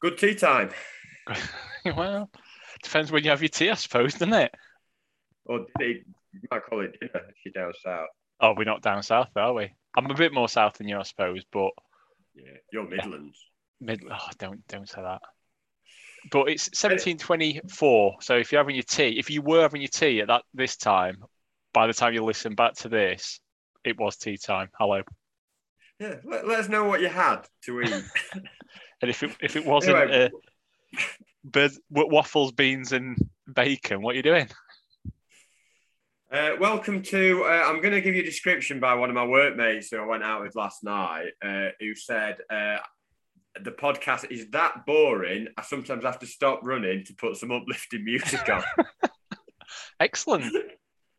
Good 0.00 0.18
tea 0.18 0.34
time. 0.34 0.70
well, 1.96 2.30
depends 2.82 3.12
when 3.12 3.24
you 3.24 3.30
have 3.30 3.42
your 3.42 3.48
tea, 3.48 3.70
I 3.70 3.74
suppose, 3.74 4.14
doesn't 4.14 4.32
it? 4.32 4.52
Or 5.46 5.66
you 5.80 6.02
might 6.50 6.64
call 6.64 6.80
it 6.80 6.96
dinner 7.00 7.26
if 7.28 7.34
you're 7.44 7.64
down 7.64 7.72
south. 7.82 8.08
Oh, 8.40 8.54
we're 8.56 8.64
not 8.64 8.82
down 8.82 9.02
south, 9.02 9.28
are 9.36 9.52
we? 9.52 9.70
I'm 9.96 10.10
a 10.10 10.14
bit 10.14 10.32
more 10.32 10.48
south 10.48 10.74
than 10.74 10.88
you, 10.88 10.98
I 10.98 11.02
suppose, 11.02 11.44
but 11.52 11.70
Yeah, 12.34 12.56
you're 12.72 12.88
Midlands. 12.88 13.38
mid. 13.80 14.02
Oh, 14.10 14.28
don't 14.38 14.66
don't 14.68 14.88
say 14.88 15.02
that. 15.02 15.20
But 16.30 16.48
it's 16.48 16.68
1724. 16.68 18.16
So 18.20 18.36
if 18.36 18.52
you're 18.52 18.60
having 18.60 18.76
your 18.76 18.82
tea, 18.84 19.18
if 19.18 19.30
you 19.30 19.42
were 19.42 19.62
having 19.62 19.80
your 19.80 19.88
tea 19.88 20.20
at 20.20 20.28
that 20.28 20.42
this 20.54 20.76
time, 20.76 21.16
by 21.72 21.86
the 21.86 21.94
time 21.94 22.14
you 22.14 22.22
listen 22.24 22.54
back 22.54 22.74
to 22.76 22.88
this, 22.88 23.40
it 23.84 23.98
was 23.98 24.16
tea 24.16 24.36
time. 24.36 24.68
Hello. 24.78 25.02
Yeah, 25.98 26.16
let, 26.24 26.46
let 26.46 26.60
us 26.60 26.68
know 26.68 26.84
what 26.84 27.00
you 27.00 27.08
had 27.08 27.42
to 27.64 27.80
eat. 27.82 28.04
And 29.02 29.10
if 29.10 29.22
it 29.22 29.30
if 29.40 29.56
it 29.56 29.64
wasn't 29.64 29.96
Anyway. 29.96 30.30
uh, 30.94 30.98
bird, 31.44 31.72
waffles, 31.90 32.52
beans, 32.52 32.92
and 32.92 33.16
bacon, 33.52 34.02
what 34.02 34.12
are 34.12 34.16
you 34.16 34.22
doing? 34.22 34.48
Uh, 36.30 36.50
welcome 36.60 37.02
to. 37.02 37.42
Uh, 37.44 37.64
I'm 37.66 37.80
going 37.80 37.94
to 37.94 38.00
give 38.00 38.14
you 38.14 38.22
a 38.22 38.24
description 38.24 38.78
by 38.78 38.94
one 38.94 39.08
of 39.08 39.14
my 39.16 39.24
workmates 39.24 39.90
who 39.90 39.98
I 39.98 40.06
went 40.06 40.22
out 40.22 40.42
with 40.42 40.54
last 40.54 40.84
night, 40.84 41.30
uh, 41.42 41.68
who 41.80 41.94
said 41.94 42.36
uh, 42.50 42.76
the 43.60 43.72
podcast 43.72 44.30
is 44.30 44.48
that 44.50 44.86
boring. 44.86 45.48
I 45.56 45.62
sometimes 45.62 46.04
have 46.04 46.18
to 46.20 46.26
stop 46.26 46.60
running 46.62 47.04
to 47.06 47.14
put 47.14 47.36
some 47.36 47.50
uplifting 47.50 48.04
music 48.04 48.48
on. 48.48 48.62
Excellent. 50.00 50.54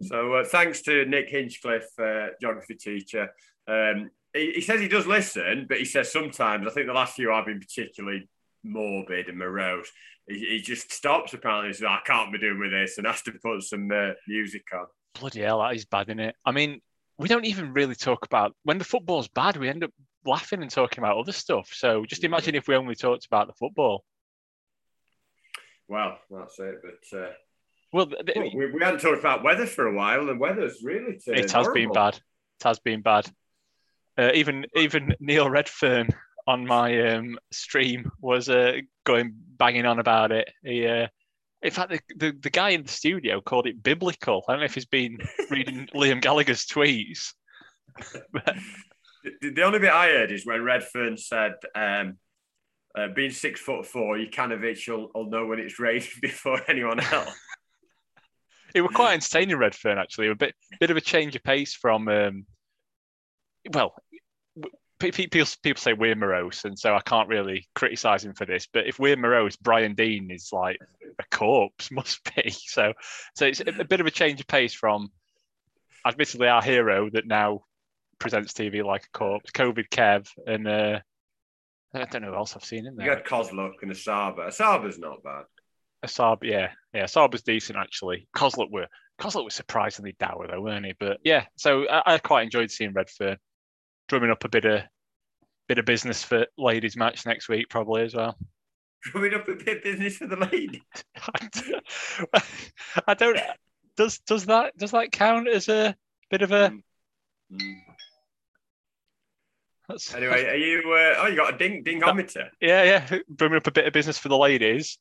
so 0.01 0.35
uh, 0.35 0.45
thanks 0.45 0.81
to 0.83 1.03
Nick 1.05 1.29
Hinchcliffe, 1.29 1.91
uh, 1.99 2.27
geography 2.39 2.75
teacher. 2.75 3.29
Um, 3.67 4.11
he, 4.33 4.51
he 4.55 4.61
says 4.61 4.79
he 4.79 4.87
does 4.87 5.07
listen, 5.07 5.65
but 5.67 5.77
he 5.77 5.85
says 5.85 6.11
sometimes. 6.11 6.67
I 6.67 6.69
think 6.71 6.87
the 6.87 6.93
last 6.93 7.15
few 7.15 7.31
I've 7.31 7.45
been 7.45 7.59
particularly 7.59 8.29
morbid 8.63 9.27
and 9.27 9.37
morose. 9.37 9.89
He, 10.27 10.39
he 10.39 10.61
just 10.61 10.91
stops 10.91 11.33
apparently. 11.33 11.69
He 11.69 11.73
says, 11.73 11.85
"I 11.85 11.99
can't 12.05 12.31
be 12.31 12.39
doing 12.39 12.59
with 12.59 12.71
this," 12.71 12.97
and 12.97 13.07
has 13.07 13.21
to 13.23 13.31
put 13.31 13.63
some 13.63 13.89
uh, 13.91 14.11
music 14.27 14.63
on. 14.73 14.85
Bloody 15.19 15.41
hell, 15.41 15.59
that 15.59 15.75
is 15.75 15.85
bad, 15.85 16.07
isn't 16.09 16.19
it? 16.19 16.35
I 16.45 16.51
mean, 16.51 16.81
we 17.17 17.27
don't 17.27 17.45
even 17.45 17.73
really 17.73 17.95
talk 17.95 18.25
about 18.25 18.55
when 18.63 18.77
the 18.77 18.85
football's 18.85 19.27
bad. 19.27 19.57
We 19.57 19.69
end 19.69 19.83
up 19.83 19.91
laughing 20.25 20.61
and 20.61 20.71
talking 20.71 21.03
about 21.03 21.17
other 21.17 21.31
stuff. 21.31 21.69
So 21.73 22.05
just 22.05 22.23
imagine 22.23 22.55
if 22.55 22.67
we 22.67 22.75
only 22.75 22.95
talked 22.95 23.25
about 23.25 23.47
the 23.47 23.53
football. 23.53 24.03
Well, 25.87 26.17
that's 26.29 26.57
it. 26.59 26.81
But 26.81 27.17
uh, 27.19 27.31
Well, 27.91 28.05
th- 28.07 28.25
th- 28.25 28.37
Well, 28.37 28.51
we, 28.55 28.71
we 28.71 28.83
hadn't 28.83 29.01
talked 29.01 29.19
about 29.19 29.43
weather 29.43 29.65
for 29.65 29.87
a 29.87 29.93
while, 29.93 30.29
and 30.29 30.39
weather's 30.39 30.81
really 30.83 31.19
it 31.27 31.51
has 31.51 31.67
been 31.69 31.91
bad. 31.91 32.15
It 32.15 32.63
has 32.63 32.79
been 32.79 33.01
bad. 33.01 33.29
Uh, 34.21 34.31
even 34.35 34.67
even 34.75 35.15
Neil 35.19 35.49
Redfern 35.49 36.09
on 36.47 36.67
my 36.67 37.09
um, 37.09 37.39
stream 37.51 38.11
was 38.19 38.49
uh, 38.49 38.73
going 39.03 39.33
banging 39.57 39.87
on 39.87 39.97
about 39.97 40.31
it. 40.31 40.47
He, 40.63 40.85
uh, 40.85 41.07
in 41.63 41.71
fact, 41.71 41.89
the, 41.89 41.99
the 42.15 42.37
the 42.39 42.49
guy 42.51 42.69
in 42.69 42.83
the 42.83 42.89
studio 42.89 43.41
called 43.41 43.65
it 43.65 43.81
biblical. 43.81 44.43
I 44.47 44.51
don't 44.51 44.59
know 44.59 44.65
if 44.65 44.75
he's 44.75 44.85
been 44.85 45.17
reading 45.49 45.87
Liam 45.95 46.21
Gallagher's 46.21 46.67
tweets. 46.67 47.33
The, 49.23 49.51
the 49.51 49.63
only 49.63 49.79
bit 49.79 49.91
I 49.91 50.09
heard 50.09 50.31
is 50.31 50.45
when 50.45 50.63
Redfern 50.63 51.17
said, 51.17 51.53
um, 51.73 52.17
uh, 52.95 53.07
"Being 53.15 53.31
six 53.31 53.59
foot 53.59 53.87
four, 53.87 54.17
Jokanovic 54.17 54.87
will, 54.87 55.09
will 55.15 55.29
know 55.31 55.47
when 55.47 55.57
it's 55.59 55.79
raining 55.79 56.07
before 56.21 56.61
anyone 56.67 56.99
else." 56.99 57.35
It 58.73 58.79
was 58.79 58.91
quite 58.93 59.15
entertaining, 59.15 59.57
Redfern. 59.57 59.97
Actually, 59.97 60.29
a 60.29 60.35
bit 60.35 60.55
bit 60.79 60.91
of 60.91 60.95
a 60.95 61.01
change 61.01 61.35
of 61.35 61.43
pace 61.43 61.73
from. 61.73 62.07
Um, 62.07 62.45
well, 63.73 63.93
w- 63.93 64.01
pe- 64.01 64.10
pe- 64.10 64.10
people 65.01 65.45
people 65.63 65.81
say 65.81 65.93
we're 65.93 66.15
morose, 66.15 66.65
and 66.65 66.77
so 66.77 66.95
I 66.95 67.01
can't 67.01 67.29
really 67.29 67.67
criticise 67.73 68.23
him 68.23 68.33
for 68.33 68.45
this. 68.45 68.67
But 68.71 68.87
if 68.87 68.99
we're 68.99 69.17
morose, 69.17 69.55
Brian 69.55 69.95
Deane 69.95 70.31
is 70.31 70.49
like 70.51 70.77
a 71.19 71.23
corpse, 71.35 71.91
must 71.91 72.21
be. 72.35 72.51
So, 72.51 72.93
so 73.35 73.45
it's 73.45 73.61
a, 73.61 73.81
a 73.81 73.85
bit 73.85 74.01
of 74.01 74.07
a 74.07 74.11
change 74.11 74.39
of 74.39 74.47
pace 74.47 74.73
from, 74.73 75.09
admittedly, 76.05 76.47
our 76.47 76.61
hero 76.61 77.09
that 77.11 77.27
now 77.27 77.63
presents 78.19 78.53
TV 78.53 78.83
like 78.83 79.05
a 79.05 79.17
corpse, 79.17 79.51
COVID 79.51 79.89
Kev, 79.89 80.27
and 80.45 80.67
uh, 80.67 80.99
I 81.93 82.05
don't 82.05 82.21
know 82.21 82.29
who 82.29 82.35
else 82.35 82.55
I've 82.55 82.63
seen 82.63 82.85
in 82.85 82.95
there. 82.95 83.07
You 83.07 83.15
got 83.15 83.25
Kozluk 83.25 83.81
and 83.81 83.91
Asaba. 83.91 84.47
Asaba's 84.47 84.99
not 84.99 85.23
bad. 85.23 85.45
Asab, 86.05 86.39
yeah, 86.43 86.71
yeah, 86.93 87.05
Asab 87.05 87.31
was 87.31 87.43
decent 87.43 87.77
actually. 87.77 88.27
Kozluk 88.35 88.71
were 88.71 88.87
Kozluk 89.19 89.45
was 89.45 89.53
surprisingly 89.53 90.15
dour 90.19 90.47
though, 90.47 90.61
weren't 90.61 90.85
he? 90.85 90.93
But 90.99 91.19
yeah, 91.23 91.45
so 91.55 91.87
I, 91.87 92.13
I 92.13 92.17
quite 92.17 92.43
enjoyed 92.43 92.71
seeing 92.71 92.93
Redfern 92.93 93.37
drumming 94.11 94.29
up 94.29 94.43
a 94.43 94.49
bit 94.49 94.65
of 94.65 94.81
bit 95.69 95.77
of 95.77 95.85
business 95.85 96.21
for 96.21 96.45
ladies 96.57 96.97
match 96.97 97.25
next 97.25 97.47
week 97.47 97.69
probably 97.69 98.03
as 98.03 98.13
well. 98.13 98.37
Coming 99.13 99.33
up 99.33 99.47
a 99.47 99.55
bit 99.55 99.77
of 99.77 99.83
business 99.83 100.17
for 100.17 100.27
the 100.27 100.35
ladies. 100.35 100.81
I 103.07 103.13
don't. 103.13 103.39
Does 103.95 104.19
does 104.19 104.47
that 104.47 104.75
does 104.77 104.91
that 104.91 105.13
count 105.13 105.47
as 105.47 105.69
a 105.69 105.95
bit 106.29 106.41
of 106.41 106.51
a? 106.51 106.73
Mm. 107.53 107.75
That's, 109.87 110.13
Anyway, 110.13 110.45
are 110.45 110.55
you? 110.55 110.79
Uh, 110.79 111.15
oh, 111.19 111.27
you 111.27 111.37
got 111.37 111.53
a 111.53 111.57
ding 111.57 111.81
dingometer. 111.81 112.49
yeah, 112.59 112.83
yeah, 112.83 113.19
drumming 113.33 113.57
up 113.57 113.67
a 113.67 113.71
bit 113.71 113.87
of 113.87 113.93
business 113.93 114.17
for 114.17 114.27
the 114.27 114.37
ladies, 114.37 114.97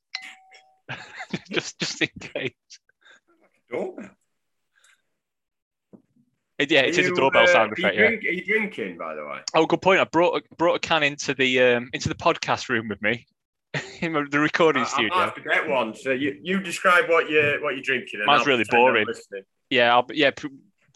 just 1.51 1.81
just 1.81 2.01
in 2.01 2.09
case. 2.21 2.53
Doorbell. 3.73 4.11
Yeah, 6.69 6.81
it 6.81 6.99
is 6.99 7.09
a 7.09 7.15
doorbell 7.15 7.45
uh, 7.45 7.47
sound 7.47 7.73
are 7.73 7.77
you 7.81 7.85
effect. 7.87 7.97
Yeah. 8.23 8.31
are 8.31 8.33
you 8.33 8.45
drinking, 8.45 8.99
by 8.99 9.15
the 9.15 9.25
way? 9.25 9.39
Oh, 9.55 9.67
good 9.67 9.81
point. 9.83 10.01
I 10.01 10.05
brought 10.05 10.43
brought 10.59 10.75
a 10.75 10.79
can 10.79 11.03
into 11.03 11.35
the 11.35 11.61
um, 11.63 11.91
into 11.93 12.09
the 12.09 12.15
podcast 12.15 12.69
room 12.69 12.89
with 12.89 13.01
me 13.01 13.27
in 14.01 14.13
the 14.13 14.39
recording 14.39 14.83
I, 14.83 14.87
I 14.87 14.89
studio. 14.89 15.15
have 15.19 15.35
to 15.37 15.41
get 15.41 15.69
one. 15.69 15.95
So 15.95 16.11
you, 16.11 16.39
you 16.43 16.61
describe 16.61 17.09
what 17.09 17.31
you 17.31 17.59
what 17.63 17.75
you're 17.75 17.83
drinking. 17.83 18.23
Mine's 18.27 18.47
really 18.47 18.65
boring. 18.71 19.07
Yeah, 19.71 19.95
I'll, 19.95 20.07
yeah. 20.13 20.31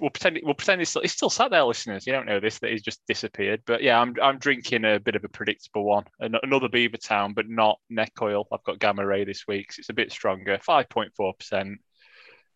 We'll 0.00 0.10
pretend 0.10 0.41
we'll 0.42 0.54
pretend 0.54 0.80
it's 0.82 0.91
still, 0.91 1.03
it's 1.03 1.12
still 1.12 1.30
sat 1.30 1.53
there, 1.53 1.62
listeners. 1.62 2.04
You 2.04 2.12
don't 2.12 2.26
know 2.26 2.41
this 2.41 2.58
that 2.58 2.72
he's 2.72 2.82
just 2.82 3.00
disappeared. 3.06 3.62
But 3.64 3.80
yeah, 3.80 4.00
I'm 4.00 4.16
I'm 4.20 4.38
drinking 4.38 4.84
a 4.84 4.98
bit 4.98 5.14
of 5.14 5.22
a 5.22 5.28
predictable 5.28 5.84
one, 5.84 6.03
An- 6.19 6.34
another 6.42 6.69
Beavertown, 6.69 7.32
but 7.32 7.48
not 7.48 7.78
neck 7.88 8.10
oil. 8.20 8.48
I've 8.53 8.64
got 8.64 8.80
Gamma 8.80 9.06
Ray 9.06 9.22
this 9.24 9.47
week, 9.47 9.69
'cause 9.69 9.78
it's 9.78 9.91
a 9.91 9.94
bit 9.94 10.10
stronger, 10.10 10.58
five 10.60 10.88
point 10.88 11.12
four 11.16 11.32
percent. 11.34 11.78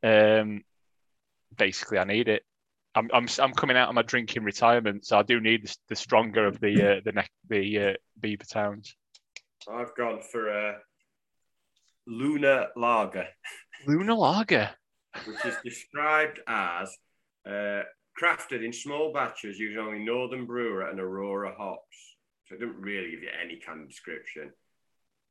Um, 0.02 0.64
basically, 1.56 1.98
I 1.98 2.04
need 2.04 2.26
it. 2.26 2.42
I'm 2.98 3.08
I'm 3.12 3.28
I'm 3.38 3.52
coming 3.52 3.76
out 3.76 3.88
of 3.88 3.94
my 3.94 4.02
drinking 4.02 4.42
retirement, 4.42 5.06
so 5.06 5.18
I 5.18 5.22
do 5.22 5.40
need 5.40 5.64
the, 5.64 5.76
the 5.90 5.96
stronger 5.96 6.46
of 6.46 6.58
the 6.58 6.96
uh, 6.96 7.00
the 7.04 7.12
neck 7.12 7.30
the 7.48 7.78
uh, 7.78 7.92
Beavertowns. 8.20 8.94
I've 9.72 9.94
gone 9.96 10.20
for 10.20 10.48
a 10.48 10.78
Luna 12.06 12.68
Lager, 12.76 13.28
Luna 13.86 14.14
Lager. 14.14 14.70
which 15.26 15.44
is 15.44 15.54
described 15.64 16.40
as 16.48 16.96
uh, 17.46 17.82
crafted 18.20 18.64
in 18.64 18.72
small 18.72 19.12
batches 19.12 19.58
using 19.58 19.78
only 19.78 20.00
Northern 20.00 20.44
Brewer 20.44 20.88
and 20.88 20.98
Aurora 20.98 21.54
hops. 21.56 22.16
So 22.46 22.56
it 22.56 22.60
doesn't 22.60 22.80
really 22.80 23.12
give 23.12 23.22
you 23.22 23.28
any 23.44 23.60
kind 23.64 23.80
of 23.80 23.88
description. 23.88 24.50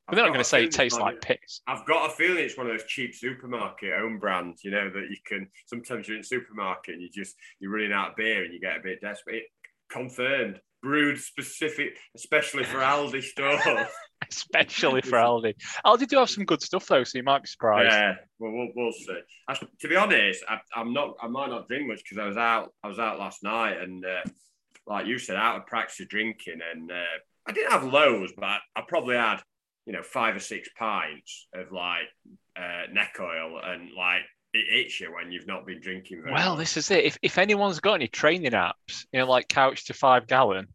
But 0.07 0.15
they're 0.15 0.23
not 0.23 0.29
I've 0.29 0.33
going 0.33 0.43
to 0.43 0.49
say 0.49 0.63
it 0.63 0.71
tastes 0.71 0.99
like 0.99 1.21
piss. 1.21 1.61
I've 1.67 1.85
got 1.85 2.09
a 2.09 2.13
feeling 2.13 2.43
it's 2.43 2.57
one 2.57 2.67
of 2.67 2.73
those 2.73 2.87
cheap 2.87 3.13
supermarket 3.13 3.93
own 3.93 4.19
brands, 4.19 4.63
you 4.63 4.71
know, 4.71 4.89
that 4.89 5.09
you 5.09 5.17
can 5.25 5.47
sometimes 5.65 6.07
you're 6.07 6.17
in 6.17 6.23
supermarket 6.23 6.95
and 6.95 7.03
you 7.03 7.09
just 7.09 7.35
you're 7.59 7.71
running 7.71 7.91
out 7.91 8.11
of 8.11 8.15
beer 8.15 8.43
and 8.43 8.53
you 8.53 8.59
get 8.59 8.77
a 8.77 8.81
bit 8.81 9.01
desperate. 9.01 9.43
Confirmed, 9.89 10.59
brewed 10.81 11.19
specific, 11.19 11.97
especially 12.15 12.63
for 12.63 12.77
Aldi 12.77 13.21
stores. 13.21 13.61
especially 14.29 15.01
for 15.01 15.11
Aldi. 15.17 15.55
Aldi 15.85 16.07
do 16.07 16.17
have 16.19 16.29
some 16.29 16.45
good 16.45 16.61
stuff 16.61 16.85
though, 16.87 17.03
so 17.03 17.17
you 17.17 17.23
might 17.23 17.43
be 17.43 17.47
surprised. 17.47 17.91
Yeah, 17.91 18.15
well, 18.39 18.51
we'll, 18.51 18.69
we'll 18.75 18.91
see. 18.93 19.19
I, 19.47 19.55
to 19.55 19.87
be 19.87 19.95
honest, 19.95 20.43
I, 20.47 20.59
I'm 20.75 20.93
not. 20.93 21.15
I 21.21 21.27
might 21.27 21.49
not 21.49 21.67
drink 21.67 21.87
much 21.87 22.03
because 22.03 22.17
I 22.17 22.27
was 22.27 22.37
out. 22.37 22.73
I 22.83 22.87
was 22.87 22.99
out 22.99 23.19
last 23.19 23.43
night, 23.43 23.77
and 23.81 24.05
uh, 24.05 24.29
like 24.87 25.05
you 25.05 25.19
said, 25.19 25.35
out 25.35 25.57
of 25.57 25.65
practice 25.65 25.99
of 25.99 26.09
drinking, 26.09 26.59
and 26.73 26.91
uh, 26.91 27.17
I 27.45 27.51
didn't 27.51 27.71
have 27.71 27.83
loads, 27.85 28.33
but 28.37 28.59
I 28.75 28.81
probably 28.87 29.15
had, 29.15 29.41
you 29.87 29.93
know, 29.93 30.03
five 30.03 30.35
or 30.35 30.39
six 30.39 30.69
pints 30.77 31.47
of 31.55 31.71
like 31.71 32.03
uh, 32.55 32.83
neck 32.91 33.15
oil, 33.19 33.59
and 33.63 33.89
like 33.97 34.21
it 34.53 34.65
hits 34.69 34.99
you 34.99 35.13
when 35.13 35.31
you've 35.31 35.47
not 35.47 35.65
been 35.65 35.79
drinking 35.81 36.21
very 36.21 36.33
Well, 36.33 36.51
much. 36.51 36.59
this 36.59 36.77
is 36.77 36.91
it. 36.91 37.05
If 37.05 37.17
if 37.23 37.37
anyone's 37.39 37.79
got 37.79 37.93
any 37.95 38.07
training 38.07 38.51
apps, 38.51 39.05
you 39.11 39.19
know, 39.19 39.27
like 39.27 39.47
Couch 39.47 39.85
to 39.85 39.93
Five 39.93 40.27
Gallon, 40.27 40.67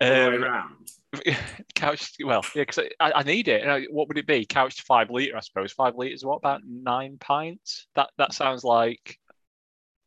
All 0.00 0.08
the 0.08 0.38
way 0.40 0.48
um. 0.48 0.84
Couch, 1.74 2.12
well, 2.24 2.42
yeah, 2.54 2.62
because 2.62 2.80
I, 3.00 3.12
I 3.12 3.22
need 3.22 3.48
it. 3.48 3.62
You 3.62 3.66
know, 3.68 3.80
What 3.90 4.08
would 4.08 4.18
it 4.18 4.26
be? 4.26 4.44
Couch 4.44 4.76
to 4.76 4.82
five 4.82 5.08
liter, 5.08 5.36
I 5.36 5.40
suppose. 5.40 5.72
Five 5.72 5.94
liters, 5.96 6.24
what 6.24 6.36
about 6.36 6.60
nine 6.66 7.16
pints? 7.18 7.86
That 7.94 8.10
that 8.18 8.34
sounds 8.34 8.64
like, 8.64 9.18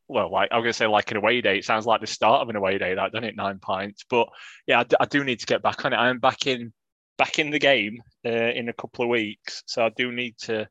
well, 0.08 0.32
like 0.32 0.50
I'm 0.52 0.60
going 0.62 0.70
to 0.70 0.74
say 0.74 0.88
like 0.88 1.10
an 1.12 1.18
away 1.18 1.42
day. 1.42 1.58
It 1.58 1.66
sounds 1.66 1.86
like 1.86 2.02
the 2.02 2.08
start 2.08 2.42
of 2.42 2.50
an 2.50 2.56
away 2.58 2.78
day. 2.78 2.96
That 2.96 3.12
doesn't 3.12 3.24
it? 3.28 3.36
Nine 3.36 3.60
pints, 3.60 4.04
but 4.10 4.28
yeah, 4.68 4.82
I, 4.82 4.84
d- 4.84 4.98
I 5.00 5.06
do 5.06 5.24
need 5.24 5.40
to 5.40 5.46
get 5.48 5.64
back 5.64 5.86
on 5.86 5.94
it. 5.94 5.98
I'm 5.98 6.20
back 6.20 6.46
in 6.48 6.74
back 7.20 7.38
in 7.38 7.52
the 7.52 7.60
game 7.60 8.02
uh, 8.26 8.30
in 8.30 8.70
a 8.70 8.74
couple 8.74 9.04
of 9.04 9.10
weeks, 9.10 9.62
so 9.68 9.86
I 9.86 9.90
do 9.96 10.12
need 10.12 10.36
to 10.40 10.68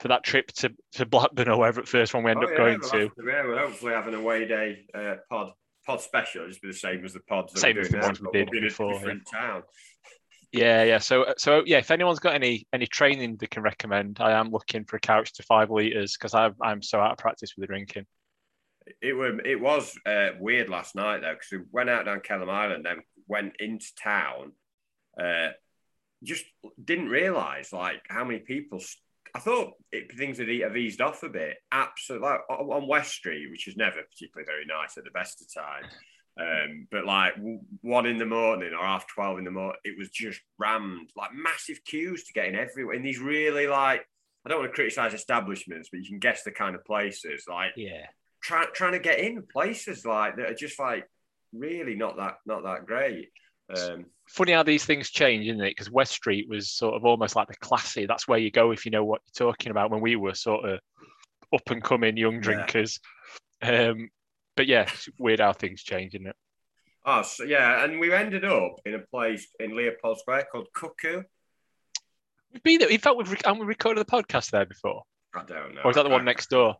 for 0.00 0.08
that 0.08 0.24
trip 0.24 0.48
to 0.54 0.74
to 0.94 1.06
Blackburn 1.06 1.48
or 1.48 1.58
wherever 1.60 1.80
the 1.82 1.86
first 1.86 2.12
one 2.14 2.24
we 2.24 2.32
end 2.32 2.40
Oh, 2.40 2.44
up 2.46 2.50
yeah, 2.50 2.56
going 2.56 2.80
we'll 2.80 2.90
to. 2.90 3.10
yeah, 3.24 3.46
we'll 3.46 3.58
hopefully 3.58 3.92
have 3.92 4.08
an 4.08 4.14
away 4.14 4.48
day 4.48 4.86
uh, 4.92 5.14
pod 5.30 5.52
pod 5.86 6.00
special. 6.00 6.40
It'll 6.40 6.50
just 6.50 6.62
be 6.62 6.68
the 6.68 6.74
same 6.74 7.04
as 7.04 7.12
the 7.12 7.20
pods. 7.20 7.52
that 7.52 7.60
Same 7.60 7.78
as 7.78 7.90
the 7.90 7.98
now, 7.98 8.06
ones 8.06 8.20
we 8.20 8.28
did 8.32 8.48
we'll 8.50 8.52
be 8.52 8.58
in 8.58 8.64
a 8.64 8.66
before, 8.66 8.92
yeah. 8.92 8.98
different 8.98 9.22
town. 9.32 9.62
Yeah, 10.52 10.84
yeah. 10.84 10.98
So, 10.98 11.34
so 11.36 11.62
yeah. 11.66 11.78
If 11.78 11.90
anyone's 11.90 12.18
got 12.18 12.34
any 12.34 12.66
any 12.72 12.86
training 12.86 13.36
they 13.36 13.46
can 13.46 13.62
recommend, 13.62 14.18
I 14.20 14.32
am 14.32 14.50
looking 14.50 14.84
for 14.84 14.96
a 14.96 15.00
couch 15.00 15.32
to 15.34 15.42
five 15.42 15.70
liters 15.70 16.16
because 16.16 16.34
I'm 16.34 16.54
I'm 16.62 16.82
so 16.82 16.98
out 17.00 17.12
of 17.12 17.18
practice 17.18 17.54
with 17.56 17.62
the 17.62 17.66
drinking. 17.66 18.06
It 19.02 19.12
was 19.14 19.40
it 19.44 19.60
was 19.60 19.94
uh, 20.06 20.30
weird 20.38 20.68
last 20.68 20.94
night 20.94 21.20
though 21.20 21.32
because 21.34 21.48
we 21.52 21.58
went 21.72 21.90
out 21.90 22.04
down 22.06 22.20
Kelham 22.20 22.48
Island, 22.50 22.84
then 22.86 23.00
went 23.26 23.54
into 23.58 23.86
town. 24.02 24.52
Uh, 25.20 25.50
just 26.22 26.44
didn't 26.82 27.08
realise 27.08 27.72
like 27.72 28.02
how 28.08 28.24
many 28.24 28.40
people. 28.40 28.80
St- 28.80 29.02
I 29.34 29.40
thought 29.40 29.74
it, 29.92 30.16
things 30.16 30.38
had, 30.38 30.48
have 30.48 30.76
eased 30.76 31.00
off 31.00 31.22
a 31.22 31.28
bit. 31.28 31.56
Absolutely, 31.70 32.28
like, 32.28 32.40
on 32.48 32.88
West 32.88 33.12
Street, 33.12 33.50
which 33.50 33.68
is 33.68 33.76
never 33.76 34.02
particularly 34.02 34.46
very 34.46 34.64
nice 34.64 34.96
at 34.96 35.04
the 35.04 35.10
best 35.10 35.42
of 35.42 35.52
times. 35.52 35.92
Um, 36.38 36.86
but 36.90 37.06
like 37.06 37.34
one 37.80 38.06
in 38.06 38.18
the 38.18 38.26
morning 38.26 38.72
or 38.72 38.84
half 38.84 39.06
twelve 39.08 39.38
in 39.38 39.44
the 39.44 39.50
morning, 39.50 39.78
it 39.84 39.98
was 39.98 40.10
just 40.10 40.40
rammed, 40.58 41.10
like 41.16 41.30
massive 41.34 41.84
queues 41.84 42.24
to 42.24 42.32
get 42.32 42.46
in 42.46 42.54
everywhere. 42.54 42.94
In 42.94 43.02
these 43.02 43.18
really 43.18 43.66
like, 43.66 44.06
I 44.44 44.48
don't 44.48 44.60
want 44.60 44.70
to 44.70 44.74
criticize 44.74 45.14
establishments, 45.14 45.88
but 45.90 46.00
you 46.00 46.08
can 46.08 46.18
guess 46.18 46.42
the 46.42 46.50
kind 46.50 46.74
of 46.74 46.84
places 46.84 47.44
like, 47.48 47.72
yeah, 47.76 48.06
trying 48.42 48.68
trying 48.74 48.92
to 48.92 48.98
get 48.98 49.18
in 49.18 49.42
places 49.42 50.04
like 50.04 50.36
that 50.36 50.50
are 50.50 50.54
just 50.54 50.78
like 50.78 51.08
really 51.52 51.94
not 51.94 52.16
that 52.18 52.36
not 52.46 52.62
that 52.64 52.86
great. 52.86 53.30
Um, 53.74 54.06
Funny 54.28 54.52
how 54.52 54.62
these 54.62 54.84
things 54.84 55.10
change, 55.10 55.46
isn't 55.46 55.60
it? 55.60 55.70
Because 55.70 55.90
West 55.90 56.12
Street 56.12 56.48
was 56.48 56.70
sort 56.70 56.94
of 56.94 57.04
almost 57.04 57.36
like 57.36 57.48
the 57.48 57.56
classy. 57.56 58.06
That's 58.06 58.26
where 58.26 58.38
you 58.38 58.50
go 58.50 58.72
if 58.72 58.84
you 58.84 58.90
know 58.90 59.04
what 59.04 59.20
you're 59.24 59.48
talking 59.48 59.70
about. 59.70 59.90
When 59.90 60.00
we 60.00 60.16
were 60.16 60.34
sort 60.34 60.64
of 60.64 60.80
up 61.54 61.70
and 61.70 61.82
coming 61.82 62.16
young 62.16 62.40
drinkers, 62.40 62.98
yeah. 63.62 63.90
um, 63.90 64.10
but 64.56 64.66
yeah, 64.66 64.90
weird 65.18 65.40
how 65.40 65.52
things 65.52 65.82
change, 65.82 66.14
isn't 66.14 66.26
it? 66.26 66.36
Oh, 67.04 67.22
so, 67.22 67.44
yeah, 67.44 67.84
and 67.84 68.00
we 68.00 68.12
ended 68.12 68.44
up 68.44 68.80
in 68.84 68.94
a 68.94 68.98
place 68.98 69.46
in 69.60 69.76
Leopold 69.76 70.18
Square 70.18 70.48
called 70.50 70.66
Cuckoo. 70.74 71.22
We've 72.52 72.62
been 72.64 72.80
there. 72.80 72.90
In 72.90 72.98
fact, 72.98 73.16
we've 73.16 73.28
haven't 73.44 73.60
we 73.60 73.66
recorded 73.66 74.04
the 74.04 74.10
podcast 74.10 74.50
there 74.50 74.66
before. 74.66 75.02
I 75.34 75.44
don't 75.44 75.74
know. 75.74 75.82
Or 75.84 75.90
is 75.90 75.96
that 75.96 76.02
the 76.02 76.10
one 76.10 76.24
next 76.24 76.50
door? 76.50 76.76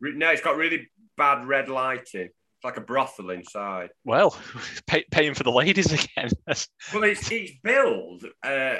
No, 0.00 0.30
it's 0.30 0.42
got 0.42 0.56
really 0.56 0.90
bad 1.16 1.46
red 1.48 1.68
lighting. 1.68 2.28
Like 2.64 2.78
a 2.78 2.80
brothel 2.80 3.30
inside. 3.30 3.90
Well, 4.04 4.36
pay, 4.86 5.04
paying 5.10 5.34
for 5.34 5.42
the 5.42 5.52
ladies 5.52 5.92
again. 5.92 6.30
well, 6.94 7.04
it's 7.04 7.30
it's 7.30 7.52
billed. 7.62 8.24
Uh, 8.42 8.76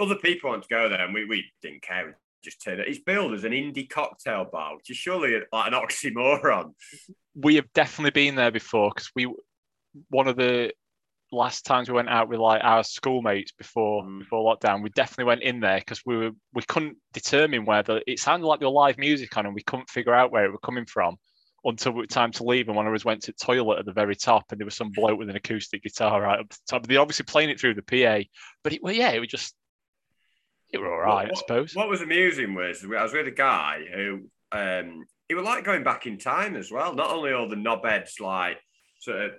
other 0.00 0.16
people 0.16 0.50
want 0.50 0.62
to 0.62 0.68
go 0.68 0.88
there, 0.88 1.04
and 1.04 1.14
we, 1.14 1.26
we 1.26 1.44
didn't 1.62 1.82
care. 1.82 2.06
We 2.06 2.12
just 2.42 2.62
turned 2.62 2.80
it. 2.80 2.88
It's 2.88 3.00
billed 3.00 3.34
as 3.34 3.44
an 3.44 3.52
indie 3.52 3.88
cocktail 3.88 4.46
bar, 4.50 4.76
which 4.76 4.90
is 4.90 4.96
surely 4.96 5.40
like 5.52 5.72
an 5.72 5.74
oxymoron. 5.74 6.72
We 7.34 7.56
have 7.56 7.72
definitely 7.74 8.10
been 8.12 8.34
there 8.34 8.50
before 8.50 8.90
because 8.94 9.10
we 9.14 9.32
one 10.08 10.28
of 10.28 10.36
the 10.36 10.72
last 11.30 11.66
times 11.66 11.88
we 11.88 11.94
went 11.94 12.08
out 12.08 12.28
with 12.28 12.40
like 12.40 12.62
our 12.64 12.82
schoolmates 12.82 13.52
before 13.52 14.02
mm. 14.04 14.20
before 14.20 14.56
lockdown, 14.56 14.82
we 14.82 14.90
definitely 14.90 15.24
went 15.24 15.42
in 15.42 15.60
there 15.60 15.78
because 15.78 16.02
we 16.06 16.16
were 16.16 16.30
we 16.54 16.62
couldn't 16.62 16.96
determine 17.12 17.64
whether 17.64 18.00
it 18.06 18.18
sounded 18.18 18.46
like 18.46 18.60
there 18.60 18.68
were 18.68 18.74
live 18.74 18.98
music 18.98 19.36
on 19.36 19.46
and 19.46 19.54
we 19.54 19.62
couldn't 19.62 19.90
figure 19.90 20.14
out 20.14 20.32
where 20.32 20.44
it 20.44 20.50
was 20.50 20.60
coming 20.62 20.86
from 20.86 21.16
until 21.70 21.92
it 21.92 21.96
was 21.96 22.08
time 22.08 22.32
to 22.32 22.44
leave. 22.44 22.68
And 22.68 22.76
one 22.76 22.86
of 22.86 22.94
us 22.94 23.04
went 23.04 23.22
to 23.22 23.32
the 23.32 23.44
toilet 23.44 23.78
at 23.78 23.86
the 23.86 23.92
very 23.92 24.16
top, 24.16 24.44
and 24.50 24.60
there 24.60 24.64
was 24.64 24.76
some 24.76 24.90
bloke 24.90 25.18
with 25.18 25.30
an 25.30 25.36
acoustic 25.36 25.82
guitar 25.82 26.22
right 26.22 26.40
up 26.40 26.48
the 26.48 26.58
top. 26.68 26.86
They're 26.86 27.00
obviously 27.00 27.24
playing 27.24 27.50
it 27.50 27.60
through 27.60 27.74
the 27.74 27.82
PA, 27.82 28.24
but 28.62 28.72
it 28.72 28.82
well, 28.82 28.94
yeah, 28.94 29.10
it 29.10 29.20
was 29.20 29.28
just 29.28 29.54
it 30.72 30.78
were 30.78 30.92
all 30.92 31.00
right, 31.00 31.28
what, 31.28 31.36
I 31.36 31.40
suppose. 31.40 31.74
What 31.74 31.88
was 31.88 32.02
amusing 32.02 32.54
was 32.54 32.84
I 32.84 33.02
was 33.02 33.12
with 33.12 33.26
a 33.26 33.32
guy 33.32 33.84
who 33.94 34.28
um, 34.52 35.04
it 35.28 35.34
was 35.34 35.44
like 35.44 35.64
going 35.64 35.82
back 35.82 36.06
in 36.06 36.18
time 36.18 36.56
as 36.56 36.70
well. 36.70 36.94
Not 36.94 37.10
only 37.10 37.32
all 37.32 37.48
the 37.48 37.56
knobheads 37.56 38.20
like 38.20 38.58
sort 39.00 39.22
of 39.22 39.30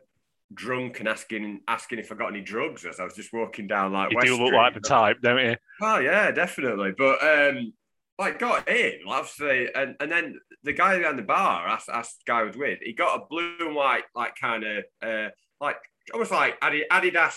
drunk 0.54 1.00
and 1.00 1.08
asking 1.08 1.62
asking 1.68 2.00
if 2.00 2.12
I 2.12 2.16
got 2.16 2.30
any 2.30 2.42
drugs 2.42 2.86
as 2.86 3.00
I 3.00 3.04
was 3.04 3.14
just 3.14 3.32
walking 3.32 3.68
down 3.68 3.94
like 3.94 4.12
you 4.12 4.18
West 4.18 4.28
do 4.28 4.38
look 4.38 4.48
Street. 4.48 4.58
like 4.58 4.74
the 4.74 4.80
type, 4.80 5.18
don't 5.22 5.46
you? 5.46 5.56
Oh 5.82 6.00
yeah, 6.00 6.32
definitely. 6.32 6.94
But 6.98 7.24
um 7.24 7.74
like 8.19 8.38
got 8.38 8.68
in, 8.68 9.00
obviously, 9.07 9.69
and, 9.74 9.95
and 10.00 10.12
then 10.12 10.39
the 10.63 10.74
guy 10.74 10.98
behind 11.00 11.18
the 11.18 11.24
bar 11.24 11.68
asked 11.68 11.89
asked 11.89 12.19
the 12.25 12.31
guy 12.31 12.42
I 12.42 12.44
was 12.44 12.57
with, 12.57 12.80
he 12.83 12.94
got 12.94 13.19
a 13.19 13.25
blue 13.30 13.56
and 13.62 13.75
white 13.75 14.04
like 14.13 14.33
kind 14.39 14.63
of 14.63 14.83
uh 15.01 15.30
like 15.62 15.77
almost 16.13 16.31
like 16.31 16.60
Adidas 16.60 17.36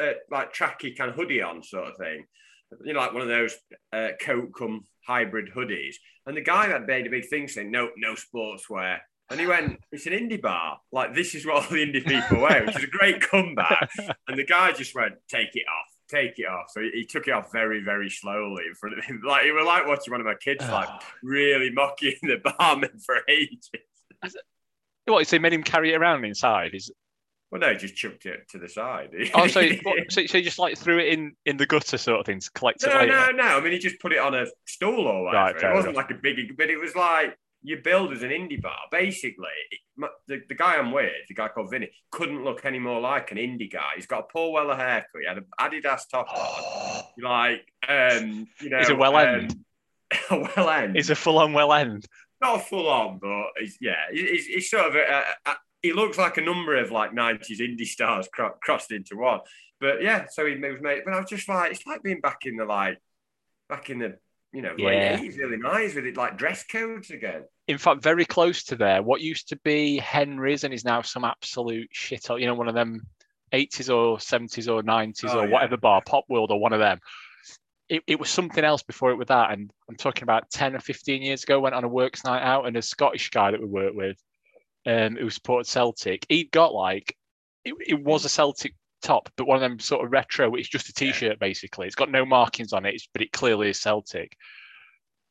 uh, 0.00 0.12
like 0.30 0.52
tracky 0.52 0.96
kind 0.96 1.10
of 1.10 1.16
hoodie 1.16 1.42
on 1.42 1.62
sort 1.62 1.88
of 1.88 1.96
thing. 1.96 2.24
You 2.84 2.92
know, 2.92 3.00
like 3.00 3.12
one 3.12 3.22
of 3.22 3.28
those 3.28 3.54
uh, 3.92 4.08
coat 4.20 4.50
come 4.58 4.84
hybrid 5.06 5.50
hoodies. 5.54 5.94
And 6.26 6.36
the 6.36 6.40
guy 6.40 6.66
had 6.66 6.86
made 6.86 7.06
a 7.06 7.10
big 7.10 7.28
thing 7.28 7.46
saying, 7.46 7.70
no, 7.70 7.90
no 7.96 8.14
sportswear, 8.14 8.98
and 9.30 9.40
he 9.40 9.46
went, 9.46 9.78
it's 9.90 10.06
an 10.06 10.12
indie 10.12 10.40
bar. 10.40 10.78
Like, 10.92 11.14
this 11.14 11.34
is 11.34 11.46
what 11.46 11.56
all 11.56 11.70
the 11.70 11.84
indie 11.84 12.04
people 12.04 12.40
wear, 12.40 12.64
which 12.64 12.76
is 12.76 12.84
a 12.84 12.88
great 12.88 13.20
comeback. 13.20 13.90
And 14.28 14.38
the 14.38 14.44
guy 14.44 14.72
just 14.72 14.94
went, 14.94 15.14
take 15.28 15.54
it 15.54 15.64
off, 15.68 15.92
take 16.08 16.38
it 16.38 16.46
off. 16.46 16.66
So 16.70 16.80
he, 16.80 16.90
he 16.92 17.04
took 17.04 17.28
it 17.28 17.32
off 17.32 17.52
very, 17.52 17.82
very 17.82 18.10
slowly 18.10 18.64
in 18.68 18.74
front 18.74 18.98
of 18.98 19.04
him. 19.04 19.22
Like, 19.26 19.46
it 19.46 19.52
was 19.52 19.64
like 19.64 19.86
watching 19.86 20.12
one 20.12 20.20
of 20.20 20.26
my 20.26 20.34
kids, 20.34 20.66
like, 20.68 20.88
really 21.22 21.70
mocking 21.70 22.16
the 22.22 22.40
barman 22.58 22.98
for 23.04 23.16
ages. 23.28 23.70
What, 25.06 25.26
so 25.26 25.36
he 25.36 25.40
made 25.40 25.52
him 25.52 25.62
carry 25.62 25.92
it 25.92 25.96
around 25.96 26.24
inside? 26.24 26.74
Is 26.74 26.90
well, 27.54 27.60
no, 27.60 27.70
he 27.70 27.76
just 27.76 27.94
chucked 27.94 28.26
it 28.26 28.48
to 28.48 28.58
the 28.58 28.68
side. 28.68 29.10
Oh, 29.34 29.46
so, 29.46 29.62
what, 29.84 30.10
so, 30.10 30.26
so 30.26 30.38
he 30.38 30.42
just 30.42 30.58
like 30.58 30.76
threw 30.76 30.98
it 30.98 31.12
in 31.12 31.36
in 31.46 31.56
the 31.56 31.66
gutter 31.66 31.98
sort 31.98 32.18
of 32.18 32.26
thing 32.26 32.40
to 32.40 32.50
collect 32.50 32.84
no, 32.84 32.90
it 32.90 32.94
later? 32.96 33.12
No, 33.12 33.30
no, 33.30 33.44
I 33.44 33.60
mean, 33.60 33.72
he 33.72 33.78
just 33.78 34.00
put 34.00 34.12
it 34.12 34.18
on 34.18 34.34
a 34.34 34.46
stool 34.66 35.06
or 35.06 35.24
whatever. 35.24 35.54
Right, 35.54 35.70
it 35.70 35.74
wasn't 35.74 35.94
enough. 35.94 36.10
like 36.10 36.18
a 36.18 36.20
big, 36.20 36.56
but 36.56 36.68
it 36.68 36.78
was 36.78 36.96
like 36.96 37.38
you 37.64 37.78
build 37.82 38.12
as 38.12 38.22
an 38.22 38.28
indie 38.28 38.60
bar. 38.60 38.78
Basically, 38.92 39.48
the, 40.28 40.42
the 40.48 40.54
guy 40.54 40.76
I'm 40.76 40.92
with, 40.92 41.10
the 41.28 41.34
guy 41.34 41.48
called 41.48 41.70
Vinny, 41.70 41.90
couldn't 42.12 42.44
look 42.44 42.66
any 42.66 42.78
more 42.78 43.00
like 43.00 43.32
an 43.32 43.38
indie 43.38 43.72
guy. 43.72 43.92
He's 43.96 44.06
got 44.06 44.20
a 44.20 44.32
Paul 44.32 44.52
Weller 44.52 44.76
haircut. 44.76 45.20
He 45.20 45.26
had 45.26 45.38
an 45.38 45.46
Adidas 45.58 46.02
top 46.08 46.28
on. 46.28 47.02
like, 47.22 47.66
um, 47.88 48.46
you 48.60 48.68
know, 48.68 48.78
he's 48.78 48.90
a 48.90 48.94
well 48.94 49.16
end. 49.16 49.52
Um, 49.52 49.64
a 50.42 50.48
well 50.56 50.68
end. 50.68 50.94
He's 50.94 51.08
a 51.08 51.14
full 51.14 51.38
on 51.38 51.54
well 51.54 51.72
end. 51.72 52.06
Not 52.42 52.68
full 52.68 52.86
on, 52.86 53.18
but 53.18 53.46
he's 53.58 53.78
yeah, 53.80 53.94
he's, 54.12 54.44
he's 54.44 54.70
sort 54.70 54.88
of 54.88 54.94
a, 54.96 54.98
a, 54.98 55.50
a, 55.50 55.54
he 55.80 55.94
looks 55.94 56.18
like 56.18 56.36
a 56.36 56.42
number 56.42 56.76
of 56.76 56.90
like 56.90 57.12
'90s 57.12 57.60
indie 57.60 57.86
stars 57.86 58.28
cro- 58.30 58.56
crossed 58.62 58.92
into 58.92 59.16
one. 59.16 59.40
But 59.80 60.02
yeah, 60.02 60.26
so 60.30 60.44
he 60.44 60.54
was 60.56 60.82
made. 60.82 61.02
But 61.06 61.14
I 61.14 61.20
was 61.20 61.30
just 61.30 61.48
like, 61.48 61.72
it's 61.72 61.86
like 61.86 62.02
being 62.02 62.20
back 62.20 62.40
in 62.44 62.56
the 62.56 62.66
like, 62.66 62.98
back 63.70 63.88
in 63.88 64.00
the 64.00 64.18
you 64.54 64.62
know, 64.62 64.74
yeah. 64.78 65.18
late 65.20 65.32
80s, 65.32 65.40
early 65.40 65.56
90s 65.56 65.96
with 65.96 66.06
it 66.06 66.16
like 66.16 66.38
dress 66.38 66.64
codes 66.64 67.10
again. 67.10 67.42
In 67.66 67.76
fact, 67.76 68.02
very 68.02 68.24
close 68.24 68.62
to 68.64 68.76
there. 68.76 69.02
What 69.02 69.20
used 69.20 69.48
to 69.48 69.56
be 69.64 69.98
Henry's 69.98 70.62
and 70.62 70.72
is 70.72 70.84
now 70.84 71.02
some 71.02 71.24
absolute 71.24 71.88
shit, 71.92 72.28
you 72.28 72.46
know, 72.46 72.54
one 72.54 72.68
of 72.68 72.74
them 72.74 73.02
80s 73.52 73.92
or 73.92 74.18
70s 74.18 74.72
or 74.72 74.82
90s 74.82 75.24
oh, 75.28 75.40
or 75.40 75.46
yeah. 75.46 75.52
whatever 75.52 75.76
bar, 75.76 76.02
Pop 76.06 76.24
World 76.28 76.52
or 76.52 76.60
one 76.60 76.72
of 76.72 76.78
them. 76.78 77.00
It, 77.88 78.02
it 78.06 78.20
was 78.20 78.30
something 78.30 78.64
else 78.64 78.82
before 78.82 79.10
it 79.10 79.16
was 79.16 79.26
that. 79.26 79.50
And 79.50 79.70
I'm 79.88 79.96
talking 79.96 80.22
about 80.22 80.50
10 80.50 80.76
or 80.76 80.80
15 80.80 81.22
years 81.22 81.42
ago, 81.42 81.60
went 81.60 81.74
on 81.74 81.84
a 81.84 81.88
works 81.88 82.24
night 82.24 82.42
out 82.42 82.66
and 82.66 82.76
a 82.76 82.82
Scottish 82.82 83.30
guy 83.30 83.50
that 83.50 83.60
we 83.60 83.66
worked 83.66 83.96
with 83.96 84.16
um, 84.86 85.16
who 85.16 85.30
supported 85.30 85.68
Celtic, 85.68 86.26
he'd 86.28 86.50
got 86.50 86.72
like, 86.72 87.16
it, 87.64 87.74
it 87.86 88.02
was 88.02 88.24
a 88.24 88.28
Celtic 88.28 88.74
top, 89.04 89.30
but 89.36 89.46
one 89.46 89.56
of 89.56 89.60
them 89.60 89.78
sort 89.78 90.04
of 90.04 90.12
retro. 90.12 90.54
It's 90.54 90.68
just 90.68 90.88
a 90.88 90.92
t-shirt 90.92 91.38
basically. 91.38 91.86
It's 91.86 91.94
got 91.94 92.10
no 92.10 92.24
markings 92.24 92.72
on 92.72 92.86
it, 92.86 93.02
but 93.12 93.22
it 93.22 93.32
clearly 93.32 93.70
is 93.70 93.80
Celtic. 93.80 94.36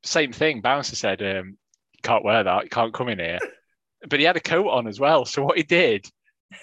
Same 0.03 0.31
thing. 0.31 0.61
Bouncer 0.61 0.95
said, 0.95 1.21
um, 1.21 1.57
can't 2.03 2.23
wear 2.23 2.43
that. 2.43 2.63
You 2.63 2.69
can't 2.69 2.93
come 2.93 3.09
in 3.09 3.19
here." 3.19 3.39
but 4.09 4.19
he 4.19 4.25
had 4.25 4.37
a 4.37 4.41
coat 4.41 4.69
on 4.69 4.87
as 4.87 4.99
well. 4.99 5.25
So 5.25 5.43
what 5.43 5.57
he 5.57 5.63
did, 5.63 6.05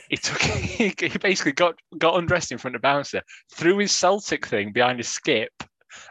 he 0.09 0.17
took 0.17 0.40
he 0.40 0.93
basically 1.21 1.52
got 1.52 1.75
got 1.99 2.19
undressed 2.19 2.52
in 2.52 2.59
front 2.59 2.76
of 2.76 2.83
Bouncer, 2.83 3.23
threw 3.55 3.79
his 3.79 3.93
Celtic 3.93 4.47
thing 4.47 4.73
behind 4.73 4.99
his 4.99 5.09
skip, 5.09 5.52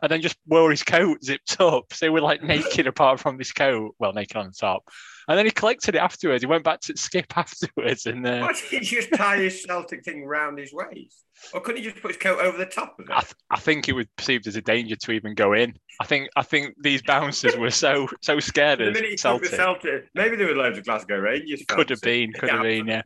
and 0.02 0.12
then 0.12 0.22
just 0.22 0.38
wore 0.46 0.72
his 0.72 0.84
coat 0.84 1.24
zipped 1.24 1.60
up. 1.60 1.94
So 1.94 2.12
we're 2.12 2.22
like 2.22 2.44
naked 2.44 2.88
apart 2.88 3.20
from 3.20 3.38
this 3.38 3.52
coat. 3.52 3.96
Well, 4.00 4.14
naked 4.14 4.38
on 4.38 4.48
the 4.48 4.54
top. 4.54 4.84
And 5.28 5.38
then 5.38 5.46
he 5.46 5.52
collected 5.52 5.94
it 5.94 6.00
afterwards. 6.00 6.42
He 6.42 6.48
went 6.48 6.64
back 6.64 6.80
to 6.82 6.98
skip 6.98 7.32
afterwards. 7.38 8.08
And 8.08 8.26
uh, 8.26 8.42
why 8.42 8.54
did 8.54 8.64
he 8.70 8.80
just 8.80 9.14
tie 9.14 9.38
his 9.38 9.64
Celtic 9.64 10.04
thing 10.04 10.26
round 10.26 10.58
his 10.58 10.74
waist? 10.74 11.24
Or 11.54 11.62
couldn't 11.62 11.84
he 11.84 11.90
just 11.90 12.02
put 12.02 12.12
his 12.12 12.18
coat 12.18 12.40
over 12.40 12.58
the 12.58 12.66
top 12.66 13.00
of 13.00 13.06
it? 13.06 13.12
I, 13.12 13.22
th- 13.22 13.36
I 13.50 13.60
think 13.60 13.88
it 13.88 13.94
was 13.94 14.08
perceived 14.18 14.48
as 14.48 14.56
a 14.56 14.62
danger 14.62 14.96
to 14.96 15.12
even 15.12 15.36
go 15.36 15.54
in. 15.54 15.74
I 16.02 16.06
think 16.06 16.30
I 16.36 16.42
think 16.42 16.76
these 16.82 17.02
bouncers 17.02 17.56
were 17.56 17.72
so 17.72 18.08
so 18.22 18.40
scared 18.40 18.82
of 18.82 18.98
Celtic. 19.18 19.50
Celtic. 19.50 20.10
Maybe 20.16 20.36
there 20.36 20.48
were 20.48 20.56
loads 20.56 20.78
of 20.78 20.86
Glasgow 20.86 21.18
Rangers. 21.18 21.64
Could 21.68 21.90
have 21.92 22.02
been, 22.02 22.34
could 22.34 22.50
have 22.50 22.64
been, 22.64 22.88
yeah. 22.88 23.04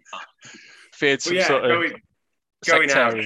Feared 0.93 1.21
some 1.21 1.35
yeah, 1.35 1.47
sort 1.47 1.65
of 1.65 1.71
going, 1.71 2.01
going 2.65 2.91
out 2.91 3.23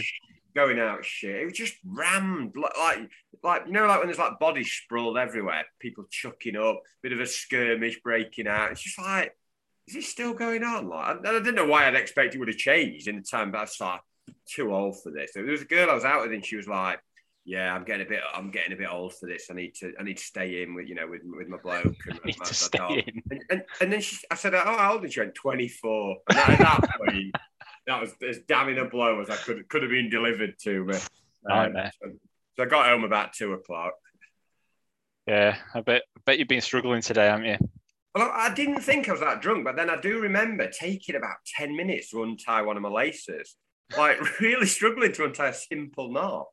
going 0.57 0.79
out 0.79 1.05
shit. 1.05 1.35
It 1.35 1.45
was 1.45 1.53
just 1.53 1.75
rammed 1.85 2.55
like 2.57 2.77
like 2.77 3.09
you 3.43 3.71
know 3.71 3.85
like 3.85 3.99
when 3.99 4.07
there's 4.07 4.19
like 4.19 4.39
bodies 4.39 4.71
sprawled 4.71 5.17
everywhere, 5.17 5.65
people 5.79 6.05
chucking 6.09 6.55
up, 6.55 6.81
bit 7.01 7.13
of 7.13 7.19
a 7.19 7.25
skirmish 7.25 7.99
breaking 8.01 8.47
out. 8.47 8.71
It's 8.71 8.81
just 8.81 8.99
like, 8.99 9.35
is 9.87 9.95
it 9.95 10.03
still 10.03 10.33
going 10.33 10.63
on? 10.63 10.89
Like 10.89 11.17
I, 11.25 11.29
I 11.29 11.33
didn't 11.39 11.55
know 11.55 11.65
why 11.65 11.87
I'd 11.87 11.95
expect 11.95 12.35
it 12.35 12.39
would 12.39 12.47
have 12.47 12.57
changed 12.57 13.07
in 13.07 13.15
the 13.15 13.21
time, 13.21 13.51
but 13.51 13.59
I 13.59 13.61
was 13.61 13.77
like 13.79 14.01
too 14.47 14.73
old 14.73 15.01
for 15.01 15.11
this. 15.11 15.31
There 15.33 15.43
was 15.43 15.61
a 15.61 15.65
girl 15.65 15.89
I 15.89 15.95
was 15.95 16.05
out 16.05 16.21
with, 16.21 16.33
and 16.33 16.45
she 16.45 16.55
was 16.55 16.67
like. 16.67 16.99
Yeah, 17.49 17.73
I'm 17.73 17.85
getting 17.85 18.05
a 18.05 18.09
bit. 18.09 18.19
I'm 18.35 18.51
getting 18.51 18.73
a 18.73 18.75
bit 18.75 18.91
old 18.91 19.13
for 19.13 19.25
this. 19.25 19.47
I 19.49 19.53
need 19.53 19.73
to. 19.75 19.93
I 19.97 20.03
need 20.03 20.17
to 20.17 20.23
stay 20.23 20.63
in 20.63 20.75
with 20.75 20.89
you 20.89 20.95
know 20.95 21.07
with 21.07 21.21
with 21.23 21.47
my 21.47 21.55
bloke 21.55 21.95
and 22.09 22.19
my, 22.25 22.33
my 22.37 22.67
dog. 22.73 22.91
And, 23.31 23.41
and, 23.49 23.63
and, 23.79 23.93
then 23.93 24.01
she, 24.01 24.17
I 24.29 24.35
said, 24.35 24.53
"Oh, 24.53 24.59
how 24.59 24.95
old 24.95 25.05
is 25.05 25.13
she?" 25.13 25.21
Went 25.21 25.33
24. 25.33 26.17
And 26.29 26.37
at 26.37 26.59
that 26.59 26.89
point, 26.97 27.33
that 27.87 28.01
was 28.01 28.11
as 28.27 28.39
damning 28.49 28.79
a 28.79 28.85
blow 28.85 29.21
as 29.21 29.29
I 29.29 29.37
could 29.37 29.67
could 29.69 29.81
have 29.81 29.91
been 29.91 30.09
delivered 30.09 30.59
to 30.63 30.83
me. 30.83 30.97
Nightmare. 31.45 31.91
Um, 32.03 32.19
so, 32.57 32.63
I 32.63 32.65
got 32.67 32.87
home 32.87 33.03
about 33.03 33.33
two 33.33 33.53
o'clock. 33.53 33.93
Yeah, 35.27 35.57
I 35.73 35.81
bet 35.81 36.03
I 36.17 36.21
bet 36.25 36.39
you've 36.39 36.47
been 36.47 36.61
struggling 36.61 37.01
today, 37.01 37.25
haven't 37.25 37.45
you? 37.45 37.57
Well, 38.15 38.31
I 38.33 38.53
didn't 38.53 38.81
think 38.81 39.07
I 39.07 39.11
was 39.11 39.21
that 39.21 39.41
drunk, 39.41 39.63
but 39.63 39.75
then 39.75 39.89
I 39.91 39.99
do 39.99 40.19
remember 40.19 40.67
taking 40.67 41.15
about 41.15 41.35
10 41.55 41.75
minutes 41.75 42.09
to 42.09 42.23
untie 42.23 42.63
one 42.63 42.75
of 42.75 42.81
my 42.81 42.89
laces. 42.89 43.55
Like, 43.95 44.39
really 44.39 44.65
struggling 44.65 45.11
to 45.13 45.25
untie 45.25 45.49
a 45.49 45.53
simple 45.53 46.11
knot. 46.11 46.47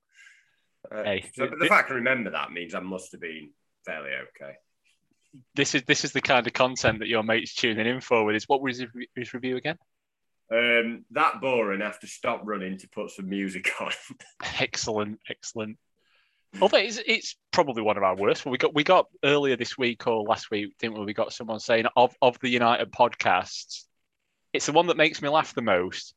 Uh, 0.95 1.03
Hey, 1.05 1.25
so 1.33 1.47
the 1.47 1.67
fact 1.67 1.91
I 1.91 1.95
remember 1.95 2.31
that 2.31 2.53
means 2.53 2.75
I 2.75 2.81
must 2.81 3.13
have 3.13 3.21
been 3.23 3.51
fairly 3.87 4.11
okay. 4.11 4.57
This 5.55 5.75
is 5.75 5.83
this 5.85 6.05
is 6.05 6.13
the 6.13 6.21
kind 6.21 6.47
of 6.47 6.53
content 6.53 6.99
that 6.99 7.09
your 7.09 7.23
mate's 7.23 7.55
tuning 7.55 7.87
in 7.87 8.01
for. 8.01 8.25
With 8.25 8.35
his 8.35 8.49
what 8.49 8.61
was 8.61 8.79
his, 8.79 8.89
his 9.17 9.33
review 9.33 9.57
again? 9.57 9.79
Um, 10.53 11.07
that 11.13 11.41
boring, 11.41 11.81
I 11.81 11.87
have 11.87 12.01
to 12.01 12.07
stop 12.07 12.43
running 12.45 12.77
to 12.79 12.89
put 12.89 13.11
some 13.11 13.29
music 13.31 13.71
on. 13.81 13.91
Excellent, 14.61 15.19
excellent. 15.31 15.79
Although 16.61 16.79
it's, 16.79 17.01
it's 17.07 17.37
probably 17.51 17.83
one 17.83 17.97
of 17.97 18.03
our 18.03 18.17
worst. 18.17 18.47
We 18.47 18.59
got 18.59 18.75
we 18.75 18.85
got 18.85 19.07
earlier 19.25 19.57
this 19.57 19.77
week 19.77 20.07
or 20.07 20.23
last 20.23 20.51
week, 20.51 20.77
didn't 20.79 20.99
we? 20.99 21.05
We 21.05 21.15
got 21.15 21.33
someone 21.33 21.61
saying 21.61 21.87
of 21.97 22.15
of 22.23 22.39
the 22.41 22.49
United 22.49 22.93
podcasts, 22.93 23.85
it's 24.53 24.67
the 24.67 24.73
one 24.73 24.87
that 24.87 24.97
makes 24.97 25.21
me 25.21 25.29
laugh 25.29 25.55
the 25.55 25.63
most, 25.63 26.15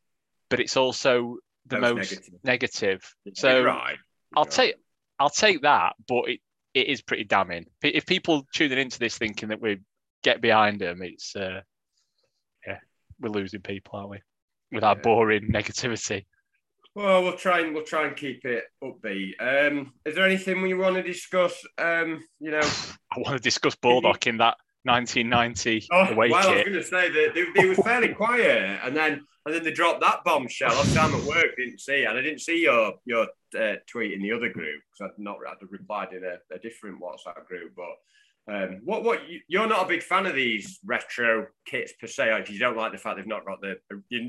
but 0.49 0.59
it's 0.59 0.77
also 0.77 1.37
the 1.65 1.79
Most 1.79 1.95
most 1.95 2.11
negative. 2.11 2.39
negative. 2.43 3.15
So 3.33 3.63
right. 3.63 3.97
I'll 4.35 4.45
You're 4.45 4.51
take 4.51 4.75
I'll 5.19 5.29
take 5.29 5.61
that, 5.63 5.95
but 6.07 6.29
it, 6.29 6.39
it 6.73 6.87
is 6.87 7.01
pretty 7.01 7.23
damning. 7.23 7.65
If- 7.81 8.05
people 8.05 8.45
tuning 8.53 8.77
into 8.77 8.99
this 8.99 9.17
thinking 9.17 9.49
that 9.49 9.61
we 9.61 9.79
get 10.23 10.39
behind 10.41 10.79
them, 10.79 11.01
it's 11.01 11.35
uh, 11.35 11.61
yeah, 12.65 12.79
we're 13.19 13.29
losing 13.29 13.61
people, 13.61 13.97
aren't 13.99 14.11
we? 14.11 14.19
With 14.71 14.83
our 14.83 14.95
boring 14.95 15.49
negativity. 15.51 16.25
Well, 16.97 17.21
we'll 17.21 17.37
try 17.37 17.59
and 17.59 17.75
we'll 17.75 17.83
try 17.83 18.07
and 18.07 18.15
keep 18.17 18.43
it 18.43 18.63
upbeat. 18.83 19.33
Um, 19.39 19.93
is 20.03 20.15
there 20.15 20.25
anything 20.25 20.63
we 20.63 20.73
want 20.73 20.95
to 20.95 21.03
discuss? 21.03 21.63
Um, 21.77 22.25
you 22.39 22.49
know, 22.49 22.59
I 22.59 23.19
want 23.19 23.37
to 23.37 23.39
discuss 23.39 23.75
Baldock 23.75 24.25
in 24.25 24.37
that 24.37 24.57
1990 24.81 25.89
oh, 25.91 26.05
away 26.05 26.31
well, 26.31 26.49
I 26.49 26.55
was 26.55 26.63
going 26.63 26.73
to 26.73 26.83
say 26.83 27.09
that 27.09 27.35
they, 27.35 27.45
they 27.55 27.67
were 27.67 27.75
fairly 27.75 28.15
quiet, 28.15 28.79
and 28.83 28.97
then 28.97 29.23
and 29.45 29.53
then 29.53 29.63
they 29.63 29.71
dropped 29.71 30.01
that 30.01 30.23
bombshell. 30.25 30.71
Obviously, 30.71 30.97
I'm 30.97 31.13
at 31.13 31.23
work, 31.27 31.55
didn't 31.55 31.81
see, 31.81 32.05
and 32.05 32.17
I 32.17 32.21
didn't 32.23 32.41
see 32.41 32.63
your 32.63 32.93
your 33.05 33.27
uh, 33.55 33.75
tweet 33.85 34.13
in 34.13 34.23
the 34.23 34.31
other 34.31 34.49
group 34.49 34.81
because 34.91 35.13
I'd 35.13 35.21
not 35.21 35.37
I'd 35.47 35.57
replied 35.69 36.13
in 36.13 36.23
a, 36.23 36.55
a 36.55 36.57
different 36.57 36.99
WhatsApp 36.99 37.45
group. 37.45 37.73
But 37.75 37.93
um, 38.49 38.81
what 38.85 39.03
what 39.03 39.29
you, 39.29 39.39
you're 39.47 39.67
not 39.67 39.85
a 39.85 39.87
big 39.87 40.01
fan 40.03 40.25
of 40.25 40.33
these 40.35 40.79
retro 40.85 41.47
kits 41.65 41.93
per 41.99 42.07
se, 42.07 42.29
or 42.29 42.43
you 42.47 42.59
don't 42.59 42.77
like 42.77 42.91
the 42.93 42.97
fact 42.97 43.17
they've 43.17 43.27
not 43.27 43.45
got 43.45 43.59
the 43.61 43.75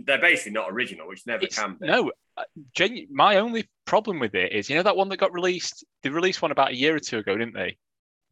they're 0.06 0.20
basically 0.20 0.52
not 0.52 0.70
original, 0.70 1.06
which 1.08 1.26
never 1.26 1.44
It's- 1.44 1.58
can 1.58 1.76
be. 1.80 1.86
no, 1.86 2.10
uh, 2.36 2.42
genu- 2.74 3.06
my 3.10 3.36
only 3.36 3.68
problem 3.84 4.18
with 4.18 4.34
it 4.34 4.52
is, 4.52 4.68
you 4.68 4.76
know, 4.76 4.82
that 4.82 4.96
one 4.96 5.08
that 5.10 5.18
got 5.18 5.32
released. 5.32 5.84
They 6.02 6.10
released 6.10 6.42
one 6.42 6.50
about 6.50 6.70
a 6.70 6.76
year 6.76 6.94
or 6.96 6.98
two 6.98 7.18
ago, 7.18 7.36
didn't 7.36 7.54
they? 7.54 7.78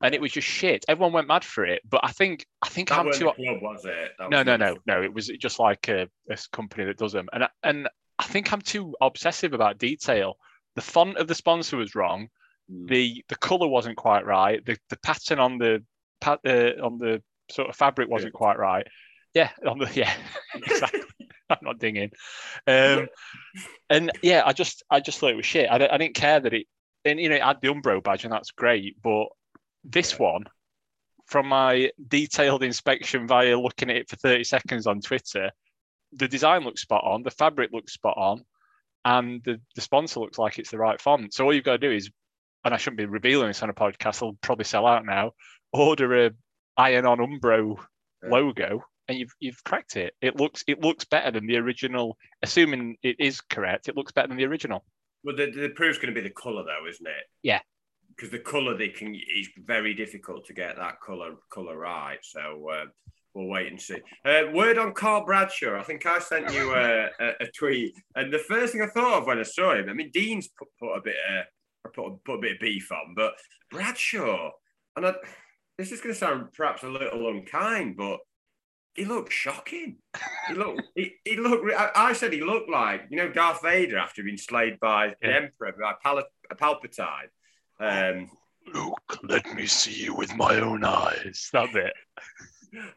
And 0.02 0.14
it 0.14 0.20
was 0.20 0.32
just 0.32 0.46
shit. 0.46 0.84
Everyone 0.88 1.12
went 1.14 1.28
mad 1.28 1.42
for 1.44 1.64
it. 1.64 1.80
But 1.88 2.00
I 2.04 2.10
think 2.10 2.44
I 2.62 2.68
think 2.68 2.88
That 2.90 2.98
I'm 2.98 3.12
too. 3.12 3.30
club, 3.32 3.62
was 3.62 3.84
it? 3.84 4.12
That 4.18 4.28
No, 4.30 4.38
was 4.38 4.46
no, 4.46 4.56
no, 4.56 4.76
no. 4.86 5.02
It 5.02 5.14
was 5.14 5.28
just 5.28 5.58
like 5.58 5.88
a, 5.88 6.08
a 6.30 6.36
company 6.52 6.84
that 6.84 6.98
does 6.98 7.12
them, 7.12 7.28
and 7.32 7.44
I- 7.44 7.50
and 7.62 7.88
I 8.18 8.24
think 8.24 8.52
I'm 8.52 8.60
too 8.60 8.94
obsessive 9.00 9.52
about 9.52 9.78
detail. 9.78 10.36
The 10.74 10.82
font 10.82 11.16
of 11.16 11.28
the 11.28 11.34
sponsor 11.34 11.76
was 11.76 11.94
wrong. 11.94 12.28
Mm. 12.72 12.88
The 12.88 13.24
the 13.28 13.36
color 13.36 13.68
wasn't 13.68 13.96
quite 13.96 14.26
right. 14.26 14.64
The 14.64 14.76
the 14.90 14.98
pattern 14.98 15.38
on 15.38 15.58
the 15.58 15.84
uh, 16.24 16.36
on 16.82 16.98
the 16.98 17.22
sort 17.50 17.68
of 17.68 17.76
fabric 17.76 18.08
wasn't 18.08 18.32
quite 18.32 18.58
right. 18.58 18.86
Yeah, 19.34 19.50
on 19.66 19.78
the 19.78 19.90
yeah, 19.94 20.12
exactly. 20.54 21.02
I'm 21.50 21.58
not 21.62 21.78
dinging. 21.78 22.10
Um, 22.66 23.06
and 23.88 24.10
yeah, 24.22 24.42
I 24.44 24.52
just 24.52 24.82
I 24.90 24.98
just 25.00 25.18
thought 25.18 25.30
it 25.30 25.36
was 25.36 25.46
shit. 25.46 25.70
I, 25.70 25.76
I 25.76 25.96
didn't 25.98 26.14
care 26.14 26.40
that 26.40 26.52
it 26.52 26.66
and 27.04 27.20
you 27.20 27.28
know 27.28 27.36
it 27.36 27.42
had 27.42 27.60
the 27.60 27.68
Umbro 27.68 28.02
badge 28.02 28.24
and 28.24 28.32
that's 28.32 28.50
great, 28.50 29.00
but 29.02 29.26
this 29.84 30.12
Yeah. 30.12 30.18
one, 30.18 30.44
from 31.26 31.46
my 31.46 31.90
detailed 32.08 32.64
inspection 32.64 33.28
via 33.28 33.58
looking 33.58 33.90
at 33.90 33.96
it 33.96 34.08
for 34.10 34.16
30 34.16 34.42
seconds 34.44 34.86
on 34.88 35.00
Twitter, 35.00 35.50
the 36.12 36.26
design 36.26 36.64
looks 36.64 36.82
spot 36.82 37.04
on, 37.04 37.22
the 37.22 37.30
fabric 37.30 37.70
looks 37.72 37.92
spot 37.92 38.16
on, 38.16 38.42
and 39.04 39.42
the, 39.44 39.60
the 39.76 39.80
sponsor 39.80 40.18
looks 40.20 40.38
like 40.38 40.58
it's 40.58 40.70
the 40.70 40.78
right 40.78 41.00
font. 41.00 41.32
So 41.32 41.44
all 41.44 41.54
you've 41.54 41.64
got 41.64 41.80
to 41.80 41.88
do 41.88 41.92
is, 41.92 42.10
and 42.66 42.74
I 42.74 42.76
shouldn't 42.78 42.98
be 42.98 43.06
revealing 43.06 43.46
this 43.48 43.62
on 43.62 43.70
a 43.70 43.74
podcast, 43.74 44.16
it'll 44.16 44.36
probably 44.42 44.64
sell 44.64 44.86
out 44.86 45.06
now. 45.06 45.32
Order 45.72 46.26
a 46.26 46.30
iron 46.76 47.06
on 47.06 47.18
Umbro 47.18 47.78
Yeah. 48.22 48.28
logo 48.30 48.84
and 49.08 49.18
you've 49.18 49.32
you've 49.40 49.62
cracked 49.64 49.96
it. 49.96 50.14
It 50.20 50.36
looks 50.36 50.64
it 50.66 50.82
looks 50.82 51.04
better 51.04 51.30
than 51.30 51.46
the 51.46 51.56
original. 51.56 52.18
Assuming 52.42 52.96
it 53.02 53.16
is 53.18 53.40
correct, 53.40 53.88
it 53.88 53.96
looks 53.96 54.12
better 54.12 54.28
than 54.28 54.36
the 54.36 54.44
original. 54.44 54.84
Well, 55.24 55.36
the, 55.36 55.50
the 55.50 55.70
proof's 55.70 55.98
going 55.98 56.14
to 56.14 56.20
be 56.20 56.26
the 56.26 56.34
colour, 56.34 56.64
though, 56.64 56.88
isn't 56.88 57.06
it? 57.06 57.24
Yeah. 57.42 57.60
Because 58.08 58.30
the 58.30 58.38
colour 58.38 58.76
they 58.76 58.88
can, 58.88 59.14
it's 59.14 59.48
very 59.64 59.92
difficult 59.94 60.46
to 60.46 60.52
get 60.54 60.76
that 60.76 61.00
colour 61.04 61.34
colour 61.52 61.76
right. 61.78 62.18
So 62.22 62.68
uh, 62.72 62.84
we'll 63.34 63.46
wait 63.48 63.68
and 63.70 63.80
see. 63.80 63.98
Uh, 64.24 64.44
word 64.52 64.78
on 64.78 64.92
Carl 64.92 65.24
Bradshaw. 65.24 65.78
I 65.78 65.82
think 65.82 66.06
I 66.06 66.18
sent 66.18 66.52
you 66.52 66.72
a, 66.74 67.08
a, 67.20 67.28
a 67.40 67.46
tweet, 67.56 67.94
and 68.14 68.32
the 68.32 68.38
first 68.38 68.72
thing 68.72 68.82
I 68.82 68.86
thought 68.86 69.20
of 69.22 69.26
when 69.26 69.38
I 69.38 69.42
saw 69.44 69.74
him, 69.74 69.88
I 69.88 69.92
mean, 69.92 70.10
Deane's 70.12 70.48
put, 70.48 70.68
put 70.80 70.94
a 70.94 71.02
bit 71.02 71.16
of 71.30 71.44
put, 71.88 72.06
a- 72.06 72.16
put 72.24 72.36
a 72.36 72.40
bit 72.40 72.52
of 72.52 72.60
beef 72.60 72.90
on, 72.92 73.14
but 73.14 73.34
Bradshaw, 73.70 74.50
and 74.96 75.06
I, 75.06 75.14
this 75.78 75.92
is 75.92 76.00
going 76.00 76.14
to 76.14 76.18
sound 76.18 76.52
perhaps 76.54 76.82
a 76.82 76.88
little 76.88 77.28
unkind, 77.28 77.96
but 77.96 78.18
he 78.94 79.04
looked 79.04 79.32
shocking. 79.32 79.96
He 80.48 80.54
looked. 80.54 80.82
he, 80.94 81.12
he 81.24 81.36
looked. 81.36 81.70
I, 81.72 81.90
I 81.94 82.12
said 82.14 82.32
he 82.32 82.42
looked 82.42 82.70
like 82.70 83.02
you 83.10 83.18
know 83.18 83.28
Darth 83.30 83.62
Vader 83.62 83.98
after 83.98 84.22
being 84.22 84.38
slayed 84.38 84.80
by 84.80 85.14
the 85.20 85.34
Emperor 85.34 85.74
by 85.78 85.92
Pal- 86.02 86.24
Palpatine. 86.54 87.28
Um, 87.78 88.30
Luke, 88.72 89.18
let 89.22 89.54
me 89.54 89.66
see 89.66 90.04
you 90.04 90.14
with 90.14 90.34
my 90.34 90.56
own 90.60 90.82
eyes. 90.82 91.50
That's 91.52 91.74
it. 91.74 91.92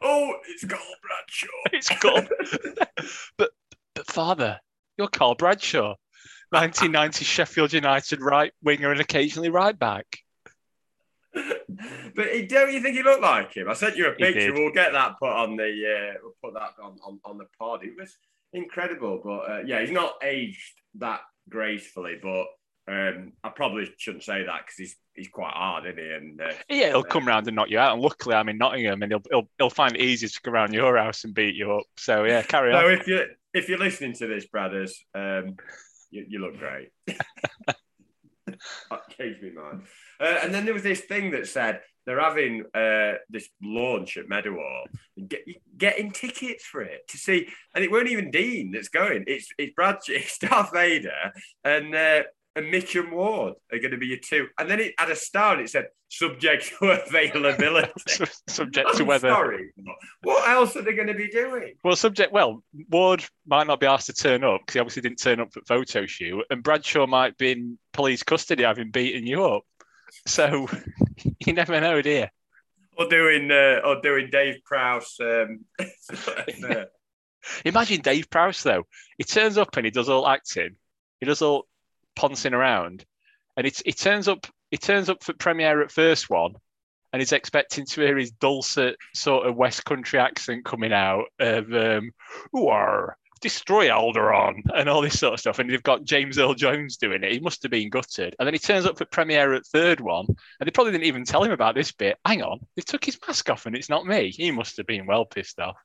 oh, 0.02 0.32
it's 0.48 0.64
Carl 0.64 0.82
Bradshaw. 1.02 1.48
It's 1.72 1.88
called. 2.00 2.28
but 3.36 3.50
but 3.94 4.06
father, 4.06 4.58
you're 4.96 5.08
Carl 5.08 5.34
Bradshaw, 5.34 5.96
1990 6.50 7.24
Sheffield 7.24 7.72
United 7.72 8.20
right 8.20 8.52
winger 8.62 8.90
and 8.90 9.00
occasionally 9.00 9.50
right 9.50 9.78
back. 9.78 10.18
but 11.32 12.26
he, 12.32 12.46
don't 12.46 12.72
you 12.72 12.80
think 12.80 12.96
he 12.96 13.02
looked 13.02 13.22
like 13.22 13.54
him? 13.54 13.68
I 13.68 13.74
sent 13.74 13.96
you 13.96 14.08
a 14.08 14.14
He 14.16 14.24
picture. 14.24 14.52
We'll 14.52 14.72
get 14.72 14.92
that 14.92 15.18
put 15.20 15.30
on 15.30 15.56
the. 15.56 15.64
Uh, 15.64 16.18
we'll 16.22 16.34
put 16.42 16.54
that 16.54 16.82
on, 16.82 16.98
on, 17.04 17.20
on 17.24 17.38
the 17.38 17.46
pod. 17.58 17.84
It 17.84 17.92
was 17.98 18.16
incredible, 18.52 19.20
but 19.22 19.50
uh, 19.50 19.60
yeah, 19.64 19.80
he's 19.80 19.92
not 19.92 20.14
aged 20.22 20.80
that 20.98 21.20
gracefully. 21.48 22.18
But 22.20 22.46
um, 22.88 23.32
I 23.44 23.50
probably 23.50 23.88
shouldn't 23.96 24.24
say 24.24 24.44
that 24.44 24.62
because 24.62 24.76
he's 24.76 24.96
he's 25.14 25.28
quite 25.28 25.52
hard, 25.52 25.86
isn't 25.86 25.98
he? 25.98 26.10
And 26.10 26.40
uh, 26.40 26.52
Yeah, 26.68 26.88
he'll 26.88 27.04
come 27.04 27.26
round 27.26 27.46
and 27.46 27.54
knock 27.54 27.70
you 27.70 27.78
out. 27.78 27.92
And 27.92 28.02
luckily, 28.02 28.34
I'm 28.34 28.48
in 28.48 28.58
Nottingham, 28.58 29.02
and 29.02 29.12
he'll 29.12 29.22
he'll, 29.30 29.48
he'll 29.58 29.70
find 29.70 29.94
it 29.94 30.02
easy 30.02 30.26
to 30.26 30.40
go 30.42 30.50
around 30.50 30.74
your 30.74 30.96
house 30.96 31.22
and 31.22 31.32
beat 31.32 31.54
you 31.54 31.72
up. 31.74 31.84
So 31.96 32.24
yeah, 32.24 32.42
carry 32.42 32.72
on. 32.72 32.82
So 32.82 32.88
if 32.88 33.06
you 33.06 33.24
if 33.54 33.68
you're 33.68 33.78
listening 33.78 34.14
to 34.14 34.26
this, 34.26 34.46
brothers, 34.46 35.04
um, 35.14 35.56
you, 36.10 36.26
you 36.28 36.38
look 36.38 36.58
great. 36.58 36.90
that 38.90 39.16
changed 39.16 39.42
me 39.42 39.50
mind. 39.50 39.82
Uh, 40.20 40.38
and 40.42 40.54
then 40.54 40.64
there 40.64 40.74
was 40.74 40.82
this 40.82 41.00
thing 41.00 41.30
that 41.32 41.46
said 41.46 41.80
they're 42.06 42.20
having 42.20 42.64
uh, 42.74 43.14
this 43.28 43.48
launch 43.62 44.16
at 44.16 44.28
Meadowhall, 44.28 44.84
and 45.16 45.28
get, 45.28 45.42
getting 45.76 46.10
tickets 46.10 46.64
for 46.64 46.82
it 46.82 47.06
to 47.08 47.18
see, 47.18 47.48
and 47.74 47.84
it 47.84 47.90
weren't 47.90 48.08
even 48.08 48.30
Deane 48.30 48.72
that's 48.72 48.88
going. 48.88 49.24
It's 49.26 49.48
it's 49.58 49.74
Brad, 49.74 49.98
it's 50.08 50.38
Darth 50.38 50.72
Vader, 50.72 51.32
and 51.64 51.94
uh, 51.94 52.22
and 52.56 52.70
Mitch 52.70 52.96
and 52.96 53.12
Ward 53.12 53.54
are 53.72 53.78
going 53.78 53.92
to 53.92 53.96
be 53.96 54.08
your 54.08 54.18
two. 54.18 54.48
And 54.58 54.68
then 54.68 54.80
it 54.80 54.94
had 54.98 55.10
a 55.10 55.16
star, 55.16 55.52
and 55.54 55.62
it 55.62 55.70
said 55.70 55.86
subject 56.08 56.72
to 56.80 56.90
availability. 57.06 57.92
subject 58.48 58.94
to 58.96 59.02
I'm 59.02 59.06
whether. 59.06 59.28
sorry, 59.28 59.70
what 60.22 60.48
else 60.48 60.74
are 60.76 60.82
they 60.82 60.94
going 60.94 61.06
to 61.08 61.14
be 61.14 61.28
doing? 61.28 61.74
Well, 61.84 61.96
subject. 61.96 62.32
Well, 62.32 62.62
Ward 62.90 63.24
might 63.46 63.66
not 63.66 63.80
be 63.80 63.86
asked 63.86 64.06
to 64.06 64.12
turn 64.12 64.42
up 64.44 64.60
because 64.62 64.74
he 64.74 64.80
obviously 64.80 65.02
didn't 65.02 65.18
turn 65.20 65.40
up 65.40 65.52
for 65.52 65.62
photo 65.66 66.06
shoot, 66.06 66.44
and 66.50 66.62
Bradshaw 66.62 67.06
might 67.06 67.36
be 67.38 67.52
in 67.52 67.78
police 67.92 68.22
custody 68.22 68.64
having 68.64 68.90
beaten 68.90 69.26
you 69.26 69.44
up. 69.44 69.62
So 70.26 70.66
you 71.46 71.52
never 71.52 71.80
know, 71.80 72.02
dear. 72.02 72.30
or 72.98 73.06
doing 73.08 73.50
uh, 73.50 73.80
or 73.84 74.00
doing 74.02 74.28
Dave 74.30 74.56
Prowse. 74.64 75.16
Um, 75.20 75.64
uh, 75.78 76.84
Imagine 77.64 78.00
Dave 78.02 78.28
Prowse 78.28 78.62
though. 78.62 78.84
He 79.16 79.24
turns 79.24 79.56
up 79.56 79.76
and 79.76 79.86
he 79.86 79.90
does 79.90 80.08
all 80.08 80.28
acting. 80.28 80.76
He 81.20 81.26
does 81.26 81.40
all 81.42 81.66
poncing 82.20 82.52
around, 82.52 83.04
and 83.56 83.66
it 83.66 83.80
he 83.84 83.92
turns 83.92 84.28
up. 84.28 84.46
it 84.70 84.82
turns 84.82 85.08
up 85.08 85.24
for 85.24 85.32
premiere 85.32 85.82
at 85.82 85.90
first 85.90 86.28
one, 86.28 86.52
and 87.12 87.20
he's 87.22 87.32
expecting 87.32 87.86
to 87.86 88.02
hear 88.02 88.18
his 88.18 88.30
dulcet 88.30 88.96
sort 89.14 89.46
of 89.46 89.56
West 89.56 89.86
Country 89.86 90.18
accent 90.18 90.66
coming 90.66 90.92
out 90.92 91.24
of 91.38 91.72
um, 91.72 92.12
"Who 92.52 92.68
are 92.68 93.16
destroy 93.40 93.88
Alderaan" 93.88 94.60
and 94.74 94.86
all 94.86 95.00
this 95.00 95.18
sort 95.18 95.32
of 95.32 95.40
stuff. 95.40 95.58
And 95.58 95.70
they've 95.70 95.82
got 95.82 96.04
James 96.04 96.38
Earl 96.38 96.52
Jones 96.52 96.98
doing 96.98 97.24
it. 97.24 97.32
He 97.32 97.40
must 97.40 97.62
have 97.62 97.70
been 97.70 97.88
gutted. 97.88 98.36
And 98.38 98.46
then 98.46 98.52
he 98.52 98.58
turns 98.58 98.84
up 98.84 98.98
for 98.98 99.06
premiere 99.06 99.54
at 99.54 99.64
third 99.64 100.00
one, 100.00 100.26
and 100.26 100.66
they 100.66 100.70
probably 100.70 100.92
didn't 100.92 101.06
even 101.06 101.24
tell 101.24 101.42
him 101.42 101.52
about 101.52 101.74
this 101.74 101.90
bit. 101.90 102.18
Hang 102.26 102.42
on, 102.42 102.60
they 102.76 102.82
took 102.82 103.02
his 103.02 103.18
mask 103.26 103.48
off, 103.48 103.64
and 103.64 103.74
it's 103.74 103.88
not 103.88 104.06
me. 104.06 104.30
He 104.30 104.50
must 104.50 104.76
have 104.76 104.86
been 104.86 105.06
well 105.06 105.24
pissed 105.24 105.58
off. 105.58 105.78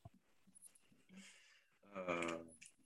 uh, 1.95 2.33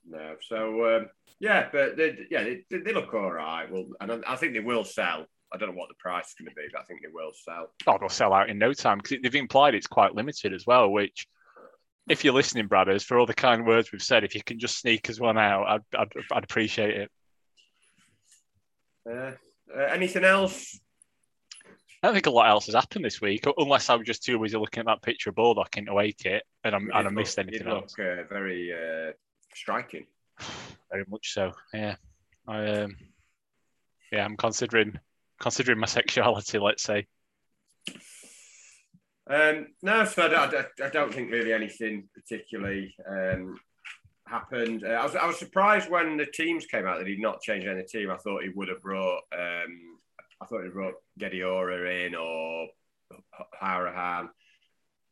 no, 0.08 0.36
so 0.48 0.98
um, 0.98 1.10
Yeah, 1.40 1.70
but 1.72 1.96
they, 1.96 2.18
yeah, 2.30 2.44
they, 2.44 2.78
they 2.80 2.94
look 2.94 3.14
all 3.14 3.32
right. 3.32 3.72
Well, 3.72 3.86
and 4.02 4.12
I, 4.12 4.20
I 4.28 4.36
think 4.36 4.54
they 4.54 4.60
will 4.60 4.84
sell. 4.84 5.26
I 5.52 5.58
don't 5.58 5.70
know 5.70 5.76
what 5.76 5.90
the 5.90 5.96
price 5.96 6.28
is 6.28 6.36
going 6.38 6.50
to 6.50 6.56
be, 6.56 6.68
but 6.72 6.82
I 6.82 6.84
think 6.84 7.02
they 7.02 7.10
will 7.12 7.32
sell. 7.34 7.72
Oh, 7.88 7.98
they'll 8.00 8.10
sell 8.10 8.34
out 8.34 8.50
in 8.50 8.60
no 8.60 8.74
time 8.74 9.00
because 9.00 9.18
they've 9.24 9.36
implied 9.36 9.74
it's 9.74 9.88
quite 9.88 10.14
limited 10.14 10.54
as 10.54 10.66
well. 10.68 10.90
Which, 10.90 11.28
if 12.08 12.24
you're 12.24 12.34
listening, 12.34 12.68
brothers, 12.68 13.04
for 13.04 13.18
all 13.18 13.26
the 13.26 13.34
kind 13.34 13.66
words 13.66 13.92
we've 13.92 14.02
said, 14.02 14.24
if 14.24 14.36
you 14.36 14.44
can 14.44 14.60
just 14.60 14.78
sneak 14.80 15.10
us 15.10 15.20
one 15.20 15.38
out, 15.38 15.66
I'd, 15.68 16.00
I'd, 16.00 16.12
I'd 16.32 16.44
appreciate 16.44 16.98
it. 16.98 17.12
Uh, 19.10 19.32
uh, 19.76 19.84
anything 19.92 20.26
else? 20.26 20.80
I 22.02 22.08
don't 22.08 22.14
think 22.14 22.28
a 22.28 22.32
lot 22.32 22.50
else 22.50 22.68
has 22.68 22.76
happened 22.76 23.04
this 23.04 23.20
week, 23.20 23.46
unless 23.58 23.90
I 23.90 23.96
was 23.96 24.06
just 24.06 24.24
too 24.24 24.40
busy 24.40 24.58
looking 24.58 24.82
at 24.82 24.86
that 24.86 25.02
picture 25.02 25.32
of 25.32 25.36
Baldock 25.36 25.78
in 25.78 25.88
away 25.90 26.14
kit 26.14 26.44
and, 26.64 26.74
I'm, 26.74 26.90
and 26.94 27.08
I 27.08 27.12
missed 27.12 27.38
anything 27.38 27.68
look, 27.68 27.84
else. 27.84 27.96
Uh, 28.00 28.24
very 28.30 28.72
uh, 28.72 29.12
striking. 29.54 30.06
Very 30.92 31.06
much 31.08 31.34
so. 31.34 31.52
Yeah, 31.74 31.96
I 32.48 32.66
um, 32.66 32.96
yeah, 34.12 34.26
I'm 34.26 34.38
considering 34.38 35.00
considering 35.40 35.80
my 35.80 35.88
sexuality. 35.88 36.60
Let's 36.60 36.84
say. 36.84 37.08
Um, 39.30 39.68
no, 39.84 40.06
so 40.06 40.24
I 40.24 40.28
don't, 40.28 40.66
I 40.84 40.90
don't 40.90 41.14
think 41.14 41.32
really 41.32 41.54
anything 41.54 42.10
particularly 42.16 42.96
um, 43.08 43.58
happened. 44.26 44.84
Uh, 44.84 44.90
I, 44.90 45.04
was, 45.04 45.16
I 45.16 45.28
was 45.28 45.38
surprised 45.38 45.90
when 45.90 46.18
the 46.18 46.26
teams 46.26 46.66
came 46.66 46.88
out 46.88 46.98
that 46.98 47.08
he'd 47.08 47.22
not 47.22 47.42
changed 47.42 47.68
any 47.68 47.84
team. 47.84 48.10
I 48.10 48.18
thought 48.18 48.42
he 48.42 48.50
would 48.50 48.70
have 48.70 48.82
brought. 48.82 49.22
Um, 49.32 49.98
I 50.42 50.46
thought 50.46 50.64
he 50.64 50.70
brought 50.70 50.96
Gedi 51.20 51.44
Ora 51.44 52.06
in 52.06 52.16
or 52.16 52.68
Hourihane. 53.62 54.30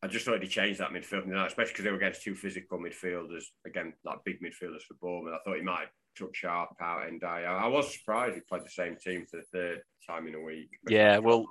I 0.02 0.06
just 0.06 0.24
thought 0.24 0.42
he 0.42 0.48
changed 0.48 0.80
that 0.80 0.90
midfield, 0.90 1.28
especially 1.46 1.72
because 1.72 1.84
they 1.84 1.90
were 1.90 1.96
against 1.96 2.22
two 2.22 2.34
physical 2.34 2.78
midfielders, 2.78 3.44
again, 3.66 3.92
like 4.04 4.18
big 4.24 4.40
midfielders 4.40 4.82
for 4.82 4.94
Bournemouth. 5.00 5.34
I 5.34 5.44
thought 5.44 5.56
he 5.56 5.62
might 5.62 5.80
have 5.80 5.88
took 6.16 6.34
Sharp 6.34 6.70
out 6.80 7.08
and 7.08 7.22
I, 7.24 7.42
I 7.42 7.66
was 7.66 7.92
surprised 7.92 8.34
he 8.34 8.40
played 8.40 8.64
the 8.64 8.70
same 8.70 8.96
team 8.96 9.26
for 9.28 9.38
the 9.38 9.46
third 9.52 9.82
time 10.08 10.28
in 10.28 10.34
a 10.34 10.40
week. 10.40 10.70
Yeah, 10.88 11.18
well, 11.18 11.46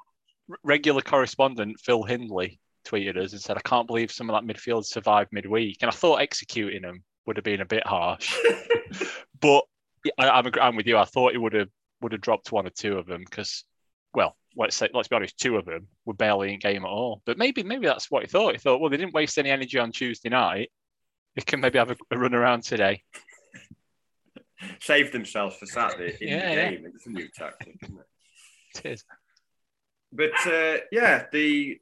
regular 0.63 1.01
correspondent 1.01 1.79
Phil 1.79 2.03
Hindley 2.03 2.59
tweeted 2.85 3.17
us 3.17 3.33
and 3.33 3.41
said, 3.41 3.57
I 3.57 3.67
can't 3.67 3.87
believe 3.87 4.11
some 4.11 4.29
of 4.29 4.35
that 4.35 4.47
midfield 4.49 4.85
survived 4.85 5.31
midweek. 5.33 5.77
And 5.81 5.89
I 5.89 5.93
thought 5.93 6.21
executing 6.21 6.81
them 6.81 7.03
would 7.25 7.37
have 7.37 7.43
been 7.43 7.61
a 7.61 7.65
bit 7.65 7.85
harsh. 7.85 8.33
but 9.41 9.63
I, 10.17 10.29
I'm, 10.29 10.49
I'm 10.61 10.75
with 10.75 10.87
you. 10.87 10.97
I 10.97 11.05
thought 11.05 11.33
he 11.33 11.37
would 11.37 11.53
have 11.53 11.69
would 12.01 12.11
have 12.11 12.21
dropped 12.21 12.51
one 12.51 12.67
or 12.67 12.71
two 12.71 12.97
of 12.97 13.07
them 13.07 13.23
because, 13.27 13.63
well, 14.13 14.37
let's 14.57 14.75
say 14.75 14.89
let's 14.93 15.07
be 15.07 15.15
honest, 15.15 15.37
two 15.37 15.57
of 15.57 15.65
them 15.65 15.87
were 16.05 16.13
barely 16.13 16.53
in 16.53 16.59
game 16.59 16.83
at 16.83 16.89
all. 16.89 17.21
But 17.25 17.37
maybe 17.37 17.63
maybe 17.63 17.85
that's 17.85 18.09
what 18.11 18.23
he 18.23 18.27
thought. 18.27 18.53
He 18.53 18.59
thought, 18.59 18.81
well, 18.81 18.89
they 18.89 18.97
didn't 18.97 19.13
waste 19.13 19.37
any 19.37 19.49
energy 19.49 19.77
on 19.77 19.91
Tuesday 19.91 20.29
night. 20.29 20.71
They 21.35 21.43
can 21.43 21.59
maybe 21.59 21.77
have 21.77 21.91
a, 21.91 21.97
a 22.11 22.17
run 22.17 22.33
around 22.33 22.63
today. 22.63 23.03
Save 24.81 25.11
themselves 25.11 25.55
for 25.55 25.67
Saturday 25.67 26.17
in 26.19 26.29
Yeah, 26.29 26.49
the 26.49 26.61
yeah. 26.81 26.89
It's 26.95 27.05
a 27.05 27.09
new 27.09 27.27
tactic, 27.35 27.77
isn't 27.83 27.99
it? 27.99 28.05
It 28.85 28.91
is. 28.93 29.05
But 30.11 30.33
uh, 30.45 30.77
yeah, 30.91 31.25
the 31.31 31.79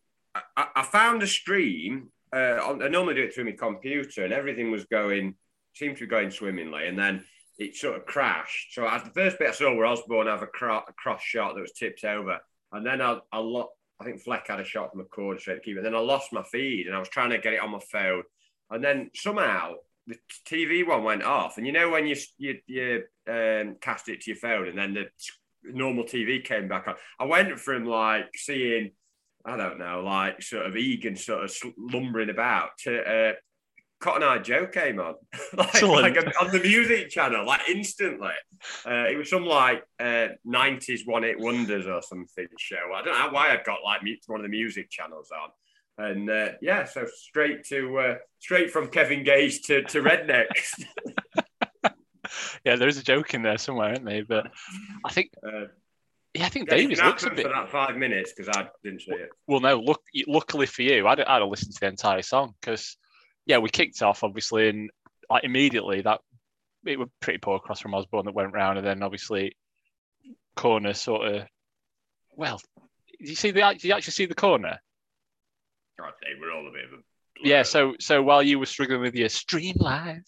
I, 0.55 0.67
I 0.75 0.83
found 0.83 1.23
a 1.23 1.27
stream. 1.27 2.09
Uh, 2.33 2.77
I 2.81 2.87
normally 2.89 3.15
do 3.15 3.23
it 3.23 3.33
through 3.33 3.45
my 3.45 3.51
computer, 3.51 4.23
and 4.23 4.33
everything 4.33 4.71
was 4.71 4.85
going 4.85 5.35
seemed 5.73 5.97
to 5.97 6.03
be 6.03 6.09
going 6.09 6.31
swimmingly, 6.31 6.87
and 6.87 6.97
then 6.97 7.25
it 7.57 7.75
sort 7.75 7.97
of 7.97 8.05
crashed. 8.05 8.73
So 8.73 8.87
at 8.87 9.05
the 9.05 9.11
first 9.11 9.39
bit 9.39 9.49
I 9.49 9.51
saw 9.51 9.73
where 9.73 9.85
Osborn 9.85 10.27
have 10.27 10.41
a, 10.41 10.47
cro- 10.47 10.83
a 10.87 10.93
cross 10.93 11.21
shot 11.21 11.55
that 11.55 11.61
was 11.61 11.71
tipped 11.71 12.03
over, 12.03 12.39
and 12.75 12.85
then 12.85 13.01
I, 13.01 13.19
I 13.31 13.63
I 13.99 14.03
think 14.03 14.21
Fleck 14.21 14.47
had 14.47 14.59
a 14.59 14.65
shot 14.65 14.91
from 14.91 14.99
the 14.99 15.05
corner 15.05 15.39
straight 15.39 15.55
to 15.55 15.61
keep 15.61 15.77
it. 15.77 15.83
Then 15.83 15.95
I 15.95 15.99
lost 15.99 16.33
my 16.33 16.43
feed, 16.43 16.87
and 16.87 16.95
I 16.95 16.99
was 16.99 17.09
trying 17.09 17.29
to 17.29 17.37
get 17.37 17.53
it 17.53 17.61
on 17.61 17.71
my 17.71 17.79
phone, 17.91 18.23
and 18.69 18.83
then 18.83 19.09
somehow 19.15 19.73
the 20.07 20.17
TV 20.47 20.85
one 20.85 21.03
went 21.03 21.23
off. 21.23 21.57
And 21.57 21.65
you 21.65 21.73
know 21.73 21.89
when 21.89 22.05
you 22.05 22.15
you, 22.37 22.59
you 22.67 23.03
um, 23.27 23.77
cast 23.81 24.09
it 24.09 24.21
to 24.21 24.31
your 24.31 24.39
phone, 24.39 24.67
and 24.67 24.77
then 24.77 24.93
the 24.93 25.05
normal 25.63 26.03
TV 26.03 26.43
came 26.43 26.67
back 26.67 26.87
on. 26.87 26.95
I 27.19 27.25
went 27.25 27.57
from 27.59 27.85
like 27.85 28.29
seeing, 28.35 28.91
I 29.45 29.57
don't 29.57 29.79
know, 29.79 30.01
like 30.01 30.41
sort 30.41 30.65
of 30.65 30.75
Egan 30.75 31.15
sort 31.15 31.45
of 31.45 31.55
lumbering 31.77 32.29
about 32.29 32.71
to 32.83 32.99
uh, 32.99 33.33
Cotton 34.05 34.21
Eye 34.21 34.37
Joe 34.37 34.67
came 34.67 34.99
on, 34.99 35.15
like, 35.57 35.81
like 35.81 36.39
on 36.39 36.51
the 36.51 36.59
music 36.61 37.09
channel, 37.09 37.43
like 37.43 37.61
instantly. 37.67 38.33
Uh, 38.85 39.05
it 39.09 39.17
was 39.17 39.31
some 39.31 39.47
like 39.47 39.83
uh, 39.99 40.27
90s 40.47 40.99
one 41.05 41.23
hit 41.23 41.39
wonders 41.39 41.87
or 41.87 42.03
something 42.03 42.45
show. 42.59 42.93
I 42.95 43.01
don't 43.03 43.17
know 43.17 43.29
why 43.31 43.49
I 43.49 43.63
got 43.65 43.79
like 43.83 44.01
one 44.27 44.41
of 44.41 44.43
the 44.43 44.49
music 44.49 44.91
channels 44.91 45.31
on. 45.31 46.05
And 46.07 46.29
uh, 46.29 46.49
yeah, 46.61 46.85
so 46.85 47.07
straight 47.07 47.63
to 47.69 47.97
uh, 47.97 48.15
straight 48.37 48.69
from 48.69 48.89
Kevin 48.89 49.23
Gage 49.23 49.63
to, 49.63 49.81
to 49.85 50.03
Rednex. 50.03 50.83
Yeah, 52.65 52.75
there's 52.75 52.97
a 52.97 53.03
joke 53.03 53.33
in 53.33 53.43
there 53.43 53.57
somewhere, 53.57 53.93
isn't 53.93 54.03
there? 54.05 54.25
But 54.25 54.47
I 55.05 55.11
think, 55.11 55.29
Uh, 55.45 55.65
yeah, 56.33 56.45
I 56.45 56.49
think 56.49 56.67
Davies 56.67 57.01
looks 57.01 57.23
a 57.23 57.29
bit. 57.29 57.43
for 57.43 57.49
that 57.53 57.69
five 57.69 57.95
minutes 57.95 58.33
because 58.35 58.49
I 58.57 58.67
didn't 58.83 59.01
see 59.01 59.11
it. 59.11 59.29
Well, 59.47 59.61
no, 59.61 59.79
look, 59.79 60.01
luckily 60.27 60.65
for 60.65 60.81
you, 60.81 61.07
I'd, 61.07 61.21
I'd 61.21 61.41
have 61.41 61.49
listened 61.49 61.73
to 61.75 61.79
the 61.79 61.87
entire 61.87 62.23
song 62.23 62.55
because, 62.59 62.97
yeah, 63.45 63.59
we 63.59 63.69
kicked 63.69 64.01
off 64.01 64.23
obviously, 64.23 64.69
and 64.69 64.89
like 65.29 65.43
immediately 65.43 66.01
that 66.01 66.21
it 66.85 66.99
was 66.99 67.09
pretty 67.19 67.39
poor 67.39 67.59
cross 67.59 67.79
from 67.79 67.93
Osborn 67.93 68.25
that 68.25 68.35
went 68.35 68.53
round, 68.53 68.77
and 68.77 68.85
then 68.85 69.03
obviously 69.03 69.55
corner 70.55 70.93
sort 70.93 71.27
of. 71.27 71.43
Well, 72.35 72.61
did 73.19 73.29
you 73.29 73.35
see 73.35 73.51
the? 73.51 73.61
Did 73.61 73.83
you 73.83 73.93
actually 73.93 74.11
see 74.11 74.25
the 74.25 74.35
corner? 74.35 74.79
God, 75.99 76.13
they 76.21 76.39
were 76.39 76.51
all 76.51 76.67
a 76.67 76.71
bit 76.71 76.85
of 76.85 76.99
a. 76.99 77.03
Yeah. 77.43 77.63
So 77.63 77.95
so 77.99 78.21
while 78.21 78.43
you 78.43 78.59
were 78.59 78.65
struggling 78.65 79.01
with 79.01 79.15
your 79.15 79.29
stream 79.29 79.75
life, 79.77 80.23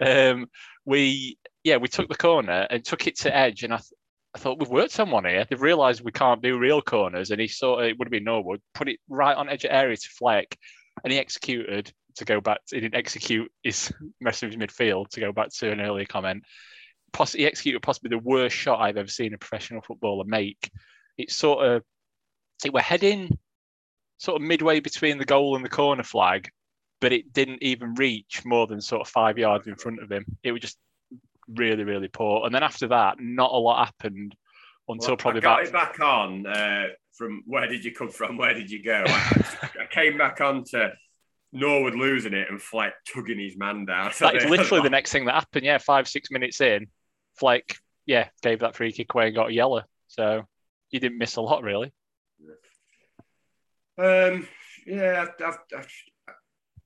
um, 0.00 0.46
we 0.84 1.38
yeah 1.62 1.76
we 1.76 1.88
took 1.88 2.08
the 2.08 2.16
corner 2.16 2.66
and 2.70 2.84
took 2.84 3.06
it 3.06 3.18
to 3.20 3.34
edge, 3.34 3.62
and 3.62 3.72
I. 3.72 3.78
Th- 3.78 3.90
I 4.36 4.40
thought 4.40 4.58
we've 4.58 4.68
worked 4.68 4.98
on 4.98 5.12
one 5.12 5.26
here. 5.26 5.46
They've 5.48 5.62
realised 5.62 6.00
we 6.00 6.10
can't 6.10 6.42
do 6.42 6.58
real 6.58 6.82
corners, 6.82 7.30
and 7.30 7.40
he 7.40 7.46
sort 7.46 7.84
of 7.84 7.88
it 7.88 7.96
would 7.96 8.06
have 8.06 8.10
been 8.10 8.24
Norwood 8.24 8.60
put 8.74 8.88
it 8.88 8.98
right 9.08 9.36
on 9.36 9.48
edge 9.48 9.64
of 9.64 9.70
area 9.70 9.96
to 9.96 10.08
Fleck, 10.08 10.58
and 11.04 11.12
he 11.12 11.20
executed 11.20 11.92
to 12.16 12.24
go 12.24 12.40
back. 12.40 12.60
he 12.70 12.80
didn't 12.80 12.94
execute 12.94 13.50
his 13.62 13.92
message 14.20 14.56
midfield 14.56 15.08
to 15.10 15.20
go 15.20 15.32
back 15.32 15.50
to 15.50 15.70
an 15.70 15.80
earlier 15.80 16.06
comment. 16.06 16.42
Poss- 17.12 17.32
he 17.32 17.46
executed 17.46 17.80
possibly 17.82 18.10
the 18.10 18.18
worst 18.18 18.56
shot 18.56 18.80
I've 18.80 18.96
ever 18.96 19.08
seen 19.08 19.34
a 19.34 19.38
professional 19.38 19.82
footballer 19.82 20.24
make. 20.24 20.70
It's 21.16 21.34
sort 21.34 21.64
of 21.64 21.82
it 22.64 22.72
were 22.72 22.80
heading 22.80 23.38
sort 24.18 24.40
of 24.40 24.46
midway 24.46 24.80
between 24.80 25.18
the 25.18 25.24
goal 25.24 25.56
and 25.56 25.64
the 25.64 25.70
corner 25.70 26.02
flag, 26.02 26.48
but 27.00 27.12
it 27.12 27.32
didn't 27.32 27.62
even 27.62 27.94
reach 27.94 28.42
more 28.44 28.66
than 28.66 28.80
sort 28.80 29.02
of 29.02 29.08
five 29.08 29.38
yards 29.38 29.66
in 29.66 29.76
front 29.76 30.02
of 30.02 30.10
him. 30.10 30.24
It 30.42 30.52
was 30.52 30.60
just 30.60 30.78
really, 31.48 31.84
really 31.84 32.08
poor. 32.08 32.46
And 32.46 32.54
then 32.54 32.62
after 32.62 32.88
that, 32.88 33.16
not 33.20 33.52
a 33.52 33.56
lot 33.56 33.86
happened 33.86 34.34
until 34.88 35.10
Well, 35.10 35.16
probably 35.16 35.40
I 35.40 35.42
got 35.42 35.52
about 35.52 35.66
it 35.66 35.72
back 35.72 36.00
on 36.00 36.46
uh, 36.46 36.86
from 37.12 37.42
where 37.46 37.66
did 37.66 37.84
you 37.84 37.92
come 37.92 38.10
from? 38.10 38.36
Where 38.38 38.54
did 38.54 38.70
you 38.70 38.82
go? 38.82 39.04
I, 39.06 39.44
I 39.82 39.86
came 39.90 40.18
back 40.18 40.40
on 40.40 40.64
to 40.64 40.92
Norwood 41.54 41.94
losing 41.94 42.34
it 42.34 42.48
and 42.50 42.60
Fleck 42.60 42.94
tugging 43.12 43.38
his 43.38 43.56
man 43.56 43.84
down. 43.86 44.10
that 44.20 44.34
is 44.34 44.44
literally 44.50 44.82
the 44.82 44.90
next 44.90 45.12
thing 45.12 45.24
that 45.26 45.34
happened. 45.34 45.64
Yeah, 45.64 45.78
five, 45.78 46.08
six 46.08 46.30
minutes 46.30 46.60
in, 46.60 46.88
Fleck, 47.38 47.76
yeah, 48.06 48.28
gave 48.42 48.60
that 48.60 48.74
free 48.76 48.92
kick 48.92 49.14
away 49.14 49.28
and 49.28 49.36
got 49.36 49.50
a 49.50 49.52
yellow. 49.54 49.82
So 50.08 50.42
you 50.90 51.00
didn't 51.00 51.18
miss 51.18 51.36
a 51.36 51.40
lot, 51.40 51.62
really. 51.62 51.92
Um, 53.96 54.48
yeah, 54.86 55.22
I've, 55.22 55.46
I've, 55.46 55.58
I've, 55.78 55.88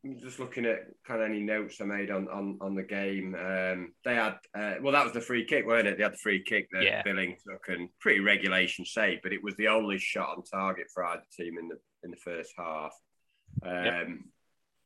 I'm 0.05 0.19
just 0.21 0.39
looking 0.39 0.65
at 0.67 0.81
kind 1.07 1.21
of 1.23 1.29
any 1.29 1.41
notes 1.41 1.81
I 1.81 1.85
made 1.85 2.11
on 2.11 2.29
on, 2.29 2.59
on 2.61 2.75
the 2.75 2.83
game. 2.83 3.35
Um, 3.35 3.93
they 4.05 4.15
had 4.15 4.37
uh, 4.57 4.75
well, 4.81 4.93
that 4.93 5.05
was 5.05 5.13
the 5.13 5.21
free 5.21 5.45
kick, 5.45 5.67
weren't 5.67 5.89
it? 5.89 5.97
They 5.97 6.05
had 6.05 6.13
the 6.13 6.19
free 6.19 6.43
kick 6.45 6.69
that 6.73 6.85
Yeah. 6.85 7.03
Billing 7.03 7.37
took 7.47 7.69
and 7.69 7.89
pretty 8.01 8.21
regulation 8.21 8.85
save, 8.85 9.21
but 9.23 9.33
it 9.33 9.43
was 9.43 9.57
the 9.57 9.69
only 9.69 9.99
shot 9.99 10.37
on 10.37 10.45
target 10.45 10.87
for 10.93 11.05
either 11.05 11.23
team 11.37 11.59
in 11.59 11.69
the 11.69 11.79
in 12.05 12.11
the 12.11 12.17
first 12.19 12.53
half. 12.57 12.93
Um, 13.65 13.85
Yep. 13.85 14.09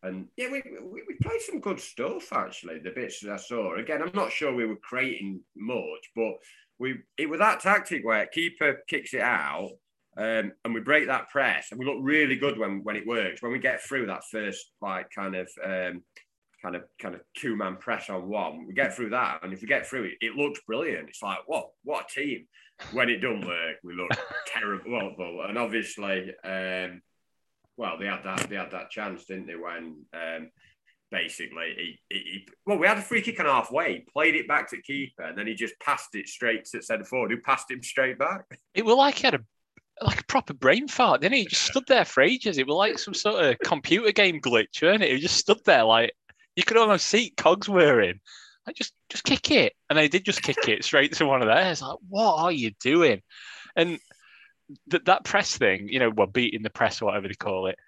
And 0.03 0.27
yeah, 0.37 0.51
we, 0.51 0.62
we 0.83 1.03
we 1.07 1.15
played 1.23 1.41
some 1.43 1.61
good 1.61 1.81
stuff 1.81 2.33
actually. 2.33 2.81
The 2.81 2.91
bits 2.91 3.21
that 3.21 3.33
I 3.33 3.37
saw. 3.37 3.77
Again, 3.77 4.03
I'm 4.03 4.11
not 4.15 4.33
sure 4.33 4.53
we 4.55 4.67
were 4.67 4.77
creating 4.77 5.41
much, 5.57 6.11
but 6.17 6.35
we 6.79 6.99
it 7.17 7.29
was 7.29 7.38
that 7.38 7.61
tactic 7.61 8.05
where 8.05 8.27
keeper 8.27 8.83
kicks 8.88 9.15
it 9.15 9.21
out 9.21 9.71
um, 10.17 10.53
and 10.65 10.75
we 10.75 10.81
break 10.81 11.07
that 11.07 11.31
press, 11.31 11.69
and 11.71 11.81
we 11.81 11.87
look 11.87 11.99
really 12.01 12.37
good 12.37 12.59
when 12.59 12.83
when 12.85 12.97
it 12.97 13.07
works. 13.07 13.43
When 13.43 13.53
we 13.53 13.59
get 13.59 13.83
through 13.83 14.07
that 14.07 14.25
first 14.31 14.73
like 14.83 15.09
kind 15.15 15.35
of 15.35 15.49
um, 15.65 16.03
kind 16.62 16.77
of 16.77 16.83
kind 17.01 17.15
of 17.15 17.23
two 17.35 17.57
man 17.57 17.77
press 17.77 18.11
on 18.11 18.29
one, 18.29 18.67
we 18.67 18.75
get 18.75 18.95
through 18.95 19.11
that, 19.11 19.41
and 19.43 19.53
if 19.55 19.62
we 19.62 19.69
get 19.69 19.87
through 19.87 20.05
it, 20.05 20.15
it 20.21 20.35
looks 20.35 20.61
brilliant. 20.67 21.09
It's 21.09 21.23
like 21.23 21.38
what 21.47 21.71
what 21.83 22.07
a 22.11 22.21
team. 22.21 22.47
When 22.93 23.09
it 23.09 23.19
don't 23.19 23.47
work, 23.47 23.77
we 23.85 23.95
look 23.95 24.11
terrible. 24.47 25.45
And 25.49 25.57
obviously, 25.57 26.35
um, 26.45 27.01
well, 27.76 27.98
they 27.98 28.06
had 28.06 28.22
that 28.24 28.48
they 28.48 28.56
had 28.56 28.70
that 28.72 28.90
chance, 28.90 29.24
didn't 29.24 29.46
they? 29.46 29.54
When 29.54 30.04
um, 30.14 30.50
basically 31.11 31.74
he, 31.76 32.00
he, 32.08 32.18
he 32.18 32.48
well, 32.66 32.78
we 32.78 32.87
had 32.87 32.98
a 32.98 33.02
free 33.02 33.22
kick 33.22 33.40
on 33.40 33.46
halfway, 33.46 34.04
played 34.12 34.35
it 34.35 34.48
back 34.48 34.70
to 34.70 34.82
keeper, 34.82 35.22
and 35.22 35.38
then 35.38 35.46
he 35.46 35.54
just 35.54 35.78
passed 35.80 36.14
it 36.14 36.28
straight 36.28 36.64
to 36.66 36.82
centre 36.82 37.04
forward, 37.04 37.30
who 37.30 37.40
passed 37.40 37.70
him 37.70 37.82
straight 37.82 38.18
back. 38.18 38.44
It 38.74 38.85
was 38.85 38.96
like 38.96 39.16
he 39.16 39.26
had 39.26 39.35
a 39.35 39.40
like 40.00 40.20
a 40.20 40.24
proper 40.24 40.54
brain 40.54 40.88
fart, 40.88 41.20
didn't 41.20 41.35
he? 41.35 41.42
He 41.42 41.48
just 41.48 41.66
stood 41.66 41.85
there 41.87 42.04
for 42.04 42.22
ages. 42.22 42.58
It 42.58 42.66
was 42.66 42.74
like 42.74 42.98
some 42.98 43.14
sort 43.14 43.44
of 43.44 43.58
computer 43.61 44.12
game 44.12 44.40
glitch, 44.40 44.82
weren't 44.82 45.02
it? 45.02 45.12
He 45.12 45.18
just 45.18 45.37
stood 45.37 45.61
there 45.64 45.85
like 45.85 46.12
you 46.56 46.62
could 46.64 46.76
almost 46.76 47.06
see 47.06 47.32
cogs 47.37 47.68
whirring. 47.68 48.20
Like 48.66 48.76
just 48.76 48.92
just 49.08 49.24
kick 49.24 49.50
it, 49.50 49.74
and 49.90 49.98
they 49.98 50.08
did 50.08 50.24
just 50.24 50.42
kick 50.42 50.68
it 50.68 50.85
straight 50.85 51.12
to 51.14 51.26
one 51.26 51.42
of 51.42 51.48
theirs. 51.48 51.82
Like, 51.82 51.98
what 52.08 52.37
are 52.42 52.52
you 52.52 52.72
doing? 52.80 53.22
And 53.74 53.98
that 54.88 55.06
that 55.06 55.24
press 55.24 55.56
thing, 55.56 55.88
you 55.88 55.98
know, 55.98 56.11
well, 56.11 56.26
beating 56.26 56.62
the 56.62 56.70
press 56.70 57.00
or 57.00 57.06
whatever 57.06 57.28
they 57.28 57.35
call 57.35 57.66
it. 57.66 57.78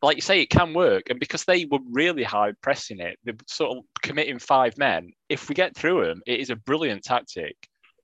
Like 0.00 0.16
you 0.16 0.22
say, 0.22 0.40
it 0.40 0.50
can 0.50 0.74
work, 0.74 1.10
and 1.10 1.20
because 1.20 1.44
they 1.44 1.64
were 1.64 1.78
really 1.90 2.24
high 2.24 2.52
pressing 2.60 2.98
it, 2.98 3.18
they're 3.24 3.34
sort 3.46 3.78
of 3.78 3.84
committing 4.02 4.40
five 4.40 4.76
men. 4.76 5.12
If 5.28 5.48
we 5.48 5.54
get 5.54 5.76
through 5.76 6.06
them, 6.06 6.22
it 6.26 6.40
is 6.40 6.50
a 6.50 6.56
brilliant 6.56 7.04
tactic. 7.04 7.54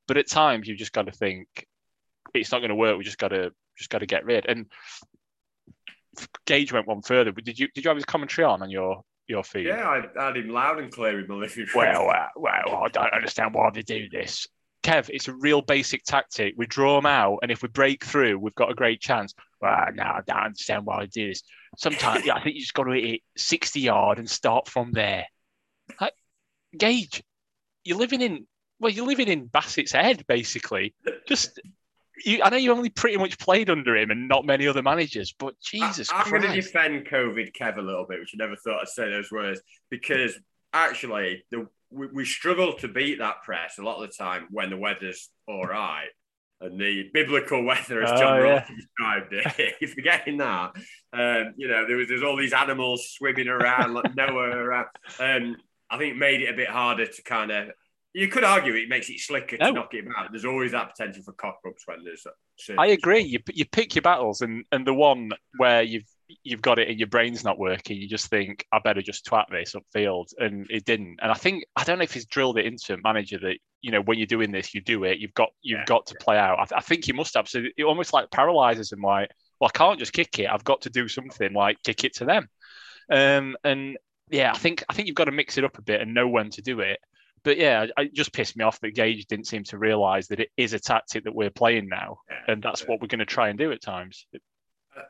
But 0.07 0.17
at 0.17 0.29
times, 0.29 0.69
you've 0.69 0.79
just 0.79 0.93
got 0.93 1.07
to 1.07 1.13
think 1.13 1.49
it's 2.35 2.53
not 2.53 2.61
going 2.61 2.71
to 2.71 2.77
work. 2.77 2.97
We 2.97 3.05
just 3.05 3.19
got 3.19 3.29
to 3.29 3.51
just 3.77 3.91
got 3.91 3.99
to 3.99 4.07
get 4.07 4.25
rid. 4.25 4.47
And 4.47 4.67
Gage 6.47 6.73
went 6.73 6.87
one 6.87 7.03
further. 7.03 7.33
But 7.33 7.45
did 7.45 7.59
you 7.59 7.69
did 7.75 7.85
you 7.85 7.89
have 7.89 7.97
his 7.97 8.05
commentary 8.05 8.45
on 8.45 8.63
on 8.63 8.71
your 8.71 9.03
your 9.27 9.45
feed? 9.45 9.67
Yeah, 9.67 9.89
I 9.89 10.27
had 10.27 10.37
him 10.37 10.49
loud 10.49 10.79
and 10.79 10.93
clear 10.93 11.21
in 11.21 11.29
my 11.29 11.35
living 11.35 11.59
room. 11.59 11.69
Well, 11.75 12.11
uh, 12.11 12.27
well, 12.37 12.83
I 12.85 12.89
don't 12.89 13.13
understand 13.13 13.55
why 13.55 13.71
they 13.71 13.83
do 13.83 14.09
this. 14.09 14.47
Kev, 14.89 15.11
it's 15.13 15.29
a 15.29 15.35
real 15.35 15.61
basic 15.61 16.05
tactic. 16.05 16.55
We 16.57 16.67
draw 16.67 16.97
them 16.97 17.07
out, 17.07 17.41
and 17.43 17.51
if 17.51 17.63
we 17.63 17.69
break 17.69 18.05
through, 18.05 18.39
we've 18.39 18.55
got 18.55 18.71
a 18.71 18.75
great 18.75 19.01
chance. 19.01 19.35
Well, 19.61 19.87
no, 19.95 20.03
I 20.03 20.21
don't 20.27 20.37
understand 20.37 20.87
why 20.87 21.01
I 21.01 21.07
do 21.07 21.29
this. 21.29 21.43
Sometimes, 21.77 22.25
yeah, 22.25 22.35
I 22.35 22.43
think 22.43 22.55
you 22.55 22.63
just 22.63 22.75
got 22.75 22.85
to 22.85 22.93
hit 22.93 23.05
it 23.05 23.21
60 23.37 23.81
yard 23.81 24.19
and 24.19 24.31
start 24.31 24.69
from 24.69 24.93
there. 24.93 25.27
Like, 26.01 26.15
Gage, 26.77 27.23
you're 27.85 27.99
living 27.99 28.23
in, 28.23 28.47
well, 28.81 28.91
you're 28.93 29.07
living 29.07 29.29
in 29.29 29.49
Bassett's 29.49 29.93
head, 29.93 30.25
basically. 30.27 30.95
Just 31.27 31.61
you, 32.25 32.43
I 32.43 32.51
know 32.51 32.57
you 32.57 32.73
only 32.73 32.91
pretty 32.91 33.17
much 33.17 33.39
played 33.39 33.71
under 33.71 33.97
him 33.97 34.11
and 34.11 34.29
not 34.29 34.45
many 34.45 34.67
other 34.67 34.83
managers, 34.83 35.35
but 35.39 35.55
Jesus 35.61 36.11
I, 36.11 36.23
am 36.23 36.31
going 36.31 36.43
to 36.43 36.55
defend 36.55 37.07
COVID 37.07 37.53
Kev 37.53 37.77
a 37.77 37.83
little 37.83 38.07
bit, 38.09 38.21
which 38.21 38.33
I 38.35 38.39
never 38.39 38.57
thought 38.57 38.81
I'd 38.81 38.89
say 38.89 39.11
those 39.11 39.31
words, 39.31 39.61
because 39.91 40.39
actually 40.73 41.45
the, 41.51 41.69
we, 41.91 42.07
we 42.09 42.25
struggle 42.25 42.75
to 42.75 42.89
beat 42.89 43.19
that 43.19 43.43
press 43.43 43.79
a 43.79 43.83
lot 43.83 44.03
of 44.03 44.09
the 44.09 44.15
time 44.15 44.49
when 44.51 44.71
the 44.71 44.77
weather's 44.77 45.31
all 45.47 45.65
right. 45.65 46.09
And 46.61 46.81
the 46.81 47.09
biblical 47.15 47.63
weather, 47.65 48.03
as 48.03 48.19
John 48.19 48.41
oh, 48.41 48.45
yeah. 48.45 48.67
described 48.67 49.33
it, 49.33 49.75
you're 49.81 49.91
forgetting 49.91 50.39
that. 50.39 50.73
Um, 51.13 51.55
you 51.57 51.69
know, 51.69 51.87
there 51.87 51.97
was 51.97 52.09
there's 52.09 52.25
all 52.25 52.37
these 52.37 52.53
animals 52.53 53.11
swimming 53.11 53.47
around, 53.47 53.95
like 53.95 54.17
Noah 54.17 54.57
around. 54.57 54.87
Um, 55.21 55.57
I 55.89 55.99
think 55.99 56.15
it 56.15 56.19
made 56.19 56.43
it 56.43 56.53
a 56.53 56.57
bit 56.57 56.69
harder 56.69 57.07
to 57.07 57.23
kind 57.23 57.53
of 57.53 57.69
you 58.13 58.27
could 58.27 58.43
argue 58.43 58.75
it 58.75 58.89
makes 58.89 59.09
it 59.09 59.21
slicker 59.21 59.57
to 59.57 59.73
knock 59.73 59.95
it 59.95 60.05
out. 60.17 60.33
There's 60.33 60.45
always 60.45 60.73
that 60.73 60.91
potential 60.91 61.23
for 61.23 61.33
cock 61.33 61.61
ups 61.67 61.85
when 61.87 62.05
there's. 62.05 62.27
I 62.77 62.89
agree. 62.89 63.23
You 63.23 63.39
you 63.53 63.65
pick 63.65 63.95
your 63.95 64.03
battles, 64.03 64.41
and 64.41 64.65
and 64.73 64.85
the 64.85 64.95
one 64.95 65.31
where 65.59 65.83
you've 65.83 66.09
you've 66.43 66.63
got 66.63 66.79
it 66.79 66.89
and 66.89 66.99
your 66.99 67.09
brain's 67.09 67.45
not 67.45 67.59
working, 67.59 67.97
you 67.97 68.09
just 68.09 68.29
think 68.29 68.65
I 68.73 68.79
better 68.79 69.03
just 69.03 69.27
twat 69.27 69.47
this 69.51 69.75
upfield, 69.75 70.27
and 70.39 70.67
it 70.71 70.85
didn't. 70.85 71.19
And 71.23 71.31
I 71.31 71.35
think 71.35 71.65
I 71.77 71.85
don't 71.85 71.99
know 71.99 72.05
if 72.05 72.13
he's 72.13 72.27
drilled 72.27 72.59
it 72.59 72.67
into 72.67 72.95
a 72.95 72.99
manager 73.03 73.39
that 73.39 73.59
you 73.81 73.91
know 73.93 74.01
when 74.03 74.19
you're 74.19 74.27
doing 74.27 74.53
this, 74.53 74.75
you 74.75 74.81
do 74.81 75.05
it. 75.05 75.19
You've 75.19 75.35
got 75.35 75.51
you've 75.63 75.81
yeah, 75.81 75.85
got 75.87 76.07
to 76.07 76.15
play 76.17 76.39
out. 76.39 76.59
I, 76.59 76.65
th- 76.65 76.79
I, 76.79 76.81
think 76.81 77.05
he 77.05 77.13
must 77.13 77.35
have. 77.35 77.49
So 77.49 77.63
it 77.77 77.85
almost 77.85 78.13
like 78.13 78.31
paralyzes 78.31 78.93
him. 78.93 79.01
Like, 79.01 79.31
well, 79.61 79.71
I 79.75 79.77
can't 79.77 79.99
just 79.99 80.13
kick 80.13 80.39
it. 80.39 80.49
I've 80.51 80.65
got 80.65 80.83
to 80.83 80.91
do 80.91 81.09
something 81.09 81.53
like 81.53 81.83
kick 81.83 82.05
it 82.05 82.15
to 82.17 82.25
them. 82.25 82.49
Um, 83.11 83.57
and 83.65 83.97
yeah, 84.31 84.53
I 84.53 84.59
think 84.59 84.85
I 84.89 84.95
think 84.95 85.09
you've 85.09 85.17
got 85.17 85.25
to 85.25 85.33
mix 85.33 85.59
it 85.59 85.65
up 85.65 85.79
a 85.79 85.83
bit 85.83 86.01
and 86.01 86.15
know 86.15 86.29
when 86.29 86.51
to 86.51 86.63
do 86.63 86.81
it 86.81 86.99
but 87.45 87.57
yeah, 87.57 87.87
it 87.97 88.15
just 88.15 88.33
pissed 88.33 88.57
me 88.57 88.65
off 88.65 88.81
that 88.81 88.95
Gage 88.95 89.27
didn't 89.27 89.47
seem 89.47 89.65
to 89.65 89.79
realise 89.79 90.29
that 90.29 90.41
it 90.41 90.51
is 90.57 90.73
a 90.73 90.79
tactic 90.79 91.25
that 91.25 91.35
we're 91.35 91.51
playing 91.51 91.89
now, 91.89 92.19
yeah, 92.31 92.53
and 92.53 92.63
that's 92.63 92.83
yeah. 92.83 92.89
what 92.89 93.01
we're 93.01 93.09
going 93.09 93.21
to 93.21 93.27
try 93.27 93.49
and 93.49 93.59
do 93.59 93.73
at 93.73 93.83
times. 93.83 94.27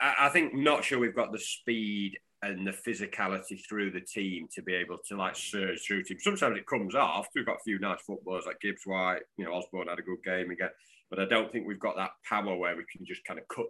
I 0.01 0.29
think 0.29 0.55
not 0.55 0.85
sure 0.85 0.98
we've 0.98 1.14
got 1.14 1.33
the 1.33 1.38
speed 1.38 2.18
and 2.42 2.66
the 2.66 2.70
physicality 2.72 3.61
through 3.68 3.90
the 3.90 4.01
team 4.01 4.46
to 4.55 4.62
be 4.62 4.74
able 4.74 4.98
to 5.09 5.16
like 5.16 5.37
surge 5.37 5.85
through 5.87 6.05
teams. 6.05 6.22
Sometimes 6.22 6.57
it 6.57 6.66
comes 6.66 6.94
off. 6.94 7.29
We've 7.35 7.46
got 7.46 7.57
a 7.57 7.64
few 7.64 7.79
nice 7.79 8.01
footballers 8.07 8.44
like 8.46 8.61
Gibbs 8.61 8.83
White, 8.85 9.22
you 9.37 9.44
know, 9.44 9.53
Osborn 9.53 9.88
had 9.88 9.98
a 9.98 10.03
good 10.03 10.22
game 10.24 10.51
again, 10.51 10.70
but 11.11 11.18
I 11.18 11.24
don't 11.24 11.51
think 11.51 11.66
we've 11.66 11.81
got 11.81 11.96
that 11.96 12.11
power 12.29 12.57
where 12.57 12.77
we 12.77 12.85
can 12.90 13.05
just 13.05 13.24
kind 13.24 13.40
of 13.40 13.48
cut 13.48 13.66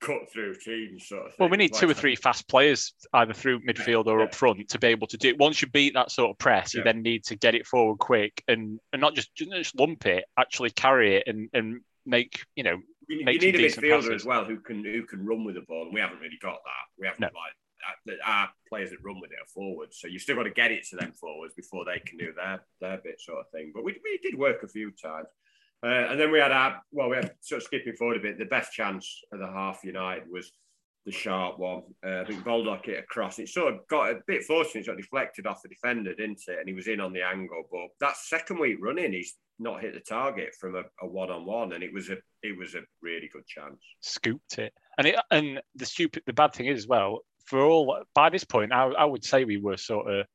cut 0.00 0.30
through 0.32 0.56
teams 0.56 1.06
sort 1.06 1.26
of. 1.26 1.32
Well, 1.38 1.48
we 1.48 1.56
need 1.56 1.72
two 1.72 1.88
or 1.88 1.94
three 1.94 2.16
fast 2.16 2.48
players 2.48 2.92
either 3.14 3.32
through 3.32 3.60
midfield 3.60 4.06
or 4.06 4.18
yeah. 4.18 4.24
up 4.24 4.34
front 4.34 4.68
to 4.70 4.78
be 4.78 4.88
able 4.88 5.06
to 5.06 5.16
do 5.16 5.28
it. 5.28 5.38
Once 5.38 5.62
you 5.62 5.68
beat 5.68 5.94
that 5.94 6.10
sort 6.10 6.30
of 6.30 6.38
press, 6.38 6.74
yeah. 6.74 6.80
you 6.80 6.84
then 6.84 7.02
need 7.02 7.22
to 7.24 7.36
get 7.36 7.54
it 7.54 7.66
forward 7.66 7.98
quick 7.98 8.42
and, 8.48 8.80
and 8.92 9.00
not 9.00 9.14
just 9.14 9.34
just 9.36 9.78
lump 9.78 10.04
it, 10.06 10.24
actually 10.36 10.70
carry 10.70 11.16
it 11.16 11.24
and, 11.26 11.48
and 11.54 11.80
make 12.04 12.44
you 12.56 12.64
know. 12.64 12.78
You, 13.12 13.18
you 13.18 13.38
need 13.38 13.54
a 13.54 13.58
midfielder 13.58 14.00
passes. 14.00 14.10
as 14.10 14.24
well 14.24 14.44
who 14.44 14.58
can 14.58 14.84
who 14.84 15.04
can 15.04 15.26
run 15.26 15.44
with 15.44 15.56
the 15.56 15.62
ball, 15.62 15.84
and 15.84 15.94
we 15.94 16.00
haven't 16.00 16.20
really 16.20 16.38
got 16.40 16.58
that. 16.64 16.84
We 16.98 17.06
haven't 17.06 17.20
no. 17.20 17.26
like 17.26 18.18
our 18.24 18.48
players 18.68 18.90
that 18.90 19.04
run 19.04 19.20
with 19.20 19.32
it 19.32 19.42
are 19.42 19.52
forwards, 19.52 19.98
so 20.00 20.08
you've 20.08 20.22
still 20.22 20.36
got 20.36 20.44
to 20.44 20.50
get 20.50 20.72
it 20.72 20.86
to 20.88 20.96
them 20.96 21.12
forwards 21.12 21.52
before 21.54 21.84
they 21.84 21.98
can 21.98 22.16
do 22.16 22.32
their 22.32 22.64
their 22.80 22.98
bit 22.98 23.20
sort 23.20 23.40
of 23.40 23.50
thing. 23.50 23.72
But 23.74 23.84
we, 23.84 23.92
we 24.02 24.18
did 24.22 24.38
work 24.38 24.62
a 24.62 24.68
few 24.68 24.90
times. 24.92 25.28
Uh, 25.84 26.10
and 26.10 26.20
then 26.20 26.30
we 26.30 26.38
had 26.38 26.52
our, 26.52 26.80
well, 26.92 27.08
we 27.08 27.16
had 27.16 27.32
sort 27.40 27.60
of 27.60 27.64
skipping 27.64 27.96
forward 27.96 28.16
a 28.16 28.20
bit. 28.20 28.38
The 28.38 28.44
best 28.44 28.72
chance 28.72 29.20
of 29.32 29.40
the 29.40 29.48
half 29.48 29.82
United 29.82 30.30
was 30.30 30.52
the 31.04 31.10
sharp 31.10 31.58
one. 31.58 31.82
Uh, 32.06 32.20
I 32.20 32.24
think 32.24 32.44
Baldock 32.44 32.86
hit 32.86 33.00
across. 33.00 33.40
It 33.40 33.48
sort 33.48 33.74
of 33.74 33.80
got 33.88 34.10
a 34.10 34.20
bit 34.26 34.44
fortunate, 34.44 34.82
it 34.82 34.84
sort 34.84 34.98
of 34.98 35.02
deflected 35.02 35.46
off 35.46 35.62
the 35.62 35.68
defender, 35.68 36.14
didn't 36.14 36.42
it? 36.46 36.58
And 36.60 36.68
he 36.68 36.74
was 36.74 36.86
in 36.86 37.00
on 37.00 37.12
the 37.12 37.22
angle. 37.22 37.64
But 37.70 37.88
that 38.00 38.16
second 38.16 38.60
week 38.60 38.78
running, 38.80 39.12
he's 39.12 39.34
not 39.62 39.80
hit 39.80 39.94
the 39.94 40.00
target 40.00 40.50
from 40.58 40.76
a, 40.76 41.06
one 41.06 41.30
on 41.30 41.44
one, 41.44 41.72
and 41.72 41.82
it 41.82 41.92
was 41.92 42.10
a 42.10 42.16
it 42.42 42.56
was 42.58 42.74
a 42.74 42.80
really 43.00 43.28
good 43.32 43.46
chance. 43.46 43.78
Scooped 44.00 44.58
it, 44.58 44.72
and 44.98 45.06
it 45.06 45.16
and 45.30 45.60
the 45.76 45.86
stupid 45.86 46.22
the 46.26 46.32
bad 46.32 46.52
thing 46.52 46.66
is 46.66 46.78
as 46.78 46.86
well 46.86 47.20
for 47.44 47.60
all 47.60 48.02
by 48.14 48.30
this 48.30 48.44
point, 48.44 48.72
I, 48.72 48.84
I 48.86 49.04
would 49.04 49.24
say 49.24 49.44
we 49.44 49.58
were 49.58 49.76
sort 49.76 50.10
of 50.10 50.26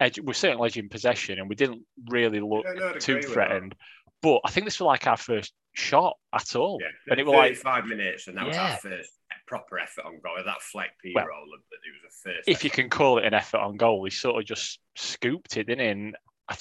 edge, 0.00 0.18
we're 0.20 0.32
certainly 0.32 0.66
edging 0.66 0.88
possession, 0.88 1.38
and 1.38 1.48
we 1.48 1.54
didn't 1.54 1.82
really 2.08 2.40
look 2.40 2.64
yeah, 2.64 2.92
no, 2.92 2.92
too 2.94 3.22
threatened. 3.22 3.74
But 4.22 4.40
I 4.44 4.50
think 4.50 4.66
this 4.66 4.80
was 4.80 4.86
like 4.86 5.06
our 5.06 5.16
first 5.16 5.52
shot 5.74 6.16
at 6.32 6.56
all. 6.56 6.78
Yeah, 6.80 7.12
and 7.12 7.20
it 7.20 7.26
was 7.26 7.34
like 7.34 7.56
five 7.56 7.86
minutes, 7.86 8.28
and 8.28 8.36
that 8.36 8.46
was 8.46 8.56
our 8.56 8.76
first 8.76 9.10
proper 9.46 9.78
effort 9.78 10.04
on 10.04 10.20
goal. 10.24 10.36
That 10.44 10.62
Fleck 10.62 10.90
P 11.02 11.12
well, 11.14 11.26
roll, 11.26 11.44
but 11.70 11.78
it 11.86 11.92
was 11.92 12.12
a 12.12 12.30
first. 12.30 12.48
If 12.48 12.64
you 12.64 12.70
can 12.70 12.88
call 12.88 13.18
it 13.18 13.24
an 13.24 13.34
effort 13.34 13.58
on 13.58 13.76
goal, 13.76 14.04
he 14.04 14.10
sort 14.10 14.40
of 14.40 14.46
just 14.46 14.80
scooped 14.96 15.56
it, 15.56 15.66
didn't 15.66 16.12
he? 16.48 16.56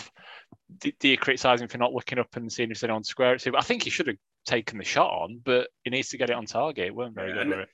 Do, 0.79 0.91
do 0.99 1.07
you 1.07 1.17
criticise 1.17 1.61
him 1.61 1.67
for 1.67 1.77
not 1.77 1.93
looking 1.93 2.19
up 2.19 2.35
and 2.35 2.51
seeing 2.51 2.71
if 2.71 2.83
anyone 2.83 3.03
square 3.03 3.35
it? 3.35 3.47
I 3.55 3.61
think 3.61 3.83
he 3.83 3.89
should 3.89 4.07
have 4.07 4.17
taken 4.45 4.77
the 4.77 4.83
shot 4.83 5.11
on, 5.11 5.41
but 5.43 5.69
he 5.83 5.89
needs 5.89 6.09
to 6.09 6.17
get 6.17 6.29
it 6.29 6.35
on 6.35 6.45
target. 6.45 6.87
It 6.87 6.95
weren't 6.95 7.15
very 7.15 7.35
yeah, 7.35 7.43
good. 7.43 7.67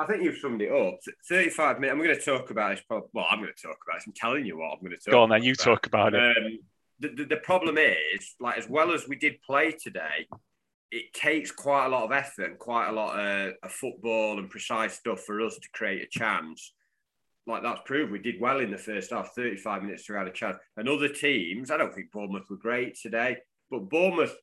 I 0.00 0.06
think 0.06 0.22
you've 0.22 0.38
summed 0.38 0.62
it 0.62 0.72
up. 0.72 0.98
35 1.28 1.80
minutes. 1.80 1.92
I'm 1.92 2.02
going 2.02 2.16
to 2.16 2.22
talk 2.22 2.50
about 2.50 2.76
this. 2.76 2.84
Well, 2.88 3.26
I'm 3.30 3.40
going 3.40 3.52
to 3.54 3.62
talk 3.62 3.76
about 3.86 3.98
this. 3.98 4.06
I'm 4.06 4.14
telling 4.14 4.46
you 4.46 4.58
what 4.58 4.72
I'm 4.72 4.80
going 4.80 4.92
to 4.92 4.96
talk 4.96 5.08
about. 5.08 5.12
Go 5.12 5.22
on 5.22 5.30
then, 5.30 5.42
you 5.42 5.52
about. 5.52 5.64
talk 5.64 5.86
about 5.86 6.14
it. 6.14 6.36
Um, 6.36 6.58
the, 6.98 7.08
the, 7.08 7.24
the 7.24 7.36
problem 7.36 7.76
is, 7.76 8.34
like, 8.40 8.56
as 8.56 8.68
well 8.68 8.92
as 8.92 9.06
we 9.06 9.16
did 9.16 9.42
play 9.42 9.72
today, 9.72 10.26
it 10.90 11.12
takes 11.12 11.50
quite 11.50 11.86
a 11.86 11.88
lot 11.88 12.04
of 12.04 12.12
effort 12.12 12.50
and 12.50 12.58
quite 12.58 12.88
a 12.88 12.92
lot 12.92 13.18
of, 13.18 13.54
of, 13.62 13.72
football 13.72 14.38
and 14.38 14.48
precise 14.48 14.94
stuff 14.94 15.20
for 15.20 15.40
us 15.42 15.56
to 15.56 15.68
create 15.74 16.02
a 16.02 16.18
chance. 16.18 16.72
Like 17.46 17.62
that's 17.62 17.82
proved, 17.84 18.10
we 18.10 18.18
did 18.18 18.40
well 18.40 18.60
in 18.60 18.70
the 18.70 18.78
first 18.78 19.12
half, 19.12 19.34
35 19.34 19.82
minutes 19.82 20.06
to 20.06 20.14
have 20.14 20.26
a 20.26 20.32
chance. 20.32 20.56
And 20.76 20.88
other 20.88 21.08
teams, 21.08 21.70
I 21.70 21.76
don't 21.76 21.94
think 21.94 22.10
Bournemouth 22.10 22.50
were 22.50 22.56
great 22.56 22.98
today, 23.00 23.36
but 23.70 23.88
Bournemouth 23.88 24.34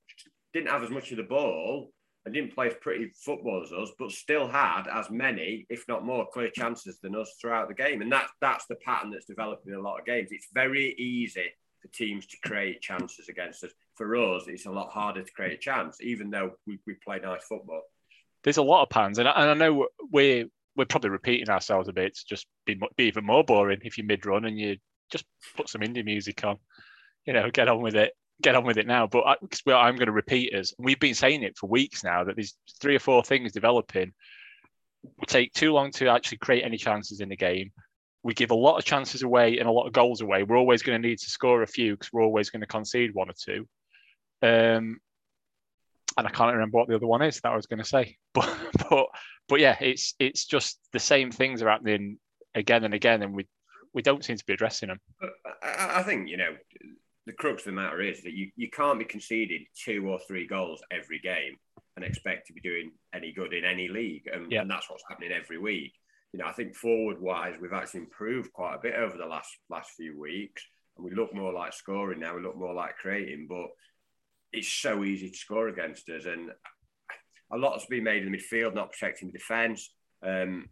didn't 0.53 0.69
have 0.69 0.83
as 0.83 0.89
much 0.89 1.11
of 1.11 1.17
the 1.17 1.23
ball 1.23 1.91
and 2.25 2.33
didn't 2.33 2.55
play 2.55 2.67
as 2.67 2.75
pretty 2.79 3.11
football 3.13 3.61
as 3.63 3.73
us, 3.73 3.91
but 3.99 4.11
still 4.11 4.47
had 4.47 4.83
as 4.91 5.09
many, 5.09 5.65
if 5.69 5.85
not 5.89 6.05
more, 6.05 6.27
clear 6.31 6.49
chances 6.49 6.99
than 7.01 7.15
us 7.15 7.35
throughout 7.41 7.67
the 7.67 7.73
game. 7.73 8.01
And 8.01 8.11
that, 8.13 8.27
that's 8.39 8.65
the 8.67 8.75
pattern 8.75 9.11
that's 9.11 9.25
developed 9.25 9.67
in 9.67 9.73
a 9.73 9.81
lot 9.81 9.99
of 9.99 10.05
games. 10.05 10.29
It's 10.31 10.47
very 10.53 10.93
easy 10.97 11.47
for 11.81 11.89
teams 11.89 12.25
to 12.27 12.37
create 12.45 12.81
chances 12.81 13.27
against 13.27 13.63
us. 13.65 13.71
For 13.95 14.15
us, 14.15 14.43
it's 14.47 14.65
a 14.65 14.71
lot 14.71 14.91
harder 14.91 15.23
to 15.23 15.31
create 15.33 15.53
a 15.53 15.57
chance, 15.57 15.97
even 16.01 16.29
though 16.29 16.51
we, 16.65 16.79
we 16.87 16.95
play 17.05 17.19
nice 17.19 17.43
football. 17.43 17.81
There's 18.43 18.57
a 18.57 18.63
lot 18.63 18.83
of 18.83 18.89
pans, 18.89 19.19
and 19.19 19.27
I, 19.27 19.31
and 19.33 19.51
I 19.51 19.53
know 19.53 19.87
we're 20.11 20.45
we're 20.75 20.85
probably 20.85 21.09
repeating 21.09 21.49
ourselves 21.49 21.87
a 21.87 21.93
bit 21.93 22.15
to 22.15 22.23
just 22.27 22.47
be, 22.65 22.79
be 22.97 23.05
even 23.05 23.25
more 23.25 23.43
boring 23.43 23.79
if 23.83 23.97
you 23.97 24.03
mid 24.03 24.25
run 24.25 24.45
and 24.45 24.57
you 24.57 24.77
just 25.11 25.25
put 25.55 25.69
some 25.69 25.81
indie 25.81 26.05
music 26.05 26.43
on, 26.43 26.57
you 27.25 27.33
know, 27.33 27.49
get 27.51 27.67
on 27.67 27.81
with 27.81 27.95
it, 27.95 28.13
get 28.41 28.55
on 28.55 28.65
with 28.65 28.77
it 28.77 28.87
now. 28.87 29.07
But 29.07 29.23
I, 29.25 29.35
well, 29.65 29.79
I'm 29.79 29.95
going 29.95 30.07
to 30.07 30.13
repeat 30.13 30.53
us. 30.53 30.73
We've 30.77 30.99
been 30.99 31.13
saying 31.13 31.43
it 31.43 31.57
for 31.57 31.67
weeks 31.67 32.03
now 32.03 32.23
that 32.23 32.35
these 32.35 32.55
three 32.81 32.95
or 32.95 32.99
four 32.99 33.23
things 33.23 33.51
developing. 33.51 34.13
We 35.03 35.25
take 35.27 35.53
too 35.53 35.73
long 35.73 35.91
to 35.91 36.07
actually 36.07 36.37
create 36.37 36.63
any 36.63 36.77
chances 36.77 37.19
in 37.19 37.29
the 37.29 37.35
game 37.35 37.71
we 38.23 38.33
give 38.33 38.51
a 38.51 38.55
lot 38.55 38.77
of 38.77 38.85
chances 38.85 39.21
away 39.21 39.59
and 39.59 39.67
a 39.67 39.71
lot 39.71 39.85
of 39.85 39.93
goals 39.93 40.21
away. 40.21 40.43
We're 40.43 40.57
always 40.57 40.81
going 40.81 41.01
to 41.01 41.07
need 41.07 41.19
to 41.19 41.29
score 41.29 41.61
a 41.61 41.67
few 41.67 41.93
because 41.93 42.11
we're 42.11 42.23
always 42.23 42.49
going 42.49 42.61
to 42.61 42.67
concede 42.67 43.13
one 43.13 43.29
or 43.29 43.33
two. 43.37 43.67
Um, 44.41 44.99
and 46.17 46.27
I 46.27 46.29
can't 46.29 46.53
remember 46.53 46.77
what 46.77 46.87
the 46.87 46.95
other 46.95 47.07
one 47.07 47.21
is 47.21 47.39
that 47.41 47.51
I 47.51 47.55
was 47.55 47.67
going 47.67 47.79
to 47.79 47.85
say, 47.85 48.17
but 48.33 48.49
but 48.89 49.07
but 49.47 49.59
yeah, 49.59 49.77
it's 49.79 50.15
it's 50.19 50.45
just 50.45 50.79
the 50.91 50.99
same 50.99 51.31
things 51.31 51.61
are 51.61 51.69
happening 51.69 52.17
again 52.55 52.83
and 52.83 52.93
again, 52.93 53.21
and 53.23 53.33
we 53.33 53.47
we 53.93 54.01
don't 54.01 54.23
seem 54.23 54.37
to 54.37 54.45
be 54.45 54.53
addressing 54.53 54.89
them. 54.89 54.99
I, 55.63 55.99
I 55.99 56.03
think 56.03 56.29
you 56.29 56.37
know 56.37 56.55
the 57.25 57.33
crux 57.33 57.61
of 57.61 57.65
the 57.67 57.81
matter 57.81 58.01
is 58.01 58.21
that 58.23 58.33
you, 58.33 58.51
you 58.57 58.69
can't 58.69 58.99
be 58.99 59.05
conceding 59.05 59.65
two 59.81 60.05
or 60.09 60.19
three 60.27 60.45
goals 60.45 60.81
every 60.91 61.19
game 61.19 61.55
and 61.95 62.03
expect 62.03 62.47
to 62.47 62.53
be 62.53 62.59
doing 62.59 62.91
any 63.15 63.31
good 63.31 63.53
in 63.53 63.63
any 63.63 63.87
league, 63.87 64.23
and, 64.31 64.51
yeah. 64.51 64.61
and 64.61 64.69
that's 64.69 64.89
what's 64.89 65.03
happening 65.07 65.31
every 65.31 65.57
week 65.57 65.93
you 66.33 66.39
know, 66.39 66.47
I 66.47 66.51
think 66.51 66.75
forward 66.75 67.21
wise, 67.21 67.55
we've 67.61 67.73
actually 67.73 68.01
improved 68.01 68.51
quite 68.53 68.75
a 68.75 68.81
bit 68.81 68.95
over 68.95 69.17
the 69.17 69.25
last 69.25 69.55
last 69.69 69.91
few 69.91 70.19
weeks. 70.19 70.63
and 70.97 71.05
we 71.05 71.13
look 71.13 71.33
more 71.33 71.53
like 71.53 71.73
scoring 71.73 72.19
now. 72.19 72.35
We 72.35 72.41
look 72.41 72.57
more 72.57 72.73
like 72.73 72.97
creating, 72.97 73.45
but 73.47 73.67
it's 74.53 74.71
so 74.71 75.03
easy 75.03 75.29
to 75.29 75.37
score 75.37 75.67
against 75.67 76.09
us, 76.09 76.25
and 76.25 76.51
a 77.51 77.57
lot 77.57 77.73
has 77.73 77.85
been 77.85 78.03
made 78.03 78.23
in 78.23 78.31
the 78.31 78.37
midfield, 78.37 78.73
not 78.73 78.91
protecting 78.91 79.29
the 79.31 79.37
defence. 79.37 79.93
Um, 80.25 80.69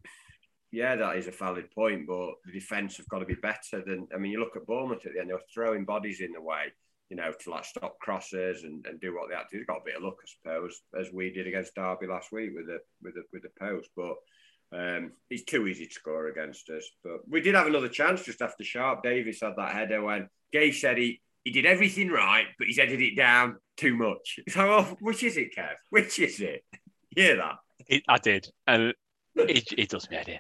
yeah, 0.72 0.96
that 0.96 1.18
is 1.18 1.28
a 1.28 1.32
valid 1.32 1.70
point, 1.72 2.08
but 2.08 2.32
the 2.46 2.54
defence 2.54 2.98
have 2.98 3.10
got 3.10 3.20
to 3.20 3.26
be 3.26 3.36
better 3.36 3.84
than. 3.86 4.08
I 4.14 4.18
mean, 4.18 4.32
you 4.32 4.40
look 4.40 4.56
at 4.56 4.66
Bournemouth 4.66 5.06
at 5.06 5.14
the 5.14 5.20
end; 5.20 5.30
they 5.30 5.34
were 5.34 5.42
throwing 5.54 5.84
bodies 5.84 6.22
in 6.22 6.32
the 6.32 6.42
way, 6.42 6.72
you 7.10 7.18
know, 7.18 7.32
to 7.32 7.50
like 7.50 7.66
stop 7.66 8.00
crosses 8.00 8.64
and, 8.64 8.86
and 8.86 9.02
do 9.02 9.14
what 9.14 9.30
they 9.30 9.36
had 9.36 9.44
to. 9.52 9.58
They've 9.58 9.68
got 9.68 9.82
a 9.82 9.86
bit 9.86 9.98
of 9.98 10.04
luck, 10.04 10.16
I 10.22 10.28
suppose, 10.28 10.82
as 10.98 11.12
we 11.12 11.32
did 11.32 11.48
against 11.48 11.76
Derby 11.76 12.08
last 12.08 12.32
week 12.32 12.52
with 12.56 12.68
the 12.68 12.80
with 13.02 13.16
the 13.16 13.24
with 13.34 13.44
the 13.44 13.50
post. 13.60 13.90
But 13.98 14.16
um, 14.74 15.12
it's 15.30 15.44
too 15.44 15.68
easy 15.68 15.88
to 15.88 15.94
score 15.94 16.28
against 16.28 16.70
us. 16.70 16.90
But 17.04 17.28
we 17.28 17.42
did 17.42 17.56
have 17.56 17.68
another 17.68 17.90
chance 17.90 18.24
just 18.24 18.42
after 18.42 18.64
Sharp. 18.64 19.04
Davis 19.04 19.42
had 19.42 19.56
that 19.58 19.74
header 19.74 20.02
when 20.02 20.30
Gay 20.54 20.72
said 20.72 20.98
he 20.98 21.22
he 21.44 21.52
did 21.52 21.66
everything 21.66 22.10
right, 22.10 22.46
but 22.58 22.68
he's 22.68 22.80
edited 22.80 23.02
it 23.02 23.16
down 23.16 23.58
too 23.78 23.96
much. 23.96 24.40
So, 24.50 24.72
oh, 24.72 24.98
which 25.00 25.24
is 25.24 25.38
it, 25.38 25.56
Kev? 25.56 25.74
Which 25.90 26.20
is 26.20 26.40
it? 26.40 26.64
You 27.16 27.24
hear 27.24 27.38
that? 27.38 27.56
It, 27.88 28.04
I 28.08 28.18
did, 28.18 28.48
and 28.68 28.94
it, 29.36 29.74
it 29.78 29.90
does 29.90 30.10
me 30.10 30.18
head 30.18 30.30
in. 30.30 30.40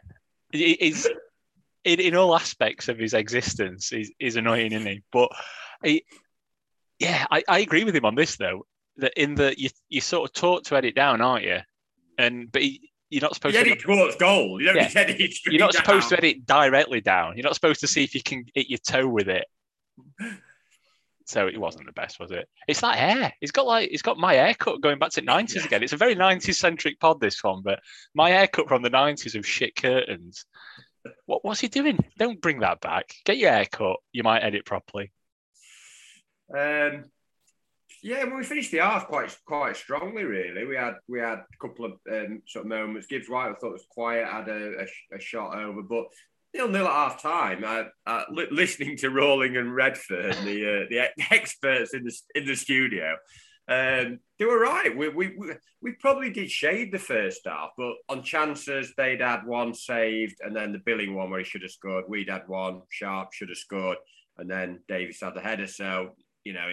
It 0.53 0.81
is 0.81 1.09
in, 1.83 1.99
in 1.99 2.15
all 2.15 2.35
aspects 2.35 2.87
of 2.87 2.97
his 2.97 3.13
existence. 3.13 3.89
He's, 3.89 4.11
he's 4.19 4.35
annoying, 4.35 4.71
isn't 4.71 4.87
he? 4.87 5.03
But 5.11 5.29
he, 5.83 6.05
yeah, 6.99 7.25
I, 7.31 7.43
I 7.47 7.59
agree 7.59 7.83
with 7.83 7.95
him 7.95 8.05
on 8.05 8.15
this 8.15 8.37
though. 8.37 8.65
That 8.97 9.13
in 9.15 9.35
the 9.35 9.55
you 9.57 9.69
you 9.89 10.01
sort 10.01 10.29
of 10.29 10.33
taught 10.33 10.65
to 10.65 10.75
edit 10.75 10.95
down, 10.95 11.21
aren't 11.21 11.45
you? 11.45 11.59
And 12.17 12.51
but 12.51 12.61
he, 12.61 12.91
you're 13.09 13.21
not 13.21 13.33
supposed 13.33 13.55
You 13.55 13.63
to 13.63 13.71
edit 13.71 13.81
towards 13.81 14.15
goal. 14.17 14.59
You 14.59 14.67
don't 14.67 14.75
yeah. 14.75 14.83
just 14.83 14.95
edit 14.95 15.33
you're 15.45 15.59
not 15.59 15.73
supposed 15.73 16.09
to 16.09 16.17
edit 16.17 16.45
directly 16.45 17.01
down. 17.01 17.37
You're 17.37 17.43
not 17.43 17.55
supposed 17.55 17.79
to 17.81 17.87
see 17.87 18.03
if 18.03 18.13
you 18.13 18.21
can 18.21 18.45
hit 18.53 18.69
your 18.69 18.79
toe 18.79 19.07
with 19.07 19.29
it. 19.29 19.45
So 21.25 21.47
it 21.47 21.57
wasn't 21.59 21.85
the 21.85 21.93
best, 21.93 22.19
was 22.19 22.31
it? 22.31 22.47
It's 22.67 22.81
that 22.81 22.97
hair. 22.97 23.33
He's 23.39 23.51
got 23.51 23.65
like 23.67 23.89
he's 23.89 24.01
got 24.01 24.17
my 24.17 24.33
haircut 24.33 24.81
going 24.81 24.99
back 24.99 25.11
to 25.11 25.21
nineties 25.21 25.57
Yeah. 25.57 25.65
again. 25.65 25.83
It's 25.83 25.93
a 25.93 25.97
very 25.97 26.15
nineties 26.15 26.59
centric 26.59 26.99
pod 26.99 27.19
this 27.19 27.43
one, 27.43 27.61
but 27.63 27.79
my 28.13 28.29
haircut 28.29 28.67
from 28.67 28.81
the 28.81 28.89
nineties 28.89 29.35
of 29.35 29.45
shit 29.45 29.75
curtains. 29.75 30.45
What 31.25 31.43
what's 31.45 31.59
he 31.59 31.67
doing? 31.67 31.99
Don't 32.17 32.41
bring 32.41 32.59
that 32.59 32.81
back. 32.81 33.13
Get 33.25 33.37
your 33.37 33.51
haircut. 33.51 33.97
You 34.11 34.23
might 34.23 34.43
edit 34.43 34.65
properly. 34.65 35.11
Um, 36.53 37.05
yeah, 38.03 38.23
well, 38.25 38.37
we 38.37 38.43
finished 38.43 38.71
the 38.71 38.79
half 38.79 39.07
quite 39.07 39.35
quite 39.45 39.75
strongly. 39.77 40.23
Really, 40.23 40.65
we 40.65 40.75
had 40.75 40.95
we 41.07 41.19
had 41.19 41.39
a 41.39 41.57
couple 41.59 41.85
of 41.85 41.93
um, 42.11 42.41
sort 42.47 42.65
of 42.65 42.69
moments. 42.69 43.07
Gibbs 43.07 43.29
White, 43.29 43.49
I 43.51 43.53
thought 43.53 43.73
was 43.73 43.85
quiet, 43.89 44.27
had 44.27 44.49
a, 44.49 44.81
a, 44.81 45.15
a 45.15 45.19
shot 45.19 45.57
over, 45.57 45.81
but 45.83 46.05
nil 46.53 46.67
nil 46.67 46.87
at 46.87 46.91
half 46.91 47.21
time. 47.21 47.63
Uh, 47.63 47.83
uh, 48.05 48.23
li- 48.31 48.47
listening 48.51 48.97
to 48.97 49.09
Rawling 49.09 49.57
and 49.57 49.73
Redfern, 49.73 50.45
the 50.45 50.83
uh, 50.83 50.85
the 50.89 51.09
experts 51.31 51.93
in 51.93 52.03
the 52.03 52.13
in 52.35 52.45
the 52.45 52.55
studio, 52.55 53.15
um, 53.67 54.19
they 54.37 54.45
were 54.45 54.59
right. 54.59 54.95
We, 54.95 55.09
we 55.09 55.33
we 55.81 55.93
probably 55.93 56.31
did 56.31 56.51
shade 56.51 56.91
the 56.91 56.99
first 56.99 57.41
half, 57.45 57.69
but 57.77 57.93
on 58.09 58.23
chances 58.23 58.93
they'd 58.97 59.21
had 59.21 59.45
one 59.45 59.73
saved, 59.73 60.37
and 60.41 60.55
then 60.55 60.71
the 60.71 60.81
Billing 60.85 61.15
one 61.15 61.29
where 61.29 61.39
he 61.39 61.45
should 61.45 61.61
have 61.61 61.71
scored. 61.71 62.05
We'd 62.07 62.29
had 62.29 62.47
one. 62.47 62.81
Sharp 62.89 63.33
should 63.33 63.49
have 63.49 63.57
scored, 63.57 63.97
and 64.37 64.49
then 64.49 64.81
Davis 64.87 65.21
had 65.21 65.35
the 65.35 65.41
header. 65.41 65.67
So 65.67 66.11
you 66.43 66.53
know, 66.53 66.67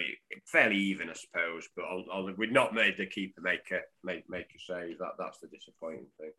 fairly 0.45 0.77
even, 0.77 1.09
I 1.09 1.13
suppose. 1.13 1.67
But 1.75 2.37
we'd 2.37 2.51
not 2.51 2.73
made 2.73 2.97
the 2.97 3.05
keeper 3.05 3.41
make 3.41 3.71
a 3.71 3.79
make 4.03 4.29
make 4.29 4.47
a 4.55 4.59
save. 4.59 4.97
That 4.99 5.13
that's 5.17 5.39
the 5.39 5.47
disappointing 5.47 6.07
thing. 6.19 6.31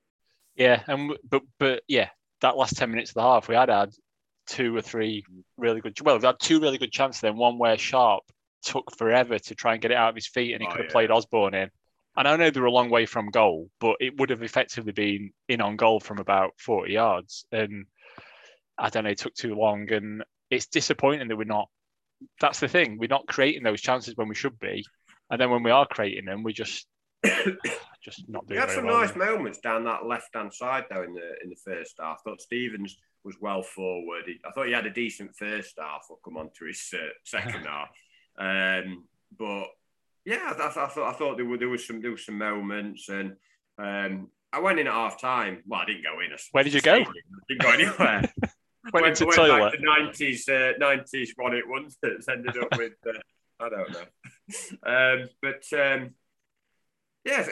Yeah, 0.57 0.83
and 0.89 1.17
but 1.29 1.43
but 1.59 1.83
yeah, 1.89 2.11
that 2.43 2.57
last 2.57 2.77
ten 2.77 2.91
minutes 2.91 3.11
of 3.11 3.15
the 3.15 3.23
half, 3.23 3.49
we 3.49 3.55
had 3.55 3.69
had 3.69 3.91
two 4.47 4.75
or 4.77 4.83
three 4.83 5.25
really 5.57 5.81
good. 5.81 5.99
Well, 6.01 6.19
we 6.19 6.27
had 6.27 6.41
two 6.41 6.61
really 6.61 6.79
good 6.79 6.93
chances. 6.93 7.21
Then 7.21 7.37
one 7.37 7.59
where 7.59 7.79
Sharp 7.79 8.25
took 8.63 8.97
forever 8.97 9.39
to 9.39 9.55
try 9.55 9.73
and 9.73 9.83
get 9.83 9.91
it 9.91 9.97
out 9.97 10.11
of 10.11 10.15
his 10.15 10.27
feet, 10.27 10.53
and 10.53 10.61
he 10.63 10.67
Oh, 10.69 10.71
could 10.71 10.81
have 10.81 10.87
yeah. 10.87 10.93
played 10.93 11.11
Osborn 11.11 11.55
in. 11.55 11.71
And 12.17 12.27
I 12.27 12.37
know 12.37 12.51
they 12.51 12.61
were 12.61 12.67
a 12.67 12.73
long 12.73 12.91
way 12.91 13.07
from 13.07 13.31
goal, 13.31 13.71
but 13.81 13.97
it 14.01 14.19
would 14.19 14.31
have 14.31 14.43
effectively 14.43 14.93
been 14.93 15.31
in 15.49 15.61
on 15.61 15.77
goal 15.77 16.01
from 16.01 16.19
about 16.19 16.53
forty 16.59 16.95
yards. 16.95 17.45
And 17.53 17.87
I 18.77 18.91
don't 18.91 19.05
know, 19.05 19.11
it 19.11 19.19
took 19.19 19.35
too 19.35 19.55
long, 19.55 19.91
and 19.93 20.25
it's 20.51 20.67
disappointing 20.67 21.29
that 21.29 21.37
we're 21.37 21.45
not. 21.45 21.69
That's 22.41 22.61
the 22.61 22.69
thing. 22.69 22.99
We're 22.99 23.09
not 23.09 23.27
creating 23.27 23.63
those 23.63 23.81
chances 23.81 24.17
when 24.17 24.29
we 24.29 24.35
should 24.35 24.59
be, 24.59 24.85
and 25.31 25.41
then 25.41 25.51
when 25.51 25.63
we 25.63 25.71
are 25.71 25.87
creating 25.87 26.25
them, 26.27 26.43
we 26.43 26.53
just 26.53 26.87
just 28.03 28.29
not 28.29 28.47
doing. 28.47 28.57
We 28.57 28.61
had 28.61 28.71
some 28.71 28.87
well. 28.87 29.01
nice 29.01 29.15
moments 29.15 29.59
down 29.59 29.85
that 29.85 30.07
left 30.07 30.35
hand 30.35 30.53
side 30.53 30.85
though 30.91 31.03
in 31.03 31.15
the 31.15 31.35
in 31.43 31.51
the 31.51 31.57
first 31.65 31.97
half. 32.01 32.19
I 32.21 32.31
thought 32.31 32.41
Stevens 32.41 32.97
was 33.25 33.37
well 33.41 33.63
forward. 33.63 34.25
He, 34.27 34.39
I 34.47 34.51
thought 34.53 34.67
he 34.67 34.73
had 34.73 34.87
a 34.87 34.91
decent 34.91 35.37
first 35.37 35.75
half. 35.79 36.07
We'll 36.09 36.21
come 36.25 36.37
on 36.37 36.51
to 36.59 36.65
his 36.67 36.93
uh, 36.95 37.13
second 37.25 37.67
half. 37.67 37.91
Um, 38.39 39.05
but 39.39 39.67
yeah, 40.25 40.53
I, 40.59 40.67
I 40.67 40.71
thought 40.71 41.15
I 41.15 41.17
thought 41.17 41.37
there 41.37 41.47
were 41.47 41.59
there 41.59 41.69
was 41.69 41.87
some 41.87 42.01
there 42.01 42.11
was 42.11 42.25
some 42.25 42.39
moments 42.39 43.09
and 43.09 43.37
um, 43.79 44.29
I 44.53 44.61
went 44.61 44.81
in 44.81 44.87
at 44.87 44.93
half 44.93 45.21
time. 45.21 45.63
Well, 45.67 45.81
I 45.81 45.85
didn't 45.85 46.05
go 46.05 46.21
in. 46.21 46.33
I 46.33 46.37
Where 46.53 46.65
did 46.65 46.75
you 46.75 46.81
go? 46.81 46.95
I 46.95 47.05
didn't 47.49 47.63
go 47.63 47.73
anywhere. 47.73 48.33
Went 48.95 49.07
into 49.07 49.27
went 49.27 49.37
toilet. 49.37 49.75
The 49.79 49.85
nineties, 49.85 50.49
uh, 50.49 50.73
nineties 50.79 51.35
one 51.37 51.55
it 51.55 51.65
once 51.69 51.99
that's 52.03 52.29
ended 52.29 52.57
up 52.57 52.79
with. 52.79 52.95
Uh, 53.07 53.19
I 53.61 53.69
don't 53.69 53.91
know, 53.93 54.03
um, 55.23 55.29
but 55.43 55.63
um, 55.79 56.15
yeah. 57.27 57.47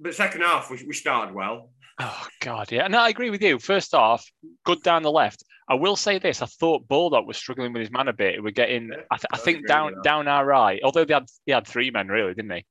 But 0.00 0.14
second 0.14 0.42
half, 0.42 0.70
we, 0.70 0.82
we 0.86 0.94
started 0.94 1.34
well. 1.34 1.70
Oh 2.00 2.26
God, 2.40 2.70
yeah. 2.70 2.86
No, 2.86 3.00
I 3.00 3.08
agree 3.08 3.30
with 3.30 3.42
you. 3.42 3.58
First 3.58 3.92
half, 3.92 4.24
good 4.64 4.82
down 4.82 5.02
the 5.02 5.10
left. 5.10 5.42
I 5.68 5.74
will 5.74 5.96
say 5.96 6.18
this: 6.18 6.42
I 6.42 6.46
thought 6.46 6.88
Baldock 6.88 7.26
was 7.26 7.36
struggling 7.36 7.72
with 7.72 7.80
his 7.80 7.90
man 7.90 8.08
a 8.08 8.12
bit. 8.12 8.42
We're 8.42 8.50
getting, 8.50 8.88
Yeah, 8.88 9.02
I, 9.10 9.16
th- 9.16 9.26
I 9.32 9.36
think 9.38 9.66
down 9.66 9.94
down 10.02 10.28
our 10.28 10.46
right. 10.46 10.80
Although 10.82 11.04
they 11.04 11.14
had 11.14 11.26
he 11.44 11.52
had 11.52 11.66
three 11.66 11.90
men 11.90 12.08
really, 12.08 12.34
didn't 12.34 12.52
he? 12.52 12.64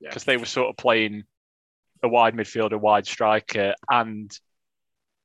Yeah. 0.00 0.10
Because 0.10 0.24
they 0.24 0.36
were 0.36 0.46
sort 0.46 0.68
of 0.68 0.76
playing 0.76 1.24
a 2.02 2.08
wide 2.08 2.34
midfielder, 2.34 2.78
wide 2.78 3.06
striker, 3.06 3.74
and 3.90 4.30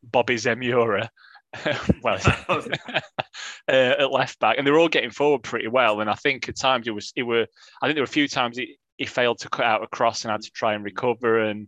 Bobby 0.02 0.38
Zamora. 0.38 1.10
well, 2.04 2.18
uh, 2.50 3.02
at 3.68 4.12
left 4.12 4.40
back, 4.40 4.58
and 4.58 4.66
they 4.66 4.72
were 4.72 4.80
all 4.80 4.88
getting 4.88 5.12
forward 5.12 5.44
pretty 5.44 5.68
well. 5.68 6.00
And 6.00 6.10
I 6.10 6.16
think 6.16 6.48
at 6.48 6.58
times 6.58 6.88
it 6.88 6.92
was 6.92 7.12
it 7.16 7.24
were 7.24 7.46
I 7.82 7.88
think 7.88 7.96
there 7.96 8.04
were 8.04 8.06
a 8.06 8.08
few 8.08 8.30
times 8.30 8.58
he, 8.58 8.78
he 9.02 9.08
failed 9.08 9.40
to 9.40 9.50
cut 9.50 9.66
out 9.66 9.84
a 9.84 9.88
cross 9.88 10.24
and 10.24 10.32
had 10.32 10.44
to 10.44 10.52
try 10.52 10.76
and 10.76 10.84
recover 10.84 11.40
and 11.40 11.68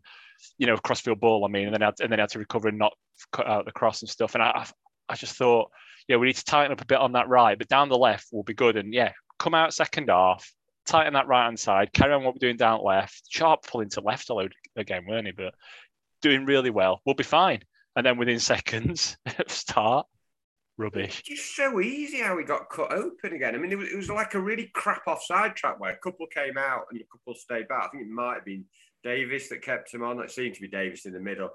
you 0.59 0.67
know 0.67 0.77
crossfield 0.77 1.19
ball. 1.19 1.43
I 1.43 1.47
mean, 1.47 1.65
and 1.65 1.73
then 1.73 1.81
had, 1.81 1.95
and 1.99 2.11
then 2.11 2.19
had 2.19 2.29
to 2.29 2.39
recover 2.39 2.67
and 2.67 2.77
not 2.77 2.93
cut 3.31 3.47
out 3.47 3.65
the 3.65 3.71
cross 3.71 4.01
and 4.01 4.09
stuff. 4.09 4.35
And 4.35 4.43
I 4.43 4.67
I, 5.09 5.15
just 5.15 5.35
thought 5.35 5.71
yeah 6.07 6.17
we 6.17 6.27
need 6.27 6.35
to 6.35 6.45
tighten 6.45 6.71
up 6.71 6.81
a 6.81 6.85
bit 6.85 6.99
on 6.99 7.13
that 7.13 7.27
right, 7.27 7.57
but 7.57 7.67
down 7.67 7.89
the 7.89 7.97
left 7.97 8.27
will 8.31 8.43
be 8.43 8.53
good. 8.53 8.77
And 8.77 8.93
yeah, 8.93 9.13
come 9.39 9.55
out 9.55 9.73
second 9.73 10.09
half. 10.09 10.47
Tighten 10.85 11.13
that 11.13 11.27
right 11.27 11.45
hand 11.45 11.59
side. 11.59 11.91
Carry 11.91 12.13
on 12.13 12.23
what 12.23 12.35
we're 12.35 12.39
doing 12.39 12.57
down 12.57 12.83
left. 12.83 13.23
Sharp 13.29 13.65
pulling 13.65 13.89
to 13.91 14.01
left 14.01 14.29
a 14.29 14.35
load 14.35 14.53
again, 14.75 15.05
weren't 15.07 15.25
he? 15.25 15.31
But 15.31 15.55
doing 16.21 16.45
really 16.45 16.69
well. 16.69 17.01
We'll 17.03 17.15
be 17.15 17.23
fine. 17.23 17.63
And 17.95 18.05
then 18.05 18.17
within 18.17 18.39
seconds 18.53 19.17
start, 19.47 20.05
rubbish. 20.77 21.21
Just 21.23 21.55
so 21.55 21.79
easy 21.79 22.19
how 22.21 22.35
we 22.35 22.43
got 22.43 22.69
cut 22.69 22.91
open 22.91 23.33
again. 23.33 23.55
I 23.55 23.57
mean, 23.57 23.71
it 23.71 23.77
was, 23.77 23.89
it 23.89 23.95
was 23.97 24.09
like 24.09 24.33
a 24.33 24.39
really 24.39 24.69
crap 24.73 25.03
offside 25.07 25.55
trap 25.55 25.79
where 25.79 25.91
a 25.91 25.97
couple 25.97 26.25
came 26.27 26.57
out 26.57 26.85
and 26.91 26.99
a 26.99 27.03
couple 27.11 27.35
stayed 27.35 27.67
back. 27.67 27.83
I 27.85 27.87
think 27.89 28.03
it 28.03 28.09
might 28.09 28.35
have 28.35 28.45
been 28.45 28.65
Davis 29.03 29.49
that 29.49 29.61
kept 29.61 29.93
him 29.93 30.03
on. 30.03 30.19
It 30.21 30.31
seemed 30.31 30.55
to 30.55 30.61
be 30.61 30.67
Davis 30.67 31.05
in 31.05 31.13
the 31.13 31.19
middle. 31.19 31.49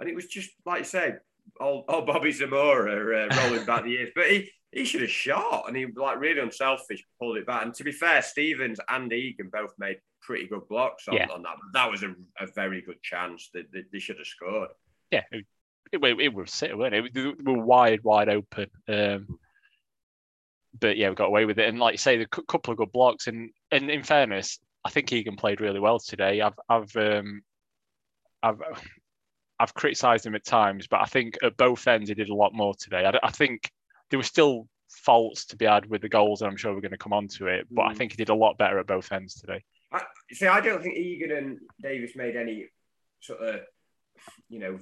And 0.00 0.08
it 0.08 0.14
was 0.14 0.26
just, 0.26 0.50
like 0.64 0.80
you 0.80 0.84
said, 0.84 1.20
old, 1.60 1.84
old 1.88 2.06
Bobby 2.06 2.32
Zamora 2.32 3.26
uh, 3.26 3.36
rolling 3.44 3.66
back 3.66 3.84
the 3.84 3.90
years. 3.90 4.10
But 4.14 4.30
he, 4.30 4.50
he 4.72 4.84
should 4.84 5.02
have 5.02 5.10
shot 5.10 5.64
and 5.68 5.76
he, 5.76 5.86
like, 5.94 6.18
really 6.18 6.40
unselfish, 6.40 7.04
pulled 7.20 7.36
it 7.36 7.46
back. 7.46 7.64
And 7.64 7.74
to 7.74 7.84
be 7.84 7.92
fair, 7.92 8.20
Stevens 8.22 8.80
and 8.88 9.12
Egan 9.12 9.50
both 9.52 9.72
made 9.78 9.98
pretty 10.22 10.46
good 10.48 10.66
blocks 10.68 11.06
on, 11.08 11.14
Yeah. 11.14 11.28
on 11.32 11.42
that. 11.42 11.56
That 11.72 11.90
was 11.90 12.02
a, 12.02 12.14
a 12.40 12.46
very 12.54 12.82
good 12.82 13.00
chance 13.02 13.48
that 13.54 13.70
they, 13.72 13.82
they 13.92 13.98
should 14.00 14.18
have 14.18 14.26
scored. 14.26 14.70
yeah, 15.12 15.22
it, 15.92 16.02
it, 16.04 16.20
it 16.20 16.34
was 16.34 16.52
sit, 16.52 16.76
weren't 16.76 16.94
it? 16.94 17.14
We 17.14 17.34
were 17.52 17.62
wide, 17.62 18.02
wide 18.02 18.28
open. 18.28 18.68
Um, 18.88 19.38
but 20.78 20.96
yeah, 20.96 21.08
we 21.08 21.14
got 21.14 21.26
away 21.26 21.44
with 21.44 21.58
it. 21.58 21.68
And 21.68 21.78
like 21.78 21.94
you 21.94 21.98
say, 21.98 22.18
the 22.18 22.26
cou- 22.26 22.42
couple 22.42 22.72
of 22.72 22.78
good 22.78 22.92
blocks. 22.92 23.26
And 23.26 23.50
and 23.70 23.90
in 23.90 24.02
fairness, 24.02 24.58
I 24.84 24.90
think 24.90 25.12
Egan 25.12 25.36
played 25.36 25.60
really 25.60 25.80
well 25.80 25.98
today. 25.98 26.40
I've 26.40 26.58
I've 26.68 26.94
um, 26.96 27.42
I've 28.42 28.60
I've 29.58 29.74
criticised 29.74 30.26
him 30.26 30.34
at 30.34 30.44
times, 30.44 30.86
but 30.86 31.00
I 31.00 31.06
think 31.06 31.38
at 31.42 31.56
both 31.56 31.86
ends 31.86 32.08
he 32.10 32.14
did 32.14 32.28
a 32.28 32.34
lot 32.34 32.52
more 32.52 32.74
today. 32.74 33.04
I, 33.06 33.18
I 33.26 33.30
think 33.30 33.70
there 34.10 34.18
were 34.18 34.22
still 34.24 34.68
faults 34.90 35.46
to 35.46 35.56
be 35.56 35.64
had 35.64 35.86
with 35.86 36.02
the 36.02 36.08
goals, 36.08 36.42
and 36.42 36.50
I'm 36.50 36.56
sure 36.56 36.74
we're 36.74 36.80
going 36.82 36.90
to 36.92 36.98
come 36.98 37.14
on 37.14 37.26
to 37.28 37.46
it. 37.46 37.66
But 37.70 37.82
I 37.86 37.92
Mm. 37.92 37.96
think 37.96 38.12
he 38.12 38.16
did 38.16 38.28
a 38.28 38.34
lot 38.34 38.58
better 38.58 38.78
at 38.78 38.86
both 38.86 39.10
ends 39.12 39.34
today. 39.34 39.64
I, 39.92 40.02
see, 40.32 40.46
I 40.46 40.60
don't 40.60 40.82
think 40.82 40.96
Egan 40.96 41.32
and 41.32 41.58
Davis 41.80 42.14
made 42.16 42.36
any 42.36 42.66
sort 43.20 43.40
of, 43.40 43.60
you 44.48 44.58
know, 44.58 44.72
like 44.72 44.80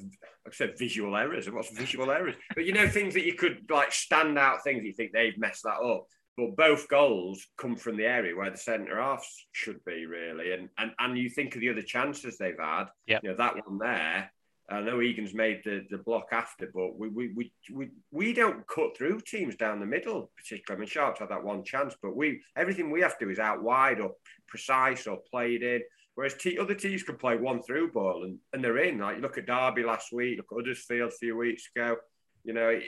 I 0.48 0.52
said, 0.52 0.78
visual 0.78 1.16
errors. 1.16 1.50
What's 1.50 1.70
visual 1.70 2.10
errors? 2.10 2.36
But 2.54 2.64
you 2.64 2.72
know, 2.72 2.88
things 2.88 3.14
that 3.14 3.24
you 3.24 3.34
could 3.34 3.70
like 3.70 3.92
stand 3.92 4.38
out 4.38 4.62
things 4.64 4.80
that 4.80 4.86
you 4.86 4.92
think 4.92 5.12
they've 5.12 5.38
messed 5.38 5.64
that 5.64 5.80
up. 5.80 6.06
But 6.36 6.56
both 6.56 6.88
goals 6.88 7.46
come 7.56 7.76
from 7.76 7.96
the 7.96 8.06
area 8.06 8.34
where 8.34 8.50
the 8.50 8.56
centre 8.56 9.00
halves 9.00 9.46
should 9.52 9.84
be, 9.84 10.06
really. 10.06 10.52
And 10.52 10.68
and 10.78 10.92
and 10.98 11.18
you 11.18 11.30
think 11.30 11.54
of 11.54 11.60
the 11.60 11.70
other 11.70 11.82
chances 11.82 12.38
they've 12.38 12.58
had. 12.58 12.86
Yep. 13.06 13.22
You 13.22 13.30
know, 13.30 13.36
that 13.36 13.68
one 13.68 13.78
there. 13.78 14.30
I 14.70 14.80
know 14.80 15.02
Egan's 15.02 15.34
made 15.34 15.60
the, 15.64 15.84
the 15.90 15.98
block 15.98 16.28
after, 16.32 16.70
but 16.74 16.98
we, 16.98 17.08
we 17.08 17.28
we 17.34 17.52
we 17.70 17.90
we 18.10 18.32
don't 18.32 18.66
cut 18.66 18.96
through 18.96 19.20
teams 19.20 19.56
down 19.56 19.78
the 19.78 19.86
middle, 19.86 20.30
particularly. 20.36 20.78
I 20.78 20.80
mean, 20.80 20.88
Sharps 20.88 21.20
had 21.20 21.28
that 21.28 21.44
one 21.44 21.64
chance, 21.64 21.94
but 22.02 22.16
we 22.16 22.40
everything 22.56 22.90
we 22.90 23.02
have 23.02 23.18
to 23.18 23.26
do 23.26 23.30
is 23.30 23.38
out 23.38 23.62
wide 23.62 24.00
or 24.00 24.12
precise 24.48 25.06
or 25.06 25.18
played 25.30 25.62
in. 25.62 25.82
Whereas 26.14 26.34
te- 26.34 26.58
other 26.58 26.74
teams 26.74 27.02
can 27.02 27.16
play 27.16 27.36
one 27.36 27.62
through 27.62 27.92
ball 27.92 28.24
and, 28.24 28.38
and 28.52 28.62
they're 28.62 28.78
in. 28.78 28.98
Like 28.98 29.16
you 29.16 29.22
look 29.22 29.38
at 29.38 29.46
Derby 29.46 29.82
last 29.82 30.12
week, 30.12 30.36
look 30.36 30.46
at 30.52 30.56
Huddersfield 30.56 31.12
a 31.12 31.16
few 31.16 31.36
weeks 31.36 31.68
ago. 31.74 31.96
You 32.44 32.54
know, 32.54 32.68
it, 32.68 32.82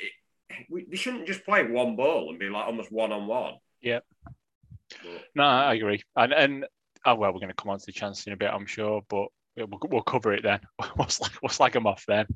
we, 0.70 0.86
they 0.88 0.96
shouldn't 0.96 1.26
just 1.26 1.44
play 1.44 1.64
one 1.64 1.96
ball 1.96 2.30
and 2.30 2.38
be 2.38 2.48
like 2.48 2.66
almost 2.66 2.92
one 2.92 3.12
on 3.12 3.26
one. 3.26 3.54
Yeah. 3.80 4.00
No, 5.34 5.42
I 5.42 5.74
agree. 5.74 6.02
And 6.14 6.32
and 6.32 6.66
oh, 7.04 7.14
well, 7.16 7.32
we're 7.32 7.40
going 7.40 7.48
to 7.48 7.54
come 7.54 7.70
on 7.70 7.78
to 7.78 7.86
the 7.86 7.92
chance 7.92 8.26
in 8.26 8.32
a 8.32 8.36
bit, 8.36 8.50
I'm 8.52 8.66
sure, 8.66 9.02
but 9.08 9.26
we'll, 9.56 9.80
we'll 9.88 10.02
cover 10.02 10.32
it 10.32 10.42
then. 10.42 10.60
what's 10.94 11.20
like 11.20 11.32
what's 11.40 11.58
like 11.58 11.72
them 11.72 11.86
off 11.86 12.04
then? 12.06 12.26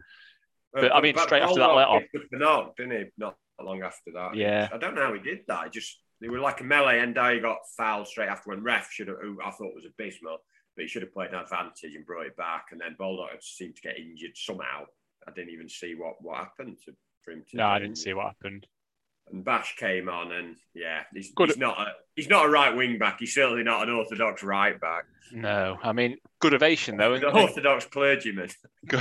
But, 0.72 0.94
I 0.94 1.00
mean, 1.00 1.16
straight 1.18 1.42
after 1.42 1.58
that 1.60 1.66
let 1.66 1.88
off. 1.88 2.02
Not, 2.32 2.76
didn't 2.76 2.92
he? 2.92 3.04
Not 3.18 3.36
long 3.60 3.82
after 3.82 4.12
that. 4.14 4.36
Yeah. 4.36 4.68
I 4.72 4.78
don't 4.78 4.94
know 4.94 5.02
how 5.02 5.14
he 5.14 5.20
did 5.20 5.40
that. 5.48 5.64
He 5.64 5.70
just 5.70 5.98
they 6.20 6.28
were 6.28 6.38
like 6.38 6.60
a 6.60 6.64
melee, 6.64 7.00
and 7.00 7.16
he 7.16 7.40
got 7.40 7.58
fouled 7.76 8.06
straight 8.06 8.28
after 8.28 8.50
when 8.50 8.62
ref 8.62 8.90
should 8.90 9.08
have, 9.08 9.18
who 9.20 9.38
I 9.44 9.50
thought 9.50 9.74
was 9.74 9.86
abysmal, 9.86 10.38
but 10.76 10.82
he 10.82 10.88
should 10.88 11.02
have 11.02 11.12
played 11.12 11.30
an 11.30 11.40
advantage 11.40 11.94
and 11.94 12.06
brought 12.06 12.26
it 12.26 12.36
back. 12.36 12.66
And 12.70 12.80
then 12.80 12.96
Baldock 12.98 13.40
seemed 13.40 13.76
to 13.76 13.82
get 13.82 13.98
injured 13.98 14.36
somehow. 14.36 14.84
I 15.26 15.32
didn't 15.32 15.50
even 15.50 15.68
see 15.68 15.94
what 15.94 16.14
what 16.20 16.38
happened 16.38 16.78
to 16.84 16.92
for 17.22 17.32
him. 17.32 17.44
To 17.50 17.56
no, 17.56 17.66
I 17.66 17.78
didn't 17.78 17.98
see 17.98 18.12
what 18.12 18.26
happened. 18.26 18.66
And 19.32 19.44
Bash 19.44 19.76
came 19.76 20.08
on, 20.08 20.32
and 20.32 20.56
yeah, 20.74 21.02
he's, 21.14 21.32
he's 21.36 21.56
not 21.56 21.78
a 21.78 21.92
he's 22.16 22.28
not 22.28 22.46
a 22.46 22.48
right 22.48 22.74
wing 22.74 22.98
back. 22.98 23.18
He's 23.20 23.34
certainly 23.34 23.62
not 23.62 23.86
an 23.86 23.94
orthodox 23.94 24.42
right 24.42 24.80
back. 24.80 25.04
No, 25.32 25.78
I 25.82 25.92
mean 25.92 26.16
good 26.40 26.54
ovation 26.54 26.96
though. 26.96 27.14
An 27.14 27.24
orthodox 27.24 27.84
clergyman. 27.84 28.48
Good, 28.86 29.00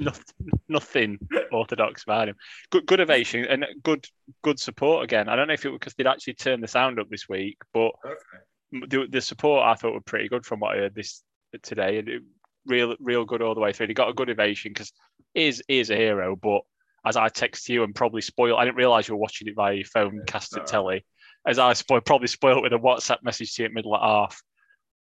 nothing, 0.00 0.24
nothing 0.68 1.18
orthodox 1.52 2.02
about 2.02 2.28
him. 2.28 2.36
Good, 2.70 2.86
good 2.86 3.00
ovation 3.00 3.44
and 3.44 3.64
good, 3.84 4.06
good 4.42 4.58
support 4.58 5.04
again. 5.04 5.28
I 5.28 5.36
don't 5.36 5.46
know 5.46 5.54
if 5.54 5.64
it 5.64 5.68
was 5.68 5.78
because 5.78 5.94
they'd 5.94 6.06
actually 6.06 6.34
turned 6.34 6.62
the 6.62 6.68
sound 6.68 6.98
up 6.98 7.08
this 7.10 7.28
week, 7.28 7.58
but 7.72 7.92
okay. 8.04 8.42
The, 8.72 9.06
the 9.08 9.20
support 9.20 9.64
I 9.64 9.74
thought 9.74 9.94
were 9.94 10.00
pretty 10.00 10.28
good 10.28 10.44
from 10.44 10.60
what 10.60 10.74
I 10.74 10.80
heard 10.80 10.94
this 10.94 11.22
today, 11.62 11.98
and 11.98 12.08
it, 12.08 12.22
real, 12.66 12.96
real 13.00 13.24
good 13.24 13.42
all 13.42 13.54
the 13.54 13.60
way 13.60 13.72
through. 13.72 13.88
He 13.88 13.94
got 13.94 14.08
a 14.08 14.14
good 14.14 14.30
ovation 14.30 14.72
because 14.72 14.92
is 15.34 15.62
is 15.68 15.90
a 15.90 15.96
hero, 15.96 16.36
but 16.36 16.62
as 17.04 17.16
I 17.16 17.28
text 17.28 17.68
you 17.68 17.84
and 17.84 17.94
probably 17.94 18.20
spoil, 18.20 18.56
I 18.56 18.64
didn't 18.64 18.76
realize 18.76 19.08
you 19.08 19.14
were 19.14 19.20
watching 19.20 19.48
it 19.48 19.54
via 19.56 19.74
your 19.74 19.84
phone, 19.84 20.16
yeah, 20.16 20.22
cast 20.26 20.56
at 20.56 20.66
telly. 20.66 21.04
As 21.46 21.58
I 21.58 21.72
spoil, 21.72 22.00
probably 22.00 22.28
spoiled 22.28 22.62
with 22.62 22.72
a 22.72 22.78
WhatsApp 22.78 23.24
message 23.24 23.54
to 23.54 23.62
you 23.62 23.66
at 23.66 23.72
middle 23.72 23.94
of 23.94 24.00
half 24.00 24.40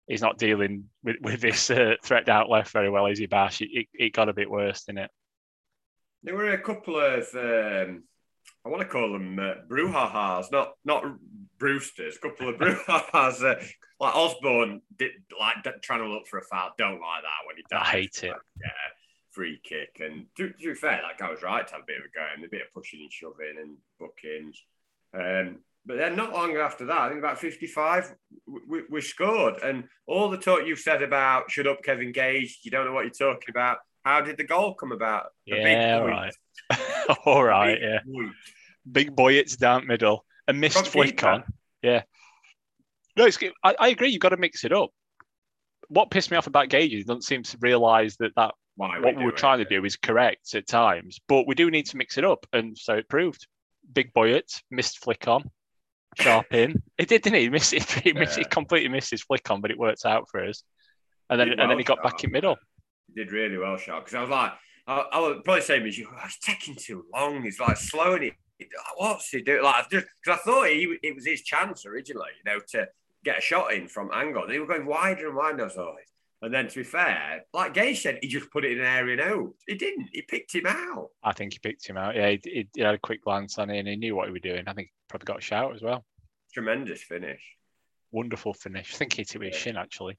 he's 0.09 0.21
not 0.21 0.37
dealing 0.37 0.85
with, 1.03 1.15
with 1.21 1.39
this 1.39 1.69
uh, 1.69 1.93
threat 2.03 2.27
out 2.27 2.49
left 2.49 2.73
very 2.73 2.89
well, 2.89 3.05
is 3.05 3.19
he, 3.19 3.27
Bash? 3.27 3.61
It, 3.61 3.69
it, 3.71 3.87
it, 3.93 4.13
got 4.13 4.27
a 4.27 4.33
bit 4.33 4.49
worse, 4.49 4.83
didn't 4.83 5.05
it? 5.05 5.11
There 6.23 6.35
were 6.35 6.51
a 6.51 6.61
couple 6.61 6.99
of, 6.99 7.23
um, 7.35 8.03
I 8.65 8.69
want 8.69 8.81
to 8.81 8.87
call 8.87 9.13
them 9.13 9.39
uh, 9.39 9.53
brouhahas, 9.67 10.51
not 10.51 10.73
not 10.83 11.03
Brewsters. 11.59 12.15
A 12.15 12.19
couple 12.19 12.49
of 12.49 12.55
brouhahas. 12.55 13.43
Uh, 13.43 13.63
like 13.99 14.15
Osborn 14.15 14.81
did, 14.97 15.11
like 15.39 15.81
trying 15.81 15.99
to 15.99 16.07
look 16.07 16.27
for 16.27 16.39
a 16.39 16.43
foul. 16.43 16.71
Don't 16.77 17.01
like 17.01 17.21
that 17.23 17.47
when 17.47 17.57
he 17.57 17.63
does. 17.69 17.81
I 17.81 17.91
hate 17.91 18.23
it. 18.23 18.35
yeah, 18.61 18.71
free 19.31 19.59
kick. 19.63 19.99
And 19.99 20.25
to, 20.37 20.49
to, 20.49 20.67
be 20.69 20.73
fair, 20.73 21.01
that 21.01 21.17
guy 21.17 21.29
was 21.29 21.41
right 21.41 21.67
to 21.67 21.73
have 21.73 21.83
a 21.83 21.85
bit 21.85 21.97
of 21.97 22.05
a 22.05 22.37
game, 22.37 22.45
a 22.45 22.49
bit 22.49 22.61
of 22.61 22.73
pushing 22.73 23.01
and 23.01 23.11
shoving 23.11 23.55
and 23.61 23.77
bookings. 23.99 24.61
Um, 25.13 25.59
but 25.85 25.97
then 25.97 26.15
not 26.15 26.33
long 26.33 26.55
after 26.57 26.85
that, 26.85 26.97
I 26.97 27.07
think 27.07 27.19
about 27.19 27.39
55, 27.39 28.13
we, 28.67 28.83
we, 28.89 29.01
scored. 29.01 29.55
And 29.63 29.85
all 30.07 30.29
the 30.29 30.37
talk 30.37 30.61
you've 30.65 30.79
said 30.79 31.01
about 31.01 31.49
shut 31.49 31.67
up, 31.67 31.83
Kevin 31.83 32.11
Gage, 32.11 32.59
you 32.63 32.71
don't 32.71 32.85
know 32.85 32.93
what 32.93 33.05
you're 33.05 33.33
talking 33.33 33.49
about. 33.49 33.77
How 34.03 34.21
did 34.21 34.37
the 34.37 34.43
goal 34.43 34.75
come 34.75 34.91
about? 34.91 35.27
Yeah, 35.45 35.97
right. 35.99 36.33
all 37.25 37.43
right, 37.43 37.75
big 37.75 37.81
yeah. 37.81 37.99
Boy. 38.05 38.29
Big 38.91 39.15
boy, 39.15 39.33
it's 39.33 39.55
down 39.55 39.87
middle. 39.87 40.25
A 40.47 40.53
missed 40.53 40.87
flick 40.87 41.23
on. 41.23 41.43
Yeah. 41.81 42.03
No, 43.15 43.25
it's, 43.25 43.37
I, 43.63 43.75
I 43.79 43.87
agree. 43.89 44.09
You've 44.09 44.21
got 44.21 44.29
to 44.29 44.37
mix 44.37 44.63
it 44.63 44.71
up. 44.71 44.91
What 45.89 46.11
pissed 46.11 46.31
me 46.31 46.37
off 46.37 46.47
about 46.47 46.69
Gage 46.69 46.93
is 46.93 46.99
he 46.99 47.03
doesn't 47.03 47.23
seem 47.23 47.43
to 47.43 47.57
realise 47.61 48.15
that, 48.17 48.31
that 48.35 48.53
Why 48.75 48.99
what 48.99 49.15
we 49.15 49.25
were 49.25 49.31
trying 49.31 49.59
to 49.59 49.65
do 49.65 49.83
is 49.85 49.95
correct 49.95 50.53
at 50.55 50.67
times, 50.67 51.19
but 51.27 51.47
we 51.47 51.55
do 51.55 51.69
need 51.69 51.87
to 51.87 51.97
mix 51.97 52.17
it 52.17 52.23
up. 52.23 52.45
And 52.53 52.77
so 52.77 52.95
it 52.95 53.09
proved. 53.09 53.47
Big 53.91 54.13
Boyett, 54.13 54.61
missed 54.69 54.99
flick 55.03 55.27
on 55.27 55.49
sharp 56.17 56.53
in. 56.53 56.81
It 56.97 57.07
did, 57.07 57.21
didn't 57.21 57.37
he? 57.37 57.43
He 57.43 57.49
missed 57.49 57.73
it. 57.73 57.83
He, 58.03 58.13
missed, 58.13 58.37
yeah. 58.37 58.43
he 58.43 58.49
completely 58.49 58.89
missed 58.89 59.11
his 59.11 59.23
flick 59.23 59.49
on, 59.51 59.61
but 59.61 59.71
it 59.71 59.77
worked 59.77 60.05
out 60.05 60.29
for 60.29 60.43
us. 60.43 60.63
And 61.29 61.39
then, 61.39 61.49
well, 61.49 61.59
and 61.59 61.71
then 61.71 61.77
he 61.77 61.83
got 61.83 61.97
Sharp. 61.97 62.03
back 62.03 62.23
in 62.23 62.31
middle. 62.31 62.57
He 63.07 63.23
did 63.23 63.31
really 63.31 63.57
well, 63.57 63.77
Sharp. 63.77 64.05
Because 64.05 64.15
I 64.15 64.21
was 64.21 64.29
like, 64.29 64.53
I, 64.89 65.05
I 65.13 65.19
was 65.19 65.41
probably 65.45 65.61
saying, 65.61 65.85
"Is 65.85 65.99
you, 65.99 66.09
oh, 66.11 66.19
it's 66.25 66.39
taking 66.39 66.75
too 66.75 67.05
long. 67.13 67.43
He's 67.43 67.59
like 67.59 67.77
slowing 67.77 68.23
it. 68.23 68.33
What's 68.97 69.29
he 69.29 69.41
doing? 69.41 69.63
Like, 69.63 69.89
just 69.89 70.07
because 70.23 70.39
I 70.39 70.43
thought 70.43 70.67
he, 70.67 70.97
it 71.03 71.15
was 71.15 71.27
his 71.27 71.43
chance 71.43 71.85
originally, 71.85 72.29
you 72.43 72.51
know, 72.51 72.59
to 72.69 72.87
get 73.23 73.37
a 73.37 73.41
shot 73.41 73.71
in 73.71 73.87
from 73.87 74.09
angle. 74.11 74.47
They 74.47 74.57
were 74.57 74.65
going 74.65 74.87
wider 74.87 75.27
and 75.27 75.37
wider. 75.37 75.61
I 75.61 75.65
was 75.65 75.77
like, 75.77 76.07
and 76.41 76.51
then 76.51 76.67
to 76.67 76.75
be 76.75 76.83
fair, 76.83 77.45
like 77.53 77.75
Gay 77.75 77.93
said, 77.93 78.17
he 78.21 78.27
just 78.27 78.49
put 78.49 78.65
it 78.65 78.71
in 78.71 78.79
an 78.79 78.85
area 78.85 79.21
and 79.21 79.31
out. 79.31 79.53
He 79.67 79.75
didn't. 79.75 80.09
He 80.11 80.23
picked 80.23 80.55
him 80.55 80.65
out. 80.65 81.09
I 81.23 81.33
think 81.33 81.53
he 81.53 81.59
picked 81.59 81.87
him 81.87 81.97
out. 81.97 82.15
Yeah, 82.15 82.31
he, 82.31 82.67
he, 82.73 82.81
had 82.81 82.95
a 82.95 82.99
quick 82.99 83.23
glance 83.23 83.59
on 83.59 83.69
it 83.69 83.77
and 83.77 83.87
he 83.87 83.95
knew 83.95 84.15
what 84.15 84.27
he 84.27 84.31
was 84.31 84.41
doing. 84.41 84.63
I 84.65 84.73
think 84.73 84.87
he 84.87 84.93
probably 85.07 85.25
got 85.25 85.37
a 85.37 85.41
shout 85.41 85.75
as 85.75 85.83
well. 85.83 86.03
Tremendous 86.51 87.03
finish. 87.03 87.41
Wonderful 88.11 88.55
finish. 88.55 88.95
I 88.95 88.97
think 88.97 89.13
he 89.13 89.21
hit 89.21 89.35
it 89.35 89.37
with 89.37 89.53
his 89.53 89.61
shin 89.61 89.77
actually. 89.77 90.17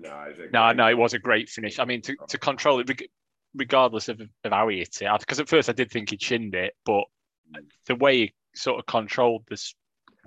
No, 0.00 0.26
no, 0.52 0.72
no, 0.72 0.88
it 0.88 0.98
was 0.98 1.14
a 1.14 1.20
great 1.20 1.48
finish. 1.48 1.78
I 1.78 1.84
mean, 1.84 2.02
to, 2.02 2.16
to 2.28 2.38
control 2.38 2.80
it, 2.80 2.90
regardless 3.54 4.08
of, 4.08 4.20
of 4.20 4.52
how 4.52 4.68
he 4.68 4.78
hit 4.78 5.00
it, 5.00 5.20
because 5.20 5.40
at 5.40 5.48
first 5.48 5.68
I 5.68 5.72
did 5.72 5.90
think 5.90 6.10
he 6.10 6.16
chinned 6.16 6.54
it, 6.54 6.74
but 6.84 7.04
the 7.86 7.94
way 7.94 8.16
he 8.18 8.34
sort 8.54 8.78
of 8.78 8.86
controlled 8.86 9.44
the 9.48 9.62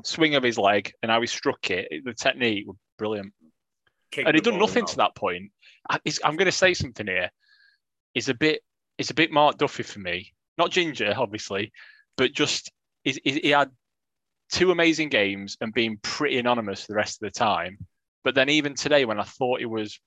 swing 0.03 0.35
of 0.35 0.43
his 0.43 0.57
leg 0.57 0.93
and 1.01 1.11
how 1.11 1.21
he 1.21 1.27
struck 1.27 1.69
it, 1.71 2.03
the 2.05 2.13
technique 2.13 2.67
was 2.67 2.77
brilliant. 2.97 3.33
and 4.17 4.35
he'd 4.35 4.43
done 4.43 4.59
nothing 4.59 4.85
to 4.85 4.97
that 4.97 5.15
point. 5.15 5.51
I, 5.89 5.99
am 6.23 6.35
going 6.35 6.45
to 6.45 6.51
say 6.51 6.73
something 6.73 7.07
here. 7.07 7.31
It's 8.13 8.29
a 8.29 8.33
bit, 8.33 8.61
it's 8.97 9.11
a 9.11 9.15
bit 9.15 9.31
Mark 9.31 9.57
Duffy 9.57 9.83
for 9.83 9.99
me. 9.99 10.33
Not 10.57 10.71
Ginger, 10.71 11.13
obviously, 11.15 11.71
but 12.15 12.33
just 12.33 12.71
he 13.03 13.49
had 13.49 13.69
two 14.51 14.71
amazing 14.71 15.09
games 15.09 15.57
and 15.61 15.73
being 15.73 15.97
pretty 16.01 16.39
anonymous 16.39 16.85
the 16.85 16.95
rest 16.95 17.21
of 17.21 17.27
the 17.27 17.39
time. 17.39 17.77
But 18.23 18.35
then 18.35 18.49
even 18.49 18.75
today, 18.75 19.05
when 19.05 19.19
I 19.19 19.23
thought 19.23 19.61
it 19.61 19.69
was, 19.69 19.99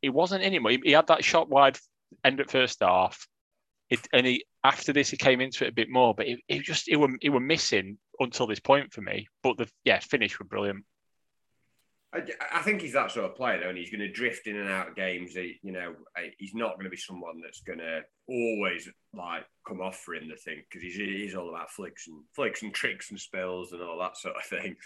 it 0.00 0.10
wasn't 0.10 0.44
anymore. 0.44 0.72
He, 0.72 0.80
he 0.84 0.92
had 0.92 1.08
that 1.08 1.24
shot 1.24 1.48
wide 1.48 1.78
end 2.24 2.40
at 2.40 2.50
first 2.50 2.78
half, 2.80 3.26
it, 3.90 4.00
and 4.12 4.26
he 4.26 4.44
after 4.64 4.92
this 4.92 5.10
he 5.10 5.16
came 5.16 5.40
into 5.40 5.64
it 5.64 5.68
a 5.70 5.72
bit 5.72 5.88
more. 5.88 6.14
But 6.14 6.28
it, 6.28 6.40
it 6.48 6.62
just 6.62 6.88
it 6.88 6.96
were 6.96 7.16
it 7.22 7.30
were 7.30 7.40
missing 7.40 7.98
until 8.20 8.46
this 8.46 8.60
point 8.60 8.92
for 8.92 9.00
me. 9.00 9.28
But 9.42 9.56
the 9.56 9.68
yeah 9.84 10.00
finish 10.00 10.38
were 10.38 10.44
brilliant. 10.44 10.84
I, 12.12 12.22
I 12.52 12.62
think 12.62 12.80
he's 12.80 12.94
that 12.94 13.10
sort 13.10 13.26
of 13.26 13.36
player, 13.36 13.60
though, 13.60 13.68
and 13.68 13.76
he's 13.76 13.90
going 13.90 14.00
to 14.00 14.10
drift 14.10 14.46
in 14.46 14.56
and 14.56 14.70
out 14.70 14.88
of 14.88 14.96
games. 14.96 15.32
He, 15.32 15.58
you 15.62 15.72
know, 15.72 15.94
he's 16.38 16.54
not 16.54 16.74
going 16.74 16.84
to 16.84 16.90
be 16.90 16.96
someone 16.96 17.40
that's 17.42 17.60
going 17.60 17.80
to 17.80 18.00
always 18.26 18.88
like 19.12 19.44
come 19.66 19.80
off 19.80 19.98
for 19.98 20.14
him. 20.14 20.28
The 20.28 20.36
thing 20.36 20.62
because 20.68 20.82
he's 20.82 20.96
he's 20.96 21.34
all 21.34 21.50
about 21.50 21.70
flicks 21.70 22.08
and 22.08 22.22
flicks 22.34 22.62
and 22.62 22.72
tricks 22.72 23.10
and 23.10 23.20
spills 23.20 23.72
and 23.72 23.82
all 23.82 23.98
that 23.98 24.16
sort 24.16 24.36
of 24.36 24.44
thing. 24.44 24.76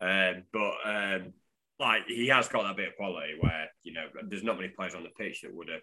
Um, 0.00 0.44
but 0.52 0.74
um, 0.84 1.32
like 1.80 2.02
he 2.06 2.28
has 2.28 2.48
got 2.48 2.62
that 2.62 2.76
bit 2.76 2.88
of 2.88 2.96
quality 2.96 3.34
where 3.40 3.66
you 3.82 3.92
know 3.92 4.06
there's 4.28 4.44
not 4.44 4.56
many 4.56 4.68
players 4.68 4.94
on 4.94 5.02
the 5.02 5.10
pitch 5.10 5.42
that 5.42 5.54
would 5.54 5.68
have 5.68 5.82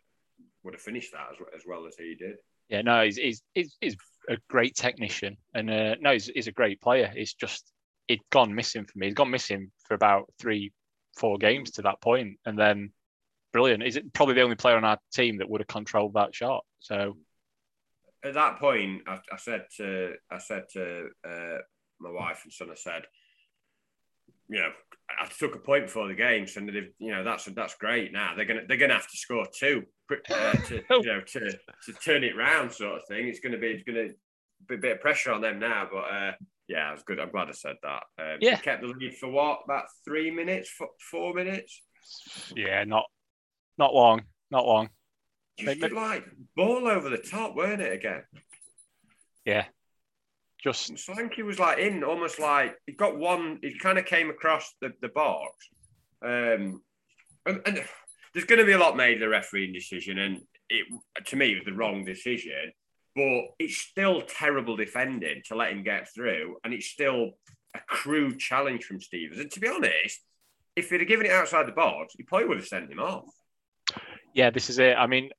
would 0.66 0.74
have 0.74 0.82
finished 0.82 1.14
that 1.14 1.28
as, 1.32 1.38
as 1.56 1.62
well 1.66 1.86
as 1.86 1.96
he 1.96 2.16
did. 2.16 2.36
Yeah, 2.68 2.82
no, 2.82 3.04
he's 3.04 3.18
he's 3.18 3.44
he's, 3.54 3.78
he's 3.80 3.96
a 4.28 4.38
great 4.50 4.76
technician, 4.76 5.38
and 5.54 5.70
uh, 5.70 5.96
no, 6.02 6.12
he's, 6.14 6.26
he's 6.26 6.48
a 6.48 6.52
great 6.52 6.82
player. 6.82 7.14
It's 7.16 7.36
just 7.36 7.72
he'd 8.08 8.22
gone 8.32 8.54
missing 8.54 8.86
for 8.86 8.98
me. 8.98 9.08
He's 9.08 9.16
gone 9.16 9.30
missing 9.30 9.72
for 9.88 9.94
about 9.94 10.26
three, 10.40 10.74
four 11.18 11.38
games 11.38 11.72
to 11.72 11.84
that 11.84 12.02
point, 12.02 12.40
and 12.46 12.58
then 12.58 12.92
brilliant. 13.54 13.84
Is 13.84 13.96
it 13.96 14.12
probably 14.14 14.36
the 14.36 14.42
only 14.42 14.56
player 14.56 14.78
on 14.78 14.84
our 14.84 14.98
team 15.14 15.38
that 15.38 15.50
would 15.50 15.62
have 15.62 15.68
controlled 15.68 16.16
that 16.16 16.34
shot? 16.34 16.66
So 16.80 17.16
at 18.24 18.34
that 18.34 18.58
point, 18.58 19.04
I, 19.08 19.20
I 19.32 19.38
said 19.38 19.66
to 19.78 20.14
I 20.32 20.40
said 20.40 20.64
to 20.74 21.10
uh, 21.24 21.58
my 22.00 22.10
wife 22.10 22.42
and 22.44 22.52
son, 22.52 22.70
I 22.72 22.76
said, 22.76 23.04
you 24.50 24.58
know, 24.58 24.72
I 25.10 25.28
took 25.28 25.56
a 25.56 25.60
point 25.60 25.86
before 25.86 26.08
the 26.08 26.16
game, 26.16 26.48
so 26.48 26.62
they've 26.62 26.92
you 26.98 27.12
know 27.12 27.24
that's 27.24 27.46
that's 27.56 27.76
great. 27.76 28.12
Now 28.12 28.34
they're 28.36 28.46
gonna 28.46 28.62
they're 28.68 28.78
gonna 28.78 28.94
have 28.94 29.10
to 29.10 29.18
score 29.18 29.46
two 29.58 29.84
uh, 30.12 30.52
to 30.54 30.76
you 30.90 31.04
know 31.04 31.22
to, 31.22 31.40
to 31.50 31.94
turn 32.04 32.24
it 32.24 32.36
round, 32.36 32.72
sort 32.72 32.98
of 32.98 33.08
thing. 33.08 33.28
It's 33.28 33.40
gonna 33.40 33.58
be 33.58 33.68
it's 33.68 33.84
gonna 33.84 34.10
be 34.68 34.76
a 34.76 34.78
bit 34.78 34.92
of 34.94 35.02
pressure 35.02 35.32
on 35.32 35.42
them 35.42 35.60
now, 35.60 35.88
but 35.92 36.00
uh, 36.00 36.32
yeah, 36.68 36.94
it's 36.94 37.04
good. 37.04 37.20
I'm 37.20 37.30
glad 37.30 37.50
I 37.50 37.52
said 37.52 37.76
that. 37.84 38.04
Um, 38.20 38.38
yeah, 38.42 38.58
kept 38.58 38.82
the 38.82 38.88
lead 38.88 39.16
for 39.16 39.30
what 39.30 39.62
about 39.66 39.86
three 40.04 40.32
minutes, 40.32 40.72
four 41.12 41.34
minutes? 41.34 41.82
Yeah, 42.56 42.84
not 42.84 43.06
not 43.78 43.94
long, 43.94 44.24
not 44.50 44.66
long. 44.66 44.90
Just 45.60 45.80
they, 45.80 45.90
like 45.90 46.26
ball 46.56 46.88
over 46.88 47.10
the 47.10 47.18
top, 47.18 47.56
weren't 47.56 47.82
it 47.82 47.94
again? 47.94 48.24
Yeah, 49.46 49.66
just 50.66 51.10
I 51.10 51.14
think 51.14 51.36
he 51.36 51.44
was 51.44 51.60
like 51.60 51.78
in 51.78 52.04
almost 52.04 52.40
like 52.40 52.76
he 52.88 52.94
got 52.94 53.18
one. 53.18 53.60
He 53.62 53.78
kind 53.78 54.00
of 54.00 54.06
came 54.06 54.32
across 54.32 54.74
the, 54.82 54.92
the 55.00 55.10
box, 55.10 55.54
um, 56.24 56.82
and, 57.46 57.62
and 57.66 57.84
there's 58.34 58.48
going 58.48 58.60
to 58.60 58.66
be 58.66 58.72
a 58.72 58.80
lot 58.80 58.98
made 58.98 59.16
of 59.16 59.20
the 59.20 59.30
refereeing 59.30 59.74
decision, 59.74 60.18
and 60.18 60.42
it 60.70 60.88
to 61.26 61.36
me 61.36 61.52
it 61.52 61.56
was 61.58 61.66
the 61.66 61.74
wrong 61.74 62.04
decision. 62.04 62.72
But 63.16 63.44
it's 63.60 63.78
still 63.78 64.24
terrible 64.24 64.76
defending 64.76 65.44
to 65.46 65.56
let 65.56 65.72
him 65.72 65.84
get 65.84 66.12
through, 66.14 66.58
and 66.64 66.74
it's 66.74 66.88
still 66.88 67.34
a 67.76 67.80
crude 67.88 68.40
challenge 68.40 68.86
from 68.86 69.00
Stevens. 69.00 69.40
And 69.40 69.52
to 69.52 69.60
be 69.60 69.70
honest, 69.70 70.20
if 70.76 70.90
he'd 70.90 71.00
have 71.00 71.08
given 71.08 71.28
it 71.28 71.32
outside 71.32 71.68
the 71.68 71.74
box, 71.74 72.16
he 72.18 72.24
probably 72.24 72.48
would 72.48 72.58
have 72.58 72.68
sent 72.68 72.92
him 72.92 73.00
off. 73.00 73.30
Yeah, 74.34 74.50
this 74.50 74.72
is 74.72 74.80
it. 74.80 74.98
I 74.98 75.06
mean, 75.06 75.30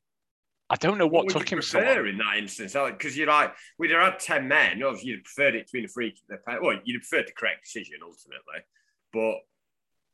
I 0.68 0.76
don't 0.76 0.98
know 0.98 1.06
what, 1.06 1.26
what 1.26 1.32
took 1.32 1.48
him 1.50 1.62
so 1.62 1.80
long. 1.80 2.08
in 2.08 2.18
that 2.18 2.38
instance 2.38 2.72
because 2.72 3.16
you're 3.16 3.28
like 3.28 3.54
we'd 3.78 3.92
have 3.92 4.12
had 4.12 4.18
ten 4.18 4.48
men. 4.48 4.82
Obviously, 4.82 5.10
you'd 5.10 5.18
have 5.18 5.24
preferred 5.24 5.54
it 5.54 5.66
to 5.68 5.72
be 5.72 5.84
a 5.84 5.88
free 5.88 6.10
kick. 6.10 6.40
Well, 6.46 6.78
you'd 6.84 7.00
have 7.00 7.08
preferred 7.08 7.28
the 7.28 7.32
correct 7.32 7.64
decision 7.64 7.96
ultimately, 8.02 8.64
but 9.12 9.36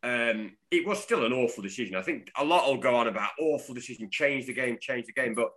um, 0.04 0.56
it 0.70 0.86
was 0.86 1.02
still 1.02 1.24
an 1.24 1.32
awful 1.32 1.62
decision. 1.62 1.96
I 1.96 2.02
think 2.02 2.30
a 2.36 2.44
lot 2.44 2.66
will 2.66 2.78
go 2.78 2.96
on 2.96 3.08
about 3.08 3.30
awful 3.40 3.74
decision, 3.74 4.10
change 4.10 4.46
the 4.46 4.52
game, 4.52 4.76
change 4.80 5.06
the 5.06 5.12
game, 5.12 5.34
but 5.34 5.52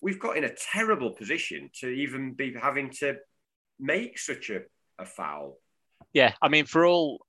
we've 0.00 0.18
got 0.18 0.36
in 0.36 0.44
a 0.44 0.54
terrible 0.72 1.10
position 1.10 1.70
to 1.80 1.88
even 1.88 2.32
be 2.32 2.54
having 2.54 2.90
to 2.90 3.16
make 3.78 4.18
such 4.18 4.50
a, 4.50 4.60
a 4.98 5.04
foul. 5.04 5.58
Yeah, 6.12 6.32
I 6.40 6.48
mean, 6.48 6.64
for 6.64 6.86
all, 6.86 7.24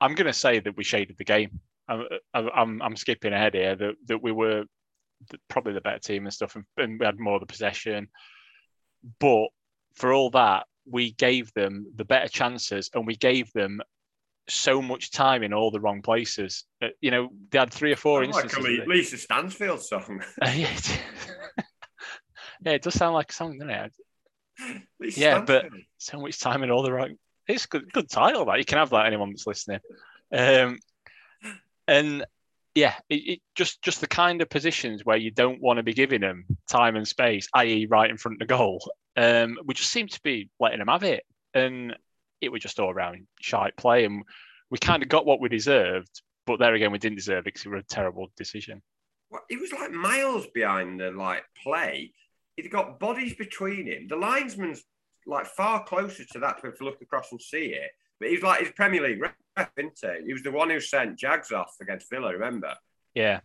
I'm 0.00 0.14
going 0.14 0.26
to 0.26 0.32
say 0.32 0.60
that 0.60 0.76
we 0.76 0.84
shaded 0.84 1.18
the 1.18 1.24
game. 1.24 1.60
I'm, 1.88 2.06
I'm, 2.34 2.82
I'm 2.82 2.96
skipping 2.96 3.32
ahead 3.32 3.54
here. 3.54 3.76
That, 3.76 3.94
that 4.06 4.22
we 4.22 4.32
were 4.32 4.64
probably 5.48 5.72
the 5.72 5.80
better 5.80 5.98
team 5.98 6.24
and 6.24 6.32
stuff, 6.32 6.56
and, 6.56 6.64
and 6.76 6.98
we 7.00 7.06
had 7.06 7.18
more 7.18 7.34
of 7.34 7.40
the 7.40 7.46
possession. 7.46 8.08
But 9.20 9.48
for 9.94 10.12
all 10.12 10.30
that, 10.30 10.66
we 10.90 11.12
gave 11.12 11.52
them 11.54 11.86
the 11.94 12.04
better 12.04 12.28
chances, 12.28 12.90
and 12.94 13.06
we 13.06 13.16
gave 13.16 13.52
them 13.52 13.80
so 14.48 14.80
much 14.80 15.10
time 15.10 15.42
in 15.42 15.52
all 15.52 15.70
the 15.70 15.80
wrong 15.80 16.02
places. 16.02 16.64
Uh, 16.82 16.88
you 17.00 17.10
know, 17.10 17.28
they 17.50 17.58
had 17.58 17.72
three 17.72 17.92
or 17.92 17.96
four 17.96 18.24
instances. 18.24 18.58
Like 18.58 18.86
a 18.86 18.88
Lisa 18.88 19.18
Stansfield 19.18 19.82
song. 19.82 20.22
Yeah, 22.64 22.72
it 22.72 22.82
does 22.82 22.94
sound 22.94 23.14
like 23.14 23.32
something, 23.32 23.60
doesn't 23.60 23.70
it? 23.70 23.92
Lisa 24.98 25.20
yeah, 25.20 25.40
but 25.40 25.66
so 25.98 26.18
much 26.20 26.40
time 26.40 26.62
in 26.62 26.70
all 26.70 26.82
the 26.82 26.92
wrong. 26.92 27.16
It's 27.46 27.66
good, 27.66 27.92
good 27.92 28.10
title. 28.10 28.46
That 28.46 28.58
you 28.58 28.64
can 28.64 28.78
have 28.78 28.90
that. 28.90 29.06
Anyone 29.06 29.30
that's 29.30 29.46
listening, 29.46 29.80
um, 30.32 30.78
and 31.86 32.26
yeah, 32.78 32.94
it, 33.08 33.14
it, 33.14 33.40
just 33.56 33.82
just 33.82 34.00
the 34.00 34.06
kind 34.06 34.40
of 34.40 34.48
positions 34.48 35.04
where 35.04 35.16
you 35.16 35.32
don't 35.32 35.60
want 35.60 35.78
to 35.78 35.82
be 35.82 35.94
giving 35.94 36.20
them 36.20 36.44
time 36.68 36.94
and 36.94 37.08
space, 37.08 37.48
i.e., 37.54 37.88
right 37.90 38.08
in 38.08 38.16
front 38.16 38.36
of 38.36 38.38
the 38.38 38.54
goal. 38.54 38.80
Um, 39.16 39.58
we 39.64 39.74
just 39.74 39.90
seem 39.90 40.06
to 40.06 40.20
be 40.22 40.48
letting 40.60 40.78
them 40.78 40.86
have 40.86 41.02
it, 41.02 41.24
and 41.54 41.96
it 42.40 42.52
was 42.52 42.62
just 42.62 42.78
all 42.78 42.90
around 42.90 43.26
shy 43.40 43.72
play, 43.76 44.04
and 44.04 44.22
we 44.70 44.78
kind 44.78 45.02
of 45.02 45.08
got 45.08 45.26
what 45.26 45.40
we 45.40 45.48
deserved. 45.48 46.22
But 46.46 46.60
there 46.60 46.72
again, 46.72 46.92
we 46.92 46.98
didn't 46.98 47.16
deserve 47.16 47.40
it 47.40 47.44
because 47.46 47.66
it 47.66 47.70
was 47.70 47.82
a 47.82 47.94
terrible 47.94 48.28
decision. 48.36 48.80
Well, 49.28 49.42
it 49.50 49.60
was 49.60 49.72
like 49.72 49.90
miles 49.90 50.46
behind 50.54 51.00
the 51.00 51.10
like 51.10 51.42
play. 51.60 52.12
He'd 52.56 52.70
got 52.70 53.00
bodies 53.00 53.34
between 53.34 53.88
him. 53.88 54.06
The 54.06 54.16
linesman's 54.16 54.84
like 55.26 55.46
far 55.46 55.82
closer 55.82 56.24
to 56.32 56.38
that 56.38 56.60
to 56.62 56.84
look 56.84 57.02
across 57.02 57.32
and 57.32 57.42
see 57.42 57.74
it. 57.74 57.90
But 58.20 58.30
he's 58.30 58.42
like 58.42 58.60
his 58.60 58.72
Premier 58.72 59.02
League 59.02 59.20
ref, 59.20 59.70
isn't 59.78 59.98
he? 60.00 60.26
He 60.26 60.32
was 60.32 60.42
the 60.42 60.50
one 60.50 60.70
who 60.70 60.80
sent 60.80 61.18
Jags 61.18 61.52
off 61.52 61.74
against 61.80 62.10
Villa, 62.10 62.32
remember? 62.32 62.74
Yeah. 63.14 63.40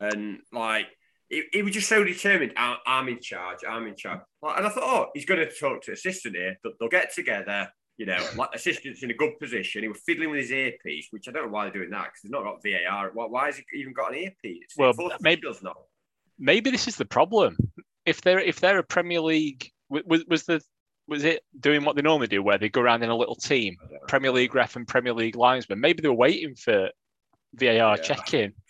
And 0.00 0.40
like 0.52 0.86
he, 1.28 1.44
he 1.52 1.62
was 1.62 1.72
just 1.72 1.88
so 1.88 2.04
determined. 2.04 2.52
I'm 2.56 3.08
in 3.08 3.20
charge. 3.20 3.58
I'm 3.68 3.86
in 3.86 3.96
charge. 3.96 4.20
And 4.42 4.66
I 4.66 4.68
thought, 4.68 4.82
oh, 4.84 5.06
he's 5.14 5.24
going 5.24 5.40
to 5.40 5.50
talk 5.50 5.82
to 5.82 5.92
assistant 5.92 6.36
here. 6.36 6.56
But 6.62 6.74
they'll 6.78 6.88
get 6.88 7.12
together. 7.14 7.68
You 7.96 8.06
know, 8.06 8.18
like 8.36 8.50
assistant's 8.54 9.02
in 9.02 9.10
a 9.10 9.14
good 9.14 9.38
position. 9.38 9.82
He 9.82 9.88
was 9.88 10.00
fiddling 10.04 10.30
with 10.30 10.40
his 10.40 10.52
earpiece, 10.52 11.08
which 11.10 11.28
I 11.28 11.32
don't 11.32 11.46
know 11.46 11.52
why 11.52 11.64
they're 11.64 11.72
doing 11.72 11.90
that 11.90 12.04
because 12.04 12.20
he's 12.22 12.30
not 12.30 12.44
got 12.44 12.62
VAR. 12.62 13.10
Why, 13.14 13.26
why 13.26 13.46
has 13.46 13.56
he 13.56 13.64
even 13.78 13.92
got 13.94 14.12
an 14.12 14.18
earpiece? 14.18 14.74
Well, 14.76 14.92
maybe 15.20 15.42
does 15.42 15.62
not. 15.62 15.76
Maybe 16.38 16.70
this 16.70 16.88
is 16.88 16.96
the 16.96 17.04
problem. 17.04 17.56
If 18.04 18.20
they're 18.20 18.40
if 18.40 18.60
they're 18.60 18.78
a 18.78 18.84
Premier 18.84 19.20
League, 19.20 19.70
was 19.88 20.24
was 20.26 20.44
the 20.44 20.60
was 21.08 21.24
it 21.24 21.42
doing 21.58 21.84
what 21.84 21.96
they 21.96 22.02
normally 22.02 22.28
do, 22.28 22.42
where 22.42 22.58
they 22.58 22.68
go 22.68 22.80
around 22.80 23.02
in 23.02 23.10
a 23.10 23.16
little 23.16 23.34
team, 23.34 23.76
Premier 24.08 24.32
League 24.32 24.54
ref 24.54 24.76
and 24.76 24.86
Premier 24.86 25.12
League 25.12 25.36
linesman? 25.36 25.80
Maybe 25.80 26.02
they 26.02 26.08
were 26.08 26.14
waiting 26.14 26.54
for 26.54 26.90
VAR 27.54 27.66
yeah. 27.66 27.96
check-in. 27.96 28.52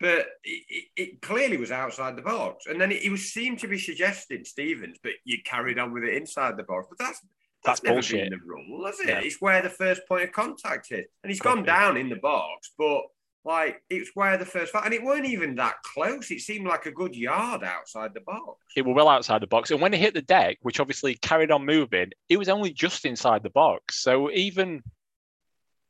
But 0.00 0.26
it, 0.42 0.84
it, 0.96 1.22
clearly 1.22 1.56
was 1.56 1.70
outside 1.70 2.16
the 2.16 2.20
box, 2.20 2.66
and 2.66 2.78
then 2.78 2.90
it, 2.90 3.04
it, 3.04 3.10
was 3.10 3.32
seemed 3.32 3.60
to 3.60 3.68
be 3.68 3.78
suggesting 3.78 4.44
Stevens, 4.44 4.98
but 5.02 5.12
you 5.24 5.38
carried 5.44 5.78
on 5.78 5.92
with 5.92 6.02
it 6.02 6.14
inside 6.14 6.56
the 6.56 6.64
box. 6.64 6.88
But 6.90 6.98
that's 6.98 7.20
that's, 7.64 7.80
that's 7.80 7.84
never 7.84 7.94
bullshit. 7.94 8.28
been 8.28 8.38
the 8.38 8.44
rule, 8.44 8.84
has 8.84 9.00
it? 9.00 9.08
Yeah. 9.08 9.20
It's 9.20 9.40
where 9.40 9.62
the 9.62 9.70
first 9.70 10.02
point 10.06 10.24
of 10.24 10.32
contact 10.32 10.90
is, 10.90 11.06
and 11.22 11.30
he's 11.30 11.40
gone 11.40 11.62
down 11.62 11.96
in 11.96 12.10
the 12.10 12.16
box, 12.16 12.72
but 12.76 13.02
like 13.44 13.82
it's 13.90 14.10
where 14.14 14.36
the 14.38 14.46
first 14.46 14.74
and 14.74 14.94
it 14.94 15.02
weren't 15.02 15.26
even 15.26 15.54
that 15.56 15.74
close. 15.82 16.30
It 16.30 16.40
seemed 16.40 16.66
like 16.66 16.86
a 16.86 16.90
good 16.90 17.14
yard 17.14 17.62
outside 17.62 18.14
the 18.14 18.20
box. 18.20 18.64
It 18.76 18.84
was 18.84 18.94
well 18.94 19.08
outside 19.08 19.42
the 19.42 19.46
box, 19.46 19.70
and 19.70 19.80
when 19.80 19.94
it 19.94 20.00
hit 20.00 20.14
the 20.14 20.22
deck, 20.22 20.58
which 20.62 20.80
obviously 20.80 21.14
carried 21.14 21.50
on 21.50 21.66
moving, 21.66 22.10
it 22.28 22.38
was 22.38 22.48
only 22.48 22.72
just 22.72 23.04
inside 23.04 23.42
the 23.42 23.50
box. 23.50 24.02
So 24.02 24.30
even 24.30 24.82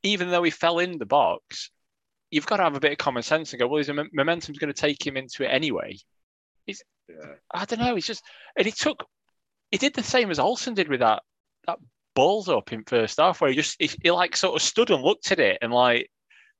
even 0.02 0.30
though 0.30 0.42
he 0.42 0.50
fell 0.50 0.78
in 0.78 0.98
the 0.98 1.06
box, 1.06 1.70
you've 2.30 2.46
got 2.46 2.58
to 2.58 2.64
have 2.64 2.76
a 2.76 2.80
bit 2.80 2.92
of 2.92 2.98
common 2.98 3.22
sense 3.22 3.52
and 3.52 3.60
go, 3.60 3.66
well, 3.66 3.78
his 3.78 3.90
momentum's 4.12 4.58
going 4.58 4.72
to 4.72 4.80
take 4.80 5.04
him 5.04 5.16
into 5.16 5.44
it 5.44 5.48
anyway. 5.48 5.96
He's, 6.66 6.82
yeah. 7.08 7.34
I 7.52 7.64
don't 7.64 7.78
know. 7.78 7.94
He's 7.94 8.06
just, 8.06 8.22
and 8.56 8.66
he 8.66 8.72
took, 8.72 9.04
he 9.70 9.78
did 9.78 9.94
the 9.94 10.02
same 10.02 10.30
as 10.30 10.38
Olsen 10.38 10.74
did 10.74 10.88
with 10.88 11.00
that 11.00 11.22
that 11.66 11.78
balls 12.14 12.48
up 12.48 12.72
in 12.72 12.84
first 12.84 13.18
half, 13.18 13.40
where 13.40 13.50
he 13.50 13.56
just 13.56 13.76
he, 13.78 13.90
he 14.02 14.10
like 14.10 14.36
sort 14.36 14.54
of 14.54 14.62
stood 14.62 14.90
and 14.90 15.02
looked 15.02 15.32
at 15.32 15.40
it 15.40 15.58
and 15.62 15.72
like 15.72 16.10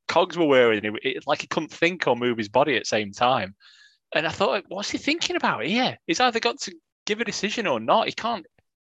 cogs 0.09 0.37
were 0.37 0.47
wearing 0.47 0.83
him. 0.83 0.97
It, 1.03 1.25
like 1.27 1.41
he 1.41 1.47
couldn't 1.47 1.73
think 1.73 2.07
or 2.07 2.17
move 2.17 2.39
his 2.39 2.49
body 2.49 2.77
at 2.77 2.83
the 2.83 2.87
same 2.87 3.13
time. 3.13 3.55
And 4.15 4.27
I 4.27 4.31
thought, 4.31 4.65
what's 4.69 4.91
he 4.91 4.99
thinking 4.99 5.37
about 5.37 5.65
here? 5.65 5.99
He's 6.07 6.21
either 6.21 6.41
got 6.41 6.61
to 6.61 6.75
give 7.07 7.21
a 7.21 7.25
decision 7.25 7.67
or 7.67 7.81
not. 7.81 8.07
He 8.07 8.13
can't. 8.13 8.47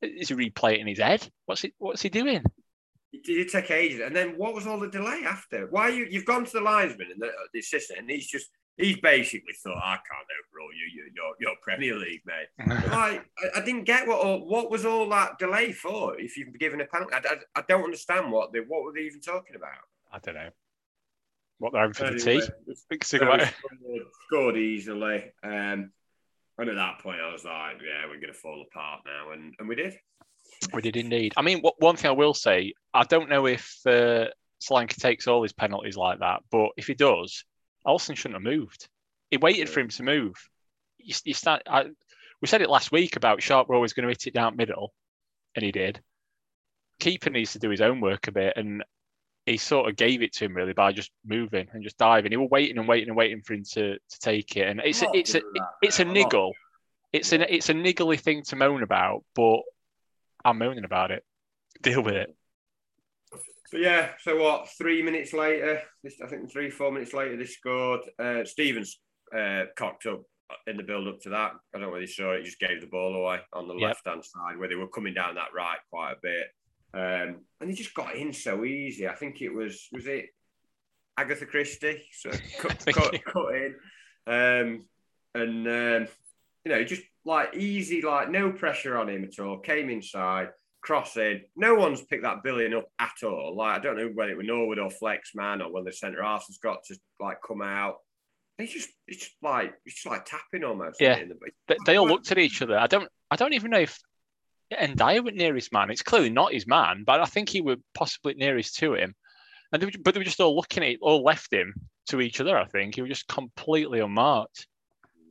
Is 0.01 0.29
he 0.29 0.35
replaying 0.35 0.81
in 0.81 0.87
his 0.87 0.99
head? 0.99 1.27
What's 1.45 1.61
he 1.61 1.73
What's 1.79 2.01
he 2.01 2.09
doing? 2.09 2.43
It 3.13 3.23
did 3.23 3.49
take 3.49 3.71
ages, 3.71 4.01
and 4.01 4.15
then 4.15 4.33
what 4.37 4.53
was 4.53 4.67
all 4.67 4.79
the 4.79 4.89
delay 4.89 5.23
after? 5.25 5.67
Why 5.71 5.89
you 5.89 6.05
you've 6.09 6.25
gone 6.25 6.45
to 6.45 6.51
the 6.51 6.61
linesman 6.61 7.07
and 7.11 7.21
the, 7.21 7.27
uh, 7.27 7.47
the 7.51 7.59
assistant, 7.59 7.99
and 7.99 8.09
he's 8.11 8.27
just 8.27 8.49
he's 8.75 8.99
basically 8.99 9.53
thought, 9.53 9.77
I 9.77 9.95
can't 9.95 10.27
overrule 10.37 10.69
you, 10.75 10.85
you 10.93 11.11
you're, 11.15 11.33
you're 11.39 11.55
Premier 11.63 11.95
League, 11.95 12.21
mate. 12.25 12.67
like, 12.91 13.25
I, 13.39 13.59
I, 13.59 13.65
didn't 13.65 13.85
get 13.85 14.07
what 14.07 14.19
all, 14.19 14.45
what 14.47 14.69
was 14.69 14.85
all 14.85 15.09
that 15.09 15.39
delay 15.39 15.71
for. 15.71 16.19
If 16.19 16.37
you've 16.37 16.53
given 16.59 16.81
a 16.81 16.85
penalty, 16.85 17.15
I, 17.15 17.17
I, 17.17 17.37
I 17.55 17.63
don't 17.67 17.85
understand 17.85 18.31
what 18.31 18.53
they 18.53 18.59
what 18.59 18.83
were 18.83 18.93
they 18.93 19.01
even 19.01 19.21
talking 19.21 19.55
about. 19.55 19.71
I 20.11 20.19
don't 20.19 20.35
know 20.35 20.51
what 21.59 21.73
they're 21.73 21.81
having 21.81 21.93
for 21.93 22.05
anyway, 22.05 22.19
the 22.19 22.41
tea. 22.41 22.75
Scored, 23.03 24.05
scored 24.27 24.57
easily. 24.57 25.31
Um, 25.43 25.91
and 26.59 26.69
at 26.69 26.75
that 26.75 26.99
point, 26.99 27.19
I 27.21 27.31
was 27.31 27.43
like, 27.43 27.77
yeah, 27.83 28.05
we're 28.07 28.19
going 28.19 28.33
to 28.33 28.33
fall 28.33 28.63
apart 28.69 29.01
now. 29.05 29.31
And, 29.31 29.53
and 29.59 29.67
we 29.67 29.75
did. 29.75 29.95
We 30.73 30.81
did 30.81 30.97
indeed. 30.97 31.33
I 31.37 31.41
mean, 31.41 31.59
what, 31.59 31.75
one 31.79 31.95
thing 31.95 32.09
I 32.09 32.13
will 32.13 32.33
say, 32.33 32.73
I 32.93 33.03
don't 33.03 33.29
know 33.29 33.45
if 33.45 33.77
uh, 33.85 34.25
Solanke 34.61 34.95
takes 34.95 35.27
all 35.27 35.43
his 35.43 35.53
penalties 35.53 35.97
like 35.97 36.19
that, 36.19 36.41
but 36.51 36.69
if 36.77 36.87
he 36.87 36.93
does, 36.93 37.43
Olsen 37.85 38.15
shouldn't 38.15 38.35
have 38.35 38.43
moved. 38.53 38.87
He 39.29 39.37
waited 39.37 39.69
for 39.69 39.81
him 39.81 39.89
to 39.89 40.03
move. 40.03 40.35
You, 40.97 41.13
you 41.25 41.33
start, 41.33 41.63
I, 41.67 41.85
we 42.41 42.47
said 42.47 42.61
it 42.61 42.69
last 42.69 42.91
week 42.91 43.15
about 43.15 43.41
Sharp 43.41 43.67
were 43.67 43.75
always 43.75 43.93
going 43.93 44.03
to 44.03 44.09
hit 44.09 44.27
it 44.27 44.33
down 44.33 44.55
middle, 44.55 44.93
and 45.55 45.63
he 45.63 45.71
did. 45.71 46.01
Keeper 46.99 47.29
needs 47.29 47.53
to 47.53 47.59
do 47.59 47.69
his 47.69 47.81
own 47.81 48.01
work 48.01 48.27
a 48.27 48.31
bit, 48.31 48.53
and 48.55 48.83
he 49.47 49.55
sort 49.55 49.89
of 49.89 49.95
gave 49.95 50.21
it 50.21 50.33
to 50.33 50.45
him 50.45 50.53
really 50.53 50.73
by 50.73 50.91
just 50.91 51.09
moving 51.25 51.67
and 51.71 51.81
just 51.81 51.97
diving. 51.97 52.31
He 52.33 52.37
was 52.37 52.49
waiting 52.51 52.77
and 52.77 52.87
waiting 52.87 53.07
and 53.07 53.17
waiting 53.17 53.41
for 53.41 53.53
him 53.53 53.63
to, 53.71 53.93
to 53.93 54.19
take 54.19 54.57
it, 54.57 54.67
and 54.67 54.81
it's 54.83 55.01
a, 55.01 55.07
it's 55.13 55.35
a 55.35 55.41
it's 55.81 55.99
a 55.99 56.05
niggle. 56.05 56.51
It's 57.13 57.31
an 57.31 57.45
it's 57.47 57.69
a 57.69 57.73
niggly 57.73 58.19
thing 58.19 58.43
to 58.43 58.57
moan 58.57 58.83
about, 58.83 59.23
but 59.33 59.61
I'm 60.43 60.57
moaning 60.57 60.83
about 60.83 61.11
it. 61.11 61.23
Deal 61.81 62.03
with 62.03 62.15
it. 62.15 62.35
But 63.71 63.81
yeah, 63.81 64.09
so 64.19 64.41
what? 64.41 64.67
Three 64.77 65.01
minutes 65.01 65.33
later, 65.33 65.81
this, 66.03 66.15
I 66.21 66.27
think 66.27 66.51
three 66.51 66.69
four 66.69 66.91
minutes 66.91 67.13
later, 67.13 67.37
they 67.37 67.45
scored. 67.45 68.01
Uh, 68.19 68.43
Stevens 68.43 68.99
uh, 69.35 69.63
cocked 69.77 70.05
up 70.07 70.23
in 70.67 70.75
the 70.75 70.83
build 70.83 71.07
up 71.07 71.21
to 71.21 71.29
that. 71.29 71.53
I 71.53 71.57
don't 71.73 71.81
know 71.83 71.89
whether 71.89 72.01
you 72.01 72.07
saw 72.07 72.33
it. 72.33 72.39
He 72.39 72.45
just 72.45 72.59
gave 72.59 72.81
the 72.81 72.87
ball 72.87 73.15
away 73.15 73.39
on 73.53 73.69
the 73.69 73.75
yep. 73.75 73.89
left 73.89 74.07
hand 74.07 74.25
side 74.25 74.57
where 74.57 74.67
they 74.67 74.75
were 74.75 74.89
coming 74.89 75.13
down 75.13 75.35
that 75.35 75.53
right 75.55 75.79
quite 75.89 76.11
a 76.11 76.17
bit. 76.21 76.47
Um, 76.97 77.41
and 77.61 77.69
he 77.69 77.75
just 77.75 77.93
got 77.93 78.15
in 78.15 78.33
so 78.33 78.65
easy. 78.65 79.07
I 79.07 79.13
think 79.13 79.41
it 79.41 79.53
was 79.53 79.87
was 79.91 80.07
it 80.07 80.29
Agatha 81.15 81.45
Christie, 81.45 82.03
so 82.11 82.31
cut, 82.59 82.83
cut, 82.87 83.23
cut, 83.23 83.55
in, 83.55 83.75
um, 84.25 84.85
and 85.35 85.67
um, 85.67 86.07
you 86.65 86.71
know 86.71 86.83
just 86.83 87.03
like 87.23 87.55
easy, 87.55 88.01
like 88.01 88.31
no 88.31 88.51
pressure 88.51 88.97
on 88.97 89.09
him 89.09 89.23
at 89.23 89.37
all. 89.37 89.59
Came 89.59 89.91
inside, 89.91 90.49
crossing. 90.81 91.41
No 91.55 91.75
one's 91.75 92.01
picked 92.01 92.23
that 92.23 92.41
billion 92.43 92.73
up 92.73 92.87
at 92.97 93.23
all. 93.23 93.55
Like 93.55 93.77
I 93.77 93.83
don't 93.83 93.97
know 93.97 94.09
whether 94.15 94.31
it 94.31 94.37
was 94.37 94.47
Norwood 94.47 94.79
or 94.79 94.89
Flexman 94.89 95.61
or 95.61 95.71
when 95.71 95.83
the 95.83 95.93
centre 95.93 96.23
half 96.23 96.47
has 96.47 96.57
got 96.57 96.83
to 96.85 96.97
like 97.19 97.37
come 97.45 97.61
out. 97.61 97.97
It's 98.57 98.73
just 98.73 98.89
it's 99.07 99.19
just 99.19 99.35
like 99.43 99.75
it's 99.85 100.01
just 100.01 100.07
like 100.07 100.25
tapping 100.25 100.63
almost. 100.63 100.99
Yeah, 100.99 101.21
the, 101.67 101.77
they 101.85 101.97
all 101.97 102.07
looked 102.07 102.31
at 102.31 102.39
each 102.39 102.63
other. 102.63 102.75
I 102.75 102.87
don't 102.87 103.07
I 103.29 103.35
don't 103.35 103.53
even 103.53 103.69
know 103.69 103.81
if 103.81 103.99
and 104.75 104.95
Dyer 104.95 105.21
was 105.21 105.33
nearest 105.33 105.71
man. 105.71 105.89
It's 105.89 106.03
clearly 106.03 106.29
not 106.29 106.53
his 106.53 106.67
man, 106.67 107.03
but 107.05 107.21
I 107.21 107.25
think 107.25 107.49
he 107.49 107.61
was 107.61 107.77
possibly 107.93 108.33
nearest 108.33 108.75
to 108.77 108.95
him. 108.95 109.15
And 109.71 109.81
they 109.81 109.85
were, 109.85 109.91
but 110.01 110.13
they 110.13 110.19
were 110.19 110.25
just 110.25 110.39
all 110.39 110.55
looking 110.55 110.83
at 110.83 110.89
it, 110.89 110.99
all 111.01 111.23
left 111.23 111.51
him, 111.51 111.73
to 112.07 112.21
each 112.21 112.39
other. 112.39 112.57
I 112.57 112.65
think 112.65 112.95
he 112.95 113.01
was 113.01 113.09
just 113.09 113.27
completely 113.27 113.99
unmarked. 113.99 114.67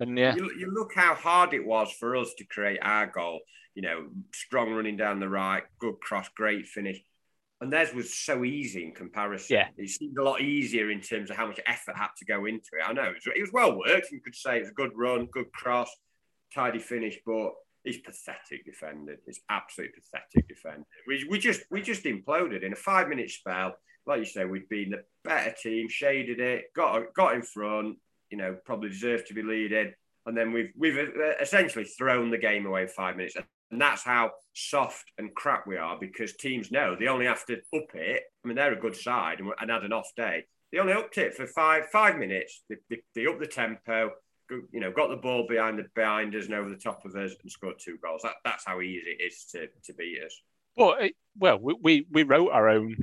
And 0.01 0.19
yeah, 0.19 0.35
you, 0.37 0.51
you 0.59 0.73
look 0.73 0.93
how 0.95 1.15
hard 1.15 1.55
it 1.55 1.65
was 1.65 1.91
for 1.93 2.17
us 2.17 2.35
to 2.39 2.45
create 2.45 2.79
our 2.83 3.07
goal. 3.07 3.41
You 3.75 3.83
know, 3.83 4.07
strong 4.33 4.73
running 4.73 4.97
down 4.97 5.21
the 5.21 5.29
right, 5.29 5.63
good 5.79 6.01
cross, 6.01 6.29
great 6.35 6.67
finish. 6.67 6.99
And 7.61 7.73
theirs 7.73 7.95
was 7.95 8.15
so 8.15 8.45
easy 8.45 8.85
in 8.85 8.93
comparison. 8.93 9.57
Yeah. 9.57 9.69
It 9.79 9.89
seemed 9.89 10.19
a 10.19 10.23
lot 10.23 10.43
easier 10.43 10.91
in 10.91 11.01
terms 11.01 11.31
of 11.31 11.37
how 11.37 11.47
much 11.47 11.61
effort 11.67 11.97
had 11.97 12.09
to 12.19 12.27
go 12.27 12.45
into 12.45 12.69
it. 12.79 12.87
I 12.87 12.93
know 12.93 13.05
it 13.05 13.15
was, 13.15 13.35
it 13.35 13.41
was 13.41 13.53
well 13.53 13.79
worked. 13.79 14.13
You 14.13 14.21
could 14.21 14.35
say 14.35 14.59
it 14.59 14.61
was 14.61 14.71
a 14.71 14.75
good 14.75 14.93
run, 14.95 15.27
good 15.33 15.51
cross, 15.53 15.91
tidy 16.55 16.79
finish, 16.79 17.19
but 17.25 17.53
it's 17.87 17.99
pathetic 17.99 18.67
defending. 18.67 19.17
He's 19.25 19.41
absolutely 19.49 20.01
pathetic 20.01 20.49
defending. 20.49 20.85
We, 21.07 21.25
we 21.31 21.39
just 21.39 21.63
we 21.71 21.81
just 21.81 22.05
imploded 22.05 22.65
in 22.65 22.73
a 22.73 22.77
five 22.77 23.09
minute 23.09 23.31
spell. 23.31 23.77
Like 24.07 24.19
you 24.19 24.27
say, 24.27 24.45
we'd 24.45 24.69
been 24.69 24.91
the 24.91 25.05
better 25.25 25.55
team, 25.61 25.89
shaded 25.89 26.41
it, 26.41 26.75
got 26.75 27.15
got 27.15 27.35
in 27.35 27.43
front. 27.43 27.97
You 28.31 28.39
know, 28.39 28.57
probably 28.65 28.91
deserved 28.91 29.29
to 29.29 29.35
be 29.35 29.43
leading, 29.43 29.95
and 30.27 30.37
then 30.37 30.53
we've 30.53 30.73
we've 30.77 30.99
uh, 30.99 31.37
essentially 31.41 31.85
thrown 31.85 32.31
the 32.31 32.39
game 32.39 32.67
away 32.67 32.83
in 32.83 32.89
five 32.89 33.17
minutes. 33.17 33.37
And 33.71 33.81
that's 33.81 34.03
how 34.03 34.33
soft 34.53 35.11
and 35.19 35.35
crap 35.35 35.67
we 35.67 35.77
are 35.77 35.99
because 35.99 36.37
teams 36.37 36.71
know 36.71 36.97
they 36.99 37.09
only 37.09 37.27
have 37.27 37.45
to 37.47 37.55
up 37.75 37.95
it. 37.95 38.23
I 38.45 38.49
mean, 38.49 38.57
they're 38.57 38.73
a 38.73 38.81
good 38.81 38.95
side 38.95 39.41
and, 39.41 39.51
and 39.61 39.71
had 39.71 39.83
an 39.83 39.93
off 39.93 40.11
day. 40.17 40.45
They 40.73 40.79
only 40.79 40.93
upped 40.93 41.19
it 41.19 41.35
for 41.35 41.47
five 41.47 41.87
five 41.87 42.17
minutes. 42.17 42.63
They, 42.69 42.77
they, 42.91 43.03
they 43.15 43.27
up 43.27 43.39
the 43.39 43.47
tempo, 43.47 44.11
you 44.51 44.81
know, 44.81 44.91
got 44.91 45.09
the 45.09 45.17
ball 45.17 45.47
behind 45.49 45.79
the 45.79 45.87
behind 45.95 46.35
us 46.35 46.47
and 46.47 46.55
over 46.55 46.69
the 46.69 46.77
top 46.77 47.05
of 47.05 47.15
us 47.17 47.33
and 47.43 47.51
scored 47.51 47.77
two 47.79 47.99
goals. 48.03 48.23
That, 48.23 48.35
that's 48.45 48.65
how 48.65 48.81
easy 48.81 49.07
it 49.07 49.23
is 49.23 49.45
to, 49.53 49.67
to 49.85 49.95
beat 49.95 50.21
us. 50.25 50.41
Well, 50.77 50.97
it, 51.01 51.15
well, 51.39 51.59
we, 51.59 51.77
we, 51.83 52.07
we 52.11 52.23
wrote 52.23 52.51
our 52.51 52.69
own 52.69 52.97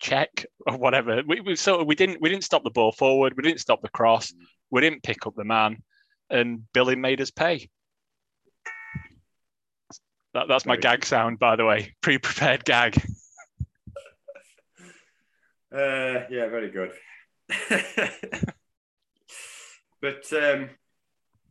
check 0.00 0.44
or 0.66 0.76
whatever. 0.76 1.22
We, 1.26 1.40
we 1.40 1.56
so 1.56 1.82
we 1.82 1.94
didn't 1.94 2.20
we 2.20 2.28
didn't 2.28 2.44
stop 2.44 2.64
the 2.64 2.70
ball 2.70 2.92
forward. 2.92 3.34
We 3.36 3.42
didn't 3.42 3.60
stop 3.60 3.80
the 3.82 3.88
cross. 3.88 4.32
We 4.70 4.80
didn't 4.80 5.02
pick 5.02 5.26
up 5.26 5.34
the 5.36 5.44
man, 5.44 5.82
and 6.30 6.62
Billy 6.72 6.96
made 6.96 7.20
us 7.20 7.30
pay. 7.30 7.68
That, 10.34 10.48
that's 10.48 10.64
my 10.64 10.76
gag 10.76 11.04
sound, 11.04 11.38
by 11.38 11.56
the 11.56 11.64
way. 11.64 11.94
Pre-prepared 12.00 12.64
gag. 12.64 13.02
Uh, 15.74 16.26
yeah, 16.28 16.48
very 16.48 16.70
good. 16.70 16.92
but 20.02 20.30
um, 20.32 20.68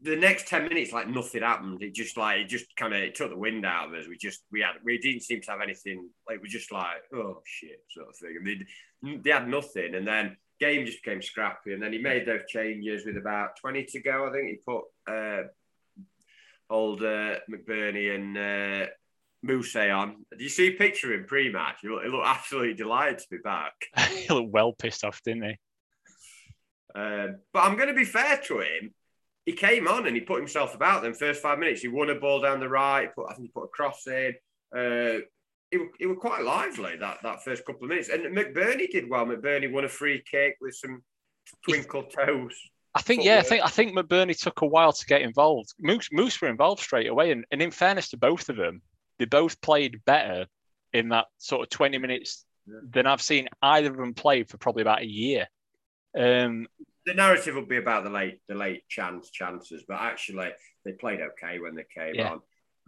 the 0.01 0.15
next 0.15 0.47
ten 0.47 0.67
minutes, 0.67 0.91
like 0.91 1.07
nothing 1.07 1.41
happened. 1.41 1.81
It 1.81 1.95
just 1.95 2.17
like 2.17 2.39
it 2.39 2.49
just 2.49 2.75
kind 2.75 2.93
of 2.93 3.13
took 3.13 3.29
the 3.29 3.37
wind 3.37 3.65
out 3.65 3.87
of 3.87 3.93
us. 3.93 4.07
We 4.07 4.17
just 4.17 4.41
we 4.51 4.59
had 4.59 4.73
we 4.83 4.97
didn't 4.97 5.23
seem 5.23 5.41
to 5.41 5.51
have 5.51 5.61
anything. 5.61 6.09
Like 6.27 6.41
we 6.41 6.49
just 6.49 6.71
like 6.71 7.03
oh 7.15 7.41
shit 7.45 7.81
sort 7.89 8.09
of 8.09 8.15
thing. 8.17 8.35
I 8.39 8.43
mean, 8.43 9.23
they 9.23 9.31
had 9.31 9.47
nothing, 9.47 9.95
and 9.95 10.05
then 10.07 10.35
game 10.59 10.85
just 10.85 11.03
became 11.03 11.21
scrappy. 11.21 11.73
And 11.73 11.81
then 11.81 11.93
he 11.93 11.99
made 11.99 12.27
those 12.27 12.45
changes 12.47 13.05
with 13.05 13.17
about 13.17 13.57
twenty 13.59 13.85
to 13.85 14.01
go. 14.01 14.27
I 14.27 14.31
think 14.31 14.49
he 14.49 14.59
put 14.67 14.83
uh, 15.07 15.47
old 16.69 17.01
uh, 17.01 17.35
McBurnie 17.49 18.15
and 18.15 18.37
uh, 18.37 18.87
Moose 19.43 19.75
on. 19.75 20.25
Do 20.37 20.43
you 20.43 20.49
see 20.49 20.67
a 20.67 20.71
picture 20.71 21.13
in 21.13 21.25
pre-match? 21.25 21.77
He 21.81 21.89
looked, 21.89 22.05
he 22.05 22.11
looked 22.11 22.27
absolutely 22.27 22.73
delighted 22.73 23.19
to 23.19 23.25
be 23.29 23.37
back. 23.37 23.73
he 24.09 24.33
looked 24.33 24.51
well 24.51 24.73
pissed 24.73 25.03
off, 25.03 25.21
didn't 25.23 25.43
he? 25.43 25.57
Um, 26.95 27.37
but 27.53 27.63
I'm 27.63 27.75
going 27.75 27.89
to 27.89 27.93
be 27.93 28.05
fair 28.05 28.37
to 28.47 28.59
him. 28.59 28.93
He 29.45 29.53
came 29.53 29.87
on 29.87 30.07
and 30.07 30.15
he 30.15 30.21
put 30.21 30.39
himself 30.39 30.75
about 30.75 31.01
them 31.01 31.13
first 31.13 31.41
five 31.41 31.59
minutes. 31.59 31.81
He 31.81 31.87
won 31.87 32.09
a 32.09 32.15
ball 32.15 32.41
down 32.41 32.59
the 32.59 32.69
right. 32.69 33.13
Put, 33.15 33.27
I 33.29 33.33
think 33.33 33.47
he 33.47 33.51
put 33.51 33.63
a 33.63 33.67
cross 33.69 34.05
in. 34.07 34.33
Uh, 34.75 35.25
it, 35.71 35.89
it 35.99 36.05
was 36.07 36.17
quite 36.19 36.43
lively 36.43 36.95
that, 36.97 37.17
that 37.23 37.43
first 37.43 37.65
couple 37.65 37.83
of 37.83 37.89
minutes. 37.89 38.09
And 38.09 38.23
McBurnie 38.35 38.91
did 38.91 39.09
well. 39.09 39.25
McBurnie 39.25 39.71
won 39.71 39.85
a 39.85 39.89
free 39.89 40.21
kick 40.29 40.57
with 40.61 40.75
some 40.75 41.01
twinkle 41.67 42.03
toes. 42.03 42.55
I 42.93 43.01
think 43.01 43.23
yeah, 43.23 43.37
I 43.37 43.41
think 43.41 43.63
I 43.63 43.69
think 43.69 43.97
McBurnie 43.97 44.37
took 44.37 44.61
a 44.61 44.65
while 44.65 44.91
to 44.91 45.05
get 45.05 45.21
involved. 45.21 45.73
Moose 45.79 46.09
Moose 46.11 46.41
were 46.41 46.49
involved 46.49 46.81
straight 46.81 47.07
away, 47.07 47.31
and, 47.31 47.45
and 47.49 47.61
in 47.61 47.71
fairness 47.71 48.09
to 48.09 48.17
both 48.17 48.49
of 48.49 48.57
them, 48.57 48.81
they 49.17 49.23
both 49.23 49.61
played 49.61 50.03
better 50.05 50.45
in 50.91 51.07
that 51.09 51.27
sort 51.37 51.61
of 51.61 51.69
twenty 51.69 51.97
minutes 51.99 52.43
yeah. 52.67 52.79
than 52.89 53.07
I've 53.07 53.21
seen 53.21 53.47
either 53.61 53.91
of 53.91 53.95
them 53.95 54.13
play 54.13 54.43
for 54.43 54.57
probably 54.57 54.81
about 54.81 55.03
a 55.03 55.07
year. 55.07 55.47
Um, 56.17 56.67
the 57.05 57.13
narrative 57.13 57.55
will 57.55 57.65
be 57.65 57.77
about 57.77 58.03
the 58.03 58.09
late 58.09 58.39
the 58.47 58.55
late 58.55 58.87
chance 58.87 59.29
chances, 59.29 59.83
but 59.87 59.99
actually 59.99 60.49
they 60.85 60.91
played 60.93 61.21
okay 61.21 61.59
when 61.59 61.75
they 61.75 61.85
came 61.93 62.15
yeah. 62.15 62.31
on. 62.31 62.41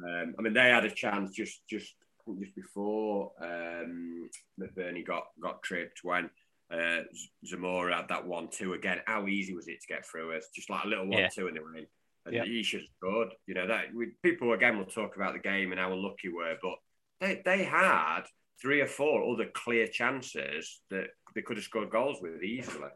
Um, 0.04 0.36
I 0.38 0.42
mean, 0.42 0.54
they 0.54 0.70
had 0.70 0.86
a 0.86 0.92
chance 0.92 1.32
just 1.32 1.62
just 1.70 1.94
just 2.40 2.56
before 2.56 3.32
um, 3.42 4.30
McBurnie 4.60 5.06
got 5.06 5.26
got 5.42 5.64
tripped 5.64 6.00
when 6.04 6.30
uh, 6.72 7.02
Zamora 7.46 7.96
had 7.96 8.08
that 8.10 8.26
one 8.26 8.50
two 8.50 8.74
again. 8.74 9.02
How 9.06 9.28
easy 9.28 9.54
was 9.54 9.68
it 9.68 9.82
to 9.82 9.88
get 9.88 10.06
through 10.06 10.36
us? 10.36 10.48
Just 10.56 10.70
like 10.70 10.84
a 10.86 10.88
little 10.88 11.08
one 11.08 11.20
yeah. 11.20 11.30
two 11.30 11.48
and 11.48 11.56
they 11.56 11.62
were 11.62 11.76
in. 11.76 11.88
And 12.26 12.36
yeah. 12.36 12.46
he 12.46 12.64
should 12.64 12.84
scored. 12.98 13.34
You 13.48 13.56
know 13.56 13.68
that 13.68 13.94
we, 13.94 14.12
people 14.24 14.54
again 14.54 14.78
will 14.78 14.86
talk 14.86 15.16
about 15.16 15.34
the 15.34 15.40
game 15.40 15.72
and 15.72 15.80
how 15.80 15.92
unlucky 15.92 16.30
we 16.30 16.36
were, 16.36 16.58
but 16.62 16.76
they 17.20 17.42
they 17.44 17.64
had 17.64 18.22
three 18.62 18.80
or 18.80 18.88
four 18.88 19.34
other 19.34 19.50
clear 19.54 19.88
chances 19.88 20.82
that 20.90 21.08
they 21.36 21.42
could 21.42 21.58
have 21.58 21.66
scored 21.66 21.90
goals 21.90 22.20
with 22.22 22.42
easily. 22.44 22.90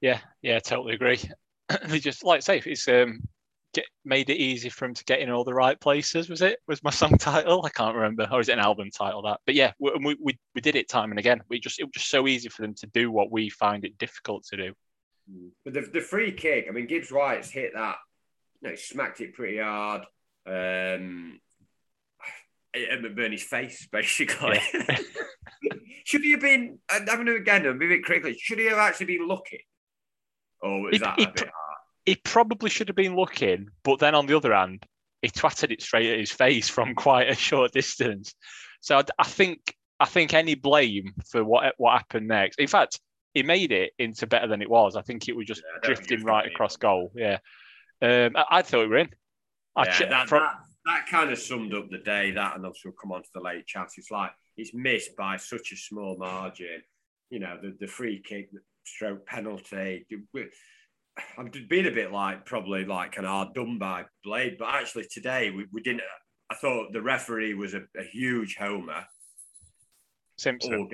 Yeah, 0.00 0.20
yeah, 0.42 0.58
totally 0.60 0.94
agree. 0.94 1.20
they 1.86 1.98
just 1.98 2.24
like 2.24 2.42
say 2.42 2.62
it's 2.64 2.88
um 2.88 3.20
get 3.72 3.86
made 4.04 4.30
it 4.30 4.36
easy 4.36 4.68
for 4.68 4.86
him 4.86 4.94
to 4.94 5.04
get 5.04 5.20
in 5.20 5.30
all 5.30 5.44
the 5.44 5.54
right 5.54 5.80
places. 5.80 6.28
Was 6.28 6.42
it? 6.42 6.58
Was 6.66 6.82
my 6.82 6.90
song 6.90 7.16
title? 7.18 7.64
I 7.64 7.70
can't 7.70 7.94
remember. 7.94 8.28
Or 8.30 8.40
is 8.40 8.48
it 8.48 8.54
an 8.54 8.58
album 8.58 8.90
title? 8.90 9.22
That. 9.22 9.40
But 9.46 9.54
yeah, 9.54 9.72
we, 9.78 10.16
we, 10.20 10.38
we 10.54 10.60
did 10.60 10.76
it 10.76 10.88
time 10.88 11.10
and 11.10 11.18
again. 11.18 11.42
We 11.48 11.60
just 11.60 11.80
it 11.80 11.84
was 11.84 11.92
just 11.94 12.10
so 12.10 12.26
easy 12.26 12.48
for 12.48 12.62
them 12.62 12.74
to 12.74 12.86
do 12.88 13.10
what 13.10 13.30
we 13.30 13.48
find 13.50 13.84
it 13.84 13.98
difficult 13.98 14.44
to 14.50 14.56
do. 14.56 14.72
Mm. 15.30 15.50
But 15.64 15.74
the, 15.74 15.80
the 15.92 16.00
free 16.00 16.32
kick, 16.32 16.66
I 16.68 16.72
mean, 16.72 16.86
Gibbs 16.86 17.12
White's 17.12 17.50
hit 17.50 17.72
that. 17.74 17.96
You 18.62 18.70
know, 18.70 18.74
smacked 18.76 19.20
it 19.20 19.34
pretty 19.34 19.58
hard. 19.58 20.02
Um, 20.46 21.40
at 22.74 23.00
McBurnie's 23.00 23.42
face, 23.42 23.86
basically. 23.92 24.60
Yeah. 24.74 24.98
should 26.04 26.22
he 26.22 26.32
have 26.32 26.40
been? 26.40 26.78
I'm 26.90 27.06
having 27.06 27.26
to 27.26 27.36
again, 27.36 27.66
a 27.66 27.74
bit 27.74 28.04
critically. 28.04 28.36
Should 28.38 28.58
he 28.58 28.66
have 28.66 28.78
actually 28.78 29.06
been 29.06 29.28
Or 30.62 30.82
was 30.82 31.00
that 31.00 31.20
a 31.20 31.26
bit 31.26 31.38
hard? 31.40 31.70
he 32.04 32.16
probably 32.16 32.70
should 32.70 32.88
have 32.88 32.96
been 32.96 33.16
looking, 33.16 33.68
but 33.82 33.98
then 33.98 34.14
on 34.14 34.26
the 34.26 34.36
other 34.36 34.54
hand, 34.54 34.84
he 35.22 35.28
twatted 35.28 35.70
it 35.70 35.82
straight 35.82 36.10
at 36.10 36.18
his 36.18 36.30
face 36.30 36.68
from 36.68 36.94
quite 36.96 37.28
a 37.28 37.34
short 37.34 37.72
distance. 37.72 38.34
So 38.80 38.98
I, 38.98 39.04
I 39.18 39.24
think 39.24 39.74
I 39.98 40.06
think 40.06 40.32
any 40.32 40.54
blame 40.54 41.14
for 41.30 41.44
what 41.44 41.74
what 41.76 41.92
happened 41.92 42.28
next. 42.28 42.58
In 42.58 42.68
fact, 42.68 42.98
he 43.34 43.42
made 43.42 43.70
it 43.70 43.92
into 43.98 44.26
better 44.26 44.48
than 44.48 44.62
it 44.62 44.70
was. 44.70 44.96
I 44.96 45.02
think 45.02 45.28
it 45.28 45.36
was 45.36 45.46
just 45.46 45.62
yeah, 45.62 45.86
drifting 45.86 46.24
right 46.24 46.46
across 46.46 46.76
goal. 46.76 47.12
Yeah, 47.14 47.38
um, 48.02 48.36
I, 48.36 48.44
I, 48.50 48.62
thought 48.62 48.80
we 48.80 48.86
were 48.86 48.98
in. 48.98 49.10
I 49.76 49.84
yeah, 49.84 50.08
that, 50.08 50.28
from... 50.28 50.42
that, 50.42 50.56
that 50.86 51.06
kind 51.08 51.30
of 51.30 51.38
summed 51.38 51.74
up 51.74 51.90
the 51.90 51.98
day. 51.98 52.30
That 52.30 52.56
and 52.56 52.64
obviously 52.64 52.90
we'll 52.90 52.98
come 53.00 53.12
on 53.12 53.22
to 53.22 53.28
the 53.34 53.40
late 53.40 53.66
chance. 53.66 53.94
It's 53.98 54.10
like 54.10 54.32
it's 54.56 54.72
missed 54.74 55.16
by 55.16 55.36
such 55.36 55.72
a 55.72 55.76
small 55.76 56.16
margin. 56.18 56.82
You 57.28 57.40
know, 57.40 57.58
the 57.62 57.76
the 57.78 57.86
free 57.86 58.22
kick, 58.26 58.48
stroke 58.94 59.26
penalty. 59.26 60.06
I've 61.38 61.52
been 61.68 61.86
a 61.86 61.90
bit 61.90 62.12
like 62.12 62.46
probably 62.46 62.84
like 62.84 63.16
an 63.16 63.24
hard 63.24 63.54
done 63.54 63.78
by 63.78 64.04
Blade, 64.24 64.56
but 64.58 64.74
actually 64.74 65.06
today 65.10 65.50
we, 65.50 65.66
we 65.72 65.82
didn't. 65.82 66.02
I 66.50 66.54
thought 66.56 66.92
the 66.92 67.02
referee 67.02 67.54
was 67.54 67.74
a, 67.74 67.82
a 67.96 68.02
huge 68.02 68.56
homer. 68.56 69.04
Simpson. 70.36 70.88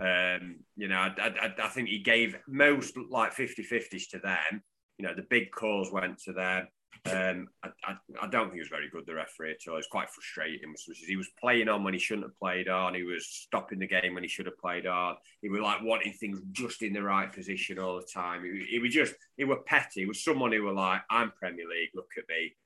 Um, 0.00 0.56
you 0.76 0.88
know, 0.88 0.96
I, 0.96 1.12
I, 1.18 1.54
I, 1.62 1.68
think 1.68 1.88
he 1.88 1.98
gave 1.98 2.36
most 2.48 2.94
like 3.10 3.32
50 3.32 3.64
50s 3.64 4.10
to 4.10 4.18
them. 4.18 4.62
You 4.98 5.06
know, 5.06 5.14
the 5.14 5.26
big 5.28 5.50
calls 5.50 5.92
went 5.92 6.18
to 6.24 6.32
them. 6.32 6.68
Um, 7.06 7.48
I, 7.62 7.68
I, 7.84 7.94
I, 8.22 8.26
don't 8.28 8.44
think 8.44 8.54
he 8.54 8.60
was 8.60 8.68
very 8.68 8.88
good, 8.90 9.06
the 9.06 9.14
referee 9.14 9.52
at 9.52 9.68
all. 9.68 9.74
It 9.74 9.78
was 9.78 9.86
quite 9.86 10.10
frustrating. 10.10 10.74
He 11.06 11.16
was 11.16 11.30
playing 11.40 11.68
on 11.68 11.84
when 11.84 11.94
he 11.94 12.00
shouldn't 12.00 12.26
have 12.26 12.38
played 12.38 12.68
on. 12.68 12.94
He 12.94 13.02
was 13.02 13.26
stopping 13.26 13.78
the 13.78 13.86
game 13.86 14.14
when 14.14 14.22
he 14.22 14.28
should 14.28 14.46
have 14.46 14.58
played 14.58 14.86
on. 14.86 15.16
He 15.40 15.48
was 15.48 15.60
like 15.60 15.82
wanting 15.82 16.12
things 16.12 16.40
just 16.52 16.82
in 16.82 16.92
the 16.92 17.02
right 17.02 17.32
position 17.32 17.78
all 17.78 17.96
the 17.96 18.06
time. 18.06 18.44
He, 18.44 18.66
he 18.70 18.78
was 18.78 18.92
just, 18.92 19.14
he 19.36 19.44
was 19.44 19.58
petty. 19.66 20.00
He 20.00 20.06
was 20.06 20.22
someone 20.22 20.52
who 20.52 20.62
was 20.64 20.76
like, 20.76 21.02
I'm 21.10 21.32
Premier 21.32 21.66
League, 21.68 21.90
look 21.94 22.10
at 22.18 22.24
me. 22.28 22.56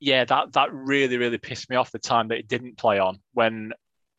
Yeah, 0.00 0.24
that, 0.24 0.52
that 0.52 0.72
really, 0.72 1.16
really 1.16 1.38
pissed 1.38 1.70
me 1.70 1.76
off 1.76 1.90
the 1.90 1.98
time 1.98 2.28
that 2.28 2.36
he 2.36 2.42
didn't 2.42 2.76
play 2.76 2.98
on. 2.98 3.20
When 3.32 3.72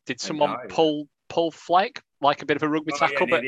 did 0.06 0.20
someone 0.20 0.56
pull 0.68 1.08
pull 1.28 1.50
Fleck 1.50 2.02
like 2.20 2.42
a 2.42 2.46
bit 2.46 2.56
of 2.56 2.62
a 2.62 2.68
rugby 2.68 2.92
oh, 2.94 2.98
tackle? 2.98 3.28
Yeah, 3.28 3.36
but 3.36 3.44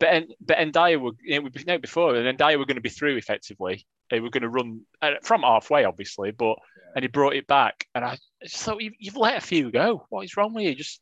but 0.00 0.24
but 0.40 0.58
Ndiaye 0.58 1.00
were 1.00 1.12
you 1.22 1.40
know, 1.40 1.50
we 1.54 1.64
know 1.64 1.78
before, 1.78 2.16
and 2.16 2.38
Ndiaye 2.38 2.58
were 2.58 2.66
going 2.66 2.76
to 2.76 2.80
be 2.80 2.88
through 2.88 3.16
effectively 3.16 3.86
they 4.10 4.20
were 4.20 4.30
going 4.30 4.42
to 4.42 4.48
run 4.48 4.82
uh, 5.00 5.12
from 5.22 5.42
halfway, 5.42 5.84
obviously, 5.84 6.32
but 6.32 6.56
yeah. 6.58 6.92
and 6.96 7.04
he 7.04 7.08
brought 7.08 7.36
it 7.36 7.46
back. 7.46 7.86
And 7.94 8.04
I 8.04 8.18
just 8.42 8.62
thought, 8.62 8.82
you, 8.82 8.92
have 9.06 9.16
let 9.16 9.38
a 9.38 9.40
few 9.40 9.70
go. 9.70 10.04
What 10.10 10.24
is 10.24 10.36
wrong 10.36 10.52
with 10.52 10.64
you? 10.64 10.74
Just 10.74 11.00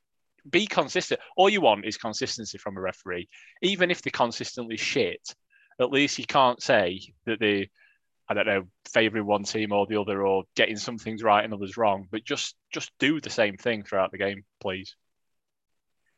be 0.49 0.67
consistent. 0.67 1.21
All 1.37 1.49
you 1.49 1.61
want 1.61 1.87
is 1.87 1.97
consistency 1.97 2.59
from 2.59 2.77
a 2.77 2.81
referee. 2.81 3.29
Even 3.63 3.91
if 3.91 4.03
they're 4.03 4.11
consistently 4.11 4.77
shit, 4.77 5.35
at 5.81 5.91
least 5.91 6.19
you 6.19 6.27
can't 6.27 6.63
say 6.63 7.01
that 7.25 7.41
they, 7.41 7.71
I 8.29 8.35
don't 8.35 8.47
know, 8.47 8.65
favouring 8.93 9.27
one 9.27 9.45
team 9.45 9.73
or 9.73 9.87
the 9.87 10.01
other 10.01 10.25
or 10.25 10.45
getting 10.55 10.77
some 10.77 10.99
things 10.99 11.23
right 11.23 11.45
and 11.45 11.55
others 11.55 11.77
wrong. 11.77 12.07
But 12.11 12.25
just 12.25 12.55
just 12.73 12.91
do 12.99 13.21
the 13.21 13.31
same 13.31 13.57
thing 13.57 13.83
throughout 13.83 14.13
the 14.13 14.19
game, 14.19 14.45
please. 14.61 14.95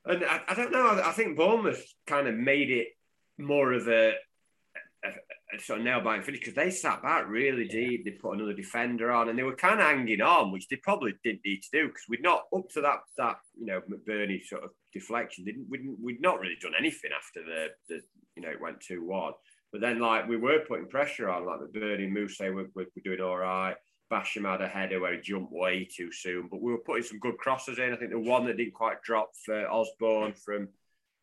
And 0.06 0.24
I, 0.24 0.40
I 0.48 0.54
don't 0.54 0.72
know. 0.72 1.02
I 1.04 1.12
think 1.12 1.36
Bournemouth 1.36 1.84
kind 2.06 2.26
of 2.26 2.34
made 2.34 2.70
it 2.70 2.88
more 3.38 3.72
of 3.72 3.88
a, 3.88 4.14
a, 5.04 5.08
a 5.54 5.60
sort 5.60 5.80
of 5.80 5.84
nail 5.84 6.00
biting 6.00 6.22
finish 6.22 6.40
because 6.40 6.54
they 6.54 6.70
sat 6.70 7.02
back 7.02 7.28
really 7.28 7.68
deep. 7.68 8.04
They 8.04 8.12
put 8.12 8.34
another 8.34 8.54
defender 8.54 9.10
on, 9.10 9.28
and 9.28 9.38
they 9.38 9.42
were 9.42 9.54
kind 9.54 9.80
of 9.80 9.86
hanging 9.86 10.20
on, 10.22 10.52
which 10.52 10.68
they 10.68 10.76
probably 10.76 11.14
didn't 11.22 11.44
need 11.44 11.62
to 11.62 11.68
do 11.72 11.86
because 11.88 12.04
we'd 12.08 12.22
not 12.22 12.44
up 12.54 12.68
to 12.70 12.80
that 12.80 13.00
that 13.18 13.36
you 13.58 13.66
know 13.66 13.82
McBurnie 13.90 14.44
sort 14.44 14.64
of 14.64 14.70
deflection. 14.92 15.44
Didn't 15.44 15.66
we'd, 15.68 15.86
we'd 16.02 16.22
not 16.22 16.40
really 16.40 16.56
done 16.60 16.72
anything 16.78 17.10
after 17.16 17.42
the 17.44 17.68
the 17.88 18.00
you 18.36 18.42
know 18.42 18.50
it 18.50 18.60
went 18.60 18.80
two 18.80 19.04
one. 19.04 19.32
But 19.72 19.80
then 19.80 20.00
like 20.00 20.28
we 20.28 20.36
were 20.36 20.64
putting 20.66 20.88
pressure 20.88 21.28
on, 21.28 21.46
like 21.46 21.60
McBurnie 21.60 22.04
and 22.04 22.14
Moose 22.14 22.38
were, 22.40 22.52
were, 22.52 22.66
were 22.74 22.86
doing 23.04 23.20
all 23.20 23.36
right. 23.36 23.76
Basham 24.10 24.50
had 24.50 24.60
a 24.60 24.68
header 24.68 25.00
where 25.00 25.14
he 25.14 25.20
jumped 25.20 25.52
way 25.52 25.84
too 25.84 26.10
soon, 26.10 26.48
but 26.50 26.60
we 26.60 26.72
were 26.72 26.78
putting 26.78 27.04
some 27.04 27.18
good 27.18 27.38
crosses 27.38 27.78
in. 27.78 27.92
I 27.92 27.96
think 27.96 28.10
the 28.10 28.18
one 28.18 28.46
that 28.46 28.56
didn't 28.56 28.74
quite 28.74 29.02
drop 29.02 29.30
for 29.44 29.70
Osborn 29.70 30.34
from 30.34 30.68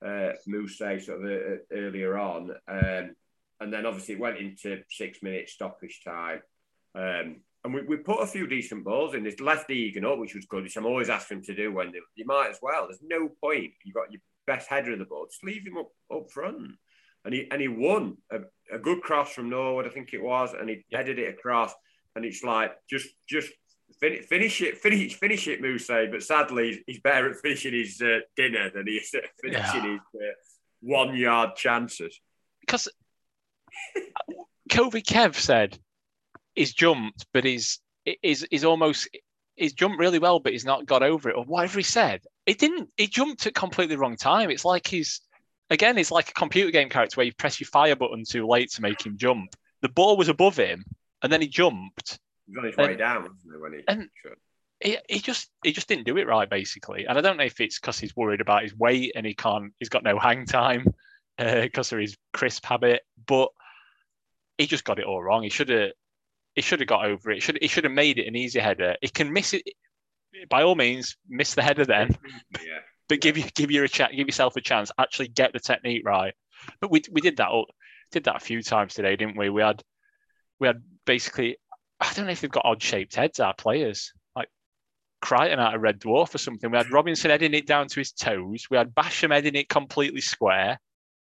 uh, 0.06 0.32
Moose 0.46 0.78
sort 0.78 1.10
of 1.10 1.24
uh, 1.24 1.58
earlier 1.72 2.18
on. 2.18 2.52
Um, 2.68 3.16
and 3.60 3.74
then 3.74 3.86
obviously 3.86 4.16
it 4.16 4.20
went 4.20 4.38
into 4.38 4.82
six 4.90 5.22
minutes 5.22 5.54
stoppage 5.54 6.02
time. 6.06 6.42
Um, 6.96 7.42
and 7.64 7.74
we, 7.74 7.82
we 7.82 7.98
put 7.98 8.22
a 8.22 8.28
few 8.28 8.48
decent 8.48 8.86
balls 8.86 9.14
in. 9.14 9.24
This 9.24 9.40
left 9.40 9.70
Egan 9.70 10.06
up, 10.06 10.20
which 10.20 10.36
was 10.36 10.46
good, 10.46 10.64
which 10.64 10.78
I'm 10.78 10.86
always 10.86 11.10
asking 11.10 11.40
him 11.40 11.44
to 11.46 11.56
do 11.56 11.74
when 11.74 11.92
they, 11.92 12.00
you 12.16 12.26
might 12.26 12.50
as 12.50 12.60
well. 12.62 12.88
There's 12.88 13.02
no 13.04 13.30
point. 13.42 13.72
You've 13.84 13.96
got 13.96 14.12
your 14.12 14.22
best 14.46 14.70
header 14.70 14.94
of 14.94 15.00
the 15.00 15.06
ball. 15.06 15.28
Just 15.30 15.44
leave 15.44 15.66
him 15.66 15.78
up, 15.78 15.90
up 16.14 16.32
front. 16.32 16.74
And 17.26 17.34
he 17.34 17.48
and 17.52 17.60
he 17.60 17.68
won 17.68 18.18
a, 18.32 18.40
a 18.72 18.80
good 18.80 19.02
cross 19.02 19.34
from 19.34 19.50
Norwood, 19.50 19.86
I 19.86 19.90
think 19.90 20.14
it 20.14 20.24
was, 20.24 20.54
and 20.54 20.70
he 20.70 20.86
headed 20.94 21.20
it 21.20 21.34
across. 21.34 21.74
And 22.18 22.26
it's 22.26 22.43
like 22.43 22.74
just 22.89 23.07
just 23.30 23.49
finish, 23.99 24.26
finish 24.26 24.61
it, 24.61 24.80
finish 24.80 25.15
finish 25.15 25.47
it, 25.47 25.61
Moose. 25.61 25.88
But 25.88 26.24
sadly, 26.24 26.84
he's 26.88 26.99
better 26.99 27.30
at 27.30 27.38
finishing 27.38 27.74
his 27.74 28.01
uh, 28.01 28.20
dinner 28.36 28.72
than 28.74 28.88
he 28.88 28.93
is 28.93 29.13
at 29.13 29.24
finishing 29.41 29.84
yeah. 29.84 29.91
his 29.91 30.22
uh, 30.22 30.34
one 30.82 31.15
yard 31.15 31.55
chances. 31.55 32.20
Because 32.61 32.89
Kobe 34.72 35.01
Kev 35.01 35.36
said 35.36 35.78
he's 36.55 36.74
jumped, 36.74 37.28
but 37.34 37.43
he's 37.43 37.80
is 38.24 38.43
is 38.51 38.65
almost 38.65 39.07
he's 39.55 39.74
jumped 39.74 39.99
really 39.99 40.20
well, 40.20 40.39
but 40.39 40.53
he's 40.53 40.65
not 40.65 40.88
got 40.88 41.03
over 41.03 41.30
it, 41.30 41.36
or 41.38 41.45
whatever 41.45 41.78
he 41.78 41.84
said. 41.84 42.22
He 42.45 42.55
didn't. 42.55 42.89
He 42.97 43.07
jumped 43.07 43.45
at 43.45 43.53
completely 43.53 43.95
the 43.95 44.01
wrong 44.01 44.18
time. 44.18 44.49
It's 44.49 44.65
like 44.65 44.88
he's 44.88 45.22
again, 45.70 45.97
it's 45.97 46.11
like 46.11 46.30
a 46.30 46.34
computer 46.34 46.72
game 46.72 46.89
character 46.89 47.18
where 47.18 47.26
you 47.26 47.34
press 47.34 47.59
your 47.59 47.68
fire 47.68 47.95
button 47.95 48.24
too 48.26 48.47
late 48.47 48.72
to 48.72 48.82
make 48.82 49.05
him 49.05 49.18
jump. 49.18 49.55
The 49.82 49.89
ball 49.89 50.18
was 50.18 50.30
above 50.30 50.57
him, 50.57 50.84
and 51.22 51.32
then 51.32 51.41
he 51.41 51.47
jumped. 51.47 52.20
He 52.47 52.68
his 52.68 52.78
way 52.78 52.95
down, 52.95 53.30
when 53.59 53.74
he? 53.74 53.84
And 53.88 54.09
he, 54.84 54.97
he 55.09 55.20
just 55.20 55.49
he 55.63 55.72
just 55.72 55.88
didn't 55.88 56.05
do 56.05 56.18
it 56.18 56.28
right, 56.28 56.49
basically. 56.49 57.05
And 57.07 57.18
I 57.18 57.22
don't 57.22 57.38
know 57.38 57.43
if 57.43 57.59
it's 57.59 57.80
because 57.80 57.99
he's 57.99 58.15
worried 58.15 58.41
about 58.41 58.63
his 58.63 58.76
weight 58.76 59.13
and 59.15 59.26
he 59.26 59.34
can't. 59.34 59.74
He's 59.80 59.89
got 59.89 60.03
no 60.03 60.20
hang 60.20 60.45
time 60.45 60.86
because 61.38 61.91
uh, 61.93 61.95
of 61.95 62.01
his 62.01 62.18
crisp 62.34 62.65
habit, 62.65 63.01
but 63.26 63.49
he 64.57 64.68
just 64.68 64.84
got 64.84 64.99
it 64.99 65.05
all 65.05 65.22
wrong. 65.22 65.43
He 65.43 65.49
should 65.49 65.70
have 65.70 65.91
he 66.55 66.61
should 66.61 66.80
have 66.80 66.88
got 66.88 67.05
over 67.05 67.32
it. 67.32 67.41
Should 67.41 67.57
he 67.61 67.68
should 67.68 67.84
have 67.84 67.93
made 67.93 68.20
it 68.20 68.28
an 68.28 68.36
easy 68.36 68.59
header. 68.59 68.95
He 69.01 69.09
can 69.09 69.34
miss 69.34 69.53
it 69.53 69.63
by 70.49 70.63
all 70.63 70.76
means. 70.76 71.18
Miss 71.28 71.53
the 71.53 71.63
header 71.63 71.86
then, 71.86 72.15
yeah. 72.53 72.80
but 73.09 73.22
give 73.22 73.38
you 73.38 73.45
give 73.55 73.72
you 73.72 73.84
a 73.84 73.88
chat, 73.88 74.11
give 74.11 74.28
yourself 74.28 74.55
a 74.55 74.61
chance. 74.61 74.91
Actually 74.97 75.30
get 75.30 75.53
the 75.53 75.59
technique 75.59 76.03
right. 76.05 76.34
But 76.82 76.91
we 76.91 77.01
we 77.11 77.22
did 77.22 77.38
that 77.38 77.49
did 78.11 78.24
that 78.26 78.38
a 78.38 78.39
few 78.39 78.61
times 78.61 78.93
today, 78.93 79.15
didn't 79.15 79.38
we? 79.38 79.49
We 79.49 79.61
had 79.61 79.84
we 80.60 80.68
had 80.68 80.82
basically 81.05 81.58
I 81.99 82.14
don't 82.14 82.26
know 82.26 82.32
if 82.32 82.41
they've 82.41 82.51
got 82.51 82.66
odd 82.66 82.82
shaped 82.82 83.16
heads. 83.16 83.39
Our 83.39 83.53
players 83.53 84.14
like 84.36 84.49
Kryten 85.24 85.58
out 85.58 85.76
of 85.76 85.82
Red 85.82 85.99
Dwarf 85.99 86.36
or 86.36 86.38
something. 86.38 86.70
We 86.70 86.78
had 86.78 86.91
Robinson 86.91 87.32
heading 87.32 87.53
it 87.53 87.66
down 87.66 87.88
to 87.88 87.99
his 87.99 88.12
toes. 88.12 88.68
We 88.70 88.78
had 88.78 88.93
Basham 88.93 89.34
heading 89.34 89.55
it 89.55 89.70
completely 89.70 90.22
square, 90.22 90.80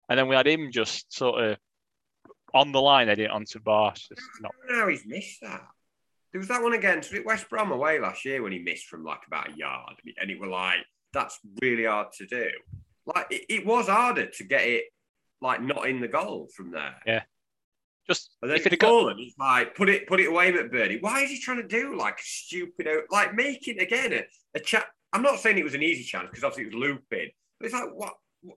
and 0.09 0.19
then 0.19 0.27
we 0.27 0.35
had 0.35 0.47
him 0.47 0.71
just 0.71 1.11
sort 1.15 1.43
of 1.43 1.57
on 2.53 2.71
the 2.71 2.81
line, 2.81 3.07
heading 3.07 3.25
it 3.25 3.31
onto 3.31 3.59
Barsh. 3.59 4.03
Not... 4.41 4.53
No, 4.69 4.87
he's 4.87 5.05
missed 5.05 5.41
that. 5.41 5.63
There 6.31 6.39
was 6.39 6.49
that 6.49 6.61
one 6.61 6.73
against 6.73 7.13
West 7.25 7.49
Brom 7.49 7.71
away 7.71 7.99
last 7.99 8.25
year 8.25 8.43
when 8.43 8.51
he 8.51 8.59
missed 8.59 8.87
from 8.87 9.03
like 9.03 9.21
about 9.25 9.49
a 9.53 9.57
yard, 9.57 9.95
and 10.21 10.29
it 10.29 10.39
was 10.39 10.49
like 10.49 10.79
that's 11.13 11.39
really 11.61 11.85
hard 11.85 12.11
to 12.19 12.27
do. 12.27 12.49
Like 13.05 13.27
it, 13.31 13.45
it 13.49 13.65
was 13.65 13.87
harder 13.87 14.27
to 14.27 14.43
get 14.43 14.67
it 14.67 14.85
like 15.41 15.61
not 15.61 15.87
in 15.87 16.01
the 16.01 16.07
goal 16.07 16.49
from 16.55 16.71
there. 16.71 16.95
Yeah. 17.05 17.23
Just 18.09 18.31
and 18.41 18.49
then 18.49 18.57
if 18.57 18.65
it 18.65 18.81
fallen, 18.81 19.17
he's 19.17 19.35
like 19.37 19.75
put 19.75 19.89
it 19.89 20.07
put 20.07 20.19
it 20.19 20.27
away, 20.27 20.51
McBurnie. 20.51 21.01
Why 21.01 21.21
is 21.21 21.29
he 21.29 21.39
trying 21.39 21.61
to 21.61 21.67
do 21.67 21.97
like 21.97 22.19
a 22.19 22.23
stupid 22.23 22.87
like 23.09 23.35
making 23.35 23.79
again 23.79 24.13
a, 24.13 24.23
a 24.55 24.59
chat? 24.59 24.85
I'm 25.11 25.21
not 25.21 25.39
saying 25.39 25.57
it 25.57 25.63
was 25.63 25.73
an 25.73 25.83
easy 25.83 26.03
chance 26.03 26.27
because 26.29 26.43
obviously 26.43 26.63
it 26.63 26.75
was 26.75 26.81
looping, 26.81 27.29
but 27.59 27.65
it's 27.65 27.73
like 27.73 27.89
what 27.93 28.13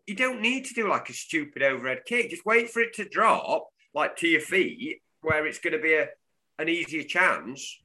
you 0.07 0.15
don't 0.15 0.41
need 0.41 0.67
to 0.67 0.75
do 0.75 0.89
like 0.89 1.09
a 1.09 1.13
stupid 1.13 1.63
overhead 1.63 2.03
kick. 2.07 2.31
Just 2.31 2.47
wait 2.47 2.71
for 2.71 2.81
it 2.81 2.95
to 2.95 3.09
drop 3.09 3.69
like 3.95 4.17
to 4.17 4.29
your 4.29 4.41
feet 4.41 5.01
where 5.23 5.47
it's 5.47 5.59
going 5.59 5.73
to 5.73 5.79
be 5.79 5.95
a, 5.95 6.09
an 6.59 6.69
easier 6.69 7.03
chance. 7.03 7.79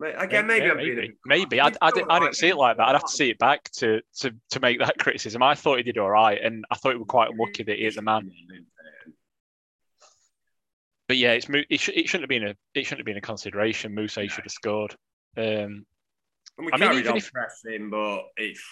Again, 0.00 0.46
maybe 0.46 0.66
yeah, 0.66 0.74
maybe. 0.74 1.12
maybe. 1.24 1.60
I, 1.60 1.72
I, 1.80 1.90
didn't, 1.90 2.10
I 2.10 2.18
didn't 2.18 2.36
see 2.36 2.48
it 2.48 2.56
like 2.56 2.76
that. 2.76 2.88
I'd 2.88 2.92
have 2.92 3.06
to 3.06 3.12
see 3.12 3.30
it 3.30 3.38
back 3.38 3.70
to, 3.76 4.00
to 4.18 4.34
to 4.50 4.60
make 4.60 4.80
that 4.80 4.98
criticism. 4.98 5.42
I 5.42 5.54
thought 5.54 5.78
he 5.78 5.82
did 5.82 5.98
all 5.98 6.10
right, 6.10 6.38
and 6.42 6.64
I 6.70 6.74
thought 6.74 6.92
it 6.92 6.98
was 6.98 7.06
quite 7.08 7.30
unlucky 7.30 7.62
that 7.62 7.78
he 7.78 7.86
is 7.86 7.94
the 7.94 8.02
man. 8.02 8.30
But 11.08 11.18
yeah, 11.18 11.32
it's 11.32 11.46
it, 11.50 11.80
sh- 11.80 11.90
it 11.94 12.08
shouldn't 12.08 12.24
have 12.24 12.28
been 12.28 12.48
a 12.48 12.56
it 12.74 12.84
shouldn't 12.84 13.00
have 13.00 13.06
been 13.06 13.16
a 13.16 13.20
consideration. 13.20 13.94
Mousset 13.94 14.30
should 14.30 14.44
have 14.44 14.52
scored. 14.52 14.96
Um, 15.36 15.84
and 16.56 16.66
we 16.66 16.72
I 16.72 16.78
carried 16.78 17.04
mean, 17.04 17.08
on 17.08 17.16
if... 17.18 17.32
pressing, 17.32 17.90
but 17.90 18.22
it's 18.36 18.62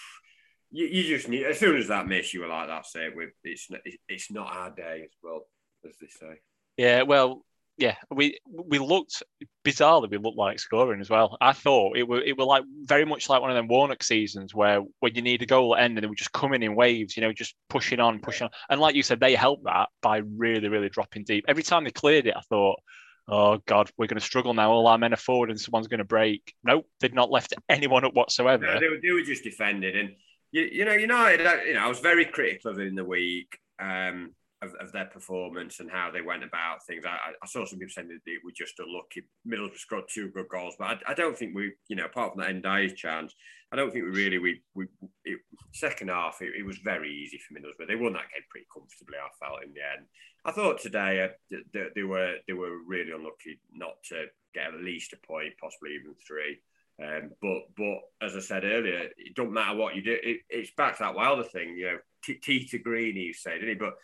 you, 0.71 0.87
you, 0.87 1.03
just 1.03 1.29
need 1.29 1.45
as 1.45 1.59
soon 1.59 1.77
as 1.77 1.89
that 1.89 2.07
miss, 2.07 2.33
you 2.33 2.41
were 2.41 2.47
like, 2.47 2.67
"That's 2.67 2.95
it." 2.95 3.15
With 3.15 3.29
it's 3.43 3.67
it's 4.07 4.31
not 4.31 4.47
our 4.47 4.71
day 4.71 5.03
as 5.03 5.11
well 5.21 5.45
as 5.87 5.95
they 5.99 6.07
say. 6.07 6.39
Yeah, 6.77 7.03
well, 7.03 7.45
yeah, 7.77 7.95
we 8.11 8.37
we 8.47 8.77
looked 8.77 9.23
bizarrely. 9.65 10.09
We 10.09 10.17
looked 10.17 10.37
like 10.37 10.59
scoring 10.59 11.01
as 11.01 11.09
well. 11.09 11.37
I 11.41 11.53
thought 11.53 11.97
it 11.97 12.07
were 12.07 12.21
it 12.21 12.37
were 12.37 12.45
like 12.45 12.63
very 12.83 13.05
much 13.05 13.29
like 13.29 13.41
one 13.41 13.49
of 13.49 13.55
them 13.55 13.67
Warnock 13.67 14.03
seasons 14.03 14.53
where 14.53 14.81
when 14.99 15.15
you 15.15 15.23
need 15.23 15.41
a 15.41 15.47
goal 15.47 15.75
at 15.75 15.83
end 15.83 15.97
and 15.97 16.03
they 16.03 16.07
were 16.07 16.15
just 16.15 16.31
coming 16.31 16.61
in 16.61 16.75
waves, 16.75 17.17
you 17.17 17.21
know, 17.21 17.33
just 17.33 17.55
pushing 17.69 17.99
on, 17.99 18.19
pushing 18.19 18.45
on. 18.45 18.51
And 18.69 18.79
like 18.79 18.95
you 18.95 19.01
said, 19.01 19.19
they 19.19 19.33
helped 19.33 19.63
that 19.63 19.89
by 20.01 20.17
really, 20.17 20.69
really 20.69 20.89
dropping 20.89 21.23
deep. 21.23 21.45
Every 21.47 21.63
time 21.63 21.83
they 21.83 21.91
cleared 21.91 22.27
it, 22.27 22.35
I 22.37 22.41
thought, 22.41 22.79
oh 23.27 23.57
god, 23.65 23.89
we're 23.97 24.07
going 24.07 24.19
to 24.19 24.25
struggle 24.25 24.53
now. 24.53 24.71
All 24.71 24.87
our 24.87 24.99
men 24.99 25.13
are 25.13 25.17
forward 25.17 25.49
and 25.49 25.59
someone's 25.59 25.87
going 25.87 25.97
to 25.97 26.03
break. 26.03 26.53
Nope, 26.63 26.87
they'd 26.99 27.15
not 27.15 27.31
left 27.31 27.55
anyone 27.69 28.05
up 28.05 28.13
whatsoever. 28.13 28.65
No, 28.65 28.79
they, 28.79 28.87
were, 28.87 28.99
they 29.01 29.11
were 29.11 29.21
just 29.21 29.43
defending, 29.43 29.95
and 29.95 30.15
you, 30.51 30.69
you 30.71 30.85
know, 30.85 30.93
United. 30.93 31.39
You 31.65 31.73
know, 31.73 31.85
I 31.85 31.87
was 31.87 31.99
very 31.99 32.25
critical 32.25 32.71
of 32.71 32.79
it 32.79 32.87
in 32.87 32.95
the 32.95 33.03
week. 33.03 33.57
Um, 33.79 34.35
of, 34.63 34.73
of, 34.79 34.91
their 34.91 35.05
performance 35.05 35.79
and 35.79 35.91
how 35.91 36.09
they 36.11 36.21
went 36.21 36.43
about 36.43 36.85
things. 36.85 37.05
I, 37.05 37.17
I 37.41 37.47
saw 37.47 37.65
some 37.65 37.79
people 37.79 37.91
saying 37.91 38.07
that 38.07 38.19
they 38.25 38.37
were 38.43 38.51
just 38.55 38.79
unlucky. 38.79 39.23
Middlesbrough 39.47 39.77
scored 39.77 40.03
two 40.07 40.29
good 40.29 40.47
goals, 40.49 40.75
but 40.79 40.85
I, 41.07 41.11
I, 41.11 41.13
don't 41.13 41.37
think 41.37 41.55
we, 41.55 41.73
you 41.89 41.95
know, 41.95 42.05
apart 42.05 42.33
from 42.33 42.41
that 42.41 42.61
Ndiaye 42.61 42.95
chance, 42.95 43.33
I 43.71 43.75
don't 43.75 43.91
think 43.91 44.05
we 44.05 44.11
really 44.11 44.37
we 44.37 44.61
we 44.75 44.85
it, 45.25 45.39
second 45.73 46.09
half 46.09 46.41
it, 46.41 46.53
it, 46.57 46.65
was 46.65 46.77
very 46.77 47.11
easy 47.11 47.39
for 47.39 47.55
Middlesbrough. 47.55 47.87
They 47.87 47.95
won 47.95 48.13
that 48.13 48.29
game 48.31 48.43
pretty 48.49 48.67
comfortably. 48.71 49.17
I 49.17 49.45
felt 49.45 49.63
in 49.63 49.73
the 49.73 49.81
end. 49.97 50.05
I 50.45 50.51
thought 50.51 50.79
today 50.79 51.23
uh, 51.23 51.57
they, 51.73 51.87
they 51.95 52.03
were 52.03 52.35
they 52.47 52.53
were 52.53 52.77
really 52.85 53.11
unlucky 53.11 53.59
not 53.73 53.95
to 54.09 54.25
get 54.53 54.73
at 54.73 54.81
least 54.81 55.13
a 55.13 55.27
point, 55.27 55.53
possibly 55.59 55.95
even 55.95 56.13
three. 56.27 56.59
Um, 57.01 57.31
but 57.41 57.63
but 57.75 58.25
as 58.25 58.35
I 58.35 58.39
said 58.39 58.63
earlier, 58.63 59.09
it 59.17 59.35
doesn't 59.35 59.53
matter 59.53 59.75
what 59.75 59.95
you 59.95 60.03
do. 60.03 60.17
It, 60.21 60.41
it's 60.49 60.71
back 60.77 60.97
to 60.97 61.03
that 61.03 61.15
Wilder 61.15 61.43
thing, 61.43 61.75
you 61.75 61.85
know. 61.85 61.97
T 62.23 62.65
to 62.67 62.77
green, 62.77 63.15
he 63.15 63.33
said, 63.33 63.55
didn't 63.55 63.67
he? 63.67 63.75
But 63.75 63.95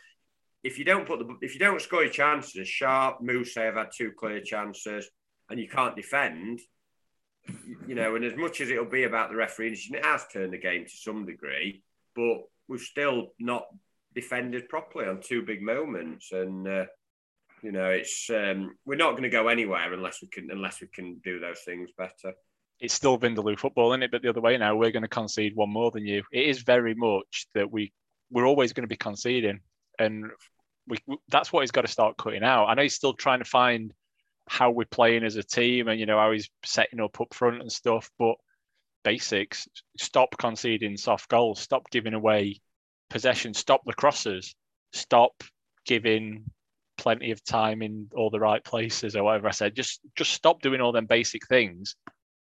if 0.64 0.78
you 0.78 0.86
don't 0.86 1.07
put 1.07 1.20
the 1.20 1.38
if 1.41 1.53
you 1.53 1.60
don't 1.60 1.82
score 1.82 2.03
your 2.03 2.12
chances, 2.12 2.68
Sharp, 2.68 3.22
Moose 3.22 3.55
have 3.55 3.76
had 3.76 3.89
two 3.95 4.12
clear 4.12 4.41
chances, 4.41 5.10
and 5.49 5.60
you 5.60 5.68
can't 5.68 5.95
defend, 5.95 6.60
you 7.88 7.95
know, 7.95 8.16
and 8.16 8.26
as 8.26 8.36
much 8.36 8.62
as 8.62 8.70
it'll 8.70 8.86
be 8.86 9.03
about 9.03 9.30
the 9.30 9.36
referee, 9.36 9.80
and 9.88 9.95
it 9.95 10.05
has 10.05 10.26
turned 10.32 10.53
the 10.53 10.57
game 10.57 10.86
to 10.86 10.97
some 10.97 11.26
degree, 11.26 11.82
but 12.16 12.43
we've 12.68 12.82
still 12.82 13.34
not 13.39 13.66
defended 14.14 14.68
properly 14.70 15.07
on 15.07 15.22
two 15.22 15.41
big 15.43 15.62
moments, 15.62 16.32
and 16.32 16.68
uh, 16.68 16.86
you 17.64 17.72
know, 17.72 17.89
it's 17.89 18.30
um, 18.30 18.76
we're 18.86 18.95
not 18.95 19.12
going 19.12 19.24
to 19.24 19.30
go 19.30 19.47
anywhere 19.47 19.93
unless 19.93 20.22
we 20.22 20.28
can 20.28 20.49
unless 20.51 20.82
we 20.82 20.88
can 20.88 21.20
do 21.24 21.39
those 21.39 21.62
things 21.62 21.89
better. 21.97 22.34
It's 22.80 22.93
still 22.93 23.18
Vindaloo 23.18 23.60
football, 23.60 23.91
isn't 23.91 24.03
it? 24.03 24.12
But 24.12 24.22
the 24.22 24.30
other 24.30 24.39
way 24.41 24.57
now, 24.57 24.76
we're 24.76 24.91
going 24.91 25.03
to 25.03 25.10
concede 25.10 25.53
one 25.55 25.70
more 25.70 25.91
than 25.91 26.05
you. 26.05 26.24
It 26.32 26.47
is 26.47 26.62
very 26.62 26.95
much 26.95 27.47
that 27.53 27.72
we 27.72 27.91
we're 28.32 28.47
always 28.47 28.74
going 28.74 28.84
to 28.84 28.88
be 28.88 28.97
conceding 28.97 29.60
and 29.99 30.25
we, 30.87 30.97
that's 31.29 31.53
what 31.53 31.61
he's 31.61 31.71
got 31.71 31.81
to 31.81 31.87
start 31.87 32.17
cutting 32.17 32.43
out. 32.43 32.65
I 32.65 32.73
know 32.73 32.81
he's 32.81 32.95
still 32.95 33.13
trying 33.13 33.39
to 33.39 33.45
find 33.45 33.93
how 34.47 34.71
we're 34.71 34.85
playing 34.85 35.23
as 35.23 35.35
a 35.35 35.43
team 35.43 35.87
and 35.87 35.99
you 35.99 36.07
know 36.07 36.17
how 36.17 36.31
he's 36.31 36.49
setting 36.65 36.99
up 36.99 37.21
up 37.21 37.33
front 37.33 37.61
and 37.61 37.71
stuff, 37.71 38.09
but 38.17 38.35
basics: 39.03 39.67
stop 39.99 40.35
conceding 40.39 40.97
soft 40.97 41.29
goals, 41.29 41.59
stop 41.59 41.89
giving 41.91 42.13
away 42.13 42.59
possession, 43.09 43.53
stop 43.53 43.81
the 43.85 43.93
crosses, 43.93 44.55
stop 44.93 45.43
giving 45.85 46.45
plenty 46.97 47.31
of 47.31 47.43
time 47.43 47.81
in 47.81 48.09
all 48.15 48.29
the 48.29 48.39
right 48.39 48.63
places 48.63 49.15
or 49.15 49.23
whatever 49.23 49.47
I 49.47 49.51
said. 49.51 49.75
Just 49.75 50.01
just 50.15 50.31
stop 50.31 50.61
doing 50.61 50.81
all 50.81 50.91
them 50.91 51.05
basic 51.05 51.45
things, 51.47 51.95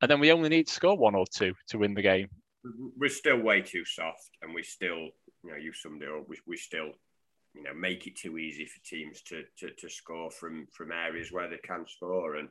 and 0.03 0.11
then 0.11 0.21
we 0.21 0.33
only 0.33 0.51
need 0.51 0.67
to 0.67 0.73
score 0.73 0.99
one 0.99 1.15
or 1.15 1.25
two 1.33 1.55
to 1.69 1.79
win 1.79 1.95
the 1.95 2.03
game. 2.03 2.29
We're 2.97 3.09
still 3.09 3.39
way 3.39 3.63
too 3.63 3.85
soft, 3.85 4.31
and 4.43 4.55
we 4.55 4.63
still, 4.63 4.99
you 5.43 5.51
know, 5.51 5.57
you 5.57 5.73
summed 5.73 6.03
it 6.03 6.09
up. 6.09 6.29
We, 6.29 6.39
we 6.47 6.57
still 6.57 6.93
you 7.55 7.63
know 7.63 7.75
make 7.75 8.07
it 8.07 8.17
too 8.17 8.39
easy 8.39 8.67
for 8.67 8.85
teams 8.85 9.23
to 9.23 9.45
to, 9.59 9.71
to 9.71 9.89
score 9.89 10.31
from 10.31 10.67
from 10.73 10.93
areas 10.93 11.33
where 11.33 11.49
they 11.49 11.59
can 11.59 11.85
score. 11.87 12.37
And 12.37 12.49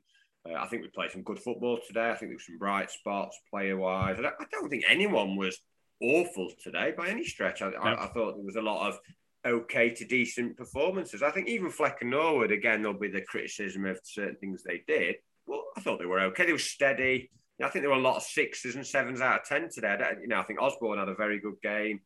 uh, 0.50 0.56
I 0.56 0.68
think 0.68 0.82
we 0.82 0.90
played 0.90 1.12
some 1.12 1.24
good 1.24 1.40
football 1.40 1.80
today. 1.86 2.10
I 2.10 2.16
think 2.16 2.32
there 2.32 2.36
were 2.36 2.40
some 2.40 2.58
bright 2.58 2.92
spots 2.92 3.40
player 3.50 3.78
wise. 3.78 4.20
I, 4.20 4.28
I 4.28 4.46
don't 4.52 4.70
think 4.70 4.86
anyone 4.88 5.36
was 5.36 5.60
awful 6.02 6.50
today 6.62 6.94
by 6.98 7.08
any 7.08 7.24
stretch. 7.24 7.62
I, 7.62 7.70
no. 7.70 7.78
I, 7.78 8.06
I, 8.06 8.08
thought 8.08 8.36
there 8.36 8.46
was 8.46 8.56
a 8.56 8.62
lot 8.62 8.90
of 8.90 9.00
okay 9.46 9.90
to 9.90 10.06
decent 10.06 10.58
performances. 10.58 11.22
I 11.22 11.32
think 11.32 11.48
even 11.48 11.70
Fleck 11.70 11.98
and 12.02 12.12
Norwood, 12.12 12.52
again, 12.52 12.82
there'll 12.82 12.98
be 12.98 13.10
the 13.10 13.22
criticism 13.22 13.86
of 13.86 14.00
certain 14.04 14.38
things 14.38 14.64
they 14.64 14.84
did. 14.88 15.16
Well, 15.46 15.64
I 15.78 15.82
thought 15.82 16.00
they 16.00 16.06
were 16.06 16.22
okay. 16.22 16.46
They 16.46 16.54
were 16.54 16.60
steady. 16.60 17.30
I 17.62 17.70
think 17.70 17.84
there 17.84 17.92
were 17.92 17.98
a 17.98 18.02
lot 18.02 18.18
of 18.18 18.24
sixes 18.24 18.76
and 18.76 18.86
sevens 18.86 19.22
out 19.22 19.42
of 19.42 19.48
ten 19.48 19.70
today. 19.70 19.98
you 20.22 20.28
know, 20.28 20.40
I 20.40 20.44
think 20.44 20.62
Osborn 20.62 21.00
had 21.00 21.10
a 21.10 21.16
very 21.16 21.40
good 21.40 21.62
game. 21.62 22.02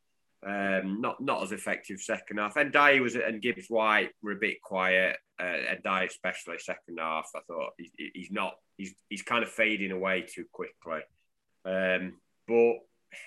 Um, 0.46 1.02
not 1.02 1.20
not 1.20 1.44
as 1.44 1.52
effective 1.52 2.00
second 2.00 2.38
half. 2.38 2.56
And 2.58 2.72
Dye 2.72 3.00
was 3.00 3.16
and 3.16 3.42
Gibbs 3.42 3.68
White 3.70 4.12
were 4.22 4.34
a 4.34 4.40
bit 4.40 4.62
quiet. 4.62 5.18
Uh, 5.40 5.44
and 5.72 5.84
Dye 5.84 6.06
especially 6.06 6.58
second 6.60 7.00
half. 7.00 7.30
I 7.36 7.40
thought 7.48 7.74
he's, 7.78 8.32
not. 8.32 8.56
He's 8.78 8.94
he's 9.10 9.22
kind 9.22 9.44
of 9.44 9.50
fading 9.50 9.92
away 9.92 10.22
too 10.28 10.46
quickly. 10.52 11.02
Um, 11.66 12.14
but 12.48 12.76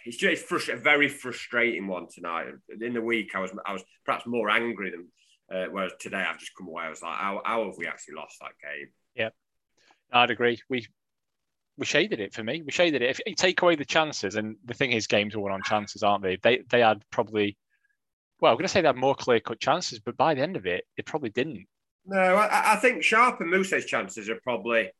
it's 0.04 0.16
just 0.16 0.48
frust- 0.48 0.72
a 0.72 0.76
very 0.76 1.08
frustrating 1.08 1.86
one 1.86 2.06
tonight. 2.12 2.46
In 2.80 2.94
the 2.94 3.02
week, 3.02 3.34
I 3.34 3.40
was 3.40 3.52
I 3.66 3.72
was 3.72 3.82
perhaps 4.04 4.26
more 4.26 4.48
angry 4.48 4.90
than 4.90 5.08
uh, 5.50 5.66
whereas 5.70 5.92
today 5.98 6.24
I've 6.28 6.38
just 6.38 6.54
come 6.56 6.68
away. 6.68 6.84
I 6.84 6.90
was 6.90 7.02
like, 7.02 7.16
how, 7.16 7.42
how 7.44 7.64
have 7.66 7.76
we 7.76 7.86
actually 7.86 8.14
lost 8.14 8.36
that 8.40 8.52
game? 8.62 8.88
Yeah, 9.14 9.30
I'd 10.12 10.30
agree. 10.30 10.60
We 10.68 10.86
we 11.80 11.86
shaded 11.86 12.20
it 12.20 12.34
for 12.34 12.44
me. 12.44 12.62
We 12.62 12.70
shaded 12.70 13.00
it. 13.00 13.08
If 13.08 13.20
you 13.26 13.34
take 13.34 13.62
away 13.62 13.74
the 13.74 13.86
chances, 13.86 14.36
and 14.36 14.56
the 14.66 14.74
thing 14.74 14.92
is, 14.92 15.06
games 15.06 15.34
are 15.34 15.40
won 15.40 15.50
on 15.50 15.62
chances, 15.62 16.02
aren't 16.02 16.22
they? 16.22 16.36
They 16.36 16.60
they 16.68 16.80
had 16.80 17.02
probably, 17.10 17.56
well, 18.38 18.52
I'm 18.52 18.58
going 18.58 18.66
to 18.66 18.68
say 18.68 18.82
they 18.82 18.86
had 18.86 18.96
more 18.96 19.14
clear 19.14 19.40
cut 19.40 19.58
chances, 19.58 19.98
but 19.98 20.16
by 20.16 20.34
the 20.34 20.42
end 20.42 20.56
of 20.56 20.66
it, 20.66 20.84
they 20.96 21.02
probably 21.02 21.30
didn't. 21.30 21.66
No, 22.04 22.18
I, 22.18 22.74
I 22.74 22.76
think 22.76 23.02
Sharp 23.02 23.40
and 23.40 23.50
Mousset's 23.50 23.86
chances 23.86 24.28
are 24.28 24.38
probably 24.44 24.90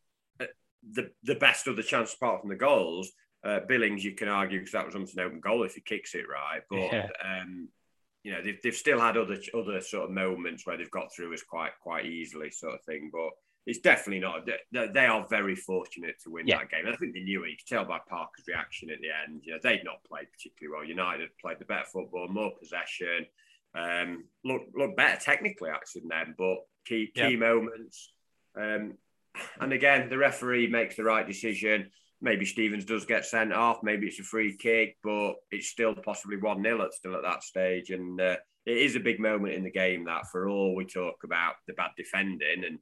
uh, 0.40 0.46
the 0.90 1.10
the 1.22 1.34
best 1.34 1.66
of 1.66 1.76
the 1.76 1.82
chances 1.82 2.14
apart 2.14 2.40
from 2.40 2.48
the 2.48 2.56
goals. 2.56 3.12
Uh, 3.44 3.60
Billings, 3.68 4.02
you 4.02 4.14
can 4.14 4.28
argue 4.28 4.58
because 4.60 4.72
that 4.72 4.86
was 4.86 4.94
almost 4.94 5.16
an 5.18 5.24
open 5.24 5.40
goal 5.40 5.64
if 5.64 5.74
he 5.74 5.82
kicks 5.82 6.14
it 6.14 6.24
right, 6.32 6.62
but 6.70 6.78
yeah. 6.78 7.08
um, 7.22 7.68
you 8.22 8.32
know 8.32 8.42
they've, 8.42 8.58
they've 8.62 8.74
still 8.74 8.98
had 8.98 9.18
other 9.18 9.36
other 9.54 9.82
sort 9.82 10.04
of 10.04 10.10
moments 10.10 10.66
where 10.66 10.78
they've 10.78 10.90
got 10.90 11.12
through 11.14 11.34
us 11.34 11.42
quite 11.42 11.72
quite 11.82 12.06
easily, 12.06 12.50
sort 12.50 12.74
of 12.74 12.84
thing. 12.84 13.10
But 13.12 13.32
it's 13.70 13.78
definitely 13.78 14.18
not. 14.18 14.48
They 14.72 15.06
are 15.06 15.24
very 15.30 15.54
fortunate 15.54 16.16
to 16.24 16.30
win 16.30 16.48
yeah. 16.48 16.58
that 16.58 16.72
game. 16.72 16.86
And 16.86 16.92
I 16.92 16.96
think 16.96 17.14
they 17.14 17.20
knew 17.20 17.44
it. 17.44 17.50
You 17.50 17.56
could 17.56 17.68
tell 17.68 17.84
by 17.84 18.00
Parker's 18.08 18.44
reaction 18.48 18.90
at 18.90 18.98
the 19.00 19.10
end. 19.10 19.42
You 19.44 19.52
know, 19.52 19.58
they'd 19.62 19.84
not 19.84 20.02
played 20.02 20.26
particularly 20.32 20.76
well. 20.76 20.88
United 20.88 21.28
played 21.40 21.60
the 21.60 21.66
better 21.66 21.84
football, 21.84 22.26
more 22.26 22.50
possession, 22.58 23.26
um, 23.76 24.24
look 24.44 24.62
look 24.74 24.96
better 24.96 25.20
technically 25.20 25.70
actually 25.70 26.00
than 26.00 26.08
them, 26.08 26.34
but 26.36 26.56
key 26.84 27.12
key 27.14 27.30
yeah. 27.30 27.36
moments. 27.36 28.12
Um, 28.56 28.94
and 29.60 29.72
again, 29.72 30.08
the 30.08 30.18
referee 30.18 30.66
makes 30.66 30.96
the 30.96 31.04
right 31.04 31.24
decision. 31.24 31.92
Maybe 32.20 32.44
Stevens 32.44 32.84
does 32.84 33.04
get 33.04 33.24
sent 33.24 33.52
off. 33.52 33.84
Maybe 33.84 34.08
it's 34.08 34.18
a 34.18 34.24
free 34.24 34.56
kick, 34.56 34.96
but 35.04 35.34
it's 35.52 35.68
still 35.68 35.94
possibly 35.94 36.38
one 36.38 36.60
0 36.60 36.82
at 36.82 36.92
still 36.92 37.14
at 37.14 37.22
that 37.22 37.44
stage. 37.44 37.90
And 37.90 38.20
uh, 38.20 38.36
it 38.66 38.78
is 38.78 38.96
a 38.96 39.00
big 39.00 39.20
moment 39.20 39.54
in 39.54 39.62
the 39.62 39.70
game 39.70 40.06
that, 40.06 40.26
for 40.26 40.48
all 40.48 40.74
we 40.74 40.84
talk 40.84 41.22
about 41.22 41.54
the 41.68 41.72
bad 41.74 41.92
defending 41.96 42.64
and 42.66 42.80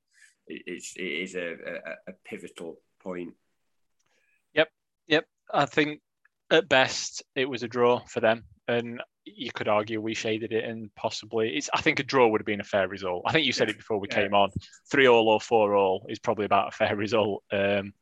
it's 0.49 0.95
it 0.97 1.03
is 1.03 1.35
a, 1.35 1.53
a, 1.53 2.11
a 2.11 2.13
pivotal 2.25 2.81
point. 3.01 3.35
Yep, 4.55 4.69
yep. 5.07 5.27
I 5.53 5.67
think 5.67 6.01
at 6.51 6.69
best 6.69 7.23
it 7.35 7.49
was 7.49 7.63
a 7.63 7.69
draw 7.69 8.01
for 8.07 8.21
them, 8.21 8.45
and 8.67 9.01
you 9.25 9.51
could 9.53 9.69
argue 9.69 10.01
we 10.01 10.15
shaded 10.15 10.53
it, 10.53 10.65
and 10.65 10.95
possibly 10.95 11.57
it's. 11.57 11.71
I 11.73 11.81
think 11.81 12.01
a 12.01 12.05
draw 12.05 12.29
would 12.29 12.41
have 12.41 12.47
been 12.47 12.61
a 12.61 12.65
fair 12.65 12.89
result. 12.89 13.25
I 13.27 13.33
think 13.33 13.47
you 13.47 13.53
said 13.53 13.69
yeah. 13.69 13.75
it 13.75 13.79
before 13.79 13.99
we 13.99 14.09
yeah. 14.11 14.23
came 14.23 14.35
on. 14.35 14.51
Three 14.91 15.07
all 15.07 15.29
or 15.29 15.41
four 15.41 15.75
all 15.75 16.07
is 16.09 16.19
probably 16.19 16.45
about 16.45 16.69
a 16.69 16.77
fair 16.77 16.97
result. 17.05 17.43
Um, 17.53 17.93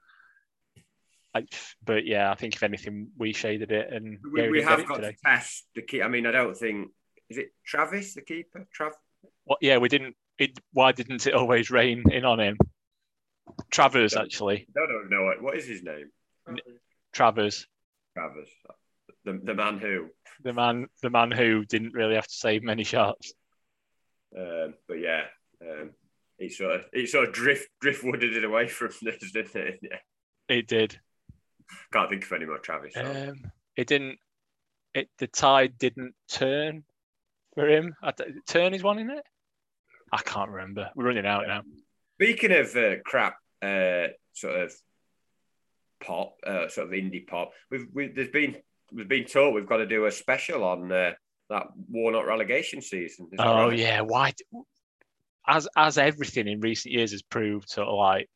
I, 1.35 1.45
but 1.85 2.07
yeah, 2.07 2.31
I 2.31 2.35
think 2.35 2.55
if 2.55 2.63
anything, 2.63 3.09
we 3.19 3.33
shaded 3.33 3.73
it, 3.73 3.93
and 3.93 4.19
we, 4.33 4.49
we 4.49 4.63
have 4.63 4.87
got 4.87 4.97
today. 4.97 5.13
to 5.13 5.19
test 5.25 5.67
the 5.75 5.83
key. 5.83 6.03
I 6.03 6.09
mean, 6.09 6.27
I 6.27 6.33
don't 6.33 6.57
think 6.57 6.91
is 7.29 7.39
it 7.39 7.53
Travis 7.65 8.15
the 8.15 8.23
keeper. 8.23 8.67
Trav. 8.77 8.93
What? 9.45 9.59
Yeah, 9.61 9.79
we 9.79 9.89
didn't 9.89 10.17
it, 10.39 10.59
why 10.73 10.93
didn't 10.93 11.27
it 11.27 11.35
always 11.35 11.71
rain 11.71 12.05
in 12.11 12.25
on 12.25 12.41
him? 12.41 12.59
Travers, 13.71 14.17
actually. 14.17 14.67
No, 14.75 14.85
no, 14.85 15.03
no. 15.09 15.33
What 15.41 15.57
is 15.57 15.67
his 15.67 15.83
name? 15.83 16.11
Travers. 17.13 17.67
Travers. 18.15 18.49
The, 19.25 19.41
the 19.43 19.55
man 19.55 19.79
who. 19.79 20.09
The 20.43 20.53
man, 20.53 20.87
the 21.03 21.11
man 21.11 21.31
who 21.31 21.65
didn't 21.65 21.95
really 21.95 22.15
have 22.15 22.27
to 22.27 22.35
save 22.35 22.63
many 22.63 22.85
shots. 22.85 23.33
Um, 24.37 24.75
but 24.87 25.01
yeah, 25.01 25.23
um, 25.63 25.91
it 26.39 26.53
sort 26.53 26.75
of 26.75 26.81
it 26.93 27.09
sort 27.09 27.29
of 27.29 27.35
drift 27.35 27.69
driftwooded 27.83 28.37
it 28.37 28.45
away 28.45 28.69
from 28.69 28.91
this, 29.03 29.33
didn't 29.33 29.55
it? 29.55 29.79
Yeah. 29.83 29.99
It 30.49 30.69
did. 30.69 30.99
Can't 31.93 32.11
think 32.11 32.25
of 32.25 32.33
any 32.33 32.47
more 32.47 32.59
Travis. 32.59 32.97
Um, 32.97 33.51
it 33.77 33.87
didn't. 33.87 34.19
It 34.95 35.09
the 35.19 35.27
tide 35.27 35.79
didn't 35.79 36.15
turn 36.29 36.85
for 37.55 37.69
him. 37.69 37.95
Turn 38.47 38.75
is 38.75 38.83
one 38.83 38.99
in 38.99 39.11
it. 39.11 39.25
I 40.13 40.19
can't 40.19 40.51
remember. 40.51 40.91
We're 40.95 41.07
running 41.07 41.27
out 41.27 41.47
now. 41.47 41.63
Speaking 42.15 42.53
of 42.53 42.75
uh, 42.77 42.97
crap, 43.05 43.37
uh, 43.63 44.09
sort 44.33 44.61
of 44.61 44.73
pop, 46.01 46.37
uh, 46.47 46.69
sort 46.69 46.89
of 46.89 46.93
indie 46.93 47.27
pop, 47.27 47.53
we've, 47.71 47.87
we've 47.93 48.15
there's 48.15 48.31
been 48.31 48.57
we've 48.93 49.09
been 49.09 49.25
told 49.25 49.55
we've 49.55 49.67
got 49.67 49.79
to 49.79 49.87
do 49.87 50.07
a 50.07 50.13
special 50.13 50.65
on 50.65 50.91
uh, 50.91 51.13
that 51.51 51.67
Warnock 51.91 52.27
relegation 52.27 52.81
season. 52.81 53.29
oh 53.39 53.69
right? 53.69 53.79
yeah, 53.79 54.01
why? 54.01 54.33
As 55.47 55.69
as 55.77 55.99
everything 55.99 56.49
in 56.49 56.61
recent 56.61 56.95
years 56.95 57.13
has 57.13 57.23
proved, 57.23 57.69
sort 57.69 57.89
of 57.89 57.95
like 57.97 58.29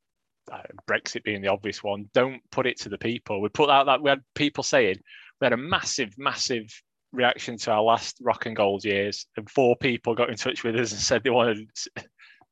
uh, 0.50 0.62
Brexit 0.88 1.24
being 1.24 1.42
the 1.42 1.48
obvious 1.48 1.82
one. 1.82 2.08
Don't 2.14 2.40
put 2.50 2.66
it 2.66 2.80
to 2.80 2.88
the 2.88 2.98
people. 2.98 3.40
We 3.40 3.48
put 3.48 3.70
out 3.70 3.86
that 3.86 4.02
we 4.02 4.10
had 4.10 4.20
people 4.34 4.64
saying 4.64 4.96
we 5.40 5.44
had 5.44 5.52
a 5.52 5.56
massive, 5.56 6.14
massive 6.18 6.68
reaction 7.12 7.56
to 7.58 7.72
our 7.72 7.82
last 7.82 8.18
rock 8.20 8.46
and 8.46 8.56
gold 8.56 8.84
years, 8.84 9.26
and 9.36 9.48
four 9.50 9.76
people 9.76 10.14
got 10.14 10.30
in 10.30 10.36
touch 10.36 10.64
with 10.64 10.76
us 10.76 10.92
and 10.92 11.00
said 11.00 11.22
they 11.22 11.30
wanted 11.30 11.68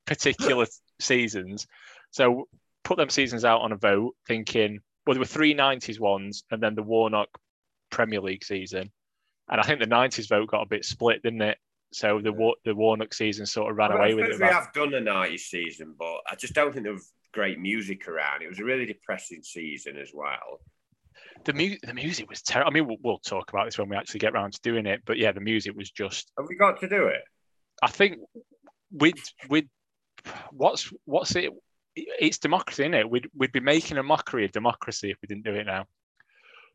particular 0.06 0.66
seasons. 1.00 1.66
So 2.10 2.48
put 2.84 2.96
them 2.96 3.10
seasons 3.10 3.44
out 3.44 3.60
on 3.60 3.72
a 3.72 3.76
vote, 3.76 4.14
thinking 4.26 4.80
well 5.06 5.14
there 5.14 5.20
were 5.20 5.26
three 5.26 5.54
'90s 5.54 6.00
ones, 6.00 6.44
and 6.50 6.62
then 6.62 6.74
the 6.74 6.82
Warnock 6.82 7.28
Premier 7.90 8.20
League 8.20 8.44
season, 8.44 8.90
and 9.48 9.60
I 9.60 9.64
think 9.64 9.80
the 9.80 9.86
'90s 9.86 10.28
vote 10.28 10.48
got 10.48 10.62
a 10.62 10.68
bit 10.68 10.84
split, 10.84 11.22
didn't 11.22 11.42
it? 11.42 11.58
So 11.92 12.20
the 12.20 12.54
the 12.64 12.74
Warnock 12.74 13.14
season 13.14 13.46
sort 13.46 13.70
of 13.70 13.76
ran 13.76 13.90
well, 13.90 13.98
away 13.98 14.14
with 14.14 14.26
it. 14.26 14.40
We 14.40 14.46
have 14.46 14.72
done 14.72 14.94
a 14.94 15.00
'90s 15.00 15.40
season, 15.40 15.94
but 15.98 16.18
I 16.30 16.34
just 16.34 16.54
don't 16.54 16.72
think 16.72 16.84
there 16.84 16.92
was 16.92 17.12
great 17.32 17.58
music 17.58 18.08
around. 18.08 18.42
It 18.42 18.48
was 18.48 18.58
a 18.58 18.64
really 18.64 18.86
depressing 18.86 19.42
season 19.42 19.96
as 19.96 20.10
well 20.12 20.60
the 21.44 21.52
music 21.52 21.80
the 21.82 21.94
music 21.94 22.28
was 22.28 22.42
terrible. 22.42 22.70
I 22.70 22.74
mean, 22.74 22.86
we'll, 22.86 22.96
we'll, 23.02 23.18
talk 23.18 23.50
about 23.50 23.66
this 23.66 23.78
when 23.78 23.88
we 23.88 23.96
actually 23.96 24.20
get 24.20 24.32
around 24.32 24.52
to 24.54 24.60
doing 24.62 24.86
it. 24.86 25.02
But 25.06 25.18
yeah, 25.18 25.32
the 25.32 25.40
music 25.40 25.76
was 25.76 25.90
just. 25.90 26.30
Have 26.38 26.46
we 26.48 26.56
got 26.56 26.80
to 26.80 26.88
do 26.88 27.06
it? 27.06 27.22
I 27.82 27.88
think 27.88 28.18
with 28.92 29.14
with 29.48 29.64
what's 30.50 30.92
what's 31.04 31.34
it? 31.36 31.50
It's 31.94 32.38
democracy, 32.38 32.82
isn't 32.82 32.94
it? 32.94 33.10
We'd 33.10 33.28
we'd 33.36 33.52
be 33.52 33.60
making 33.60 33.98
a 33.98 34.02
mockery 34.02 34.44
of 34.44 34.52
democracy 34.52 35.10
if 35.10 35.16
we 35.22 35.26
didn't 35.26 35.44
do 35.44 35.54
it 35.54 35.64
now. 35.64 35.86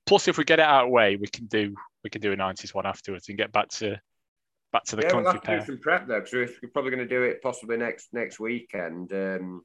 Plus, 0.05 0.27
if 0.27 0.37
we 0.37 0.43
get 0.43 0.59
it 0.59 0.65
out 0.65 0.83
of 0.83 0.87
the 0.89 0.93
way, 0.93 1.15
we 1.15 1.27
can 1.27 1.45
do 1.45 1.75
we 2.03 2.09
can 2.09 2.21
do 2.21 2.33
a 2.33 2.37
'90s 2.37 2.73
one 2.73 2.85
afterwards 2.85 3.29
and 3.29 3.37
get 3.37 3.51
back 3.51 3.69
to 3.69 3.99
back 4.71 4.83
to 4.85 4.95
the 4.95 5.03
yeah, 5.03 5.09
country. 5.09 5.23
We'll 5.23 5.33
have 5.33 5.43
to 5.43 5.59
do 5.59 5.65
some 5.65 5.79
prep 5.79 6.07
though, 6.07 6.19
because 6.19 6.55
we're 6.61 6.69
probably 6.69 6.91
going 6.91 7.07
to 7.07 7.15
do 7.15 7.23
it 7.23 7.41
possibly 7.41 7.77
next 7.77 8.09
next 8.11 8.39
weekend. 8.39 9.13
Um, 9.13 9.63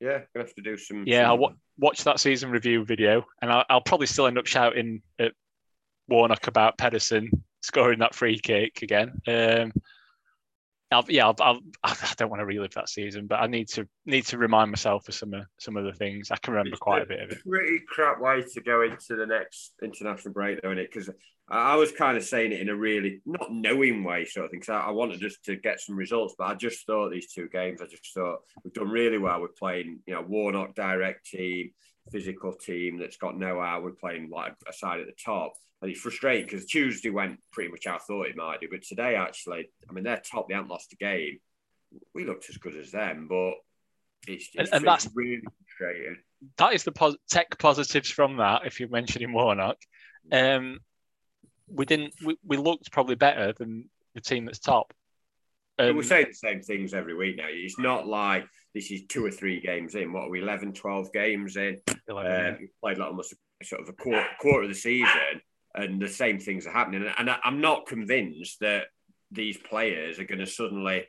yeah, 0.00 0.20
gonna 0.34 0.46
have 0.46 0.54
to 0.54 0.62
do 0.62 0.76
some. 0.76 1.04
Yeah, 1.06 1.22
some... 1.22 1.26
I'll 1.26 1.36
w- 1.36 1.56
watch 1.78 2.04
that 2.04 2.20
season 2.20 2.50
review 2.50 2.84
video, 2.84 3.24
and 3.42 3.50
I'll, 3.50 3.64
I'll, 3.68 3.80
probably 3.80 4.06
still 4.06 4.26
end 4.26 4.38
up 4.38 4.46
shouting 4.46 5.02
at 5.18 5.32
Warnock 6.08 6.46
about 6.46 6.78
Pedersen 6.78 7.30
scoring 7.62 7.98
that 7.98 8.14
free 8.14 8.38
kick 8.38 8.82
again. 8.82 9.20
Um, 9.26 9.72
I'll, 10.96 11.04
yeah, 11.08 11.26
I'll, 11.26 11.36
I'll, 11.40 11.60
I 11.84 12.12
don't 12.16 12.30
want 12.30 12.40
to 12.40 12.46
relive 12.46 12.74
that 12.74 12.88
season, 12.88 13.26
but 13.26 13.36
I 13.36 13.46
need 13.46 13.68
to 13.70 13.86
need 14.04 14.26
to 14.26 14.38
remind 14.38 14.70
myself 14.70 15.08
of 15.08 15.14
some 15.14 15.34
of 15.34 15.44
some 15.58 15.76
of 15.76 15.84
the 15.84 15.92
things. 15.92 16.30
I 16.30 16.36
can 16.36 16.54
remember 16.54 16.72
it's 16.72 16.80
quite 16.80 17.02
a, 17.02 17.04
a 17.04 17.08
bit 17.08 17.20
of 17.20 17.30
it. 17.30 17.38
Pretty 17.48 17.80
crap 17.88 18.20
way 18.20 18.42
to 18.42 18.60
go 18.60 18.82
into 18.82 19.16
the 19.16 19.26
next 19.26 19.72
international 19.82 20.32
break, 20.32 20.62
though, 20.62 20.70
in 20.70 20.78
it? 20.78 20.90
Because 20.92 21.10
I 21.48 21.76
was 21.76 21.92
kind 21.92 22.16
of 22.16 22.24
saying 22.24 22.52
it 22.52 22.60
in 22.60 22.68
a 22.68 22.74
really 22.74 23.20
not 23.24 23.52
knowing 23.52 24.02
way, 24.02 24.24
sort 24.24 24.46
of 24.46 24.50
thing. 24.50 24.62
I, 24.68 24.86
I, 24.86 24.90
wanted 24.90 25.20
just 25.20 25.44
to 25.44 25.54
get 25.54 25.80
some 25.80 25.96
results, 25.96 26.34
but 26.36 26.48
I 26.48 26.54
just 26.54 26.84
thought 26.86 27.10
these 27.10 27.32
two 27.32 27.48
games, 27.48 27.80
I 27.80 27.86
just 27.86 28.12
thought 28.12 28.40
we've 28.64 28.72
done 28.72 28.88
really 28.88 29.18
well. 29.18 29.40
We're 29.40 29.48
playing, 29.48 30.00
you 30.06 30.14
know, 30.14 30.22
Warnock 30.22 30.74
direct 30.74 31.26
team, 31.26 31.70
physical 32.10 32.52
team 32.52 32.98
that's 32.98 33.16
got 33.16 33.38
no 33.38 33.60
out. 33.60 33.84
We're 33.84 33.92
playing 33.92 34.28
like 34.28 34.54
a 34.68 34.72
side 34.72 34.98
at 34.98 35.06
the 35.06 35.12
top. 35.24 35.52
And 35.82 35.90
it's 35.90 36.00
frustrating 36.00 36.46
because 36.46 36.66
Tuesday 36.66 37.10
went 37.10 37.38
pretty 37.52 37.70
much 37.70 37.84
how 37.86 37.96
I 37.96 37.98
thought 37.98 38.28
it 38.28 38.36
might 38.36 38.60
do. 38.60 38.68
But 38.70 38.82
today, 38.82 39.14
actually, 39.14 39.68
I 39.88 39.92
mean, 39.92 40.04
they're 40.04 40.20
top. 40.20 40.48
They 40.48 40.54
haven't 40.54 40.70
lost 40.70 40.92
a 40.92 40.96
game. 40.96 41.38
We 42.14 42.24
looked 42.24 42.48
as 42.48 42.56
good 42.56 42.76
as 42.76 42.90
them, 42.90 43.26
but 43.28 43.52
it's, 44.26 44.48
it's, 44.54 44.70
and, 44.72 44.84
that's 44.84 45.08
really 45.14 45.42
frustrating. 45.78 46.16
That 46.56 46.74
is 46.74 46.84
the 46.84 46.92
pos- 46.92 47.16
tech 47.28 47.58
positives 47.58 48.10
from 48.10 48.38
that, 48.38 48.62
if 48.64 48.80
you're 48.80 48.88
mentioning 48.88 49.32
Warnock. 49.32 49.76
Um, 50.32 50.80
we 51.68 51.84
didn't. 51.84 52.14
We, 52.24 52.36
we 52.44 52.56
looked 52.56 52.90
probably 52.90 53.14
better 53.14 53.52
than 53.52 53.88
the 54.14 54.20
team 54.20 54.46
that's 54.46 54.58
top. 54.58 54.92
Um, 55.78 55.96
we're 55.96 56.02
saying 56.02 56.28
the 56.28 56.34
same 56.34 56.62
things 56.62 56.94
every 56.94 57.14
week 57.14 57.36
now. 57.36 57.46
It's 57.48 57.78
not 57.78 58.06
like 58.06 58.46
this 58.74 58.90
is 58.90 59.02
two 59.08 59.24
or 59.24 59.30
three 59.30 59.60
games 59.60 59.94
in. 59.94 60.12
What 60.12 60.24
are 60.24 60.30
we, 60.30 60.40
11, 60.40 60.72
12 60.72 61.12
games 61.12 61.56
in? 61.56 61.78
11, 62.08 62.46
um, 62.46 62.68
played 62.82 62.98
like 62.98 63.08
almost 63.08 63.34
sort 63.62 63.82
of 63.82 63.88
a 63.88 63.92
quarter, 63.92 64.26
quarter 64.40 64.62
of 64.62 64.68
the 64.68 64.74
season, 64.74 65.40
and 65.76 66.00
the 66.00 66.08
same 66.08 66.38
things 66.38 66.66
are 66.66 66.72
happening. 66.72 67.06
And 67.18 67.30
I'm 67.44 67.60
not 67.60 67.86
convinced 67.86 68.60
that 68.60 68.86
these 69.30 69.56
players 69.56 70.18
are 70.18 70.24
going 70.24 70.38
to 70.38 70.46
suddenly 70.46 71.04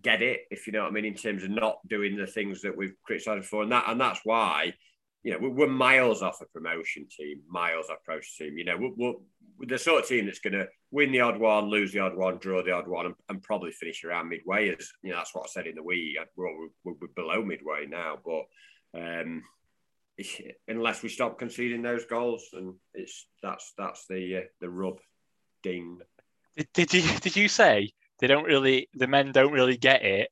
get 0.00 0.22
it, 0.22 0.42
if 0.50 0.66
you 0.66 0.72
know 0.72 0.82
what 0.82 0.88
I 0.88 0.92
mean, 0.92 1.04
in 1.04 1.14
terms 1.14 1.42
of 1.42 1.50
not 1.50 1.78
doing 1.88 2.16
the 2.16 2.26
things 2.26 2.62
that 2.62 2.76
we've 2.76 2.94
criticised 3.02 3.46
for. 3.46 3.62
And 3.62 3.72
that 3.72 3.84
and 3.88 4.00
that's 4.00 4.20
why, 4.24 4.74
you 5.22 5.32
know, 5.32 5.48
we're 5.48 5.66
miles 5.66 6.22
off 6.22 6.40
a 6.42 6.46
promotion 6.46 7.06
team, 7.10 7.40
miles 7.48 7.86
off 7.90 7.98
approach 8.02 8.36
team. 8.36 8.58
You 8.58 8.64
know, 8.64 8.76
we're, 8.78 8.92
we're 8.96 9.66
the 9.66 9.78
sort 9.78 10.02
of 10.02 10.08
team 10.08 10.26
that's 10.26 10.38
going 10.38 10.54
to 10.54 10.68
win 10.90 11.12
the 11.12 11.20
odd 11.20 11.38
one, 11.38 11.70
lose 11.70 11.92
the 11.92 11.98
odd 12.00 12.16
one, 12.16 12.38
draw 12.38 12.62
the 12.62 12.72
odd 12.72 12.88
one, 12.88 13.06
and, 13.06 13.14
and, 13.28 13.42
probably 13.42 13.72
finish 13.72 14.04
around 14.04 14.28
midway. 14.28 14.70
As 14.70 14.88
you 15.02 15.10
know, 15.10 15.16
that's 15.16 15.34
what 15.34 15.44
I 15.44 15.48
said 15.48 15.66
in 15.66 15.74
the 15.74 15.82
week. 15.82 16.16
We're, 16.36 16.68
we're 16.84 16.94
below 17.16 17.42
midway 17.42 17.86
now, 17.86 18.18
but. 18.24 18.44
Um, 18.92 19.44
unless 20.68 21.02
we 21.02 21.08
stop 21.08 21.38
conceding 21.38 21.82
those 21.82 22.04
goals, 22.06 22.48
and 22.52 22.74
it's 22.94 23.26
that's 23.42 23.72
that's 23.76 24.06
the 24.06 24.36
uh, 24.36 24.40
the 24.60 24.70
rub. 24.70 24.98
Ding. 25.62 25.98
Did, 26.56 26.68
did 26.72 26.94
you 26.94 27.02
did 27.20 27.36
you 27.36 27.48
say 27.48 27.92
they 28.18 28.26
don't 28.26 28.44
really 28.44 28.88
the 28.94 29.06
men 29.06 29.32
don't 29.32 29.52
really 29.52 29.76
get 29.76 30.02
it, 30.02 30.30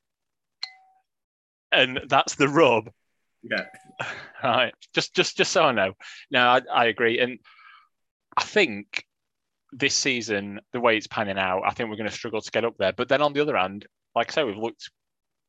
and 1.71 2.01
that's 2.09 2.35
the 2.35 2.47
rub? 2.47 2.89
Yeah. 3.43 3.65
Right. 4.41 4.73
Just 4.93 5.13
just 5.13 5.35
just 5.35 5.51
so 5.51 5.63
I 5.63 5.73
know. 5.73 5.91
No, 6.31 6.47
I, 6.47 6.61
I 6.73 6.85
agree, 6.85 7.19
and 7.19 7.39
I 8.37 8.43
think 8.43 9.03
this 9.73 9.93
season 9.93 10.61
the 10.71 10.79
way 10.79 10.95
it's 10.95 11.07
panning 11.07 11.37
out, 11.37 11.63
I 11.65 11.71
think 11.71 11.89
we're 11.89 11.97
going 11.97 12.09
to 12.09 12.15
struggle 12.15 12.39
to 12.39 12.51
get 12.51 12.63
up 12.63 12.75
there. 12.79 12.93
But 12.93 13.09
then 13.09 13.21
on 13.21 13.33
the 13.33 13.41
other 13.41 13.57
hand, 13.57 13.85
like 14.15 14.31
I 14.31 14.33
say, 14.33 14.43
we've 14.45 14.55
looked 14.55 14.89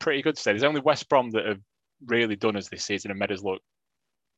pretty 0.00 0.22
good 0.22 0.36
today. 0.36 0.52
There's 0.52 0.64
only 0.64 0.80
West 0.80 1.08
Brom 1.08 1.30
that 1.30 1.46
have 1.46 1.60
really 2.04 2.34
done 2.34 2.56
us 2.56 2.68
this 2.68 2.84
season 2.84 3.12
and 3.12 3.20
made 3.20 3.30
us 3.30 3.42
look 3.42 3.62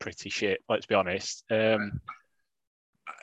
pretty 0.02 0.30
shit. 0.30 0.62
Let's 0.68 0.86
be 0.86 0.94
honest. 0.94 1.44
Um, 1.50 2.00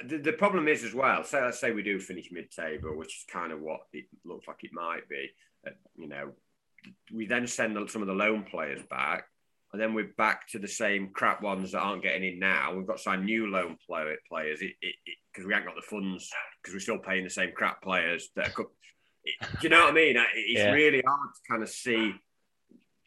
the, 0.06 0.18
the, 0.18 0.34
problem 0.34 0.68
is 0.68 0.84
as 0.84 0.94
well. 0.94 1.24
So 1.24 1.42
let's 1.42 1.60
say 1.60 1.72
we 1.72 1.84
do 1.84 2.00
finish 2.00 2.30
mid-table, 2.32 2.96
which 2.96 3.18
is 3.18 3.26
kind 3.32 3.52
of 3.52 3.60
what 3.60 3.82
it 3.92 4.06
looks 4.24 4.48
like 4.48 4.64
it 4.64 4.72
might 4.74 5.08
be. 5.10 5.30
Uh, 5.68 5.72
you 5.98 6.08
know, 6.08 6.32
we 7.14 7.28
then 7.28 7.48
send 7.48 7.78
some 7.90 8.02
of 8.02 8.08
the 8.08 8.14
loan 8.14 8.46
players 8.50 8.82
back, 8.90 9.26
and 9.74 9.82
then 9.82 9.94
we're 9.94 10.14
back 10.18 10.48
to 10.50 10.60
the 10.60 10.68
same 10.68 11.10
crap 11.14 11.42
ones 11.42 11.74
that 11.74 11.80
aren't 11.80 12.04
getting 12.04 12.24
in 12.24 12.40
now. 12.40 12.74
We've 12.74 12.88
got 12.88 12.98
to 12.98 13.04
sign 13.04 13.26
new 13.26 13.48
loan 13.48 13.78
play, 13.86 14.16
players 14.30 14.60
because 14.60 15.46
we 15.46 15.54
haven't 15.54 15.68
got 15.68 15.76
the 15.76 15.82
funds 15.82 16.32
because 16.62 16.74
we're 16.74 16.80
still 16.80 16.98
paying 16.98 17.26
the 17.26 17.30
same 17.30 17.52
crap 17.56 17.82
players 17.82 18.30
that 18.36 18.58
are. 18.58 18.66
It, 19.26 19.36
do 19.42 19.64
you 19.64 19.70
know 19.70 19.82
what 19.82 19.92
I 19.92 19.96
mean? 19.96 20.16
It's 20.34 20.60
yeah. 20.60 20.72
really 20.72 21.04
hard 21.06 21.30
to 21.36 21.52
kind 21.52 21.62
of 21.62 21.70
see 21.70 22.16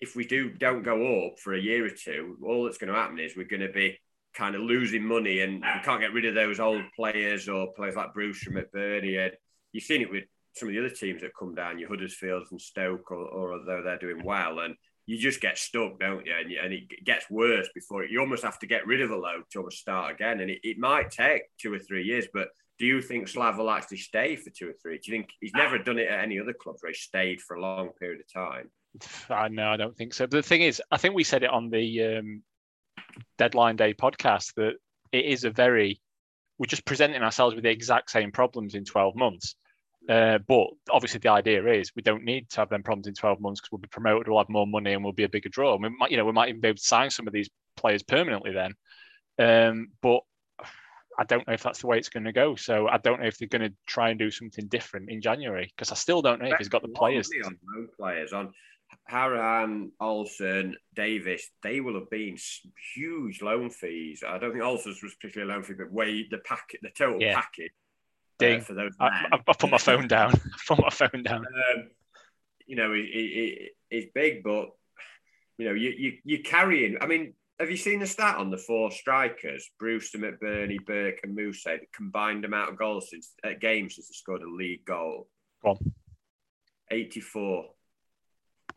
if 0.02 0.16
we 0.16 0.26
do 0.26 0.50
don't 0.50 0.82
go 0.82 1.26
up 1.26 1.38
for 1.38 1.54
a 1.54 1.60
year 1.60 1.86
or 1.86 1.90
two, 1.90 2.36
all 2.44 2.64
that's 2.64 2.76
going 2.76 2.92
to 2.92 2.98
happen 2.98 3.20
is 3.20 3.36
we're 3.36 3.46
going 3.46 3.60
to 3.60 3.72
be 3.72 3.96
kind 4.34 4.56
of 4.56 4.62
losing 4.62 5.04
money, 5.04 5.40
and 5.40 5.54
we 5.60 5.84
can't 5.84 6.00
get 6.00 6.12
rid 6.12 6.24
of 6.24 6.34
those 6.34 6.58
old 6.58 6.82
players 6.96 7.48
or 7.48 7.72
players 7.74 7.94
like 7.94 8.12
Bruce 8.12 8.40
from 8.40 8.54
McBurnie. 8.54 9.24
And 9.24 9.32
you've 9.70 9.84
seen 9.84 10.02
it 10.02 10.10
with 10.10 10.24
some 10.54 10.68
of 10.68 10.74
the 10.74 10.80
other 10.80 10.94
teams 10.94 11.22
that 11.22 11.36
come 11.38 11.54
down, 11.54 11.78
your 11.78 11.88
Huddersfields 11.88 12.50
and 12.50 12.60
Stoke, 12.60 13.12
or, 13.12 13.28
or 13.28 13.52
although 13.52 13.82
they're 13.84 13.96
doing 13.96 14.24
well, 14.24 14.58
and 14.58 14.74
you 15.06 15.18
just 15.18 15.40
get 15.40 15.56
stuck, 15.56 16.00
don't 16.00 16.26
you? 16.26 16.34
And, 16.36 16.50
and, 16.50 16.72
it 16.72 17.04
gets 17.04 17.30
worse 17.30 17.68
before 17.72 18.02
it, 18.02 18.10
you 18.10 18.18
almost 18.18 18.42
have 18.42 18.58
to 18.60 18.66
get 18.66 18.86
rid 18.86 19.02
of 19.02 19.12
a 19.12 19.16
load 19.16 19.44
to 19.52 19.58
almost 19.58 19.78
start 19.78 20.12
again. 20.12 20.40
And 20.40 20.50
it, 20.50 20.58
it 20.64 20.78
might 20.78 21.12
take 21.12 21.42
two 21.60 21.72
or 21.72 21.78
three 21.78 22.02
years, 22.04 22.26
but 22.34 22.48
do 22.80 22.86
you 22.86 23.00
think 23.00 23.28
Slav 23.28 23.56
will 23.56 23.70
actually 23.70 23.98
stay 23.98 24.34
for 24.34 24.50
two 24.50 24.70
or 24.70 24.74
three? 24.82 24.98
Do 24.98 25.12
you 25.12 25.18
think 25.18 25.30
he's 25.40 25.54
never 25.54 25.78
done 25.78 25.98
it 25.98 26.08
at 26.08 26.24
any 26.24 26.40
other 26.40 26.52
clubs 26.52 26.82
where 26.82 26.90
he 26.90 26.96
stayed 26.96 27.40
for 27.40 27.54
a 27.54 27.60
long 27.60 27.90
period 28.00 28.20
of 28.20 28.32
time? 28.32 28.70
I 29.30 29.48
know, 29.48 29.68
I 29.68 29.76
don't 29.76 29.96
think 29.96 30.14
so. 30.14 30.26
But 30.26 30.36
the 30.38 30.42
thing 30.42 30.62
is, 30.62 30.82
I 30.90 30.96
think 30.96 31.14
we 31.14 31.24
said 31.24 31.42
it 31.42 31.50
on 31.50 31.70
the 31.70 32.18
um, 32.18 32.42
deadline 33.38 33.76
day 33.76 33.94
podcast 33.94 34.54
that 34.56 34.74
it 35.12 35.24
is 35.24 35.44
a 35.44 35.50
very 35.50 36.00
we're 36.58 36.66
just 36.66 36.84
presenting 36.84 37.22
ourselves 37.22 37.54
with 37.54 37.64
the 37.64 37.70
exact 37.70 38.10
same 38.10 38.30
problems 38.30 38.74
in 38.74 38.84
12 38.84 39.16
months. 39.16 39.56
Uh, 40.08 40.38
but 40.46 40.66
obviously, 40.90 41.18
the 41.18 41.30
idea 41.30 41.64
is 41.66 41.90
we 41.96 42.02
don't 42.02 42.24
need 42.24 42.48
to 42.50 42.60
have 42.60 42.68
them 42.68 42.82
problems 42.82 43.06
in 43.06 43.14
12 43.14 43.40
months 43.40 43.60
because 43.60 43.72
we'll 43.72 43.80
be 43.80 43.88
promoted, 43.88 44.28
we'll 44.28 44.38
have 44.38 44.48
more 44.48 44.66
money, 44.66 44.92
and 44.92 45.02
we'll 45.02 45.12
be 45.12 45.24
a 45.24 45.28
bigger 45.28 45.48
draw. 45.48 45.74
And 45.74 45.82
we 45.82 45.88
might, 45.88 46.10
you 46.10 46.16
know, 46.16 46.24
we 46.24 46.32
might 46.32 46.48
even 46.48 46.60
be 46.60 46.68
able 46.68 46.76
to 46.76 46.84
sign 46.84 47.10
some 47.10 47.26
of 47.26 47.32
these 47.32 47.50
players 47.76 48.02
permanently 48.02 48.52
then. 48.52 48.74
Um, 49.38 49.88
but 50.02 50.20
I 51.18 51.24
don't 51.24 51.46
know 51.46 51.54
if 51.54 51.62
that's 51.62 51.80
the 51.80 51.86
way 51.86 51.98
it's 51.98 52.08
going 52.08 52.24
to 52.24 52.32
go. 52.32 52.56
So 52.56 52.88
I 52.88 52.98
don't 52.98 53.20
know 53.20 53.26
if 53.26 53.38
they're 53.38 53.48
going 53.48 53.68
to 53.68 53.74
try 53.86 54.10
and 54.10 54.18
do 54.18 54.30
something 54.30 54.66
different 54.66 55.10
in 55.10 55.20
January 55.20 55.72
because 55.74 55.92
I 55.92 55.94
still 55.94 56.22
don't 56.22 56.40
know 56.40 56.48
if 56.48 56.58
he's 56.58 56.68
got 56.68 56.82
the 56.82 56.88
players. 56.88 57.28
On 57.44 57.58
players 57.98 58.32
on 58.32 58.52
Hourihane, 59.10 59.90
Olsen, 60.00 60.76
Davis, 60.94 61.50
they 61.62 61.80
will 61.80 61.94
have 61.94 62.10
been 62.10 62.36
huge 62.94 63.42
loan 63.42 63.70
fees. 63.70 64.22
I 64.26 64.38
don't 64.38 64.52
think 64.52 64.64
Olsen's 64.64 65.02
was 65.02 65.14
particularly 65.14 65.52
a 65.52 65.54
loan 65.54 65.64
fee, 65.64 65.74
but 65.74 65.92
way 65.92 66.26
the 66.30 66.38
packet, 66.38 66.80
the 66.82 66.90
total 66.90 67.20
yeah. 67.20 67.34
package 67.34 67.72
uh, 68.42 68.60
for 68.60 68.74
those. 68.74 68.92
I, 69.00 69.26
I, 69.32 69.52
put 69.52 69.70
my 69.70 69.78
phone 69.78 70.08
down. 70.08 70.32
I 70.34 70.58
put 70.66 70.78
my 70.78 70.90
phone 70.90 71.22
down. 71.22 71.46
Um, 71.46 71.90
you 72.66 72.76
know, 72.76 72.92
it, 72.92 73.04
it, 73.04 73.72
it's 73.90 74.12
big, 74.14 74.42
but 74.42 74.70
you 75.58 75.66
know, 75.66 75.74
you 75.74 75.90
you 75.96 76.12
you 76.24 76.42
carrying. 76.42 76.96
I 77.00 77.06
mean, 77.06 77.34
have 77.60 77.70
you 77.70 77.76
seen 77.76 78.00
the 78.00 78.06
stat 78.06 78.36
on 78.36 78.50
the 78.50 78.58
four 78.58 78.90
strikers? 78.90 79.70
Brewster, 79.78 80.18
McBurnie, 80.18 80.84
Burke, 80.84 81.20
and 81.22 81.34
Moose 81.34 81.64
the 81.64 81.80
combined 81.94 82.44
amount 82.44 82.70
of 82.70 82.78
goals 82.78 83.10
since 83.10 83.32
uh, 83.44 83.50
games 83.60 83.96
since 83.96 84.08
they 84.08 84.14
scored 84.14 84.42
a 84.42 84.48
league 84.48 84.84
goal. 84.84 85.28
Go 85.62 85.70
on. 85.70 85.92
84. 86.90 87.66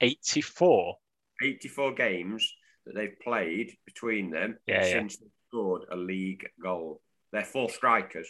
84. 0.02 0.96
84 1.44 1.94
games 1.94 2.54
that 2.86 2.96
they've 2.96 3.20
played 3.24 3.76
between 3.86 4.30
them 4.30 4.58
yeah, 4.68 4.84
since 4.84 5.18
yeah. 5.20 5.26
they 5.26 5.32
scored 5.50 5.84
a 5.92 5.96
league 5.96 6.48
goal. 6.62 7.02
They're 7.32 7.44
four 7.44 7.70
strikers. 7.70 8.30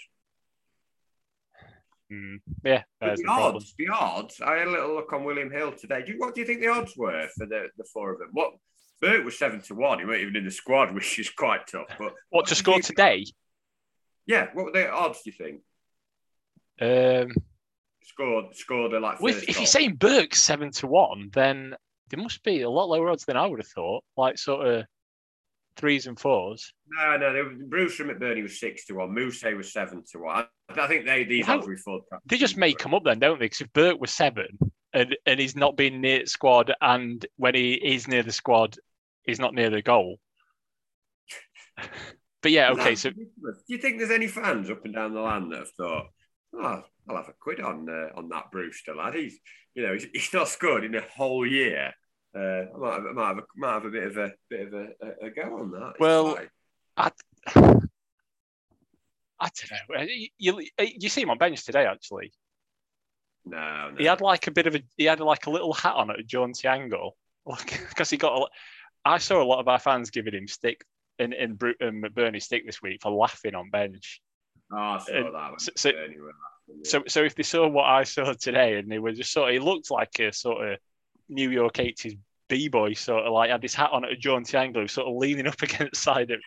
Mm, 2.11 2.37
yeah, 2.63 2.83
the, 3.01 3.15
the 3.15 3.27
odds. 3.27 3.73
The 3.77 3.87
odds. 3.89 4.39
I 4.39 4.57
had 4.57 4.67
a 4.67 4.71
little 4.71 4.93
look 4.93 5.11
on 5.11 5.23
William 5.23 5.51
Hill 5.51 5.71
today. 5.71 6.03
Do 6.05 6.13
you, 6.13 6.19
what 6.19 6.35
do 6.35 6.41
you 6.41 6.47
think 6.47 6.61
the 6.61 6.67
odds 6.67 6.93
were 6.95 7.27
for 7.35 7.45
the, 7.45 7.67
the 7.77 7.83
four 7.91 8.13
of 8.13 8.19
them? 8.19 8.29
What 8.31 8.53
Burke 9.01 9.25
was 9.25 9.37
seven 9.37 9.61
to 9.61 9.75
one. 9.75 9.99
He 9.99 10.05
wasn't 10.05 10.23
even 10.23 10.35
in 10.37 10.45
the 10.45 10.51
squad, 10.51 10.93
which 10.95 11.17
is 11.19 11.29
quite 11.29 11.67
tough. 11.67 11.87
But 11.97 12.13
what 12.29 12.47
to 12.47 12.55
score 12.55 12.79
today? 12.79 13.25
Yeah. 14.25 14.47
What 14.53 14.65
were 14.65 14.71
the 14.71 14.89
odds? 14.89 15.21
Do 15.23 15.31
you 15.31 15.35
think? 15.37 15.61
Um, 16.81 17.31
scored 18.05 18.55
scored 18.55 18.93
a 18.93 18.99
like. 18.99 19.17
If, 19.21 19.49
if 19.49 19.57
you're 19.57 19.65
saying 19.65 19.95
Burke 19.95 20.35
seven 20.35 20.71
to 20.73 20.87
one, 20.87 21.29
then 21.33 21.75
there 22.09 22.21
must 22.21 22.43
be 22.43 22.61
a 22.61 22.69
lot 22.69 22.89
lower 22.89 23.09
odds 23.09 23.25
than 23.25 23.37
I 23.37 23.47
would 23.47 23.59
have 23.59 23.67
thought. 23.67 24.03
Like 24.15 24.37
sort 24.37 24.67
of 24.67 24.85
threes 25.75 26.07
and 26.07 26.19
fours. 26.19 26.73
No, 26.87 27.17
no. 27.17 27.33
Were, 27.33 27.51
Bruce 27.67 27.95
from 27.95 28.07
McBurnie 28.07 28.43
was 28.43 28.59
six 28.59 28.85
to 28.85 28.93
one. 28.93 29.13
Moose 29.13 29.43
was 29.43 29.73
seven 29.73 30.03
to 30.11 30.19
one. 30.19 30.45
I, 30.69 30.87
think 30.87 31.05
they 31.05 31.23
these 31.23 31.45
How, 31.45 31.57
odds 31.57 31.67
were 31.67 31.77
full. 31.77 32.01
They 32.25 32.37
just 32.37 32.57
make 32.57 32.79
them 32.79 32.93
up 32.93 33.03
then, 33.03 33.19
don't 33.19 33.39
they? 33.39 33.45
Because 33.45 33.61
if 33.61 33.73
Burke 33.73 33.99
was 33.99 34.11
seven 34.11 34.47
and 34.93 35.15
and 35.25 35.39
he's 35.39 35.55
not 35.55 35.75
been 35.75 36.01
near 36.01 36.19
the 36.19 36.27
squad, 36.27 36.73
and 36.81 37.25
when 37.37 37.55
he 37.55 37.73
is 37.73 38.07
near 38.07 38.23
the 38.23 38.31
squad, 38.31 38.77
he's 39.23 39.39
not 39.39 39.53
near 39.53 39.69
the 39.69 39.81
goal. 39.81 40.17
but 42.41 42.51
yeah, 42.51 42.71
okay. 42.71 42.95
So, 42.95 43.09
do 43.09 43.25
you 43.67 43.77
think 43.77 43.97
there's 43.97 44.11
any 44.11 44.27
fans 44.27 44.69
up 44.69 44.85
and 44.85 44.93
down 44.93 45.13
the 45.13 45.21
land 45.21 45.51
that 45.51 45.59
have 45.59 45.71
thought, 45.71 46.05
oh, 46.57 46.83
I'll 47.09 47.15
have 47.15 47.29
a 47.29 47.33
quid 47.39 47.59
on 47.59 47.87
uh, 47.89 48.17
on 48.17 48.29
that 48.29 48.51
Brewster 48.51 48.95
lad. 48.95 49.15
He's 49.15 49.37
you 49.73 49.85
know 49.85 49.93
he's, 49.93 50.07
he's 50.13 50.33
not 50.33 50.47
scored 50.47 50.83
in 50.83 50.95
a 50.95 51.01
whole 51.01 51.45
year. 51.45 51.93
Uh, 52.35 52.65
I 52.73 52.77
might 52.77 52.93
have, 52.93 53.05
I 53.05 53.11
might 53.11 53.27
have, 53.27 53.37
a, 53.37 53.43
might 53.55 53.73
have 53.73 53.85
a 53.85 53.89
bit 53.89 54.03
of 54.03 54.17
a 54.17 54.31
bit 54.49 54.67
of 54.67 54.73
a, 54.73 54.87
a, 55.01 55.27
a 55.27 55.29
go 55.29 55.59
on 55.59 55.71
that. 55.71 55.93
well, 55.99 56.37
I, 56.97 57.11
I 59.39 59.49
don't 59.49 59.71
know. 59.71 59.95
Uh, 59.99 60.05
you, 60.07 60.27
you, 60.37 60.67
uh, 60.79 60.85
you 60.97 61.09
see 61.09 61.21
him 61.21 61.29
on 61.29 61.37
bench 61.37 61.65
today, 61.65 61.85
actually. 61.85 62.31
No, 63.45 63.91
no, 63.91 63.95
he 63.97 64.05
had 64.05 64.21
like 64.21 64.47
a 64.47 64.51
bit 64.51 64.67
of 64.67 64.75
a 64.75 64.81
he 64.97 65.05
had 65.05 65.19
like 65.19 65.45
a 65.45 65.51
little 65.51 65.73
hat 65.73 65.95
on 65.95 66.09
at 66.09 66.19
a 66.19 66.23
jaunty 66.23 66.67
angle, 66.67 67.15
because 67.89 68.09
he 68.09 68.17
got. 68.17 68.41
A, 68.41 68.45
I 69.07 69.19
saw 69.19 69.41
a 69.41 69.45
lot 69.45 69.59
of 69.59 69.67
our 69.67 69.77
fans 69.79 70.09
giving 70.09 70.33
him 70.33 70.47
stick 70.47 70.83
in 71.19 71.31
in, 71.31 71.57
in 71.79 72.01
McBurnie 72.01 72.41
stick 72.41 72.65
this 72.65 72.81
week 72.81 73.01
for 73.01 73.11
laughing 73.11 73.55
on 73.55 73.69
bench. 73.69 74.21
Oh, 74.71 74.77
I 74.77 74.97
saw 74.99 75.31
that. 75.31 75.61
So, 75.61 75.71
so, 75.75 75.89
anyway. 75.89 76.31
So, 76.83 77.03
so 77.07 77.23
if 77.23 77.35
they 77.35 77.43
saw 77.43 77.67
what 77.67 77.85
I 77.85 78.03
saw 78.03 78.33
today, 78.33 78.77
and 78.77 78.91
they 78.91 78.99
were 78.99 79.11
just 79.11 79.31
sort 79.31 79.49
of, 79.49 79.53
he 79.53 79.59
looked 79.59 79.91
like 79.91 80.19
a 80.19 80.31
sort 80.33 80.67
of 80.67 80.79
New 81.29 81.49
York 81.49 81.75
'80s 81.75 82.17
b-boy, 82.47 82.93
sort 82.93 83.25
of 83.25 83.33
like 83.33 83.49
had 83.49 83.61
this 83.61 83.75
hat 83.75 83.91
on 83.91 84.05
at 84.05 84.11
a 84.11 84.17
jaunty 84.17 84.57
angle, 84.57 84.87
sort 84.87 85.07
of 85.07 85.15
leaning 85.15 85.47
up 85.47 85.61
against 85.61 85.91
the 85.91 85.95
side 85.95 86.31
of 86.31 86.39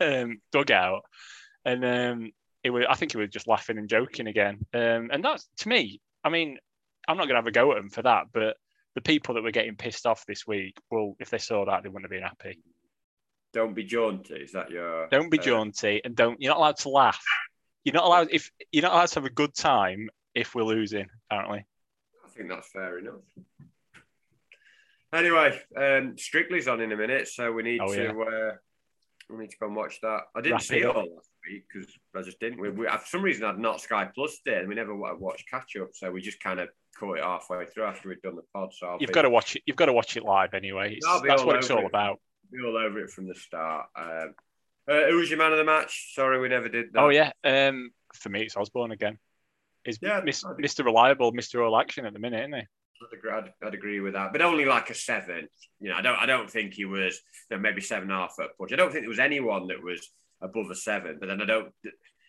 um, 0.00 0.40
dugout, 0.52 1.02
and 1.64 1.84
um, 1.84 2.30
it 2.62 2.70
was, 2.70 2.84
I 2.88 2.94
think 2.94 3.12
he 3.12 3.18
was 3.18 3.30
just 3.30 3.48
laughing 3.48 3.78
and 3.78 3.88
joking 3.88 4.26
again. 4.26 4.58
Um, 4.72 5.10
and 5.12 5.24
that's 5.24 5.48
to 5.58 5.68
me, 5.68 6.00
I 6.22 6.28
mean, 6.28 6.58
I'm 7.08 7.16
not 7.16 7.24
going 7.24 7.34
to 7.34 7.40
have 7.40 7.46
a 7.46 7.52
go 7.52 7.72
at 7.72 7.78
him 7.78 7.90
for 7.90 8.02
that, 8.02 8.26
but 8.32 8.56
the 8.94 9.00
people 9.00 9.34
that 9.34 9.42
were 9.42 9.50
getting 9.50 9.76
pissed 9.76 10.06
off 10.06 10.26
this 10.26 10.46
week, 10.46 10.76
well, 10.90 11.16
if 11.18 11.30
they 11.30 11.38
saw 11.38 11.64
that, 11.64 11.82
they 11.82 11.88
wouldn't 11.88 12.04
have 12.04 12.10
been 12.10 12.22
happy. 12.22 12.60
Don't 13.52 13.74
be 13.74 13.84
jaunty. 13.84 14.34
Is 14.34 14.52
that 14.52 14.70
your? 14.70 15.08
Don't 15.08 15.30
be 15.30 15.38
uh... 15.38 15.42
jaunty, 15.42 16.00
and 16.04 16.16
don't. 16.16 16.40
You're 16.40 16.52
not 16.52 16.58
allowed 16.58 16.78
to 16.78 16.88
laugh. 16.88 17.22
You're 17.84 17.94
not 17.94 18.04
allowed 18.04 18.28
if 18.30 18.50
you're 18.70 18.82
not 18.82 18.92
allowed 18.92 19.06
to 19.06 19.14
have 19.16 19.24
a 19.24 19.30
good 19.30 19.54
time 19.54 20.08
if 20.34 20.54
we're 20.54 20.62
losing. 20.62 21.06
Apparently. 21.30 21.66
I 22.24 22.28
think 22.30 22.48
that's 22.48 22.68
fair 22.68 22.98
enough. 22.98 23.20
Anyway, 25.12 25.60
um, 25.76 26.16
Strictly's 26.16 26.68
on 26.68 26.80
in 26.80 26.92
a 26.92 26.96
minute, 26.96 27.28
so 27.28 27.52
we 27.52 27.62
need 27.62 27.80
Oh, 27.82 27.92
to 27.92 28.02
yeah. 28.02 28.10
uh, 28.10 28.56
we 29.28 29.38
need 29.38 29.50
to 29.50 29.56
go 29.58 29.66
and 29.66 29.76
watch 29.76 30.00
that. 30.00 30.22
I 30.34 30.40
didn't 30.40 30.54
Wrap 30.54 30.62
see 30.62 30.78
it 30.78 30.86
all 30.86 30.94
last 31.14 31.28
week 31.46 31.64
because 31.72 31.92
I 32.16 32.22
just 32.22 32.40
didn't. 32.40 32.60
We, 32.60 32.70
we, 32.70 32.86
for 32.86 33.00
some 33.04 33.22
reason, 33.22 33.44
I'd 33.44 33.58
not 33.58 33.80
Sky 33.80 34.08
Plus 34.14 34.40
did, 34.44 34.58
and 34.58 34.68
we 34.68 34.74
never 34.74 34.94
watched 34.94 35.48
catch 35.50 35.76
up, 35.76 35.90
so 35.92 36.10
we 36.10 36.22
just 36.22 36.40
kind 36.40 36.60
of 36.60 36.68
caught 36.98 37.18
it 37.18 37.24
halfway 37.24 37.66
through 37.66 37.84
after 37.84 38.08
we'd 38.08 38.22
done 38.22 38.36
the 38.36 38.42
pod. 38.54 38.72
So 38.72 38.86
I'll 38.86 38.98
You've 39.00 39.08
be, 39.08 39.14
got 39.14 39.22
to 39.22 39.30
watch 39.30 39.56
it. 39.56 39.62
You've 39.66 39.76
got 39.76 39.86
to 39.86 39.92
watch 39.92 40.16
it 40.16 40.24
live 40.24 40.54
anyway. 40.54 40.94
It's, 40.96 41.22
that's 41.26 41.42
what 41.44 41.56
it's 41.56 41.70
all 41.70 41.80
it. 41.80 41.86
about. 41.86 42.20
be 42.50 42.58
all 42.64 42.76
over 42.76 43.00
it 43.00 43.10
from 43.10 43.28
the 43.28 43.34
start. 43.34 43.86
Um, 43.96 44.34
uh, 44.88 45.08
who 45.08 45.16
was 45.16 45.30
your 45.30 45.38
man 45.38 45.52
of 45.52 45.58
the 45.58 45.64
match? 45.64 46.12
Sorry, 46.14 46.40
we 46.40 46.48
never 46.48 46.68
did 46.68 46.92
that. 46.92 47.00
Oh 47.00 47.08
yeah. 47.08 47.32
Um, 47.44 47.90
for 48.14 48.28
me, 48.28 48.42
it's 48.42 48.56
Osborn 48.56 48.90
again. 48.92 49.18
He's 49.84 49.98
Yeah, 50.00 50.20
Mis- 50.24 50.44
Mr. 50.44 50.84
Reliable, 50.84 51.32
Mr. 51.32 51.64
All 51.64 51.78
Action 51.78 52.06
at 52.06 52.12
the 52.12 52.18
minute, 52.18 52.40
isn't 52.40 52.54
he? 52.54 52.66
I'd 53.32 53.52
I'd 53.64 53.74
agree 53.74 54.00
with 54.00 54.12
that, 54.14 54.32
but 54.32 54.42
only 54.42 54.64
like 54.64 54.90
a 54.90 54.94
seven. 54.94 55.48
You 55.80 55.90
know, 55.90 55.96
I 55.96 56.02
don't. 56.02 56.18
I 56.18 56.26
don't 56.26 56.50
think 56.50 56.74
he 56.74 56.84
was. 56.84 57.20
You 57.50 57.56
know, 57.56 57.60
maybe 57.60 57.80
seven 57.80 58.04
and 58.04 58.12
a 58.12 58.22
half 58.22 58.36
at 58.40 58.56
push. 58.56 58.72
I 58.72 58.76
don't 58.76 58.92
think 58.92 59.02
there 59.02 59.08
was 59.10 59.18
anyone 59.18 59.66
that 59.68 59.82
was 59.82 60.08
above 60.40 60.70
a 60.70 60.74
seven. 60.74 61.16
But 61.18 61.28
then 61.28 61.42
I 61.42 61.46
don't. 61.46 61.72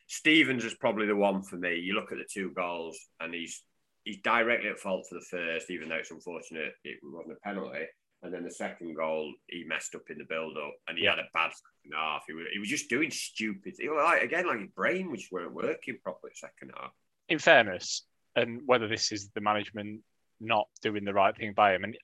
Stevens 0.08 0.66
is 0.66 0.74
probably 0.74 1.08
the 1.08 1.16
one 1.16 1.43
for 1.43 1.58
me. 1.58 1.76
You 1.76 1.93
look 1.93 2.12
at 2.12 2.18
the 2.18 2.28
two 2.32 2.51
goals, 2.56 2.99
and 3.20 3.34
he's 3.34 3.64
he's 4.04 4.18
directly 4.22 4.70
at 4.70 4.80
fault 4.80 5.06
for 5.08 5.16
the 5.16 5.26
first, 5.30 5.70
even 5.70 5.89
though 5.89 5.95
it's 5.95 6.12
unfortunate 6.12 6.74
it 6.84 6.97
wasn't 7.04 7.38
a 7.38 7.47
penalty. 7.47 7.86
And 8.24 8.34
then 8.34 8.44
the 8.44 8.52
second 8.52 8.96
goal, 8.96 9.34
he 9.48 9.66
messed 9.66 9.96
up 9.96 10.10
in 10.10 10.18
the 10.18 10.24
build-up, 10.24 10.74
and 10.88 10.98
he 10.98 11.04
had 11.06 11.20
a 11.20 11.28
bad 11.34 11.52
second 11.52 11.94
half. 11.94 12.24
He 12.26 12.34
was, 12.34 12.46
he 12.54 12.60
was 12.60 12.70
just 12.70 12.90
doing 12.90 13.12
stupid. 13.12 13.76
He 13.78 13.90
was 13.90 14.02
like 14.02 14.24
again, 14.24 14.48
like 14.48 14.62
his 14.62 14.70
brain 14.70 15.14
just 15.14 15.32
weren't 15.32 15.54
working 15.54 15.98
properly 16.02 16.32
second 16.34 16.72
half. 16.78 16.92
In 17.28 17.38
fairness, 17.38 18.04
and 18.36 18.62
whether 18.66 18.88
this 18.88 19.12
is 19.12 19.30
the 19.36 19.42
management 19.42 20.02
not 20.40 20.68
doing 20.82 21.04
the 21.04 21.14
right 21.14 21.36
thing 21.36 21.54
by 21.54 21.76
him, 21.76 21.84
and 21.84 21.98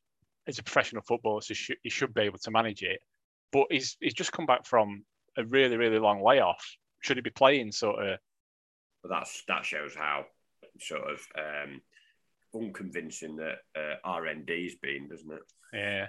as 0.45 0.59
a 0.59 0.63
professional 0.63 1.03
footballer, 1.07 1.41
so 1.41 1.53
sh- 1.53 1.71
he 1.83 1.89
should 1.89 2.13
be 2.13 2.23
able 2.23 2.39
to 2.39 2.51
manage 2.51 2.83
it. 2.83 2.99
But 3.53 3.67
he's 3.69 3.95
he's 4.01 4.13
just 4.13 4.33
come 4.33 4.45
back 4.45 4.65
from 4.65 5.05
a 5.37 5.45
really 5.45 5.77
really 5.77 5.99
long 5.99 6.21
layoff. 6.21 6.65
Should 6.99 7.15
he 7.15 7.21
be 7.21 7.29
playing 7.29 7.71
sort 7.71 8.05
of? 8.05 8.19
But 9.03 9.09
that's 9.09 9.43
that 9.47 9.63
shows 9.63 9.95
how 9.95 10.25
sort 10.81 11.03
of 11.09 11.25
um, 11.37 11.81
unconvincing 12.55 13.37
that 13.37 13.57
uh, 13.75 13.95
RND's 14.05 14.75
been, 14.75 15.07
doesn't 15.07 15.31
it? 15.31 15.41
Yeah, 15.73 16.07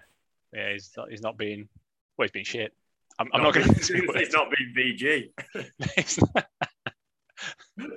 yeah. 0.53 0.73
He's 0.73 0.91
not, 0.97 1.11
he's 1.11 1.23
not 1.23 1.39
being. 1.39 1.69
Well, 2.17 2.25
he's 2.25 2.33
been 2.33 2.45
shit. 2.45 2.73
I'm, 3.19 3.29
I'm 3.33 3.43
not 3.43 3.55
going 3.55 3.67
to. 3.75 4.07
It's 4.15 4.35
not 4.35 4.49
been 4.51 4.75
VG. 4.77 5.31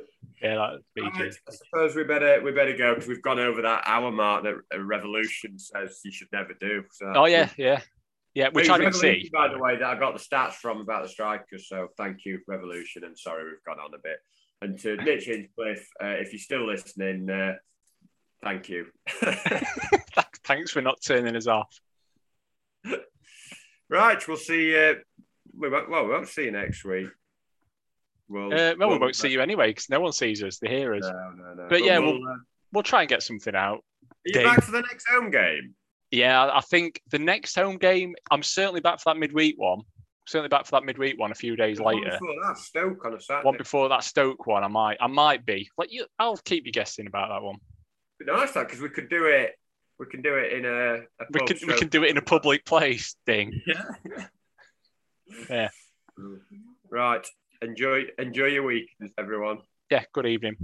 yeah. 0.42 0.56
Right, 0.56 0.80
I 1.02 1.32
suppose 1.52 1.96
we 1.96 2.04
better 2.04 2.42
we 2.44 2.52
better 2.52 2.76
go 2.76 2.94
because 2.94 3.08
we've 3.08 3.22
gone 3.22 3.40
over 3.40 3.62
that 3.62 3.84
hour 3.86 4.12
mark 4.12 4.44
that 4.44 4.56
Revolution 4.78 5.58
says 5.58 6.02
you 6.04 6.12
should 6.12 6.28
never 6.34 6.54
do. 6.60 6.84
So 6.92 7.14
Oh 7.16 7.26
yeah, 7.26 7.50
yeah, 7.58 7.80
yeah. 8.34 8.50
Which 8.52 8.70
I 8.70 8.78
didn't 8.78 8.96
see. 8.96 9.30
by 9.34 9.48
the 9.48 9.58
way, 9.58 9.78
that 9.78 9.86
I 9.86 9.98
got 9.98 10.18
the 10.18 10.24
stats 10.24 10.54
from 10.54 10.82
about 10.82 11.04
the 11.04 11.10
strikers. 11.10 11.70
So 11.70 11.88
thank 11.98 12.26
you, 12.26 12.40
Revolution, 12.48 13.06
and 13.06 13.18
sorry 13.18 13.46
we've 13.46 13.64
gone 13.66 13.80
on 13.80 13.94
a 13.94 14.00
bit. 14.04 14.18
And 14.62 14.80
to 14.80 14.98
Mitch 15.04 15.26
Hinchcliffe, 15.26 15.88
uh, 16.02 16.08
if 16.08 16.32
you're 16.32 16.40
still 16.40 16.66
listening, 16.66 17.30
uh, 17.30 17.56
thank 18.44 18.70
you. 18.70 18.88
Thanks 20.46 20.72
for 20.72 20.82
not 20.82 20.98
turning 21.06 21.36
us 21.36 21.48
off. 21.48 21.70
right, 23.90 24.28
we'll 24.28 24.38
see. 24.38 24.74
We 25.58 25.70
won't, 25.70 25.90
well, 25.90 26.06
we 26.06 26.12
won't 26.12 26.28
see 26.28 26.46
you 26.46 26.52
next 26.52 26.84
week. 26.84 27.08
We'll, 28.28 28.54
Uh, 28.54 28.74
well, 28.78 28.90
we 28.90 28.98
won't 28.98 29.16
see 29.16 29.30
you 29.30 29.42
anyway 29.42 29.68
because 29.68 29.90
no 29.90 30.00
one 30.00 30.12
sees 30.12 30.44
us. 30.44 30.58
They 30.60 30.70
hear 30.70 30.96
us. 30.96 31.04
No, 31.04 31.32
no, 31.36 31.54
no. 31.54 31.68
But 31.70 31.84
yeah, 31.84 32.00
we'll, 32.00 32.20
we'll- 32.20 32.30
uh, 32.30 32.36
We'll 32.72 32.82
try 32.82 33.02
and 33.02 33.10
get 33.10 33.22
something 33.22 33.54
out. 33.54 33.78
are 33.78 34.10
you 34.26 34.34
Dave. 34.34 34.46
back 34.46 34.64
for 34.64 34.72
the 34.72 34.82
next 34.82 35.06
home 35.08 35.30
game? 35.30 35.76
Yeah, 36.10 36.50
I 36.52 36.60
think 36.62 37.00
the 37.12 37.20
next 37.20 37.54
home 37.54 37.78
game. 37.78 38.16
I'm 38.32 38.42
certainly 38.42 38.82
back 38.82 39.00
for 39.00 39.14
that 39.14 39.20
midweek 39.20 39.60
one. 39.60 39.82
Certainly 40.28 40.50
back 40.50 40.66
for 40.66 40.72
that 40.72 40.84
midweek 40.84 41.20
one 41.20 41.32
a 41.32 41.36
few 41.36 41.56
days 41.56 41.80
One 41.80 41.98
later. 41.98 42.18
before 42.20 42.34
that, 42.48 42.58
Stoke 42.58 43.06
on 43.06 43.14
a 43.14 43.20
Saturday. 43.22 43.46
One 43.46 43.58
before 43.58 43.90
that 43.90 44.04
Stoke 44.04 44.48
one, 44.48 44.64
I 44.64 44.68
might, 44.70 44.98
I 45.00 45.06
might 45.06 45.46
be. 45.46 45.70
Like 45.78 45.92
you, 45.92 46.06
I'll 46.18 46.38
keep 46.38 46.66
you 46.66 46.72
guessing 46.72 47.06
about 47.06 47.30
that 47.30 47.44
one. 47.44 47.58
Nice 48.22 48.52
that 48.54 48.68
because 48.68 48.82
we 48.82 48.90
could 48.90 49.10
do 49.10 49.26
it. 49.26 49.52
We 50.00 50.06
can 50.08 50.22
do 50.22 50.36
it 50.36 50.54
in 50.54 50.66
a. 50.66 50.96
a 50.96 51.26
We 51.32 51.40
can, 51.46 51.68
we 51.68 51.74
can 51.78 51.88
do 51.88 52.04
it 52.04 52.12
in 52.12 52.18
a 52.18 52.22
public 52.22 52.66
place. 52.66 53.16
Ding. 53.26 53.62
Yeah. 53.68 54.26
Yeah. 55.50 55.70
Right. 56.92 57.26
Enjoy. 57.62 58.04
Enjoy 58.20 58.46
your 58.46 58.64
weekend, 58.64 59.12
everyone. 59.18 59.60
Yeah. 59.90 60.04
Good 60.14 60.28
evening. 60.28 60.58